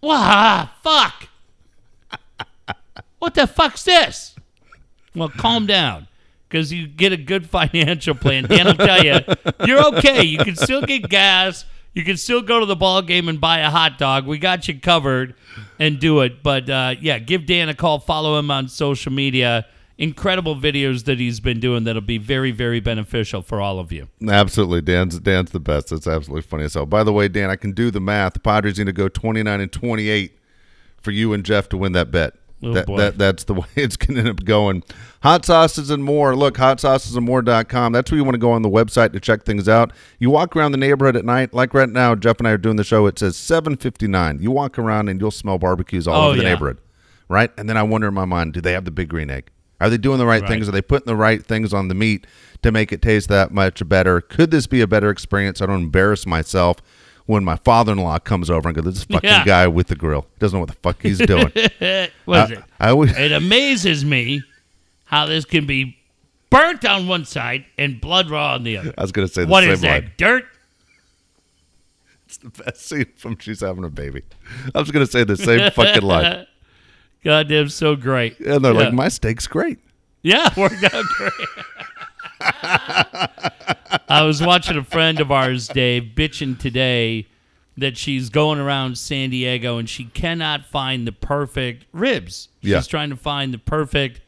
Wah, 0.00 0.68
fuck. 0.80 1.28
What 3.18 3.34
the 3.34 3.48
fuck's 3.48 3.84
this? 3.84 4.36
Well, 5.14 5.28
calm 5.28 5.66
down. 5.66 6.06
Because 6.48 6.72
you 6.72 6.86
get 6.86 7.12
a 7.12 7.16
good 7.16 7.50
financial 7.50 8.14
plan. 8.14 8.44
Dan 8.44 8.66
will 8.66 8.74
tell 8.74 9.04
you, 9.04 9.18
you're 9.66 9.84
okay. 9.96 10.22
You 10.22 10.38
can 10.38 10.54
still 10.54 10.82
get 10.82 11.08
gas. 11.08 11.64
You 11.92 12.04
can 12.04 12.16
still 12.16 12.42
go 12.42 12.60
to 12.60 12.66
the 12.66 12.76
ball 12.76 13.02
game 13.02 13.28
and 13.28 13.40
buy 13.40 13.58
a 13.58 13.70
hot 13.70 13.98
dog. 13.98 14.24
We 14.24 14.38
got 14.38 14.68
you 14.68 14.78
covered 14.78 15.34
and 15.80 15.98
do 15.98 16.20
it. 16.20 16.44
But 16.44 16.70
uh, 16.70 16.94
yeah, 17.00 17.18
give 17.18 17.44
Dan 17.44 17.68
a 17.68 17.74
call. 17.74 17.98
Follow 17.98 18.38
him 18.38 18.52
on 18.52 18.68
social 18.68 19.12
media. 19.12 19.66
Incredible 20.00 20.56
videos 20.56 21.04
that 21.04 21.18
he's 21.20 21.40
been 21.40 21.60
doing 21.60 21.84
that'll 21.84 22.00
be 22.00 22.16
very, 22.16 22.50
very 22.52 22.80
beneficial 22.80 23.42
for 23.42 23.60
all 23.60 23.78
of 23.78 23.92
you. 23.92 24.08
Absolutely, 24.26 24.80
Dan's 24.80 25.20
Dan's 25.20 25.50
the 25.50 25.60
best. 25.60 25.90
That's 25.90 26.06
absolutely 26.06 26.40
funny 26.42 26.64
as 26.64 26.72
hell. 26.74 26.86
By 26.86 27.04
the 27.04 27.12
way, 27.12 27.28
Dan, 27.28 27.50
I 27.50 27.56
can 27.56 27.72
do 27.72 27.90
the 27.90 28.00
math. 28.00 28.32
The 28.32 28.40
Padres 28.40 28.78
need 28.78 28.86
to 28.86 28.92
go 28.92 29.08
twenty 29.08 29.42
nine 29.42 29.60
and 29.60 29.70
twenty 29.70 30.08
eight 30.08 30.38
for 31.02 31.10
you 31.10 31.34
and 31.34 31.44
Jeff 31.44 31.68
to 31.68 31.76
win 31.76 31.92
that 31.92 32.10
bet. 32.10 32.32
Oh, 32.62 32.72
that, 32.72 32.86
that 32.96 33.18
that's 33.18 33.44
the 33.44 33.54
way 33.60 33.66
it's 33.76 33.96
going 33.96 34.14
to 34.16 34.20
end 34.20 34.28
up 34.30 34.44
going. 34.44 34.82
Hot 35.22 35.44
sauces 35.44 35.90
and 35.90 36.02
more. 36.02 36.34
Look, 36.34 36.56
hotsaucesandmore.com. 36.56 37.92
That's 37.92 38.10
where 38.10 38.16
you 38.18 38.24
want 38.24 38.34
to 38.34 38.38
go 38.38 38.52
on 38.52 38.62
the 38.62 38.68
website 38.70 39.12
to 39.12 39.20
check 39.20 39.44
things 39.44 39.68
out. 39.68 39.92
You 40.18 40.30
walk 40.30 40.56
around 40.56 40.72
the 40.72 40.78
neighborhood 40.78 41.16
at 41.16 41.24
night, 41.24 41.52
like 41.54 41.74
right 41.74 41.88
now, 41.88 42.14
Jeff 42.14 42.38
and 42.38 42.48
I 42.48 42.52
are 42.52 42.58
doing 42.58 42.76
the 42.76 42.84
show. 42.84 43.06
It 43.06 43.18
says 43.18 43.36
759. 43.36 44.40
You 44.40 44.50
walk 44.50 44.78
around 44.78 45.08
and 45.08 45.20
you'll 45.20 45.30
smell 45.30 45.58
barbecues 45.58 46.06
all 46.08 46.22
Oh, 46.22 46.28
over 46.28 46.36
the 46.38 46.42
yeah. 46.42 46.50
neighborhood, 46.54 46.78
right? 47.28 47.50
And 47.58 47.68
then 47.68 47.76
I 47.76 47.82
wonder 47.82 48.08
in 48.08 48.14
my 48.14 48.24
mind, 48.24 48.52
do 48.54 48.60
they 48.60 48.72
have 48.72 48.84
the 48.84 48.90
big 48.90 49.08
green 49.08 49.30
egg? 49.30 49.50
Are 49.80 49.88
they 49.90 49.96
doing 49.98 50.18
the 50.18 50.26
right, 50.26 50.42
Right. 50.42 50.48
things? 50.48 50.68
Are 50.68 50.72
they 50.72 50.82
putting 50.82 51.06
the 51.06 51.16
right 51.16 51.44
things 51.44 51.72
on 51.72 51.88
the 51.88 51.94
meat 51.94 52.26
to 52.62 52.70
make 52.70 52.92
it 52.92 53.00
taste 53.02 53.28
that 53.30 53.50
much 53.52 53.86
better? 53.88 54.20
Could 54.20 54.50
this 54.50 54.66
be 54.66 54.80
a 54.80 54.86
better 54.86 55.10
experience? 55.10 55.60
I 55.62 55.66
don't 55.66 55.82
embarrass 55.84 56.26
myself 56.26 56.76
when 57.26 57.44
my 57.44 57.56
father-in-law 57.56 58.18
comes 58.20 58.50
over 58.50 58.68
and 58.68 58.76
goes, 58.76 58.84
"This 58.84 59.04
fucking 59.04 59.28
Yeah. 59.30 59.44
guy 59.44 59.66
with 59.68 59.86
the 59.86 59.94
grill 59.96 60.22
he 60.34 60.38
doesn't 60.40 60.56
know 60.56 60.60
what 60.60 60.68
the 60.70 60.76
fuck 60.82 61.00
he's 61.02 61.18
doing." 61.18 61.50
what 61.54 61.54
is 61.54 61.70
I, 62.28 62.52
it? 62.52 62.64
I 62.80 62.88
always 62.90 63.10
It 63.16 63.32
amazes 63.32 64.04
me 64.04 64.42
how 65.04 65.26
this 65.26 65.44
can 65.44 65.64
be 65.66 65.96
burnt 66.50 66.84
on 66.84 67.06
one 67.06 67.24
side 67.24 67.64
and 67.78 68.00
blood 68.00 68.28
raw 68.30 68.54
on 68.54 68.64
the 68.64 68.76
other. 68.76 68.92
I 68.98 69.02
was 69.02 69.12
going 69.12 69.26
to 69.26 69.32
say 69.32 69.42
the 69.44 69.48
What 69.50 69.64
is 69.64 69.80
that? 69.82 70.02
line. 70.04 70.12
Dirt? 70.16 70.44
It's 72.26 72.36
the 72.38 72.50
best 72.50 72.86
scene 72.88 73.06
from 73.16 73.36
She's 73.38 73.60
Having 73.60 73.84
a 73.84 73.90
Baby. 73.90 74.22
I 74.74 74.78
was 74.80 74.90
going 74.90 75.04
to 75.04 75.10
say 75.10 75.24
the 75.24 75.36
same 75.36 75.70
fucking 75.72 76.02
line, 76.02 76.46
Goddamn, 77.24 77.68
so 77.68 77.96
great. 77.96 78.38
and 78.40 78.64
they're 78.64 78.72
Yeah. 78.72 78.80
like, 78.80 78.92
"My 78.94 79.08
steak's 79.08 79.46
great." 79.46 79.78
Yeah, 80.22 80.48
worked 80.56 80.82
out 80.84 81.04
great. 81.16 81.32
I 84.08 84.22
was 84.22 84.42
watching 84.42 84.76
a 84.76 84.84
friend 84.84 85.20
of 85.20 85.30
ours, 85.30 85.68
Dave, 85.68 86.12
bitching 86.14 86.58
today 86.58 87.26
that 87.76 87.96
she's 87.96 88.28
going 88.28 88.58
around 88.58 88.98
San 88.98 89.30
Diego 89.30 89.78
and 89.78 89.88
she 89.88 90.04
cannot 90.06 90.66
find 90.66 91.06
the 91.06 91.12
perfect 91.12 91.86
ribs. 91.92 92.48
She's 92.62 92.70
Yeah. 92.72 92.80
trying 92.82 93.10
to 93.10 93.16
find 93.16 93.54
the 93.54 93.58
perfect 93.58 94.20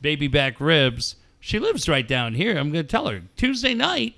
baby 0.00 0.28
back 0.28 0.60
ribs. 0.60 1.16
She 1.40 1.58
lives 1.58 1.88
right 1.88 2.06
down 2.06 2.34
here. 2.34 2.56
I'm 2.56 2.70
going 2.70 2.84
to 2.84 2.88
tell 2.90 3.08
her 3.08 3.22
Tuesday 3.36 3.74
night, 3.74 4.14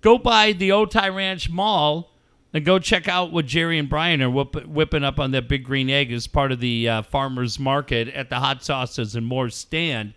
go 0.00 0.18
by 0.18 0.52
the 0.52 0.70
Otay 0.70 1.14
Ranch 1.14 1.48
Mall 1.50 2.10
and 2.52 2.64
go 2.64 2.78
check 2.78 3.08
out 3.08 3.32
what 3.32 3.46
Jerry 3.46 3.78
and 3.78 3.88
Brian 3.88 4.22
are 4.22 4.30
whip- 4.30 4.66
whipping 4.66 5.04
up 5.04 5.18
on 5.18 5.32
that 5.32 5.48
big 5.48 5.64
green 5.64 5.90
egg 5.90 6.12
as 6.12 6.26
part 6.26 6.52
of 6.52 6.60
the 6.60 6.88
uh, 6.88 7.02
farmers 7.02 7.58
market 7.58 8.08
at 8.08 8.30
the 8.30 8.36
hot 8.36 8.64
sauces 8.64 9.14
and 9.14 9.26
more 9.26 9.50
stand. 9.50 10.14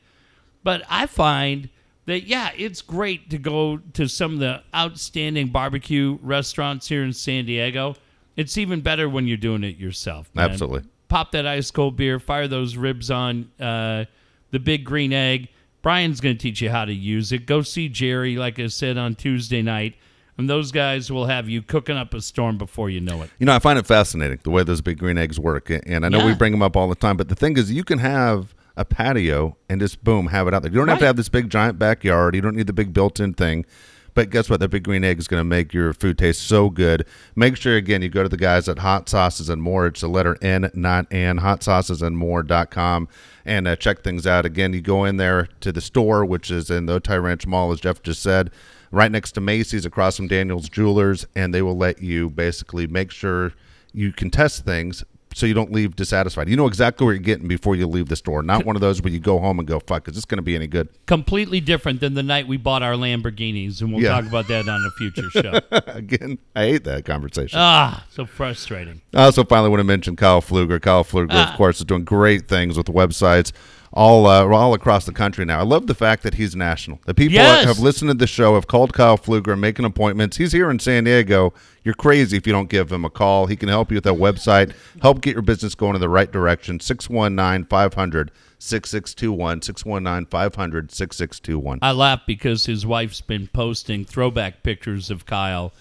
But 0.64 0.84
I 0.90 1.06
find 1.06 1.70
that 2.06 2.24
yeah, 2.24 2.50
it's 2.58 2.82
great 2.82 3.30
to 3.30 3.38
go 3.38 3.78
to 3.94 4.08
some 4.08 4.34
of 4.34 4.40
the 4.40 4.64
outstanding 4.74 5.50
barbecue 5.50 6.18
restaurants 6.22 6.88
here 6.88 7.04
in 7.04 7.14
San 7.14 7.46
Diego. 7.46 7.96
It's 8.36 8.58
even 8.58 8.82
better 8.82 9.08
when 9.10 9.28
you're 9.28 9.38
doing 9.38 9.64
it 9.64 9.78
yourself. 9.78 10.30
man. 10.34 10.50
Absolutely. 10.50 10.90
Pop 11.08 11.32
that 11.32 11.46
ice 11.46 11.72
cold 11.72 11.96
beer, 11.98 12.20
fire 12.20 12.48
those 12.48 12.78
ribs 12.78 13.12
on 13.12 13.52
uh, 13.60 14.06
the 14.52 14.60
big 14.60 14.86
green 14.86 15.14
egg. 15.14 15.50
Brian's 15.82 16.20
going 16.20 16.36
to 16.36 16.42
teach 16.42 16.62
you 16.62 16.70
how 16.70 16.86
to 16.86 16.94
use 16.94 17.32
it. 17.32 17.46
Go 17.46 17.62
see 17.62 17.90
Jerry, 17.90 18.38
like 18.38 18.60
I 18.60 18.68
said 18.68 18.98
on 18.98 19.16
Tuesday 19.16 19.62
night. 19.62 19.96
And 20.40 20.50
those 20.50 20.72
guys 20.72 21.12
will 21.12 21.26
have 21.26 21.50
you 21.50 21.62
cooking 21.62 21.98
up 21.98 22.14
a 22.14 22.22
storm 22.22 22.58
before 22.58 22.90
you 22.90 23.02
know 23.02 23.22
it. 23.22 23.30
You 23.40 23.46
know, 23.46 23.54
I 23.54 23.60
find 23.60 23.78
it 23.78 23.86
fascinating 23.86 24.40
the 24.44 24.50
way 24.50 24.64
those 24.64 24.82
big 24.82 24.98
green 24.98 25.18
eggs 25.18 25.40
work, 25.40 25.70
and 25.70 26.06
I 26.06 26.10
know 26.10 26.26
we 26.26 26.34
bring 26.34 26.54
them 26.54 26.62
up 26.62 26.76
all 26.76 26.88
the 26.88 26.96
time. 26.96 27.18
But 27.18 27.30
the 27.30 27.36
thing 27.36 27.58
is, 27.58 27.72
you 27.72 27.84
can 27.84 28.00
have 28.00 28.56
a 28.78 28.86
patio 28.86 29.58
and 29.68 29.82
just 29.82 30.04
boom, 30.04 30.28
have 30.28 30.48
it 30.48 30.54
out 30.54 30.64
there. 30.64 30.72
You 30.72 30.78
don't 30.78 30.88
have 30.88 31.00
to 31.00 31.06
have 31.06 31.18
this 31.18 31.30
big 31.30 31.50
giant 31.50 31.78
backyard. 31.78 32.36
You 32.36 32.42
don't 32.42 32.56
need 32.56 32.68
the 32.68 32.74
big 32.74 32.94
built-in 32.94 33.34
thing. 33.34 33.66
But 34.14 34.32
guess 34.32 34.50
what? 34.50 34.60
That 34.60 34.70
big 34.70 34.84
green 34.84 35.04
egg 35.04 35.20
is 35.20 35.28
going 35.28 35.42
to 35.42 35.46
make 35.46 35.74
your 35.74 35.94
food 35.94 36.18
taste 36.18 36.42
so 36.42 36.70
good. 36.70 37.06
Make 37.36 37.56
sure 37.58 37.76
again 37.76 38.02
you 38.02 38.10
go 38.10 38.24
to 38.24 38.30
the 38.30 38.38
guys 38.38 38.68
at 38.68 38.80
Hot 38.80 39.08
Sauces 39.08 39.50
and 39.50 39.62
More. 39.62 39.88
It's 39.88 40.02
the 40.02 40.08
letter 40.08 40.38
N, 40.42 40.72
not 40.74 41.06
N. 41.14 41.38
Hot 41.38 41.64
Sauces 41.64 42.02
and 42.02 42.18
More.com 42.18 43.08
and 43.46 43.68
uh, 43.68 43.76
check 43.76 44.04
things 44.04 44.26
out. 44.26 44.46
Again, 44.46 44.74
you 44.74 44.82
go 44.82 45.06
in 45.06 45.18
there 45.18 45.48
to 45.62 45.72
the 45.72 45.82
store, 45.82 46.26
which 46.26 46.50
is 46.52 46.70
in 46.70 46.86
the 46.86 47.00
Otay 47.00 47.22
Ranch 47.22 47.46
Mall, 47.46 47.72
as 47.72 47.80
Jeff 47.80 48.02
just 48.02 48.22
said, 48.22 48.52
right 48.92 49.12
next 49.12 49.32
to 49.34 49.42
Macy's, 49.42 49.86
across 49.86 50.18
from 50.18 50.28
Daniel's 50.28 50.70
Jewelers, 50.70 51.26
and 51.36 51.54
they 51.54 51.62
will 51.62 51.78
let 51.78 52.02
you 52.02 52.30
basically 52.30 52.88
make 52.88 53.12
sure 53.12 53.54
you 53.94 54.12
can 54.12 54.30
test 54.30 54.66
things 54.66 55.04
so 55.36 55.46
you 55.46 55.54
don't 55.54 55.72
leave 55.72 55.96
dissatisfied. 55.96 56.50
You 56.50 56.56
know 56.56 56.66
exactly 56.66 57.06
what 57.06 57.12
you're 57.12 57.20
getting 57.20 57.48
before 57.48 57.76
you 57.76 57.86
leave 57.86 58.10
the 58.10 58.16
store. 58.16 58.42
Not 58.42 58.66
one 58.66 58.76
of 58.76 58.82
those 58.82 59.00
where 59.00 59.14
you 59.14 59.20
go 59.20 59.38
home 59.38 59.60
and 59.60 59.68
go, 59.68 59.80
"Fuck, 59.80 60.08
is 60.08 60.16
this 60.16 60.26
going 60.26 60.40
to 60.40 60.42
be 60.44 60.56
any 60.56 60.66
good?" 60.66 60.90
Completely 61.06 61.60
different 61.60 62.00
than 62.00 62.16
the 62.16 62.24
night 62.24 62.48
we 62.48 62.58
bought 62.58 62.82
our 62.82 62.94
Lamborghinis, 62.94 63.80
and 63.82 63.94
we'll 63.94 64.02
Yeah. 64.02 64.10
talk 64.10 64.26
about 64.26 64.48
that 64.48 64.68
on 64.68 64.84
a 64.84 64.90
future 64.98 65.30
show. 65.32 65.60
Again, 65.88 66.40
I 66.56 66.64
hate 66.66 66.84
that 66.86 67.06
conversation. 67.06 67.60
ah, 67.62 68.06
so 68.10 68.26
frustrating. 68.26 69.02
I 69.14 69.26
also 69.26 69.44
finally 69.44 69.70
want 69.70 69.82
to 69.82 69.84
mention 69.86 70.16
Kyle 70.16 70.42
Fluger. 70.42 70.82
Kyle 70.82 71.04
Fluger, 71.04 71.28
Ah. 71.30 71.52
of 71.52 71.58
course, 71.58 71.78
is 71.80 71.86
doing 71.86 72.06
great 72.06 72.48
things 72.48 72.76
with 72.76 72.88
the 72.88 72.94
websites 72.94 73.52
all 74.00 74.28
uh, 74.28 74.46
all 74.48 74.74
across 74.74 75.06
the 75.06 75.12
country 75.12 75.44
now. 75.44 75.60
I 75.60 75.64
love 75.64 75.88
the 75.88 75.94
fact 75.94 76.24
that 76.24 76.36
he's 76.36 76.56
national. 76.56 77.02
The 77.06 77.14
people 77.14 77.34
Yes. 77.34 77.66
have 77.66 77.80
listened 77.80 78.10
to 78.10 78.14
the 78.14 78.28
show, 78.28 78.56
have 78.56 78.66
called 78.66 78.94
Kyle 78.94 79.18
Fluger, 79.18 79.52
and 79.52 79.60
making 79.60 79.84
appointments. 79.84 80.38
He's 80.38 80.54
here 80.54 80.70
in 80.72 80.80
San 80.80 81.04
Diego. 81.04 81.54
You're 81.84 81.94
crazy 81.96 82.38
if 82.38 82.48
you 82.48 82.54
don't 82.54 82.70
give 82.70 82.92
him 82.94 83.04
a 83.04 83.10
call. 83.10 83.48
He 83.48 83.58
can 83.58 83.68
help 83.68 83.92
you 83.92 83.96
with 83.96 84.06
that 84.06 84.14
website, 84.14 84.74
help 85.02 85.20
get 85.22 85.34
your 85.34 85.42
business 85.42 85.76
going 85.76 85.96
in 85.96 86.02
the 86.02 86.08
right 86.08 86.32
direction. 86.32 86.80
619 86.80 87.66
500 87.66 88.32
6621. 88.58 89.62
619 89.64 90.26
500 90.28 90.92
6621. 90.92 91.80
I 91.82 91.92
laugh 91.92 92.22
because 92.26 92.66
his 92.68 92.86
wife's 92.86 93.20
been 93.22 93.48
posting 93.48 94.06
throwback 94.06 94.64
pictures 94.64 95.10
of 95.10 95.26
Kyle 95.26 95.74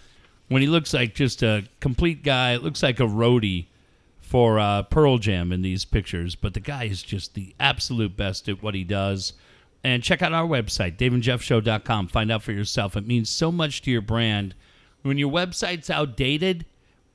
when 0.49 0.61
he 0.63 0.69
looks 0.69 0.93
like 0.93 1.15
just 1.15 1.43
a 1.43 1.65
complete 1.81 2.25
guy. 2.25 2.55
It 2.55 2.63
looks 2.65 2.83
like 2.83 2.99
a 2.99 3.05
roadie 3.05 3.67
for 4.29 4.59
uh, 4.59 4.83
Pearl 4.83 5.17
Jam 5.17 5.53
in 5.53 5.63
these 5.63 5.87
pictures, 5.87 6.35
but 6.35 6.53
the 6.53 6.61
guy 6.61 6.85
is 6.85 7.03
just 7.03 7.35
the 7.35 7.55
absolute 7.59 8.15
best 8.15 8.47
at 8.49 8.63
what 8.63 8.75
he 8.75 8.85
does. 8.85 9.33
And 9.83 10.03
check 10.03 10.21
out 10.21 10.35
our 10.35 10.47
website, 10.47 10.99
daveandjeffshow.com. 10.99 12.09
Find 12.09 12.31
out 12.31 12.43
for 12.43 12.53
yourself. 12.53 12.95
It 12.97 13.07
means 13.07 13.31
so 13.31 13.51
much 13.51 13.81
to 13.83 13.91
your 13.91 14.03
brand. 14.03 14.55
When 15.03 15.17
your 15.17 15.31
website's 15.31 15.89
outdated, 15.89 16.67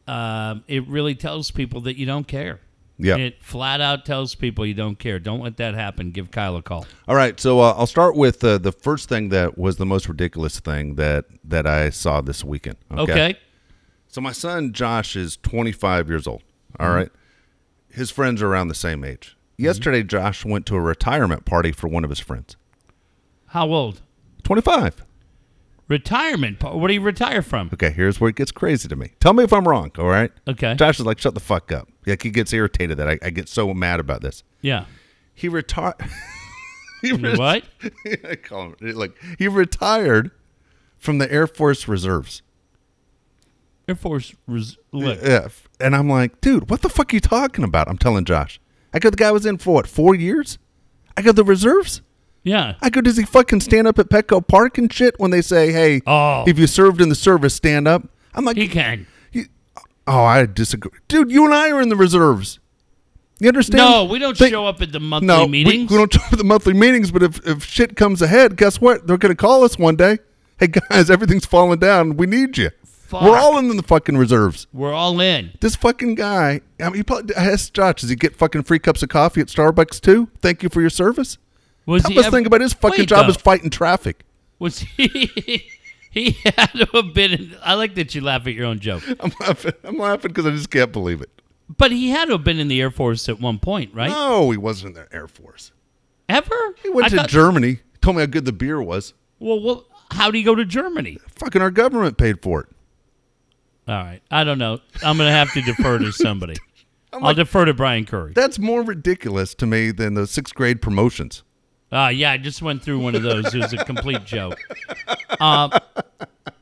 um, 0.07 0.63
it 0.67 0.87
really 0.87 1.13
tells 1.13 1.51
people 1.51 1.81
that 1.81 1.97
you 1.97 2.07
don't 2.07 2.27
care. 2.27 2.61
Yeah. 2.97 3.17
It 3.17 3.43
flat 3.43 3.79
out 3.79 4.05
tells 4.05 4.33
people 4.33 4.65
you 4.65 4.73
don't 4.73 4.97
care. 4.97 5.19
Don't 5.19 5.41
let 5.41 5.57
that 5.57 5.75
happen. 5.75 6.11
Give 6.11 6.31
Kyle 6.31 6.55
a 6.55 6.61
call. 6.63 6.87
All 7.07 7.15
right, 7.15 7.39
so 7.39 7.59
uh, 7.59 7.75
I'll 7.77 7.85
start 7.85 8.15
with 8.15 8.43
uh, 8.43 8.57
the 8.57 8.71
first 8.71 9.09
thing 9.09 9.29
that 9.29 9.57
was 9.57 9.77
the 9.77 9.85
most 9.85 10.07
ridiculous 10.07 10.59
thing 10.59 10.95
that 10.95 11.25
that 11.43 11.67
I 11.67 11.89
saw 11.91 12.21
this 12.21 12.43
weekend. 12.43 12.77
okay? 12.91 13.37
So 14.07 14.21
my 14.21 14.31
son 14.31 14.73
Josh 14.73 15.15
is 15.15 15.37
25 15.37 16.07
years 16.07 16.27
old. 16.27 16.43
All 16.79 16.87
mm-hmm. 16.87 16.95
right, 16.95 17.09
his 17.89 18.11
friends 18.11 18.41
are 18.41 18.47
around 18.47 18.67
the 18.67 18.75
same 18.75 19.03
age. 19.03 19.35
Mm-hmm. 19.53 19.65
Yesterday, 19.65 20.03
Josh 20.03 20.43
went 20.45 20.65
to 20.67 20.75
a 20.75 20.81
retirement 20.81 21.45
party 21.45 21.71
for 21.71 21.87
one 21.87 22.03
of 22.03 22.09
his 22.09 22.19
friends. 22.19 22.55
How 23.47 23.67
old? 23.71 24.01
25. 24.43 25.03
Retirement. 25.87 26.59
pa- 26.59 26.73
What 26.73 26.87
do 26.87 26.93
you 26.93 27.01
retire 27.01 27.41
from? 27.41 27.69
Okay, 27.73 27.91
here's 27.91 28.19
where 28.19 28.29
it 28.29 28.35
gets 28.35 28.51
crazy 28.51 28.87
to 28.87 28.95
me. 28.95 29.11
Tell 29.19 29.33
me 29.33 29.43
if 29.43 29.53
I'm 29.53 29.67
wrong. 29.67 29.91
All 29.97 30.07
right. 30.07 30.31
Okay. 30.47 30.75
Josh 30.75 30.99
is 30.99 31.05
like, 31.05 31.19
shut 31.19 31.33
the 31.33 31.39
fuck 31.39 31.71
up. 31.71 31.87
Like 32.05 32.23
he 32.23 32.29
gets 32.29 32.51
irritated 32.53 32.97
that 32.97 33.07
I, 33.07 33.19
I 33.21 33.29
get 33.29 33.47
so 33.47 33.73
mad 33.73 33.99
about 33.99 34.21
this. 34.21 34.43
Yeah. 34.61 34.85
He 35.33 35.49
retired. 35.49 35.95
he 37.01 37.09
You 37.09 37.17
re- 37.17 37.35
what? 37.35 37.63
I 38.27 38.35
call 38.35 38.63
him 38.63 38.75
like 38.95 39.15
he 39.37 39.47
retired 39.47 40.31
from 40.97 41.17
the 41.17 41.31
Air 41.31 41.47
Force 41.47 41.87
Reserves. 41.87 42.41
Air 43.87 43.95
Force. 43.95 44.33
Res- 44.47 44.77
look. 44.91 45.19
Yeah, 45.21 45.49
and 45.79 45.95
I'm 45.95 46.09
like, 46.09 46.39
dude, 46.41 46.69
what 46.69 46.81
the 46.81 46.89
fuck 46.89 47.11
are 47.13 47.15
you 47.15 47.19
talking 47.19 47.63
about? 47.63 47.87
I'm 47.87 47.97
telling 47.97 48.25
Josh. 48.25 48.59
I 48.93 48.99
go, 48.99 49.09
the 49.09 49.17
guy 49.17 49.31
was 49.31 49.45
in 49.45 49.57
for 49.57 49.73
what, 49.75 49.87
four 49.87 50.13
years? 50.15 50.57
I 51.17 51.21
go, 51.21 51.31
the 51.31 51.43
reserves? 51.43 52.01
Yeah. 52.43 52.75
I 52.81 52.89
go, 52.89 53.01
does 53.01 53.17
he 53.17 53.23
fucking 53.23 53.61
stand 53.61 53.87
up 53.87 53.97
at 53.99 54.09
Petco 54.09 54.45
Park 54.45 54.77
and 54.77 54.91
shit 54.91 55.15
when 55.19 55.31
they 55.31 55.41
say, 55.41 55.71
hey, 55.71 56.01
Oh. 56.05 56.43
if 56.47 56.59
you 56.59 56.67
served 56.67 57.01
in 57.01 57.09
the 57.09 57.15
service, 57.15 57.53
stand 57.55 57.87
up? 57.87 58.03
I'm 58.33 58.45
like, 58.45 58.57
He 58.57 58.67
can. 58.67 59.07
you- 59.31 59.45
oh, 60.07 60.23
I 60.23 60.45
disagree. 60.45 60.91
Dude, 61.07 61.31
you 61.31 61.45
and 61.45 61.53
I 61.53 61.71
are 61.71 61.81
in 61.81 61.89
the 61.89 61.95
reserves. 61.95 62.59
You 63.39 63.47
understand? 63.47 63.77
No, 63.77 64.05
we 64.05 64.19
don't 64.19 64.37
Think- 64.37 64.51
show 64.51 64.65
up 64.67 64.81
at 64.81 64.91
the 64.91 64.99
monthly 64.99 65.27
no, 65.27 65.45
we- 65.45 65.51
meetings. 65.63 65.91
We, 65.91 65.97
don't 65.97 66.13
show 66.13 66.21
up 66.21 66.33
at 66.33 66.37
the 66.37 66.43
monthly 66.45 66.73
meetings, 66.73 67.11
but 67.11 67.23
if, 67.23 67.45
if 67.47 67.63
shit 67.65 67.95
comes 67.95 68.21
ahead, 68.21 68.57
guess 68.57 68.79
what? 68.79 69.07
They're 69.07 69.17
going 69.17 69.31
to 69.35 69.35
call 69.41 69.63
us 69.63 69.77
one 69.77 69.95
day. 69.95 70.19
Hey, 70.59 70.67
guys, 70.67 71.09
everything's 71.09 71.45
falling 71.45 71.79
down. 71.79 72.15
We 72.15 72.27
need 72.27 72.57
you. 72.57 72.69
Fuck. 73.07 73.21
We're 73.23 73.37
all 73.37 73.57
in 73.59 73.75
the 73.75 73.83
fucking 73.83 74.17
reserves. 74.17 74.65
We're 74.73 74.93
all 74.93 75.19
in. 75.19 75.51
This 75.61 75.75
fucking 75.75 76.15
guy, 76.15 76.61
I 76.79 76.85
mean, 76.85 76.95
he 76.95 77.03
probably, 77.03 77.35
I 77.35 77.45
asked 77.51 77.73
Josh, 77.73 78.01
does 78.01 78.09
he 78.09 78.15
get 78.15 78.35
fucking 78.35 78.63
free 78.63 78.79
cups 78.79 79.03
of 79.03 79.09
coffee 79.09 79.41
at 79.41 79.47
Starbucks 79.47 80.01
too? 80.01 80.29
Thank 80.41 80.63
you 80.63 80.69
for 80.69 80.81
your 80.81 80.89
service. 80.89 81.37
Was 81.85 82.01
Help 82.03 82.13
he 82.13 82.19
us 82.19 82.25
ever- 82.25 82.37
think 82.37 82.47
about 82.47 82.61
his 82.61 82.73
fucking 82.73 82.99
Wait, 83.01 83.09
job 83.09 83.25
though. 83.25 83.31
is 83.31 83.37
fighting 83.37 83.69
traffic. 83.69 84.23
Was 84.57 84.79
he? 84.97 85.63
he 86.11 86.31
had 86.45 86.67
to 86.73 86.87
have 86.93 87.13
been. 87.13 87.31
In, 87.33 87.57
I 87.61 87.73
like 87.75 87.95
that 87.95 88.15
you 88.15 88.21
laugh 88.21 88.47
at 88.47 88.53
your 88.53 88.65
own 88.65 88.79
joke, 88.79 89.03
I'm 89.19 89.33
laughing. 89.41 89.73
I'm 89.83 89.97
laughing 89.97 90.29
because 90.29 90.45
I 90.45 90.51
just 90.51 90.69
can't 90.71 90.91
believe 90.91 91.21
it. 91.21 91.29
but 91.77 91.91
he 91.91 92.09
had 92.09 92.25
to 92.25 92.31
have 92.33 92.43
been 92.43 92.59
in 92.59 92.67
the 92.69 92.79
Air 92.81 92.89
Force 92.91 93.27
at 93.29 93.39
one 93.39 93.59
point, 93.59 93.93
right? 93.93 94.09
No, 94.09 94.49
he 94.49 94.57
wasn't 94.57 94.95
in 94.95 95.03
the 95.03 95.13
Air 95.15 95.27
Force. 95.27 95.71
Ever? 96.29 96.73
He 96.81 96.89
went 96.89 97.07
I 97.07 97.09
to 97.09 97.15
thought- 97.17 97.29
Germany. 97.29 97.79
Told 98.01 98.15
me 98.15 98.21
how 98.21 98.25
good 98.27 98.45
the 98.45 98.51
beer 98.53 98.81
was. 98.81 99.13
Well, 99.39 99.61
well, 99.61 99.85
how 100.11 100.31
do 100.31 100.37
you 100.37 100.45
go 100.45 100.55
to 100.55 100.65
Germany? 100.65 101.17
Fucking 101.35 101.61
our 101.61 101.71
government 101.71 102.17
paid 102.17 102.41
for 102.41 102.61
it. 102.61 102.67
All 103.87 103.95
right, 103.95 104.21
I 104.31 104.43
don't 104.43 104.59
know. 104.59 104.79
I'm 105.03 105.17
going 105.17 105.27
to 105.29 105.35
have 105.35 105.51
to 105.53 105.61
defer 105.61 105.99
to 105.99 106.11
somebody. 106.11 106.55
I'll 107.13 107.33
defer 107.33 107.65
to 107.65 107.73
Brian 107.73 108.05
Curry. 108.05 108.33
That's 108.33 108.57
more 108.57 108.81
ridiculous 108.81 109.53
to 109.55 109.65
me 109.67 109.91
than 109.91 110.13
the 110.15 110.25
sixth 110.25 110.55
grade 110.55 110.81
promotions. 110.81 111.43
Uh, 111.91 112.07
yeah, 112.07 112.31
I 112.31 112.37
just 112.37 112.61
went 112.63 112.81
through 112.81 112.99
one 112.99 113.13
of 113.13 113.21
those. 113.21 113.53
It 113.53 113.59
was 113.59 113.71
a 113.73 113.83
complete 113.85 114.25
joke. 114.25 114.59
Um, 115.39 115.71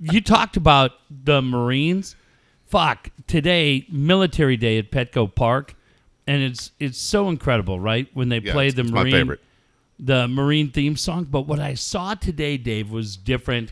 you 0.01 0.19
talked 0.19 0.57
about 0.57 0.91
the 1.09 1.41
Marines. 1.41 2.17
Fuck, 2.67 3.09
today, 3.27 3.85
Military 3.89 4.57
Day 4.57 4.77
at 4.77 4.91
Petco 4.91 5.33
Park, 5.33 5.75
and 6.27 6.41
it's 6.41 6.71
it's 6.79 6.97
so 6.97 7.29
incredible, 7.29 7.79
right? 7.79 8.07
When 8.13 8.27
they 8.29 8.39
Yeah, 8.39 8.51
play 8.53 8.71
the 8.71 8.83
Marine 8.83 8.93
my 8.93 9.11
favorite. 9.11 9.39
the 9.99 10.27
Marine 10.27 10.69
theme 10.71 10.97
song. 10.97 11.25
But 11.25 11.41
what 11.47 11.59
I 11.59 11.75
saw 11.75 12.13
today, 12.13 12.57
Dave, 12.57 12.89
was 12.91 13.15
different 13.15 13.71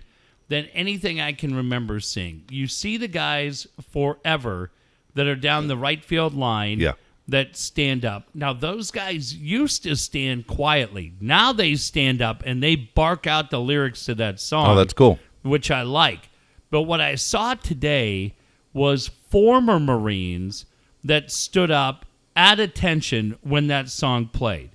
than 0.50 0.66
anything 0.74 1.22
I 1.22 1.32
can 1.32 1.56
remember 1.56 2.00
seeing. 2.00 2.44
You 2.50 2.68
see 2.68 2.98
the 2.98 3.08
guys 3.08 3.66
forever 3.92 4.72
that 5.16 5.28
are 5.28 5.36
down 5.36 5.68
the 5.68 5.78
right 5.78 6.04
field 6.04 6.34
line 6.34 6.80
Yeah. 6.80 6.94
that 7.28 7.56
stand 7.56 8.04
up. 8.06 8.28
Now, 8.34 8.54
those 8.54 8.90
guys 8.92 9.36
used 9.36 9.84
to 9.84 9.96
stand 9.96 10.48
quietly. 10.48 11.14
Now 11.22 11.54
they 11.54 11.76
stand 11.76 12.22
up 12.22 12.42
and 12.46 12.62
they 12.64 12.76
bark 12.76 13.28
out 13.28 13.52
the 13.52 13.60
lyrics 13.60 14.06
to 14.06 14.16
that 14.16 14.40
song 14.40 14.68
Oh, 14.72 14.76
that's 14.76 14.94
cool. 14.94 15.20
which 15.44 15.70
I 15.72 15.84
like. 15.84 16.30
But 16.72 16.84
what 16.84 17.02
I 17.02 17.16
saw 17.16 17.54
today 17.56 18.34
was 18.74 19.08
former 19.30 19.80
Marines 19.80 20.66
that 21.04 21.32
stood 21.32 21.72
up 21.72 22.06
at 22.36 22.60
attention 22.60 23.38
when 23.42 23.68
that 23.68 23.90
song 23.90 24.28
played. 24.28 24.70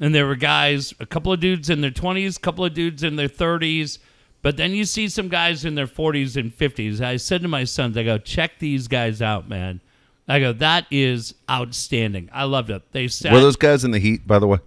And 0.00 0.14
there 0.14 0.26
were 0.26 0.36
guys, 0.36 0.94
a 1.00 1.06
couple 1.06 1.32
of 1.32 1.40
dudes 1.40 1.68
in 1.68 1.80
their 1.80 1.90
20s, 1.90 2.36
a 2.36 2.40
couple 2.40 2.64
of 2.64 2.72
dudes 2.74 3.02
in 3.02 3.16
their 3.16 3.28
30s, 3.28 3.98
but 4.42 4.56
then 4.56 4.72
you 4.72 4.84
see 4.84 5.08
some 5.08 5.28
guys 5.28 5.64
in 5.64 5.74
their 5.74 5.86
40s 5.86 6.36
and 6.36 6.56
50s. 6.56 7.00
I 7.00 7.16
said 7.16 7.42
to 7.42 7.48
my 7.48 7.64
sons, 7.64 7.96
I 7.96 8.04
go, 8.04 8.18
check 8.18 8.58
these 8.58 8.88
guys 8.88 9.20
out, 9.20 9.48
man. 9.48 9.80
I 10.28 10.40
go, 10.40 10.52
that 10.54 10.86
is 10.90 11.34
outstanding. 11.50 12.28
I 12.32 12.44
loved 12.44 12.70
it. 12.70 12.82
They 12.92 13.08
sat, 13.08 13.32
Were 13.32 13.40
those 13.40 13.56
guys 13.56 13.84
in 13.84 13.90
the 13.90 13.98
heat, 13.98 14.26
by 14.26 14.38
the 14.38 14.46
way? 14.46 14.58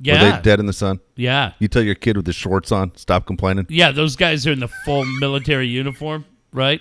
Yeah. 0.00 0.22
Were 0.22 0.36
they 0.36 0.42
dead 0.42 0.60
in 0.60 0.66
the 0.66 0.72
sun? 0.72 1.00
yeah. 1.16 1.52
You 1.58 1.68
tell 1.68 1.82
your 1.82 1.94
kid 1.94 2.16
with 2.16 2.26
the 2.26 2.32
shorts 2.32 2.70
on, 2.72 2.94
stop 2.96 3.26
complaining. 3.26 3.66
Yeah, 3.68 3.92
those 3.92 4.16
guys 4.16 4.46
are 4.46 4.52
in 4.52 4.60
the 4.60 4.68
full 4.68 5.04
military 5.20 5.68
uniform, 5.68 6.24
right? 6.52 6.80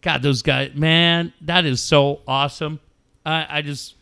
God, 0.00 0.22
those 0.22 0.42
guys, 0.42 0.72
man, 0.74 1.32
that 1.42 1.64
is 1.64 1.80
so 1.80 2.20
awesome. 2.26 2.80
I, 3.24 3.46
I 3.58 3.62
just, 3.62 3.94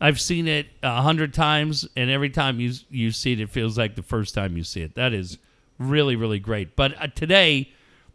I've 0.00 0.20
seen 0.20 0.48
it 0.48 0.66
a 0.82 1.02
hundred 1.02 1.34
times, 1.34 1.86
and 1.94 2.10
every 2.10 2.30
time 2.30 2.58
you 2.58 2.72
you 2.90 3.12
see 3.12 3.32
it, 3.32 3.40
it 3.40 3.50
feels 3.50 3.76
like 3.76 3.94
the 3.94 4.02
first 4.02 4.34
time 4.34 4.56
you 4.56 4.64
see 4.64 4.80
it. 4.80 4.94
That 4.94 5.12
is 5.12 5.38
really, 5.90 6.16
really 6.16 6.38
great. 6.38 6.76
But 6.76 7.00
uh, 7.00 7.06
today, 7.08 7.70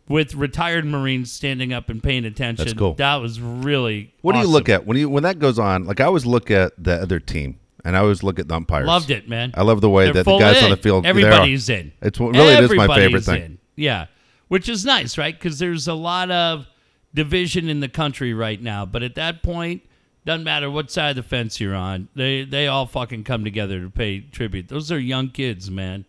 with 0.07 0.35
retired 0.35 0.85
Marines 0.85 1.31
standing 1.31 1.73
up 1.73 1.89
and 1.89 2.01
paying 2.01 2.25
attention, 2.25 2.65
That's 2.65 2.77
cool. 2.77 2.93
that 2.95 3.15
was 3.17 3.39
really. 3.41 4.13
What 4.21 4.33
do 4.33 4.39
you 4.39 4.47
look 4.47 4.69
at 4.69 4.85
when 4.85 4.97
you 4.97 5.09
when 5.09 5.23
that 5.23 5.39
goes 5.39 5.59
on? 5.59 5.85
Like 5.85 5.99
I 5.99 6.05
always 6.05 6.25
look 6.25 6.49
at 6.51 6.71
the 6.81 6.93
other 7.01 7.19
team, 7.19 7.59
and 7.83 7.95
I 7.97 7.99
always 7.99 8.23
look 8.23 8.39
at 8.39 8.47
the 8.47 8.55
umpires. 8.55 8.87
Loved 8.87 9.11
it, 9.11 9.27
man. 9.27 9.51
I 9.55 9.63
love 9.63 9.81
the 9.81 9.89
way 9.89 10.05
They're 10.05 10.13
that 10.13 10.25
the 10.25 10.37
guys 10.37 10.63
on 10.63 10.69
the 10.69 10.77
field. 10.77 11.05
Everybody's 11.05 11.69
in. 11.69 11.91
It's 12.01 12.19
what- 12.19 12.33
really 12.35 12.53
it 12.53 12.63
is 12.63 12.73
my 12.73 12.87
favorite 12.87 13.23
thing. 13.23 13.41
in. 13.43 13.57
Yeah. 13.75 14.05
which 14.47 14.69
is 14.69 14.85
nice, 14.85 15.17
right? 15.17 15.37
Because 15.37 15.59
there's 15.59 15.87
a 15.87 15.93
lot 15.93 16.31
of 16.31 16.65
division 17.13 17.69
in 17.69 17.79
the 17.79 17.89
country 17.89 18.33
right 18.33 18.61
now. 18.61 18.85
But 18.85 19.03
at 19.03 19.15
that 19.15 19.43
point, 19.43 19.81
doesn't 20.25 20.43
matter 20.43 20.69
what 20.69 20.91
side 20.91 21.11
of 21.11 21.15
the 21.17 21.23
fence 21.23 21.59
you're 21.59 21.75
on. 21.75 22.07
They 22.15 22.43
they 22.43 22.67
all 22.67 22.85
fucking 22.85 23.23
come 23.23 23.43
together 23.43 23.81
to 23.81 23.89
pay 23.89 24.19
tribute. 24.21 24.67
Those 24.67 24.91
are 24.91 24.99
young 24.99 25.29
kids, 25.29 25.69
man. 25.71 26.05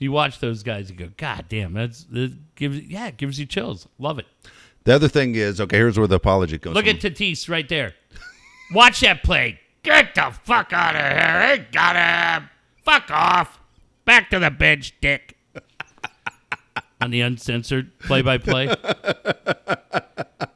You 0.00 0.12
watch 0.12 0.40
those 0.40 0.62
guys, 0.62 0.90
you 0.90 0.96
go, 0.96 1.10
God 1.16 1.44
damn, 1.48 1.74
that's 1.74 2.04
that 2.04 2.36
gives 2.56 2.80
yeah, 2.80 3.06
it 3.08 3.18
gives 3.18 3.38
you 3.38 3.46
chills. 3.46 3.86
Love 3.98 4.18
it. 4.18 4.26
The 4.84 4.94
other 4.94 5.08
thing 5.08 5.34
is, 5.34 5.60
okay, 5.60 5.76
here's 5.76 5.98
where 5.98 6.08
the 6.08 6.16
apology 6.16 6.58
comes 6.58 6.74
Look 6.74 6.86
from. 6.86 6.96
at 6.96 7.02
Tatis 7.02 7.48
right 7.48 7.68
there. 7.68 7.94
Watch 8.72 9.00
that 9.00 9.22
play. 9.22 9.60
Get 9.82 10.14
the 10.14 10.34
fuck 10.42 10.72
out 10.72 10.96
of 10.96 11.02
here. 11.02 11.66
Got 11.70 12.40
him. 12.40 12.48
Fuck 12.82 13.10
off. 13.10 13.60
Back 14.06 14.30
to 14.30 14.38
the 14.38 14.50
bench, 14.50 14.94
dick. 15.00 15.36
on 17.00 17.10
the 17.10 17.20
uncensored 17.20 17.98
play 18.00 18.22
by 18.22 18.38
play. 18.38 18.66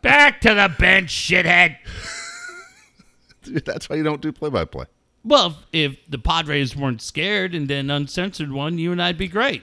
Back 0.02 0.40
to 0.42 0.54
the 0.54 0.74
bench, 0.78 1.10
shithead. 1.10 1.76
That's 3.64 3.88
why 3.88 3.96
you 3.96 4.02
don't 4.02 4.20
do 4.20 4.32
play-by-play. 4.32 4.86
Well, 5.24 5.56
if 5.72 5.96
the 6.08 6.18
Padres 6.18 6.76
weren't 6.76 7.00
scared 7.00 7.54
and 7.54 7.66
then 7.66 7.88
uncensored 7.90 8.52
one, 8.52 8.78
you 8.78 8.92
and 8.92 9.02
I'd 9.02 9.16
be 9.16 9.28
great. 9.28 9.62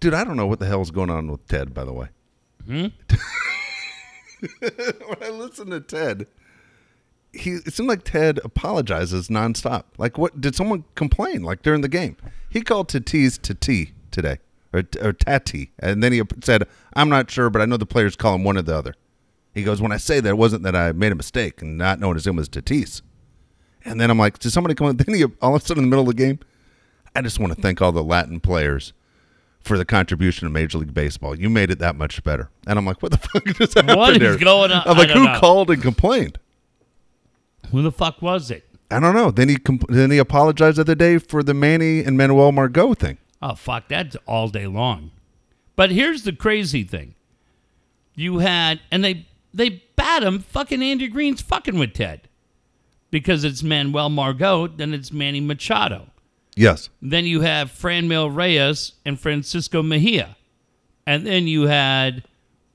Dude, 0.00 0.14
I 0.14 0.24
don't 0.24 0.36
know 0.36 0.46
what 0.46 0.58
the 0.58 0.66
hell's 0.66 0.90
going 0.90 1.10
on 1.10 1.30
with 1.30 1.46
Ted, 1.46 1.72
by 1.72 1.84
the 1.84 1.92
way. 1.92 2.08
Hmm? 2.66 2.86
when 4.60 5.22
I 5.22 5.30
listen 5.30 5.70
to 5.70 5.80
Ted, 5.80 6.26
he 7.32 7.52
it 7.52 7.72
seemed 7.72 7.88
like 7.88 8.04
Ted 8.04 8.40
apologizes 8.44 9.28
nonstop. 9.28 9.84
Like, 9.98 10.18
what 10.18 10.40
did 10.40 10.54
someone 10.54 10.84
complain? 10.94 11.42
Like 11.42 11.62
during 11.62 11.80
the 11.80 11.88
game, 11.88 12.16
he 12.48 12.60
called 12.62 12.88
Tatis 12.88 13.40
Tati 13.40 13.92
today, 14.10 14.38
or, 14.72 14.82
or 15.00 15.12
Tati, 15.12 15.72
and 15.78 16.02
then 16.02 16.12
he 16.12 16.22
said, 16.42 16.64
"I'm 16.94 17.08
not 17.08 17.30
sure, 17.30 17.50
but 17.50 17.62
I 17.62 17.66
know 17.66 17.76
the 17.76 17.86
players 17.86 18.16
call 18.16 18.34
him 18.34 18.44
one 18.44 18.58
or 18.58 18.62
the 18.62 18.76
other." 18.76 18.94
He 19.54 19.62
goes, 19.62 19.80
"When 19.80 19.92
I 19.92 19.96
say 19.96 20.20
that, 20.20 20.28
it 20.28 20.38
wasn't 20.38 20.62
that 20.64 20.76
I 20.76 20.92
made 20.92 21.12
a 21.12 21.16
mistake 21.16 21.62
and 21.62 21.76
not 21.76 22.00
knowing 22.00 22.14
his 22.14 22.26
name 22.26 22.36
was 22.36 22.48
Tatis." 22.48 23.02
And 23.84 24.00
then 24.00 24.10
I'm 24.10 24.18
like, 24.18 24.38
"Did 24.38 24.50
somebody 24.50 24.74
come?" 24.74 24.88
In? 24.88 24.96
Then 24.98 25.14
he 25.14 25.24
all 25.40 25.54
of 25.54 25.62
a 25.62 25.64
sudden 25.64 25.84
in 25.84 25.90
the 25.90 25.96
middle 25.96 26.08
of 26.08 26.16
the 26.16 26.22
game, 26.22 26.38
I 27.14 27.22
just 27.22 27.38
want 27.38 27.54
to 27.54 27.60
thank 27.60 27.80
all 27.80 27.92
the 27.92 28.02
Latin 28.04 28.40
players 28.40 28.92
for 29.60 29.76
the 29.78 29.84
contribution 29.84 30.46
to 30.46 30.52
Major 30.52 30.78
League 30.78 30.94
Baseball. 30.94 31.34
You 31.38 31.50
made 31.50 31.70
it 31.70 31.78
that 31.80 31.96
much 31.96 32.22
better. 32.24 32.48
And 32.66 32.78
I'm 32.78 32.86
like, 32.86 33.02
what 33.02 33.12
the 33.12 33.18
fuck 33.32 33.44
just 33.56 33.74
happened 33.74 33.96
What 33.98 34.12
is 34.14 34.18
there? 34.18 34.38
going 34.38 34.70
on? 34.72 34.82
I'm 34.86 34.94
I 34.96 34.98
like, 34.98 35.08
don't 35.08 35.18
who 35.18 35.24
know. 35.24 35.38
called 35.40 35.70
and 35.70 35.82
complained? 35.82 36.38
Who 37.70 37.82
the 37.82 37.92
fuck 37.92 38.22
was 38.22 38.50
it? 38.50 38.64
I 38.90 39.00
don't 39.00 39.14
know. 39.14 39.30
Then 39.30 39.48
he 39.50 39.56
comp- 39.56 39.88
then 39.88 40.10
he 40.10 40.18
apologized 40.18 40.78
the 40.78 40.82
other 40.82 40.94
day 40.94 41.18
for 41.18 41.42
the 41.42 41.54
Manny 41.54 42.02
and 42.02 42.16
Manuel 42.16 42.52
Margot 42.52 42.94
thing. 42.94 43.18
Oh 43.42 43.54
fuck, 43.54 43.88
that's 43.88 44.16
all 44.26 44.48
day 44.48 44.66
long. 44.66 45.10
But 45.76 45.90
here's 45.90 46.22
the 46.22 46.32
crazy 46.32 46.82
thing. 46.84 47.14
You 48.14 48.38
had 48.38 48.80
and 48.90 49.04
they 49.04 49.26
they 49.52 49.82
bat 49.96 50.22
him 50.22 50.38
fucking 50.40 50.82
Andy 50.82 51.08
Green's 51.08 51.42
fucking 51.42 51.78
with 51.78 51.92
Ted. 51.94 52.22
Because 53.10 53.44
it's 53.44 53.62
Manuel 53.62 54.10
Margot, 54.10 54.66
then 54.66 54.92
it's 54.92 55.12
Manny 55.12 55.40
Machado. 55.40 56.08
Yes. 56.56 56.90
Then 57.00 57.24
you 57.24 57.40
have 57.42 57.70
Franmil 57.70 58.34
Reyes 58.34 58.92
and 59.04 59.18
Francisco 59.18 59.82
Mejia. 59.82 60.36
And 61.06 61.26
then 61.26 61.46
you 61.46 61.62
had 61.68 62.24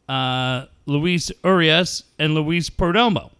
uh, 0.09 0.65
Luis 0.85 1.31
Urias 1.43 2.03
and 2.17 2.33
Luis 2.33 2.69
Perdomo. 2.69 3.31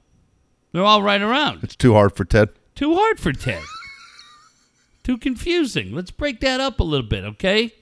They're 0.71 0.83
all 0.83 1.01
right 1.01 1.21
around. 1.21 1.63
It's 1.63 1.75
too 1.75 1.93
hard 1.93 2.15
for 2.15 2.25
Ted. 2.25 2.49
Too 2.75 2.95
hard 2.95 3.19
for 3.19 3.31
Ted. 3.31 3.63
Too 5.03 5.17
confusing. 5.17 5.93
Let's 5.93 6.11
break 6.11 6.39
that 6.39 6.61
up 6.61 6.79
a 6.79 6.83
little 6.83 7.07
bit, 7.07 7.25
okay? 7.25 7.73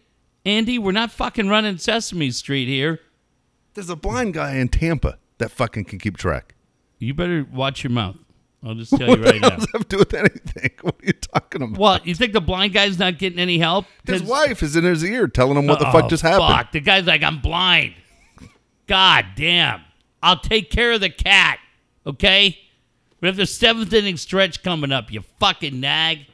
Andy, 0.44 0.80
we're 0.80 0.92
not 0.92 1.12
fucking 1.12 1.50
running 1.50 1.78
Sesame 1.78 2.32
Street 2.32 2.68
here. 2.68 3.00
There's 3.76 3.92
a 3.92 3.96
blind 3.96 4.34
guy 4.34 4.56
in 4.56 4.70
Tampa 4.70 5.20
that 5.38 5.52
fucking 5.52 5.86
can 5.86 6.00
keep 6.00 6.18
track. 6.18 6.56
You 6.98 7.14
better 7.14 7.46
watch 7.52 7.84
your 7.84 7.92
mouth. 7.92 8.18
I'll 8.64 8.76
just 8.76 8.96
tell 8.96 9.10
you 9.18 9.24
right 9.24 9.42
now. 9.42 9.50
does 9.50 9.66
that 9.66 9.70
have 9.74 9.88
to 9.88 9.96
do 9.96 9.98
with 9.98 10.14
anything? 10.14 10.72
What 10.82 10.96
are 11.02 11.06
you 11.06 11.14
talking 11.14 11.62
about? 11.64 11.78
What? 11.80 12.06
You 12.08 12.16
think 12.16 12.34
the 12.34 12.42
blind 12.42 12.74
guy's 12.74 12.98
not 13.00 13.18
getting 13.20 13.40
any 13.40 13.58
help? 13.60 13.86
His 14.06 14.22
wife 14.24 14.62
is 14.64 14.76
in 14.76 14.84
his 14.84 15.04
ear 15.04 15.28
telling 15.28 15.58
him 15.58 15.68
what 15.68 15.80
the 15.80 15.88
Oh, 15.88 15.92
fuck 15.92 16.10
just 16.10 16.24
happened. 16.24 16.50
Fuck. 16.50 16.72
The 16.72 16.80
guy's 16.80 17.06
like, 17.06 17.24
I'm 17.24 17.40
blind. 17.40 17.94
God 18.88 19.26
damn. 19.36 19.82
I'll 20.24 20.40
take 20.40 20.70
care 20.70 20.92
of 20.92 21.02
the 21.02 21.10
cat. 21.10 21.60
Okay? 22.06 22.58
We 23.20 23.28
have 23.28 23.36
the 23.38 23.46
seventh 23.46 23.94
inning 23.94 24.18
stretch 24.18 24.64
coming 24.64 24.92
up, 24.92 25.12
you 25.12 25.24
fucking 25.40 25.80
nag. 25.80 26.26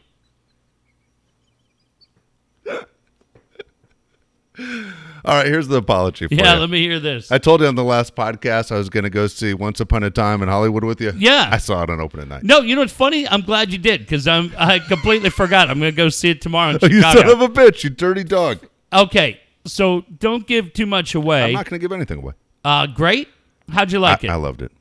All 4.59 5.35
right, 5.35 5.45
here's 5.45 5.67
the 5.67 5.77
apology 5.77 6.27
for 6.27 6.33
Yeah, 6.33 6.53
you. 6.55 6.59
let 6.61 6.69
me 6.69 6.79
hear 6.81 6.99
this. 6.99 7.31
I 7.31 7.37
told 7.37 7.61
you 7.61 7.67
on 7.67 7.75
the 7.75 7.83
last 7.83 8.15
podcast 8.15 8.71
I 8.71 8.77
was 8.77 8.89
going 8.89 9.03
to 9.03 9.09
go 9.09 9.27
see 9.27 9.53
Once 9.53 9.79
Upon 9.79 10.03
a 10.03 10.09
Time 10.09 10.41
in 10.41 10.47
Hollywood 10.49 10.83
with 10.83 11.01
you. 11.01 11.11
Yeah. 11.17 11.49
I 11.51 11.57
saw 11.57 11.83
it 11.83 11.89
on 11.89 11.99
opening 11.99 12.29
night. 12.29 12.43
no, 12.43 12.59
you 12.61 12.75
know 12.75 12.81
what's 12.81 12.93
funny? 12.93 13.27
I'm 13.27 13.41
glad 13.41 13.71
you 13.71 13.77
did 13.77 14.01
because 14.01 14.27
I'm 14.27 14.53
I 14.57 14.79
completely 14.79 15.29
forgot. 15.29 15.69
I'm 15.69 15.79
gonna 15.79 15.91
go 15.91 16.09
see 16.09 16.29
it 16.29 16.41
tomorrow 16.41 16.71
in 16.75 16.79
You 16.91 17.01
son 17.01 17.29
of 17.29 17.41
a 17.41 17.49
bitch, 17.49 17.83
you 17.83 17.89
dirty 17.89 18.23
dog. 18.23 18.59
okay, 18.93 19.39
so 19.65 20.05
don't 20.19 20.47
give 20.47 20.73
too 20.73 20.85
much 20.85 21.13
away. 21.13 21.43
I'm 21.43 21.53
not 21.53 21.65
going 21.69 21.79
to 21.79 21.83
give 21.83 21.91
anything 21.91 22.19
away. 22.19 22.33
Uh, 22.63 22.87
great. 22.87 23.27
How'd 23.69 23.91
you 23.91 23.99
like 23.99 24.23
I, 24.23 24.27
it? 24.27 24.31
I 24.31 24.35
loved 24.35 24.61
it. 24.61 24.71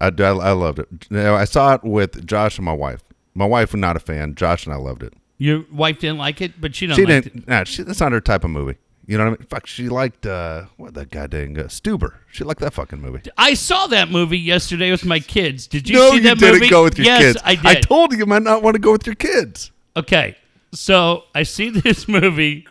I, 0.00 0.06
I, 0.08 0.28
I 0.28 0.52
loved 0.52 0.80
it. 0.80 0.88
You 1.08 1.16
know, 1.18 1.34
I 1.36 1.44
saw 1.44 1.74
it 1.74 1.84
with 1.84 2.26
Josh 2.26 2.58
and 2.58 2.64
my 2.64 2.72
wife. 2.72 3.02
My 3.34 3.46
wife 3.46 3.72
was 3.72 3.80
not 3.80 3.96
a 3.96 4.00
fan. 4.00 4.34
Josh 4.34 4.66
and 4.66 4.74
I 4.74 4.76
loved 4.78 5.02
it. 5.04 5.14
Your 5.38 5.64
wife 5.72 6.00
didn't 6.00 6.18
like 6.18 6.40
it, 6.40 6.60
but 6.60 6.74
she 6.74 6.86
like 6.88 6.96
didn't. 6.96 7.46
Nah, 7.48 7.64
she, 7.64 7.82
that's 7.84 8.00
not 8.00 8.12
her 8.12 8.20
type 8.20 8.42
of 8.44 8.50
movie. 8.50 8.76
You 9.06 9.18
know 9.18 9.24
what 9.24 9.30
I 9.34 9.36
mean? 9.38 9.46
Fuck, 9.48 9.66
she 9.66 9.88
liked 9.88 10.26
uh, 10.26 10.66
what 10.76 10.94
that 10.94 11.10
goddamn 11.10 11.56
uh, 11.56 11.64
Stuber. 11.64 12.14
She 12.30 12.44
liked 12.44 12.60
that 12.60 12.72
fucking 12.72 13.00
movie. 13.00 13.22
I 13.36 13.54
saw 13.54 13.88
that 13.88 14.10
movie 14.10 14.38
yesterday 14.38 14.90
with 14.92 15.04
my 15.04 15.18
kids. 15.18 15.66
Did 15.66 15.88
you 15.88 15.96
no, 15.96 16.10
see 16.10 16.16
you 16.16 16.22
that 16.22 16.38
didn't 16.38 16.54
movie? 16.60 16.68
go 16.70 16.84
with 16.84 16.98
your 16.98 17.06
yes, 17.06 17.20
kids. 17.34 17.38
I 17.44 17.54
did. 17.56 17.66
I 17.66 17.74
told 17.80 18.12
you 18.12 18.18
you 18.18 18.26
might 18.26 18.42
not 18.42 18.62
want 18.62 18.74
to 18.74 18.80
go 18.80 18.92
with 18.92 19.04
your 19.04 19.16
kids. 19.16 19.72
okay, 19.96 20.36
so 20.72 21.24
I 21.34 21.42
see 21.42 21.68
this 21.80 22.06
movie. 22.06 22.66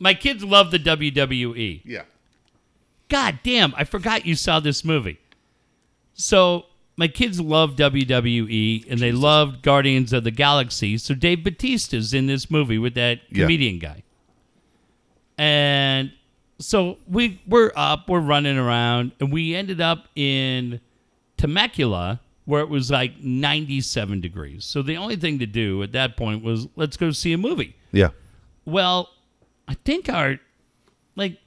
My 0.00 0.14
kids 0.14 0.42
love 0.42 0.72
the 0.72 0.78
WWE. 0.80 1.82
Yeah. 1.84 2.02
God 3.08 3.38
damn, 3.44 3.72
I 3.76 3.84
forgot 3.84 4.26
you 4.26 4.34
saw 4.34 4.58
this 4.58 4.84
movie. 4.84 5.18
So 6.14 6.66
my 6.96 7.08
kids 7.08 7.40
love 7.40 7.76
WWE 7.76 8.90
and 8.90 8.98
they 9.00 9.12
loved 9.12 9.62
Guardians 9.62 10.12
of 10.12 10.24
the 10.24 10.30
Galaxy. 10.30 10.98
So 10.98 11.14
Dave 11.14 11.44
Bautista's 11.44 12.12
in 12.14 12.26
this 12.26 12.50
movie 12.50 12.78
with 12.78 12.94
that 12.94 13.20
Yeah. 13.30 13.42
comedian 13.44 13.78
guy. 13.78 14.02
And 15.38 16.12
so 16.58 16.98
we 17.08 17.40
we're 17.46 17.72
up, 17.74 18.08
we're 18.08 18.20
running 18.20 18.58
around, 18.58 19.12
and 19.20 19.32
we 19.32 19.54
ended 19.54 19.80
up 19.80 20.06
in 20.14 20.80
Temecula 21.36 22.20
where 22.44 22.60
it 22.60 22.68
was 22.68 22.90
like 22.90 23.18
97 23.20 24.20
degrees. 24.20 24.64
So 24.64 24.82
the 24.82 24.96
only 24.96 25.16
thing 25.16 25.38
to 25.38 25.46
do 25.46 25.82
at 25.82 25.92
that 25.92 26.16
point 26.16 26.42
was 26.42 26.66
let's 26.76 26.96
go 26.96 27.10
see 27.12 27.32
a 27.32 27.38
movie. 27.38 27.76
Yeah. 27.92 28.08
Well, 28.64 29.10
I 29.68 29.74
think 29.74 30.08
our 30.08 30.38
like 31.16 31.38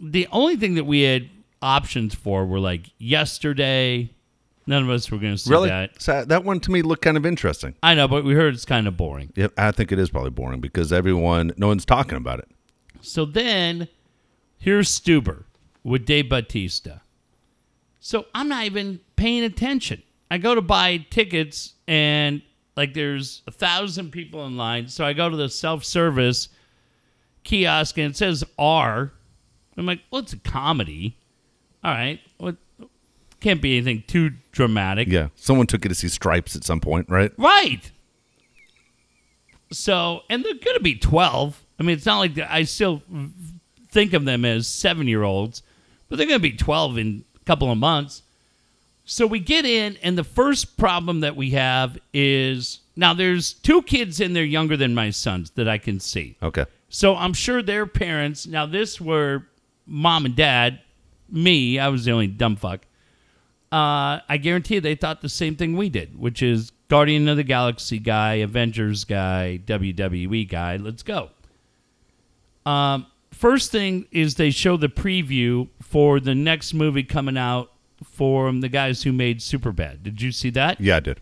the 0.00 0.26
only 0.32 0.56
thing 0.56 0.74
that 0.74 0.84
we 0.84 1.02
had 1.02 1.28
options 1.60 2.14
for 2.14 2.44
were 2.46 2.60
like 2.60 2.90
yesterday. 2.98 4.10
None 4.66 4.84
of 4.84 4.90
us 4.90 5.10
were 5.10 5.18
going 5.18 5.32
to 5.32 5.38
see 5.38 5.50
Really? 5.50 5.68
that. 5.70 6.00
So 6.00 6.12
uh, 6.12 6.24
that 6.26 6.44
one 6.44 6.60
to 6.60 6.70
me 6.70 6.82
looked 6.82 7.02
kind 7.02 7.16
of 7.16 7.26
interesting. 7.26 7.74
I 7.82 7.94
know, 7.94 8.06
but 8.06 8.24
we 8.24 8.34
heard 8.34 8.54
it's 8.54 8.64
kind 8.64 8.86
of 8.86 8.96
boring. 8.96 9.32
Yeah, 9.34 9.48
I 9.58 9.72
think 9.72 9.90
it 9.90 9.98
is 9.98 10.08
probably 10.08 10.30
boring 10.30 10.60
because 10.60 10.92
everyone, 10.92 11.52
no 11.56 11.66
one's 11.66 11.84
talking 11.84 12.16
about 12.16 12.38
it. 12.38 12.48
So 13.02 13.24
then 13.24 13.88
here's 14.58 14.88
Stuber 14.88 15.44
with 15.84 16.06
Dave 16.06 16.28
Bautista. 16.28 17.02
So 18.00 18.26
I'm 18.34 18.48
not 18.48 18.64
even 18.64 19.00
paying 19.16 19.44
attention. 19.44 20.02
I 20.30 20.38
go 20.38 20.54
to 20.54 20.62
buy 20.62 21.06
tickets 21.10 21.74
and 21.86 22.42
like 22.76 22.94
there's 22.94 23.42
a 23.46 23.52
thousand 23.52 24.12
people 24.12 24.46
in 24.46 24.56
line. 24.56 24.88
So 24.88 25.04
I 25.04 25.12
go 25.12 25.28
to 25.28 25.36
the 25.36 25.48
self 25.48 25.84
service 25.84 26.48
kiosk 27.44 27.98
and 27.98 28.10
it 28.10 28.16
says 28.16 28.44
R. 28.58 29.12
I'm 29.76 29.86
like, 29.86 30.00
well, 30.10 30.22
it's 30.22 30.32
a 30.32 30.38
comedy. 30.38 31.16
All 31.84 31.92
right. 31.92 32.20
What 32.38 32.56
can't 33.42 33.60
be 33.60 33.76
anything 33.76 34.04
too 34.06 34.30
dramatic. 34.52 35.08
Yeah. 35.08 35.28
Someone 35.34 35.66
took 35.66 35.84
you 35.84 35.88
to 35.88 35.94
see 35.94 36.08
Stripes 36.08 36.56
at 36.56 36.64
some 36.64 36.80
point, 36.80 37.10
right? 37.10 37.32
Right. 37.36 37.90
So, 39.72 40.20
and 40.30 40.44
they're 40.44 40.54
going 40.54 40.76
to 40.76 40.82
be 40.82 40.94
12. 40.94 41.61
I 41.78 41.82
mean, 41.82 41.96
it's 41.96 42.06
not 42.06 42.18
like 42.18 42.38
I 42.38 42.64
still 42.64 43.02
think 43.90 44.12
of 44.12 44.24
them 44.24 44.44
as 44.44 44.66
seven 44.66 45.08
year 45.08 45.22
olds, 45.22 45.62
but 46.08 46.16
they're 46.16 46.26
going 46.26 46.38
to 46.38 46.42
be 46.42 46.56
12 46.56 46.98
in 46.98 47.24
a 47.34 47.44
couple 47.44 47.70
of 47.70 47.78
months. 47.78 48.22
So 49.04 49.26
we 49.26 49.40
get 49.40 49.64
in, 49.64 49.96
and 50.02 50.16
the 50.16 50.24
first 50.24 50.76
problem 50.76 51.20
that 51.20 51.36
we 51.36 51.50
have 51.50 51.98
is 52.14 52.80
now 52.96 53.14
there's 53.14 53.52
two 53.54 53.82
kids 53.82 54.20
in 54.20 54.32
there 54.32 54.44
younger 54.44 54.76
than 54.76 54.94
my 54.94 55.10
sons 55.10 55.50
that 55.52 55.68
I 55.68 55.78
can 55.78 55.98
see. 55.98 56.36
Okay. 56.42 56.66
So 56.88 57.16
I'm 57.16 57.32
sure 57.32 57.62
their 57.62 57.86
parents, 57.86 58.46
now 58.46 58.66
this 58.66 59.00
were 59.00 59.46
mom 59.86 60.24
and 60.26 60.36
dad, 60.36 60.80
me, 61.28 61.78
I 61.78 61.88
was 61.88 62.04
the 62.04 62.12
only 62.12 62.26
dumb 62.26 62.56
fuck. 62.56 62.82
Uh, 63.72 64.20
I 64.28 64.38
guarantee 64.40 64.74
you 64.74 64.80
they 64.82 64.94
thought 64.94 65.22
the 65.22 65.28
same 65.30 65.56
thing 65.56 65.76
we 65.76 65.88
did, 65.88 66.18
which 66.18 66.42
is 66.42 66.70
Guardian 66.88 67.26
of 67.28 67.38
the 67.38 67.42
Galaxy 67.42 67.98
guy, 67.98 68.34
Avengers 68.34 69.04
guy, 69.04 69.58
WWE 69.64 70.46
guy, 70.46 70.76
let's 70.76 71.02
go. 71.02 71.30
Um, 72.66 73.06
first 73.32 73.70
thing 73.72 74.06
is 74.10 74.34
they 74.36 74.50
show 74.50 74.76
the 74.76 74.88
preview 74.88 75.68
for 75.80 76.20
the 76.20 76.34
next 76.34 76.74
movie 76.74 77.02
coming 77.02 77.36
out 77.36 77.72
from 78.04 78.60
the 78.60 78.68
guys 78.68 79.02
who 79.02 79.12
made 79.12 79.38
Superbad. 79.40 80.02
Did 80.02 80.20
you 80.22 80.32
see 80.32 80.50
that? 80.50 80.80
Yeah, 80.80 80.96
I 80.96 81.00
did. 81.00 81.20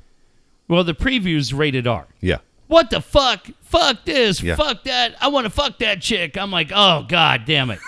Well, 0.69 0.85
the 0.85 0.95
preview's 0.95 1.53
rated 1.53 1.87
R. 1.87 2.07
Yeah. 2.21 2.39
What 2.69 2.91
the 2.91 3.01
fuck? 3.01 3.49
Fuck 3.63 4.05
this. 4.05 4.43
Yeah. 4.43 4.55
Fuck 4.55 4.85
that. 4.85 5.17
I 5.21 5.29
want 5.29 5.45
to 5.45 5.51
fuck 5.51 5.79
that 5.81 6.01
chick. 6.01 6.39
I'm 6.39 6.51
like, 6.53 6.71
oh 6.75 7.05
god 7.09 7.45
damn 7.45 7.71
it. 7.71 7.81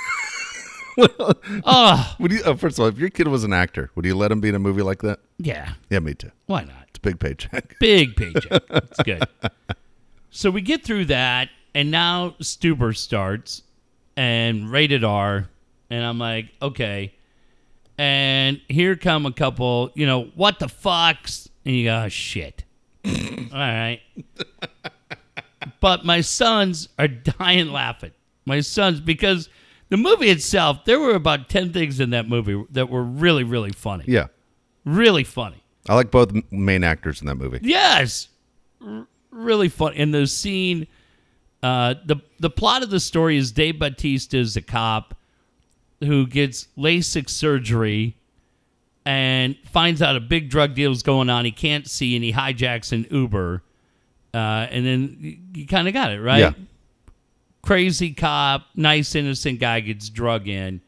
oh 1.64 2.16
Would 2.18 2.32
you? 2.32 2.42
Uh, 2.44 2.54
first 2.54 2.78
of 2.78 2.82
all, 2.82 2.88
if 2.88 2.98
your 2.98 3.08
kid 3.08 3.28
was 3.28 3.44
an 3.44 3.52
actor, 3.52 3.90
would 3.94 4.04
you 4.04 4.14
let 4.16 4.30
him 4.32 4.40
be 4.40 4.48
in 4.48 4.54
a 4.54 4.58
movie 4.58 4.82
like 4.82 5.02
that? 5.02 5.20
yeah. 5.38 5.74
Yeah, 5.90 6.00
me 6.00 6.14
too. 6.14 6.30
Why 6.46 6.64
not? 6.64 6.86
It's 6.88 6.98
a 6.98 7.00
big 7.00 7.20
paycheck. 7.20 7.78
Big 7.78 8.16
paycheck. 8.16 8.62
It's 8.70 9.02
good. 9.04 9.22
So 10.34 10.50
we 10.50 10.62
get 10.62 10.82
through 10.82 11.04
that, 11.06 11.50
and 11.74 11.90
now 11.90 12.30
Stuber 12.40 12.96
starts 12.96 13.62
and 14.16 14.70
rated 14.70 15.04
R, 15.04 15.48
and 15.90 16.04
I'm 16.04 16.18
like, 16.18 16.50
okay. 16.60 17.14
And 17.98 18.60
here 18.68 18.96
come 18.96 19.26
a 19.26 19.32
couple, 19.32 19.90
you 19.94 20.06
know, 20.06 20.24
what 20.34 20.58
the 20.58 20.66
fucks? 20.66 21.48
And 21.64 21.74
you 21.76 21.84
go, 21.84 22.04
oh, 22.04 22.08
shit. 22.08 22.64
All 23.04 23.12
right. 23.52 24.00
but 25.80 26.04
my 26.04 26.20
sons 26.20 26.88
are 26.98 27.08
dying 27.08 27.70
laughing. 27.70 28.12
My 28.46 28.60
sons, 28.60 29.00
because 29.00 29.48
the 29.88 29.96
movie 29.96 30.30
itself, 30.30 30.84
there 30.84 30.98
were 30.98 31.14
about 31.14 31.48
10 31.48 31.72
things 31.72 32.00
in 32.00 32.10
that 32.10 32.28
movie 32.28 32.64
that 32.70 32.88
were 32.90 33.04
really, 33.04 33.44
really 33.44 33.72
funny. 33.72 34.04
Yeah, 34.06 34.26
Really 34.84 35.22
funny. 35.24 35.62
I 35.88 35.94
like 35.94 36.10
both 36.10 36.32
main 36.50 36.82
actors 36.82 37.20
in 37.20 37.26
that 37.28 37.36
movie. 37.36 37.60
Yes, 37.62 38.28
R- 38.84 39.06
really 39.30 39.68
fun. 39.68 39.92
And 39.94 40.12
the 40.12 40.26
scene, 40.26 40.86
uh, 41.62 41.94
the 42.05 42.16
the 42.40 42.51
plot 42.51 42.82
of 42.82 42.90
the 42.90 43.01
story 43.01 43.36
is 43.36 43.52
Dave 43.52 43.78
Bautista 43.78 44.39
is 44.39 44.56
a 44.56 44.62
cop 44.62 45.14
who 46.01 46.26
gets 46.26 46.68
LASIK 46.76 47.28
surgery 47.28 48.16
and 49.05 49.56
finds 49.70 50.02
out 50.02 50.16
a 50.16 50.20
big 50.20 50.51
drug 50.51 50.74
deal 50.74 50.90
is 50.93 51.02
going 51.02 51.30
on. 51.30 51.44
He 51.44 51.52
can't 51.52 51.89
see, 51.89 52.16
and 52.16 52.24
he 52.24 52.32
hijacks 52.32 52.93
an 52.93 53.06
Uber, 53.10 53.62
uh, 54.34 54.36
and 54.36 54.84
then 54.86 55.16
you, 55.20 55.39
you 55.55 55.66
kind 55.66 55.89
of 55.89 55.94
got 55.94 56.12
it 56.12 56.20
right. 56.20 56.39
Yeah. 56.39 56.52
Crazy 57.62 58.12
cop, 58.12 58.66
nice 58.74 59.14
innocent 59.14 59.60
guy 59.60 59.80
gets 59.80 60.09
drug 60.09 60.48
in, 60.48 60.80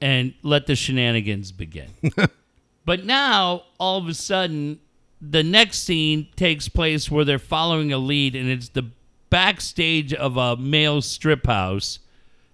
and 0.00 0.32
let 0.42 0.66
the 0.66 0.74
shenanigans 0.74 1.52
begin. 1.52 1.90
But 2.84 3.04
now, 3.04 3.62
all 3.78 3.98
of 3.98 4.08
a 4.08 4.14
sudden, 4.14 4.80
the 5.20 5.42
next 5.42 5.84
scene 5.84 6.26
takes 6.34 6.68
place 6.68 7.10
where 7.10 7.24
they're 7.24 7.38
following 7.38 7.92
a 7.92 7.98
lead, 7.98 8.34
and 8.34 8.48
it's 8.48 8.70
the 8.70 8.90
backstage 9.30 10.12
of 10.12 10.36
a 10.36 10.56
male 10.56 11.00
strip 11.00 11.46
house. 11.46 12.00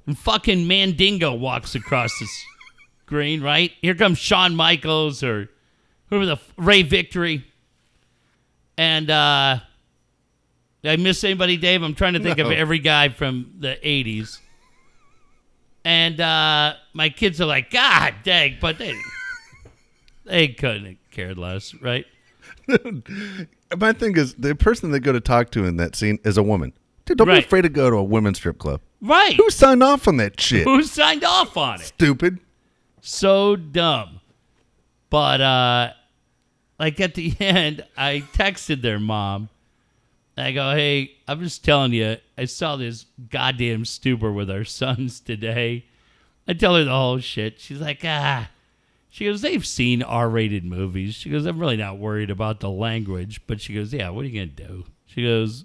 And 0.06 0.16
fucking 0.16 0.68
Mandingo 0.68 1.34
walks 1.34 1.74
across 1.74 2.16
the 2.18 2.28
screen, 3.04 3.42
right? 3.42 3.72
Here 3.82 3.94
comes 3.94 4.18
Shawn 4.18 4.54
Michaels 4.54 5.22
or 5.22 5.50
whoever 6.08 6.26
the 6.26 6.38
Ray 6.56 6.82
Victory. 6.82 7.44
And 8.78 9.10
uh, 9.10 9.60
did 10.82 10.92
I 10.92 10.96
miss 11.02 11.24
anybody, 11.24 11.56
Dave? 11.56 11.82
I'm 11.82 11.94
trying 11.94 12.12
to 12.12 12.20
think 12.20 12.38
of 12.38 12.52
every 12.52 12.78
guy 12.78 13.08
from 13.08 13.54
the 13.58 13.78
80s. 13.82 14.38
And 15.84 16.20
uh, 16.20 16.74
my 16.92 17.08
kids 17.08 17.40
are 17.40 17.46
like, 17.46 17.70
God 17.70 18.14
dang, 18.22 18.58
but 18.60 18.78
they 18.78 18.94
they 20.24 20.48
couldn't 20.48 20.84
have 20.84 20.96
cared 21.12 21.38
less, 21.38 21.74
right? 21.74 22.06
My 23.76 23.92
thing 23.92 24.16
is, 24.16 24.34
the 24.34 24.54
person 24.54 24.90
they 24.90 25.00
go 25.00 25.12
to 25.12 25.20
talk 25.20 25.50
to 25.52 25.64
in 25.64 25.76
that 25.78 25.96
scene 25.96 26.18
is 26.24 26.36
a 26.36 26.42
woman. 26.42 26.72
Dude, 27.04 27.18
don't 27.18 27.28
Right. 27.28 27.40
be 27.42 27.46
afraid 27.46 27.62
to 27.62 27.68
go 27.68 27.90
to 27.90 27.96
a 27.96 28.02
women's 28.04 28.38
strip 28.38 28.58
club. 28.58 28.80
Right. 29.00 29.34
Who 29.34 29.50
signed 29.50 29.82
off 29.82 30.06
on 30.08 30.16
that 30.18 30.40
shit? 30.40 30.64
Who 30.64 30.82
signed 30.82 31.24
off 31.24 31.56
on 31.56 31.80
it? 31.80 31.84
Stupid. 31.86 32.38
So 33.00 33.56
dumb. 33.56 34.20
But 35.10 35.40
uh 35.40 35.92
like 36.78 37.00
at 37.00 37.14
the 37.14 37.34
end, 37.40 37.84
I 37.96 38.22
texted 38.34 38.82
their 38.82 38.98
mom. 38.98 39.48
I 40.36 40.52
go, 40.52 40.72
hey, 40.74 41.12
I'm 41.26 41.40
just 41.40 41.64
telling 41.64 41.92
you, 41.94 42.18
I 42.36 42.44
saw 42.44 42.76
this 42.76 43.06
goddamn 43.30 43.84
Stuber 43.84 44.34
with 44.34 44.50
our 44.50 44.64
sons 44.80 45.18
today. 45.20 45.86
I 46.46 46.52
tell 46.52 46.74
her 46.76 46.84
the 46.84 46.90
whole 46.90 47.18
shit. 47.20 47.58
She's 47.60 47.80
like, 47.80 48.00
ah. 48.04 48.50
She 49.16 49.24
goes, 49.24 49.40
they've 49.40 49.64
seen 49.66 50.02
R 50.02 50.28
rated 50.28 50.62
movies. 50.62 51.14
She 51.14 51.30
goes, 51.30 51.46
I'm 51.46 51.58
really 51.58 51.78
not 51.78 51.96
worried 51.96 52.28
about 52.28 52.60
the 52.60 52.68
language. 52.68 53.40
But 53.46 53.62
she 53.62 53.72
goes, 53.72 53.90
yeah, 53.94 54.10
what 54.10 54.26
are 54.26 54.28
you 54.28 54.34
going 54.40 54.54
to 54.54 54.66
do? 54.66 54.84
She 55.06 55.22
goes, 55.22 55.64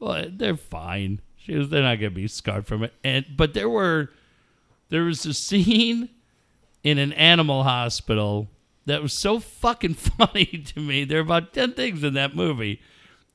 well, 0.00 0.26
they're 0.28 0.56
fine. 0.56 1.20
She 1.36 1.54
goes, 1.54 1.68
they're 1.70 1.84
not 1.84 2.00
going 2.00 2.10
to 2.10 2.16
be 2.16 2.26
scarred 2.26 2.66
from 2.66 2.82
it. 2.82 2.92
And 3.04 3.24
But 3.36 3.54
there 3.54 3.68
were, 3.70 4.10
there 4.88 5.04
was 5.04 5.24
a 5.24 5.32
scene 5.46 6.08
in 6.82 6.98
an 6.98 7.12
animal 7.12 7.62
hospital 7.62 8.48
that 8.86 9.02
was 9.04 9.12
so 9.12 9.38
fucking 9.38 9.94
funny 10.18 10.46
to 10.46 10.80
me. 10.80 11.04
There 11.04 11.18
are 11.18 11.22
about 11.22 11.52
10 11.52 11.74
things 11.74 12.02
in 12.02 12.14
that 12.14 12.34
movie. 12.34 12.80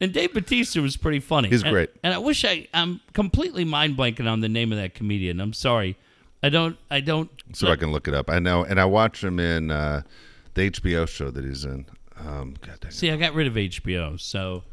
And 0.02 0.12
Dave 0.12 0.34
Bautista 0.34 0.82
was 0.82 0.98
pretty 0.98 1.22
funny. 1.22 1.48
He's 1.48 1.64
And- 1.64 1.72
great. 1.72 1.92
And 2.04 2.14
I 2.14 2.18
wish 2.18 2.44
I, 2.44 2.68
I'm 2.74 3.00
completely 3.14 3.64
mind 3.64 3.96
blanking 3.96 4.30
on 4.30 4.42
the 4.42 4.50
name 4.50 4.74
of 4.74 4.78
that 4.80 4.96
comedian. 4.96 5.40
I'm 5.40 5.54
sorry. 5.54 5.96
I 6.46 6.50
don't, 6.50 6.78
I 6.92 7.00
don't. 7.02 7.30
So 7.54 7.68
I 7.70 7.76
can 7.76 7.92
look 7.92 8.08
it 8.08 8.14
up. 8.14 8.30
I 8.30 8.40
know, 8.40 8.64
and 8.64 8.80
I 8.80 8.86
watch 8.86 9.24
him 9.24 9.40
in 9.40 9.72
uh, 9.72 10.02
the 10.54 10.70
HBO 10.72 11.08
show 11.08 11.32
that 11.32 11.44
he's 11.44 11.66
in. 11.66 11.86
Um, 12.18 12.56
God 12.62 12.80
dang 12.82 12.90
it. 12.90 12.94
See, 12.94 13.10
I 13.12 13.18
got 13.18 13.34
rid 13.34 13.48
of 13.48 13.54
HBO, 13.54 14.20
so. 14.20 14.64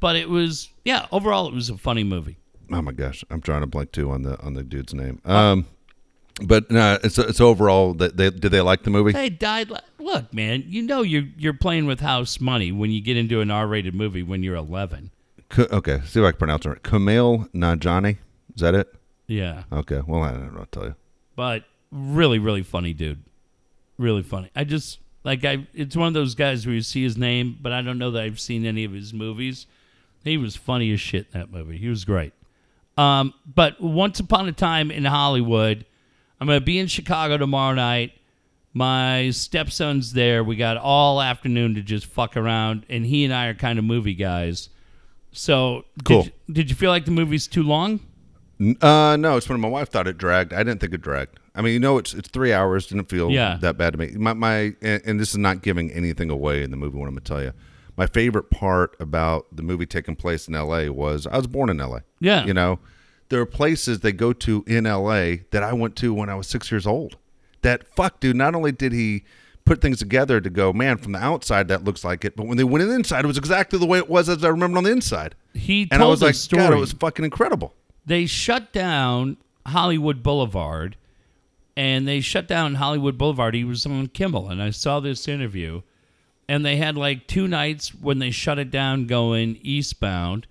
But 0.00 0.16
it 0.16 0.28
was, 0.28 0.68
yeah. 0.84 1.06
Overall, 1.12 1.48
it 1.48 1.54
was 1.54 1.70
a 1.70 1.76
funny 1.76 2.04
movie. 2.04 2.36
Oh 2.72 2.80
my 2.82 2.92
gosh, 2.92 3.24
I'm 3.30 3.40
trying 3.40 3.60
to 3.62 3.66
blank 3.66 3.92
too 3.92 4.10
on 4.10 4.22
the 4.22 4.40
on 4.40 4.54
the 4.54 4.62
dude's 4.62 4.94
name. 4.94 5.20
Um, 5.24 5.66
but 6.42 6.70
no, 6.70 6.98
it's 7.02 7.18
it's 7.18 7.40
overall 7.40 7.94
that 7.94 8.16
they 8.16 8.30
did 8.30 8.52
they 8.52 8.60
like 8.60 8.82
the 8.82 8.90
movie? 8.90 9.12
They 9.12 9.30
died. 9.30 9.70
li- 9.70 9.78
Look, 9.98 10.32
man, 10.34 10.64
you 10.66 10.82
know 10.82 11.02
you're 11.02 11.24
you're 11.36 11.52
playing 11.54 11.86
with 11.86 12.00
house 12.00 12.40
money 12.40 12.72
when 12.72 12.90
you 12.90 13.00
get 13.02 13.16
into 13.16 13.40
an 13.40 13.50
R-rated 13.50 13.94
movie 13.94 14.22
when 14.22 14.42
you're 14.42 14.56
11. 14.56 15.10
Ku- 15.48 15.68
okay, 15.70 16.00
see 16.06 16.20
if 16.20 16.26
I 16.26 16.30
can 16.32 16.38
pronounce 16.38 16.66
it 16.66 16.70
right. 16.70 16.82
Kumail 16.82 17.48
Najani, 17.52 18.18
is 18.54 18.60
that 18.62 18.74
it? 18.74 18.94
Yeah. 19.26 19.64
Okay, 19.72 20.00
well 20.06 20.22
I 20.22 20.32
don't 20.32 20.52
know 20.52 20.60
what 20.60 20.72
to 20.72 20.78
tell 20.80 20.88
you. 20.88 20.94
but 21.36 21.64
really, 21.90 22.38
really 22.38 22.62
funny 22.62 22.92
dude. 22.92 23.22
Really 23.98 24.22
funny. 24.22 24.50
I 24.56 24.64
just 24.64 24.98
like 25.22 25.44
I. 25.44 25.66
It's 25.72 25.96
one 25.96 26.08
of 26.08 26.14
those 26.14 26.34
guys 26.34 26.66
where 26.66 26.74
you 26.74 26.82
see 26.82 27.02
his 27.02 27.16
name, 27.16 27.58
but 27.62 27.72
I 27.72 27.80
don't 27.82 27.98
know 27.98 28.10
that 28.12 28.22
I've 28.22 28.40
seen 28.40 28.66
any 28.66 28.84
of 28.84 28.92
his 28.92 29.14
movies. 29.14 29.66
He 30.24 30.36
was 30.36 30.56
funny 30.56 30.92
as 30.92 31.00
shit 31.00 31.26
in 31.32 31.40
that 31.40 31.50
movie. 31.52 31.76
He 31.78 31.88
was 31.88 32.04
great. 32.04 32.32
Um, 32.96 33.34
but 33.54 33.80
once 33.80 34.20
upon 34.20 34.48
a 34.48 34.52
time 34.52 34.90
in 34.90 35.04
Hollywood, 35.04 35.84
I'm 36.40 36.46
gonna 36.46 36.60
be 36.60 36.78
in 36.78 36.86
Chicago 36.88 37.36
tomorrow 37.38 37.74
night. 37.74 38.12
My 38.72 39.30
stepson's 39.30 40.12
there. 40.14 40.42
We 40.42 40.56
got 40.56 40.76
all 40.76 41.22
afternoon 41.22 41.76
to 41.76 41.82
just 41.82 42.06
fuck 42.06 42.36
around, 42.36 42.84
and 42.88 43.06
he 43.06 43.24
and 43.24 43.32
I 43.32 43.46
are 43.46 43.54
kind 43.54 43.78
of 43.78 43.84
movie 43.84 44.14
guys. 44.14 44.68
So, 45.30 45.84
Cool. 46.04 46.22
Did 46.22 46.32
you, 46.48 46.54
did 46.54 46.70
you 46.70 46.76
feel 46.76 46.90
like 46.90 47.04
the 47.04 47.10
movie's 47.12 47.46
too 47.46 47.62
long? 47.62 48.00
Uh, 48.80 49.16
no, 49.18 49.36
it's 49.36 49.48
when 49.48 49.60
my 49.60 49.68
wife 49.68 49.90
thought 49.90 50.06
it 50.06 50.16
dragged. 50.18 50.52
I 50.52 50.58
didn't 50.62 50.80
think 50.80 50.94
it 50.94 51.00
dragged. 51.02 51.38
I 51.54 51.62
mean, 51.62 51.72
you 51.72 51.80
know, 51.80 51.98
it's 51.98 52.14
it's 52.14 52.28
three 52.28 52.52
hours. 52.52 52.86
Didn't 52.86 53.08
feel 53.08 53.30
Yeah. 53.30 53.58
that 53.60 53.76
bad 53.76 53.92
to 53.94 53.98
me. 53.98 54.12
My 54.16 54.32
my, 54.32 54.74
and, 54.82 55.02
and 55.04 55.20
this 55.20 55.30
is 55.30 55.38
not 55.38 55.62
giving 55.62 55.90
anything 55.90 56.30
away 56.30 56.62
in 56.62 56.70
the 56.70 56.76
movie. 56.76 56.98
What 56.98 57.06
I'm 57.06 57.14
gonna 57.14 57.20
tell 57.22 57.42
you, 57.42 57.52
my 57.96 58.06
favorite 58.06 58.50
part 58.50 58.96
about 59.00 59.46
the 59.54 59.62
movie 59.62 59.86
taking 59.86 60.16
place 60.16 60.46
in 60.48 60.54
L.A. 60.54 60.88
was 60.90 61.26
I 61.26 61.36
was 61.36 61.46
born 61.46 61.68
in 61.70 61.80
L.A. 61.80 62.02
Yeah. 62.20 62.44
you 62.44 62.54
know, 62.54 62.78
there 63.28 63.40
are 63.40 63.46
places 63.46 64.00
they 64.00 64.12
go 64.12 64.32
to 64.32 64.64
in 64.66 64.86
L.A. 64.86 65.44
that 65.50 65.62
I 65.62 65.72
went 65.72 65.96
to 65.96 66.14
when 66.14 66.28
I 66.28 66.34
was 66.34 66.46
six 66.46 66.70
years 66.70 66.86
old. 66.86 67.16
That 67.62 67.86
fuck, 67.94 68.20
dude. 68.20 68.36
Not 68.36 68.54
only 68.54 68.72
did 68.72 68.92
he 68.92 69.24
put 69.64 69.80
things 69.80 69.98
together 69.98 70.40
to 70.40 70.50
go, 70.50 70.72
man, 70.72 70.98
from 70.98 71.12
the 71.12 71.18
outside 71.18 71.68
that 71.68 71.82
looks 71.84 72.04
like 72.04 72.24
it, 72.24 72.36
but 72.36 72.46
when 72.46 72.56
they 72.58 72.64
went 72.64 72.82
in 72.82 72.88
the 72.88 72.94
inside, 72.94 73.24
it 73.24 73.28
was 73.28 73.38
exactly 73.38 73.78
the 73.78 73.86
way 73.86 73.98
it 73.98 74.10
was 74.10 74.28
as 74.28 74.44
I 74.44 74.48
remember 74.48 74.76
on 74.78 74.84
the 74.84 74.90
inside. 74.92 75.34
He 75.54 75.88
And 75.90 76.02
I 76.02 76.06
was 76.06 76.20
like, 76.20 76.34
story. 76.34 76.62
God, 76.62 76.72
it 76.74 76.76
was 76.80 76.92
fucking 76.92 77.24
incredible. 77.24 77.74
They 78.06 78.26
shut 78.26 78.72
down 78.72 79.36
Hollywood 79.66 80.22
Boulevard 80.22 80.96
and 81.76 82.06
they 82.06 82.20
shut 82.20 82.46
down 82.46 82.76
Hollywood 82.76 83.18
Boulevard. 83.18 83.54
He 83.54 83.64
was 83.64 83.84
on 83.86 84.08
Kimmel 84.08 84.48
and 84.50 84.62
I 84.62 84.70
saw 84.70 85.00
this 85.00 85.26
interview 85.28 85.82
and 86.48 86.64
they 86.64 86.76
had 86.76 86.96
like 86.96 87.26
two 87.26 87.48
nights 87.48 87.94
when 87.94 88.18
they 88.18 88.30
shut 88.30 88.58
it 88.58 88.70
down 88.70 89.06
going 89.06 89.58
eastbound 89.62 90.46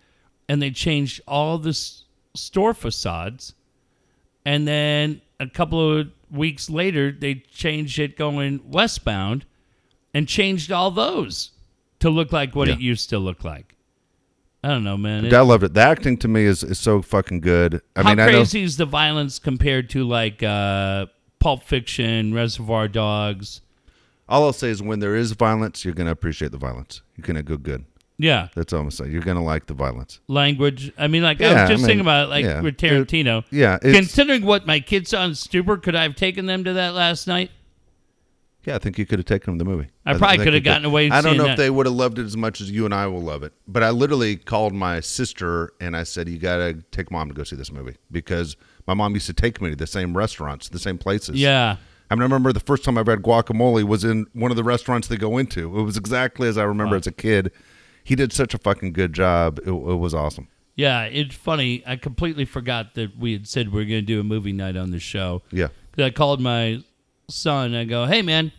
and 0.50 0.62
they 0.62 0.72
changed 0.72 1.22
all 1.28 1.58
the 1.60 1.70
s- 1.70 2.04
store 2.34 2.74
facades 2.74 3.54
and 4.46 4.68
then 4.68 5.22
a 5.40 5.48
couple 5.48 6.00
of 6.00 6.08
weeks 6.32 6.70
later 6.70 7.12
they 7.12 7.36
changed 7.36 8.00
it 8.00 8.18
going 8.18 8.60
westbound 8.66 9.46
and 10.14 10.28
changed 10.28 10.72
all 10.72 10.92
those 10.92 11.52
to 12.00 12.10
look 12.10 12.32
like 12.34 12.56
what 12.56 12.68
Yeah. 12.68 12.74
it 12.74 12.80
used 12.82 13.10
to 13.12 13.20
look 13.20 13.44
like. 13.44 13.76
I 14.64 14.70
don't 14.70 14.84
know, 14.84 14.96
man. 14.98 15.34
I 15.34 15.42
loved 15.42 15.64
it. 15.64 15.74
The 15.74 15.82
acting 15.82 16.18
to 16.20 16.28
me 16.28 16.46
is, 16.46 16.64
is 16.64 16.80
so 16.80 17.02
fucking 17.02 17.42
good. 17.42 17.82
I 17.96 18.04
How 18.04 18.10
mean, 18.10 18.20
I 18.20 18.26
know 18.28 18.32
crazy 18.38 18.64
is 18.64 18.78
the 18.78 18.86
violence 18.86 19.38
compared 19.38 19.90
to 19.92 20.06
like 20.06 20.42
uh, 20.42 21.08
Pulp 21.40 21.64
Fiction, 21.64 22.34
Reservoir 22.34 22.88
Dogs? 22.88 23.62
all 24.30 24.46
I'll 24.46 24.54
say 24.54 24.70
is 24.70 24.82
when 24.82 25.00
there 25.00 25.16
is 25.16 25.34
violence, 25.34 25.84
you're 25.84 25.94
gonna 25.94 26.12
appreciate 26.12 26.52
the 26.52 26.58
violence. 26.58 27.02
You're 27.16 27.28
gonna 27.28 27.44
go 27.44 27.58
good. 27.58 27.86
Yeah. 28.18 28.48
That's 28.56 28.72
all 28.72 28.82
I'm 28.82 28.90
saying. 28.92 29.12
You're 29.12 29.22
gonna 29.22 29.44
like 29.44 29.66
the 29.66 29.74
violence. 29.74 30.22
Language. 30.28 30.94
I 30.98 31.08
mean, 31.08 31.24
like 31.24 31.42
I 31.42 31.46
Yeah, 31.46 31.62
was 31.62 31.70
just 31.70 31.72
I 31.72 31.76
mean, 31.76 31.86
thinking 31.86 32.02
about 32.02 32.28
it, 32.28 32.30
like 32.30 32.46
yeah. 32.46 32.62
with 32.62 32.78
Tarantino. 32.78 33.44
Yeah, 33.52 33.80
it's, 33.82 33.98
Considering 33.98 34.46
what 34.46 34.66
my 34.66 34.80
kids 34.80 35.10
saw 35.10 35.26
in 35.26 35.32
Stuber, 35.32 35.82
could 35.82 35.96
I 35.96 36.04
have 36.04 36.16
taken 36.16 36.46
them 36.46 36.64
to 36.64 36.74
that 36.74 36.94
last 36.94 37.28
night? 37.28 37.52
Yeah. 38.66 38.76
I 38.76 38.80
think 38.80 38.98
you 38.98 39.06
could 39.06 39.20
have 39.20 39.26
taken 39.26 39.52
them 39.52 39.60
to 39.60 39.64
the 39.64 39.70
movie. 39.70 39.90
I 40.06 40.12
th- 40.12 40.20
probably 40.20 40.44
could 40.44 40.54
have 40.54 40.64
gotten 40.64 40.86
away 40.86 41.10
I 41.10 41.22
don't 41.22 41.38
know 41.38 41.44
that. 41.44 41.52
if 41.52 41.58
they 41.58 41.70
would 41.70 41.86
have 41.86 41.96
loved 41.96 42.20
it 42.20 42.26
as 42.26 42.38
much 42.38 42.62
as 42.62 42.70
you 42.72 42.86
and 42.86 42.94
I 42.94 43.08
will 43.08 43.22
love 43.22 43.44
it. 43.44 43.54
But 43.68 43.84
I 43.84 43.90
literally 43.92 44.36
called 44.36 44.74
my 44.74 45.00
sister 45.00 45.74
and 45.80 45.96
I 45.96 46.04
said, 46.04 46.30
"You 46.30 46.38
gotta 46.38 46.74
take 46.92 47.12
mom 47.12 47.30
to 47.30 47.34
go 47.34 47.44
see 47.44 47.56
this 47.56 47.72
movie 47.72 47.96
because 48.12 48.56
my 48.88 48.94
mom 48.94 49.14
used 49.14 49.28
to 49.28 49.34
take 49.34 49.62
me 49.62 49.70
to 49.70 49.76
the 49.76 49.88
same 49.88 50.16
restaurants, 50.16 50.70
the 50.70 50.80
same 50.80 50.98
places." 50.98 51.36
Yeah. 51.36 51.78
I 52.12 52.16
remember 52.16 52.54
the 52.54 52.60
first 52.60 52.84
time 52.84 52.98
I 52.98 53.02
had 53.02 53.24
guacamole 53.24 53.84
was 53.86 54.04
in 54.04 54.28
one 54.34 54.52
of 54.52 54.58
the 54.58 54.64
restaurants 54.64 55.08
they 55.08 55.18
go 55.18 55.38
into. 55.38 55.80
It 55.80 55.82
was 55.82 55.98
exactly 55.98 56.48
as 56.48 56.58
I 56.58 56.64
remember 56.64 56.96
as 56.96 57.08
a 57.08 57.12
kid. 57.12 57.52
He 58.04 58.16
did 58.16 58.32
such 58.32 58.54
a 58.54 58.58
fucking 58.60 58.94
good 58.94 59.14
job. 59.14 59.60
It, 59.60 59.70
it 59.70 59.72
was 59.72 60.14
awesome. 60.14 60.48
Yeah. 60.76 61.06
It's 61.06 61.34
funny. 61.34 61.82
I 61.88 61.96
completely 61.96 62.46
forgot 62.46 62.94
that 62.96 63.18
we 63.18 63.34
had 63.34 63.48
said 63.48 63.70
we 63.70 63.82
were 63.82 63.86
going 63.86 64.02
to 64.02 64.06
do 64.06 64.20
a 64.20 64.24
movie 64.24 64.52
night 64.52 64.76
on 64.76 64.92
the 64.92 65.00
show. 65.00 65.42
Yeah. 65.52 65.70
I 65.98 66.10
called 66.12 66.40
my 66.40 66.84
son. 67.30 67.76
I 67.76 67.84
go, 67.86 68.06
hey, 68.06 68.22
man, 68.22 68.52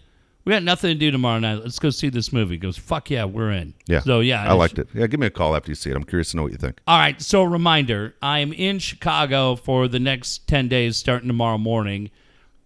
we 0.45 0.53
got 0.53 0.63
nothing 0.63 0.91
to 0.91 0.95
do 0.95 1.11
tomorrow 1.11 1.39
night. 1.39 1.61
Let's 1.63 1.79
go 1.79 1.91
see 1.91 2.09
this 2.09 2.33
movie. 2.33 2.55
He 2.55 2.59
goes, 2.59 2.77
fuck 2.77 3.11
yeah, 3.11 3.25
we're 3.25 3.51
in. 3.51 3.75
Yeah. 3.87 4.01
So, 4.01 4.21
yeah. 4.21 4.49
I 4.49 4.53
liked 4.53 4.79
it. 4.79 4.89
Yeah, 4.95 5.07
give 5.07 5.21
me 5.21 5.27
a 5.27 5.31
call 5.31 5.57
after 5.57 5.71
you 5.71 5.75
see 5.75 5.91
it. 5.91 5.97
I'm 5.97 6.05
curious 6.05 6.33
to 6.33 6.37
know 6.37 6.43
what 6.43 6.53
you 6.53 6.59
think. 6.59 6.81
All 6.87 6.99
right. 6.99 7.21
So, 7.21 7.45
reminder 7.45 8.15
I'm 8.21 8.53
in 8.53 8.79
Chicago 8.79 9.57
for 9.57 9.89
the 9.89 10.01
next 10.01 10.47
10 10.49 10.69
days 10.69 10.97
starting 10.97 11.29
tomorrow 11.29 11.59
morning. 11.59 12.11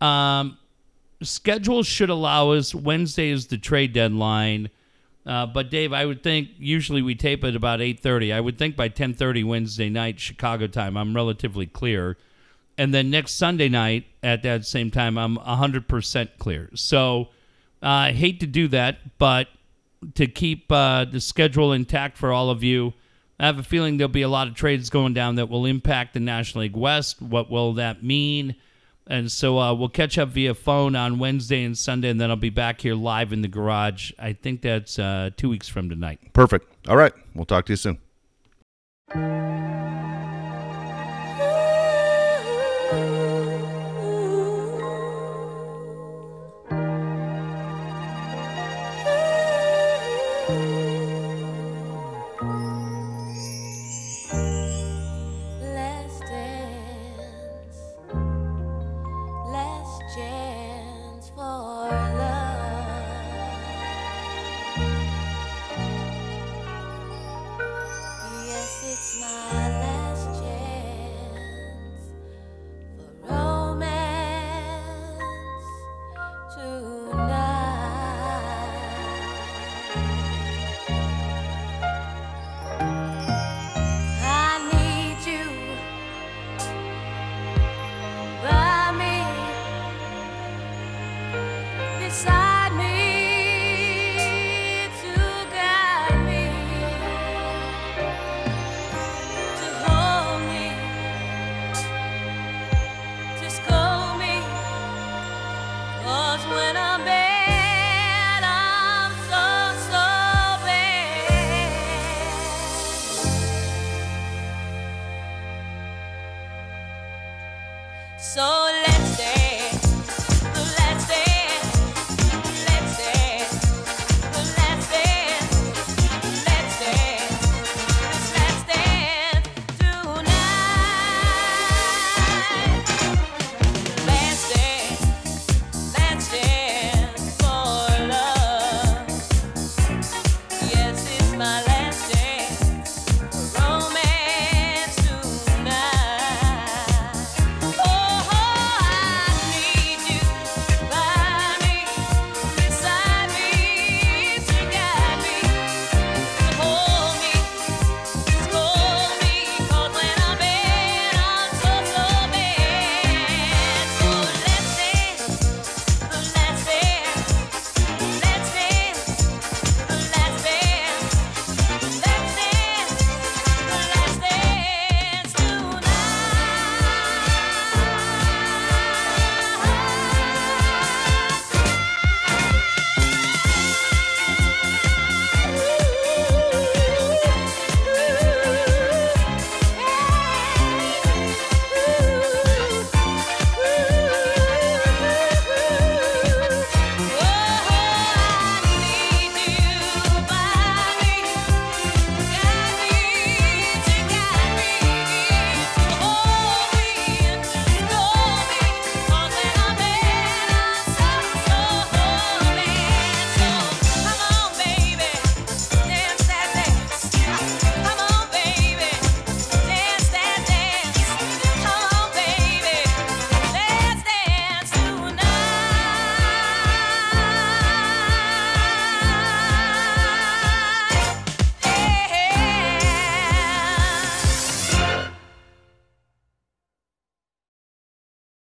Um, 0.00 0.58
schedule 1.22 1.82
should 1.82 2.10
allow 2.10 2.50
us. 2.50 2.74
Wednesday 2.74 3.30
is 3.30 3.46
the 3.46 3.58
trade 3.58 3.92
deadline. 3.92 4.70
Uh, 5.28 5.44
but 5.44 5.70
Dave, 5.70 5.92
I 5.92 6.06
would 6.06 6.22
think 6.22 6.48
usually 6.58 7.02
we 7.02 7.14
tape 7.14 7.44
at 7.44 7.54
about 7.54 7.80
8:30. 7.80 8.32
I 8.32 8.40
would 8.40 8.56
think 8.56 8.76
by 8.76 8.88
10:30 8.88 9.44
Wednesday 9.44 9.90
night 9.90 10.18
Chicago 10.18 10.66
time, 10.66 10.96
I'm 10.96 11.14
relatively 11.14 11.66
clear. 11.66 12.16
And 12.78 12.94
then 12.94 13.10
next 13.10 13.34
Sunday 13.34 13.68
night 13.68 14.06
at 14.22 14.44
that 14.44 14.64
same 14.64 14.90
time, 14.90 15.18
I'm 15.18 15.36
100% 15.36 16.28
clear. 16.38 16.70
So 16.74 17.28
uh, 17.82 17.86
I 17.86 18.12
hate 18.12 18.40
to 18.40 18.46
do 18.46 18.68
that, 18.68 19.18
but 19.18 19.48
to 20.14 20.28
keep 20.28 20.70
uh, 20.70 21.04
the 21.04 21.20
schedule 21.20 21.72
intact 21.72 22.16
for 22.16 22.32
all 22.32 22.50
of 22.50 22.62
you, 22.62 22.94
I 23.40 23.46
have 23.46 23.58
a 23.58 23.64
feeling 23.64 23.96
there'll 23.96 24.08
be 24.08 24.22
a 24.22 24.28
lot 24.28 24.46
of 24.46 24.54
trades 24.54 24.90
going 24.90 25.12
down 25.12 25.34
that 25.36 25.48
will 25.48 25.66
impact 25.66 26.14
the 26.14 26.20
National 26.20 26.62
League 26.62 26.76
West. 26.76 27.20
What 27.20 27.50
will 27.50 27.74
that 27.74 28.02
mean? 28.02 28.54
And 29.08 29.30
so 29.32 29.58
uh, 29.58 29.74
we'll 29.74 29.88
catch 29.88 30.18
up 30.18 30.28
via 30.28 30.54
phone 30.54 30.94
on 30.94 31.18
Wednesday 31.18 31.64
and 31.64 31.76
Sunday, 31.76 32.10
and 32.10 32.20
then 32.20 32.30
I'll 32.30 32.36
be 32.36 32.50
back 32.50 32.80
here 32.80 32.94
live 32.94 33.32
in 33.32 33.42
the 33.42 33.48
garage. 33.48 34.12
I 34.18 34.34
think 34.34 34.62
that's 34.62 34.98
uh, 34.98 35.30
two 35.36 35.48
weeks 35.48 35.66
from 35.66 35.88
tonight. 35.88 36.20
Perfect. 36.32 36.66
All 36.88 36.96
right. 36.96 37.12
We'll 37.34 37.46
talk 37.46 37.66
to 37.66 37.72
you 37.72 37.76
soon. 37.76 37.98